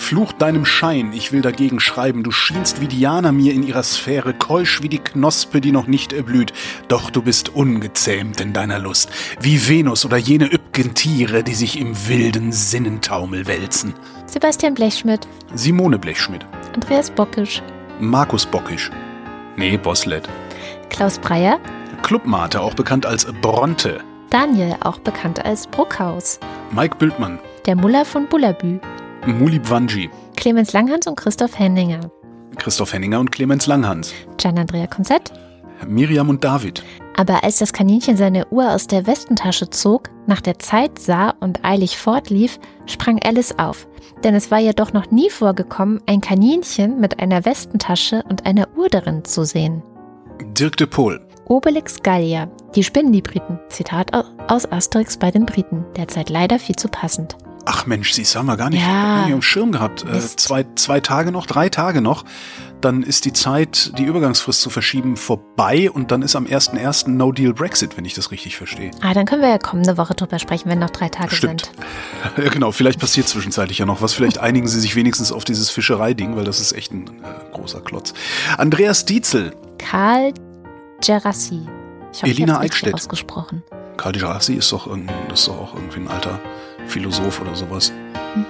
Fluch 0.00 0.32
deinem 0.32 0.64
Schein, 0.64 1.12
ich 1.12 1.30
will 1.30 1.42
dagegen 1.42 1.78
schreiben, 1.78 2.24
du 2.24 2.32
schienst 2.32 2.80
wie 2.80 2.88
Diana 2.88 3.30
mir 3.30 3.52
in 3.52 3.62
ihrer 3.62 3.84
Sphäre, 3.84 4.34
keusch 4.34 4.82
wie 4.82 4.88
die 4.88 4.98
Knospe, 4.98 5.60
die 5.60 5.70
noch 5.70 5.86
nicht 5.86 6.12
erblüht, 6.12 6.52
doch 6.88 7.10
du 7.10 7.22
bist 7.22 7.50
ungezähmt 7.50 8.40
in 8.40 8.52
deiner 8.52 8.80
Lust, 8.80 9.10
wie 9.40 9.68
Venus 9.68 10.04
oder 10.04 10.16
jene 10.16 10.52
üppgen 10.52 10.94
Tiere, 10.94 11.44
die 11.44 11.54
sich 11.54 11.78
im 11.78 12.08
wilden 12.08 12.50
Sinnentaumel 12.50 13.46
wälzen. 13.46 13.94
Sebastian 14.26 14.74
Blechschmidt. 14.74 15.28
Simone 15.54 15.98
Blechschmidt. 15.98 16.44
Andreas 16.74 17.10
Bockisch. 17.10 17.62
Markus 18.00 18.46
Bockisch. 18.46 18.90
Nee, 19.56 19.76
Bosslet. 19.76 20.28
Klaus 20.88 21.18
Breyer. 21.18 21.60
Clubmate, 22.02 22.60
auch 22.60 22.74
bekannt 22.74 23.06
als 23.06 23.26
Bronte. 23.42 24.00
Daniel, 24.30 24.76
auch 24.80 24.98
bekannt 24.98 25.44
als 25.44 25.66
Bruckhaus. 25.68 26.40
Mike 26.72 26.96
Bültmann. 26.96 27.38
Der 27.66 27.76
Muller 27.76 28.04
von 28.04 28.26
Bullabü. 28.26 28.80
Mulib 29.26 29.68
Wanji. 29.68 30.08
Clemens 30.36 30.72
Langhans 30.72 31.06
und 31.06 31.14
Christoph 31.14 31.58
Henninger. 31.58 32.00
Christoph 32.56 32.94
Henninger 32.94 33.20
und 33.20 33.30
Clemens 33.30 33.66
Langhans. 33.66 34.14
Gian-Andrea 34.38 34.86
Konzett. 34.86 35.30
Miriam 35.86 36.30
und 36.30 36.42
David. 36.42 36.82
Aber 37.16 37.44
als 37.44 37.58
das 37.58 37.74
Kaninchen 37.74 38.16
seine 38.16 38.46
Uhr 38.48 38.70
aus 38.72 38.86
der 38.86 39.06
Westentasche 39.06 39.68
zog, 39.68 40.08
nach 40.26 40.40
der 40.40 40.58
Zeit 40.58 40.98
sah 40.98 41.34
und 41.40 41.64
eilig 41.66 41.98
fortlief, 41.98 42.58
sprang 42.86 43.20
Alice 43.22 43.54
auf. 43.58 43.86
Denn 44.24 44.34
es 44.34 44.50
war 44.50 44.60
ihr 44.60 44.72
doch 44.72 44.94
noch 44.94 45.10
nie 45.10 45.28
vorgekommen, 45.28 46.00
ein 46.06 46.22
Kaninchen 46.22 46.98
mit 46.98 47.20
einer 47.20 47.44
Westentasche 47.44 48.22
und 48.28 48.46
einer 48.46 48.68
Uhr 48.76 48.88
darin 48.88 49.24
zu 49.24 49.44
sehen. 49.44 49.82
Dirk 50.42 50.78
de 50.78 50.86
Pohl. 50.86 51.20
Obelix 51.44 52.02
Gallia, 52.02 52.50
die 52.74 52.84
spinnen 52.84 53.12
die 53.12 53.22
Briten. 53.22 53.58
Zitat 53.68 54.12
aus 54.48 54.70
Asterix 54.70 55.18
bei 55.18 55.30
den 55.30 55.44
Briten, 55.44 55.84
derzeit 55.96 56.30
leider 56.30 56.58
viel 56.58 56.76
zu 56.76 56.88
passend. 56.88 57.36
Ach 57.66 57.86
Mensch, 57.86 58.12
sie 58.12 58.24
haben 58.24 58.46
wir 58.46 58.56
gar 58.56 58.70
nicht, 58.70 58.82
Ja. 58.82 58.88
gar 58.88 59.22
nicht 59.24 59.34
dem 59.34 59.42
Schirm 59.42 59.72
gehabt. 59.72 60.04
Äh, 60.04 60.18
zwei, 60.20 60.64
zwei 60.76 61.00
Tage 61.00 61.30
noch, 61.32 61.46
drei 61.46 61.68
Tage 61.68 62.00
noch. 62.00 62.24
Dann 62.80 63.02
ist 63.02 63.26
die 63.26 63.34
Zeit, 63.34 63.92
die 63.98 64.04
Übergangsfrist 64.04 64.62
zu 64.62 64.70
verschieben, 64.70 65.18
vorbei 65.18 65.90
und 65.90 66.10
dann 66.10 66.22
ist 66.22 66.34
am 66.34 66.46
1.1. 66.46 67.10
No 67.10 67.30
Deal 67.30 67.52
Brexit, 67.52 67.98
wenn 67.98 68.06
ich 68.06 68.14
das 68.14 68.30
richtig 68.30 68.56
verstehe. 68.56 68.90
Ah, 69.02 69.12
dann 69.12 69.26
können 69.26 69.42
wir 69.42 69.50
ja 69.50 69.58
kommende 69.58 69.98
Woche 69.98 70.14
drüber 70.14 70.38
sprechen, 70.38 70.70
wenn 70.70 70.78
noch 70.78 70.88
drei 70.90 71.10
Tage 71.10 71.34
Stimmt. 71.34 71.66
sind. 71.66 71.86
Ja, 72.44 72.48
genau, 72.50 72.70
vielleicht 72.72 72.98
passiert 73.00 73.28
zwischenzeitlich 73.28 73.78
ja 73.78 73.86
noch 73.86 74.00
was. 74.02 74.14
Vielleicht 74.14 74.38
einigen 74.40 74.66
sie 74.66 74.80
sich 74.80 74.96
wenigstens 74.96 75.30
auf 75.32 75.44
dieses 75.44 75.68
Fischereiding, 75.70 76.36
weil 76.36 76.44
das 76.44 76.60
ist 76.60 76.72
echt 76.72 76.92
ein 76.92 77.06
äh, 77.08 77.52
großer 77.52 77.80
Klotz. 77.80 78.14
Andreas 78.56 79.04
Dietzel, 79.04 79.54
Karl 79.78 80.32
Gerassi. 81.04 81.60
Ich 82.12 82.22
ich 82.22 82.30
Elina 82.30 82.60
Eickstedt. 82.60 82.94
ausgesprochen. 82.94 83.62
Karl 83.96 84.12
Gerassi 84.12 84.54
ist 84.54 84.72
doch, 84.72 84.88
das 85.28 85.40
ist 85.40 85.48
doch 85.48 85.58
auch 85.58 85.74
irgendwie 85.74 86.00
ein 86.00 86.08
alter 86.08 86.40
Philosoph 86.86 87.40
oder 87.40 87.54
sowas. 87.54 87.92
Mhm. 88.34 88.46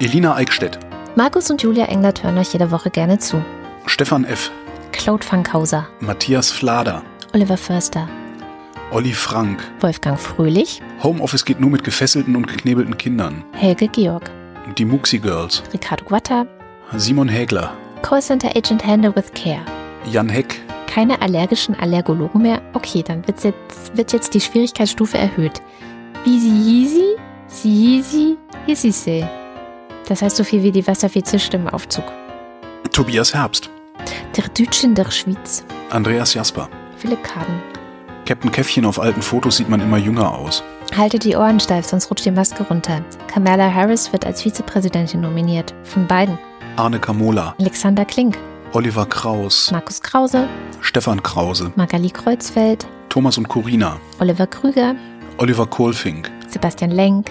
Elina 0.00 0.34
Eickstedt, 0.36 0.78
Markus 1.14 1.50
und 1.50 1.62
Julia 1.62 1.84
Englert 1.86 2.22
hören 2.22 2.38
euch 2.38 2.52
jede 2.52 2.70
Woche 2.70 2.90
gerne 2.90 3.18
zu. 3.18 3.42
Stefan 3.86 4.24
F., 4.24 4.50
Claude 4.92 5.24
Fankhauser, 5.24 5.86
Matthias 6.00 6.50
Flader, 6.50 7.02
Oliver 7.34 7.56
Förster, 7.56 8.08
Olli 8.90 9.12
Frank. 9.12 9.62
Wolfgang 9.80 10.18
Fröhlich, 10.18 10.80
Homeoffice 11.02 11.44
geht 11.44 11.60
nur 11.60 11.70
mit 11.70 11.84
gefesselten 11.84 12.36
und 12.36 12.46
geknebelten 12.46 12.96
Kindern. 12.96 13.44
Helge 13.52 13.88
Georg, 13.88 14.30
Die 14.78 14.84
Muxi 14.84 15.18
Girls. 15.18 15.62
Ricardo 15.72 16.04
Guatta, 16.04 16.46
Simon 16.96 17.28
Hägler. 17.28 17.72
Callcenter 18.02 18.56
Agent 18.56 18.84
Handle 18.84 19.14
with 19.14 19.32
Care. 19.34 19.62
Jan 20.10 20.28
Heck. 20.28 20.60
Keine 20.86 21.22
allergischen 21.22 21.78
Allergologen 21.78 22.42
mehr? 22.42 22.60
Okay, 22.74 23.02
dann 23.02 23.26
wird's 23.26 23.44
jetzt, 23.44 23.96
wird 23.96 24.12
jetzt 24.12 24.34
die 24.34 24.40
Schwierigkeitsstufe 24.40 25.16
erhöht. 25.16 25.62
Wie 26.24 26.38
sie 26.38 27.16
hießi? 27.60 28.36
Hießise. 28.66 29.28
Das 30.08 30.22
heißt 30.22 30.36
so 30.36 30.44
viel 30.44 30.62
wie 30.62 30.72
die 30.72 30.86
Wasservize 30.86 31.38
im 31.52 31.68
Aufzug. 31.68 32.04
Tobias 32.92 33.34
Herbst. 33.34 33.70
Der 34.36 34.48
Dütschen 34.48 34.94
der 34.94 35.10
Schweiz. 35.10 35.64
Andreas 35.90 36.34
Jasper. 36.34 36.68
Philipp 36.96 37.22
Kaden. 37.22 37.60
Captain 38.26 38.50
Käffchen 38.52 38.84
auf 38.84 39.00
alten 39.00 39.22
Fotos 39.22 39.56
sieht 39.56 39.68
man 39.68 39.80
immer 39.80 39.98
jünger 39.98 40.32
aus. 40.38 40.62
Halte 40.96 41.18
die 41.18 41.36
Ohren 41.36 41.58
steif, 41.58 41.86
sonst 41.86 42.10
rutscht 42.10 42.24
die 42.24 42.30
Maske 42.30 42.62
runter. 42.64 43.04
Kamala 43.26 43.72
Harris 43.72 44.12
wird 44.12 44.26
als 44.26 44.42
Vizepräsidentin 44.42 45.20
nominiert. 45.20 45.74
Von 45.84 46.06
beiden. 46.06 46.38
Arne 46.76 46.98
Kamola. 46.98 47.54
Alexander 47.58 48.04
Klink, 48.04 48.38
Oliver 48.72 49.06
Kraus. 49.06 49.70
Markus 49.70 50.00
Krause, 50.00 50.48
Stefan 50.80 51.22
Krause. 51.22 51.72
Magali 51.76 52.10
Kreuzfeld, 52.10 52.86
Thomas 53.08 53.36
und 53.36 53.48
Corina. 53.48 53.98
Oliver 54.20 54.46
Krüger, 54.46 54.94
Oliver 55.38 55.66
Kohlfink. 55.66 56.30
Sebastian 56.48 56.90
Lenk, 56.90 57.30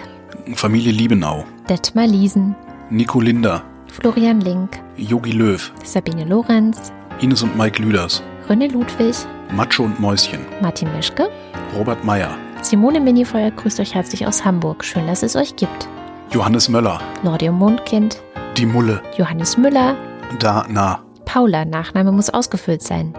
Familie 0.56 0.92
Liebenau. 0.92 1.44
Detmar 1.70 2.08
Liesen, 2.08 2.56
Nico 2.90 3.20
Linder. 3.22 3.64
Florian 3.88 4.42
Link, 4.42 4.80
Yogi 4.98 5.32
Löw. 5.32 5.72
Sabine 5.84 6.26
Lorenz, 6.26 6.92
Ines 7.20 7.44
und 7.44 7.58
Mike 7.58 7.82
Lüders. 7.82 8.24
René 8.50 8.72
Ludwig, 8.72 9.16
Macho 9.54 9.84
und 9.84 10.00
Mäuschen. 10.00 10.40
Martin 10.62 10.92
Mischke, 10.96 11.30
Robert 11.78 12.04
Meyer. 12.04 12.36
Simone 12.62 13.00
Minifeuer 13.00 13.52
grüßt 13.52 13.80
euch 13.80 13.94
herzlich 13.96 14.26
aus 14.28 14.44
Hamburg. 14.44 14.84
Schön, 14.84 15.08
dass 15.08 15.24
es 15.24 15.36
euch 15.36 15.56
gibt. 15.56 15.88
Johannes 16.32 16.70
Möller. 16.70 17.00
Lordio 17.24 17.52
Mondkind, 17.52 18.22
Die 18.58 18.66
Mulle. 18.66 19.02
Johannes 19.18 19.58
Müller, 19.58 19.96
Da, 20.40 20.66
na. 20.70 21.00
Paula, 21.26 21.66
Nachname 21.66 22.12
muss 22.12 22.30
ausgefüllt 22.30 22.82
sein. 22.82 23.14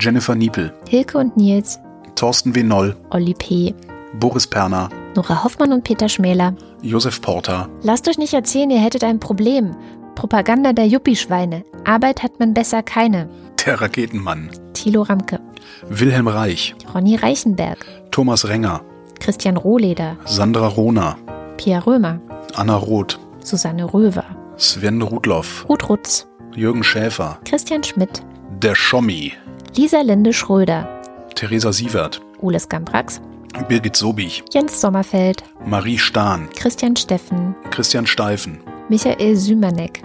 Jennifer 0.00 0.34
Niepel. 0.34 0.72
Hilke 0.88 1.18
und 1.18 1.36
Nils, 1.36 1.78
Thorsten 2.14 2.54
W. 2.54 2.62
Noll. 2.62 2.96
Olli 3.10 3.34
P., 3.34 3.74
Boris 4.14 4.46
Perner. 4.46 4.88
Nora 5.16 5.44
Hoffmann 5.44 5.72
und 5.72 5.84
Peter 5.84 6.08
Schmäler. 6.08 6.54
Josef 6.82 7.20
Porter. 7.20 7.68
Lasst 7.82 8.08
euch 8.08 8.18
nicht 8.18 8.34
erzählen, 8.34 8.70
ihr 8.70 8.80
hättet 8.80 9.04
ein 9.04 9.20
Problem. 9.20 9.74
Propaganda 10.14 10.72
der 10.72 10.86
Yuppie-Schweine. 10.86 11.64
Arbeit 11.84 12.22
hat 12.22 12.38
man 12.38 12.54
besser 12.54 12.82
keine. 12.82 13.28
Der 13.64 13.80
Raketenmann. 13.80 14.50
Thilo 14.74 15.02
Ramke, 15.02 15.40
Wilhelm 15.88 16.26
Reich. 16.28 16.74
Ronny 16.94 17.16
Reichenberg, 17.16 17.78
Thomas 18.10 18.48
Renger. 18.48 18.82
Christian 19.20 19.56
Rohleder, 19.56 20.16
Sandra 20.24 20.66
Rohner. 20.66 21.16
Pia 21.56 21.78
Römer, 21.78 22.20
Anna 22.54 22.74
Roth. 22.76 23.18
Susanne 23.44 23.84
Röver, 23.94 24.24
Sven 24.56 25.00
Rudloff. 25.00 25.64
Ruth 25.68 25.88
Rutz, 25.88 26.26
Jürgen 26.56 26.82
Schäfer. 26.82 27.38
Christian 27.44 27.84
Schmidt, 27.84 28.22
Der 28.60 28.74
Schommi. 28.74 29.32
Lisa 29.76 30.00
Linde 30.00 30.32
Schröder, 30.32 30.88
Theresa 31.36 31.72
Sievert. 31.72 32.20
Ules 32.40 32.68
Gambrax, 32.68 33.20
Birgit 33.68 33.96
Sobich. 33.96 34.42
Jens 34.52 34.80
Sommerfeld, 34.80 35.42
Marie 35.64 35.98
Stahn. 35.98 36.48
Christian 36.56 36.96
Steffen, 36.96 37.54
Christian 37.70 38.06
Steifen. 38.06 38.60
Michael 38.88 39.36
Sümanek, 39.36 40.02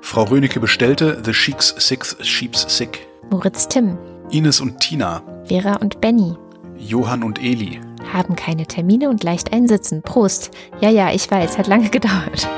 Frau 0.00 0.24
Rönecke 0.24 0.60
bestellte 0.60 1.22
The 1.24 1.32
Sheik's 1.34 1.74
Sixth 1.78 2.24
Sheep's 2.24 2.64
Sick. 2.68 3.06
Moritz 3.30 3.68
Timm, 3.68 3.98
Ines 4.30 4.60
und 4.60 4.80
Tina. 4.80 5.22
Vera 5.44 5.76
und 5.76 6.00
Benny. 6.00 6.34
Johann 6.78 7.22
und 7.22 7.42
Eli. 7.42 7.80
Haben 8.12 8.36
keine 8.36 8.66
Termine 8.66 9.08
und 9.08 9.24
leicht 9.24 9.52
einsitzen. 9.52 10.02
Prost. 10.02 10.50
Ja, 10.80 10.90
ja, 10.90 11.10
ich 11.12 11.30
weiß, 11.30 11.58
hat 11.58 11.66
lange 11.66 11.88
gedauert. 11.90 12.48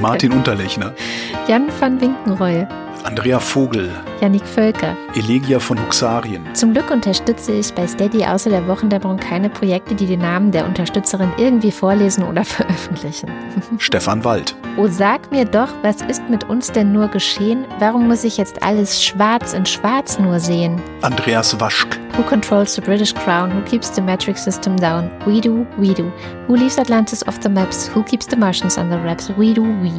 Martin 0.00 0.32
Unterlechner. 0.32 0.94
Jan 1.48 1.68
van 1.78 2.00
Winkenreue, 2.00 2.66
Andrea 3.04 3.38
Vogel. 3.40 3.90
Yannick 4.20 4.46
Völker. 4.46 4.96
Elegia 5.14 5.58
von 5.58 5.78
Huxarien. 5.80 6.42
Zum 6.54 6.72
Glück 6.72 6.90
unterstütze 6.90 7.52
ich 7.52 7.72
bei 7.74 7.86
Steady 7.86 8.24
außer 8.24 8.50
der 8.50 8.66
Wochendämmerung 8.68 9.16
keine 9.16 9.50
Projekte, 9.50 9.94
die 9.94 10.06
den 10.06 10.20
Namen 10.20 10.52
der 10.52 10.64
Unterstützerin 10.66 11.32
irgendwie 11.36 11.72
vorlesen 11.72 12.24
oder 12.24 12.44
veröffentlichen. 12.44 13.30
Stefan 13.78 14.24
Wald. 14.24 14.54
Oh, 14.78 14.86
sag 14.86 15.30
mir 15.32 15.44
doch, 15.44 15.68
was 15.82 15.96
ist 16.02 16.22
mit 16.30 16.48
uns 16.48 16.70
denn 16.72 16.92
nur 16.92 17.08
geschehen? 17.08 17.64
Warum 17.78 18.06
muss 18.08 18.24
ich 18.24 18.36
jetzt 18.38 18.62
alles 18.62 19.04
schwarz 19.04 19.52
in 19.52 19.66
schwarz 19.66 20.18
nur 20.18 20.38
sehen? 20.38 20.80
Andreas 21.02 21.58
Waschk. 21.60 21.98
Who 22.16 22.22
controls 22.22 22.74
the 22.74 22.80
British 22.82 23.14
crown? 23.14 23.50
Who 23.50 23.62
keeps 23.62 23.94
the 23.94 24.02
metric 24.02 24.36
system 24.38 24.76
down? 24.76 25.10
We 25.26 25.40
do, 25.40 25.66
we 25.78 25.94
do. 25.94 26.12
Who 26.46 26.56
leaves 26.56 26.78
Atlantis 26.78 27.26
off 27.26 27.40
the 27.42 27.48
maps? 27.48 27.90
Who 27.94 28.02
keeps 28.02 28.26
the 28.26 28.36
Martians 28.36 28.76
under 28.78 28.98
wraps? 29.02 29.30
We 29.30 29.54
do, 29.54 29.62
we. 29.62 29.92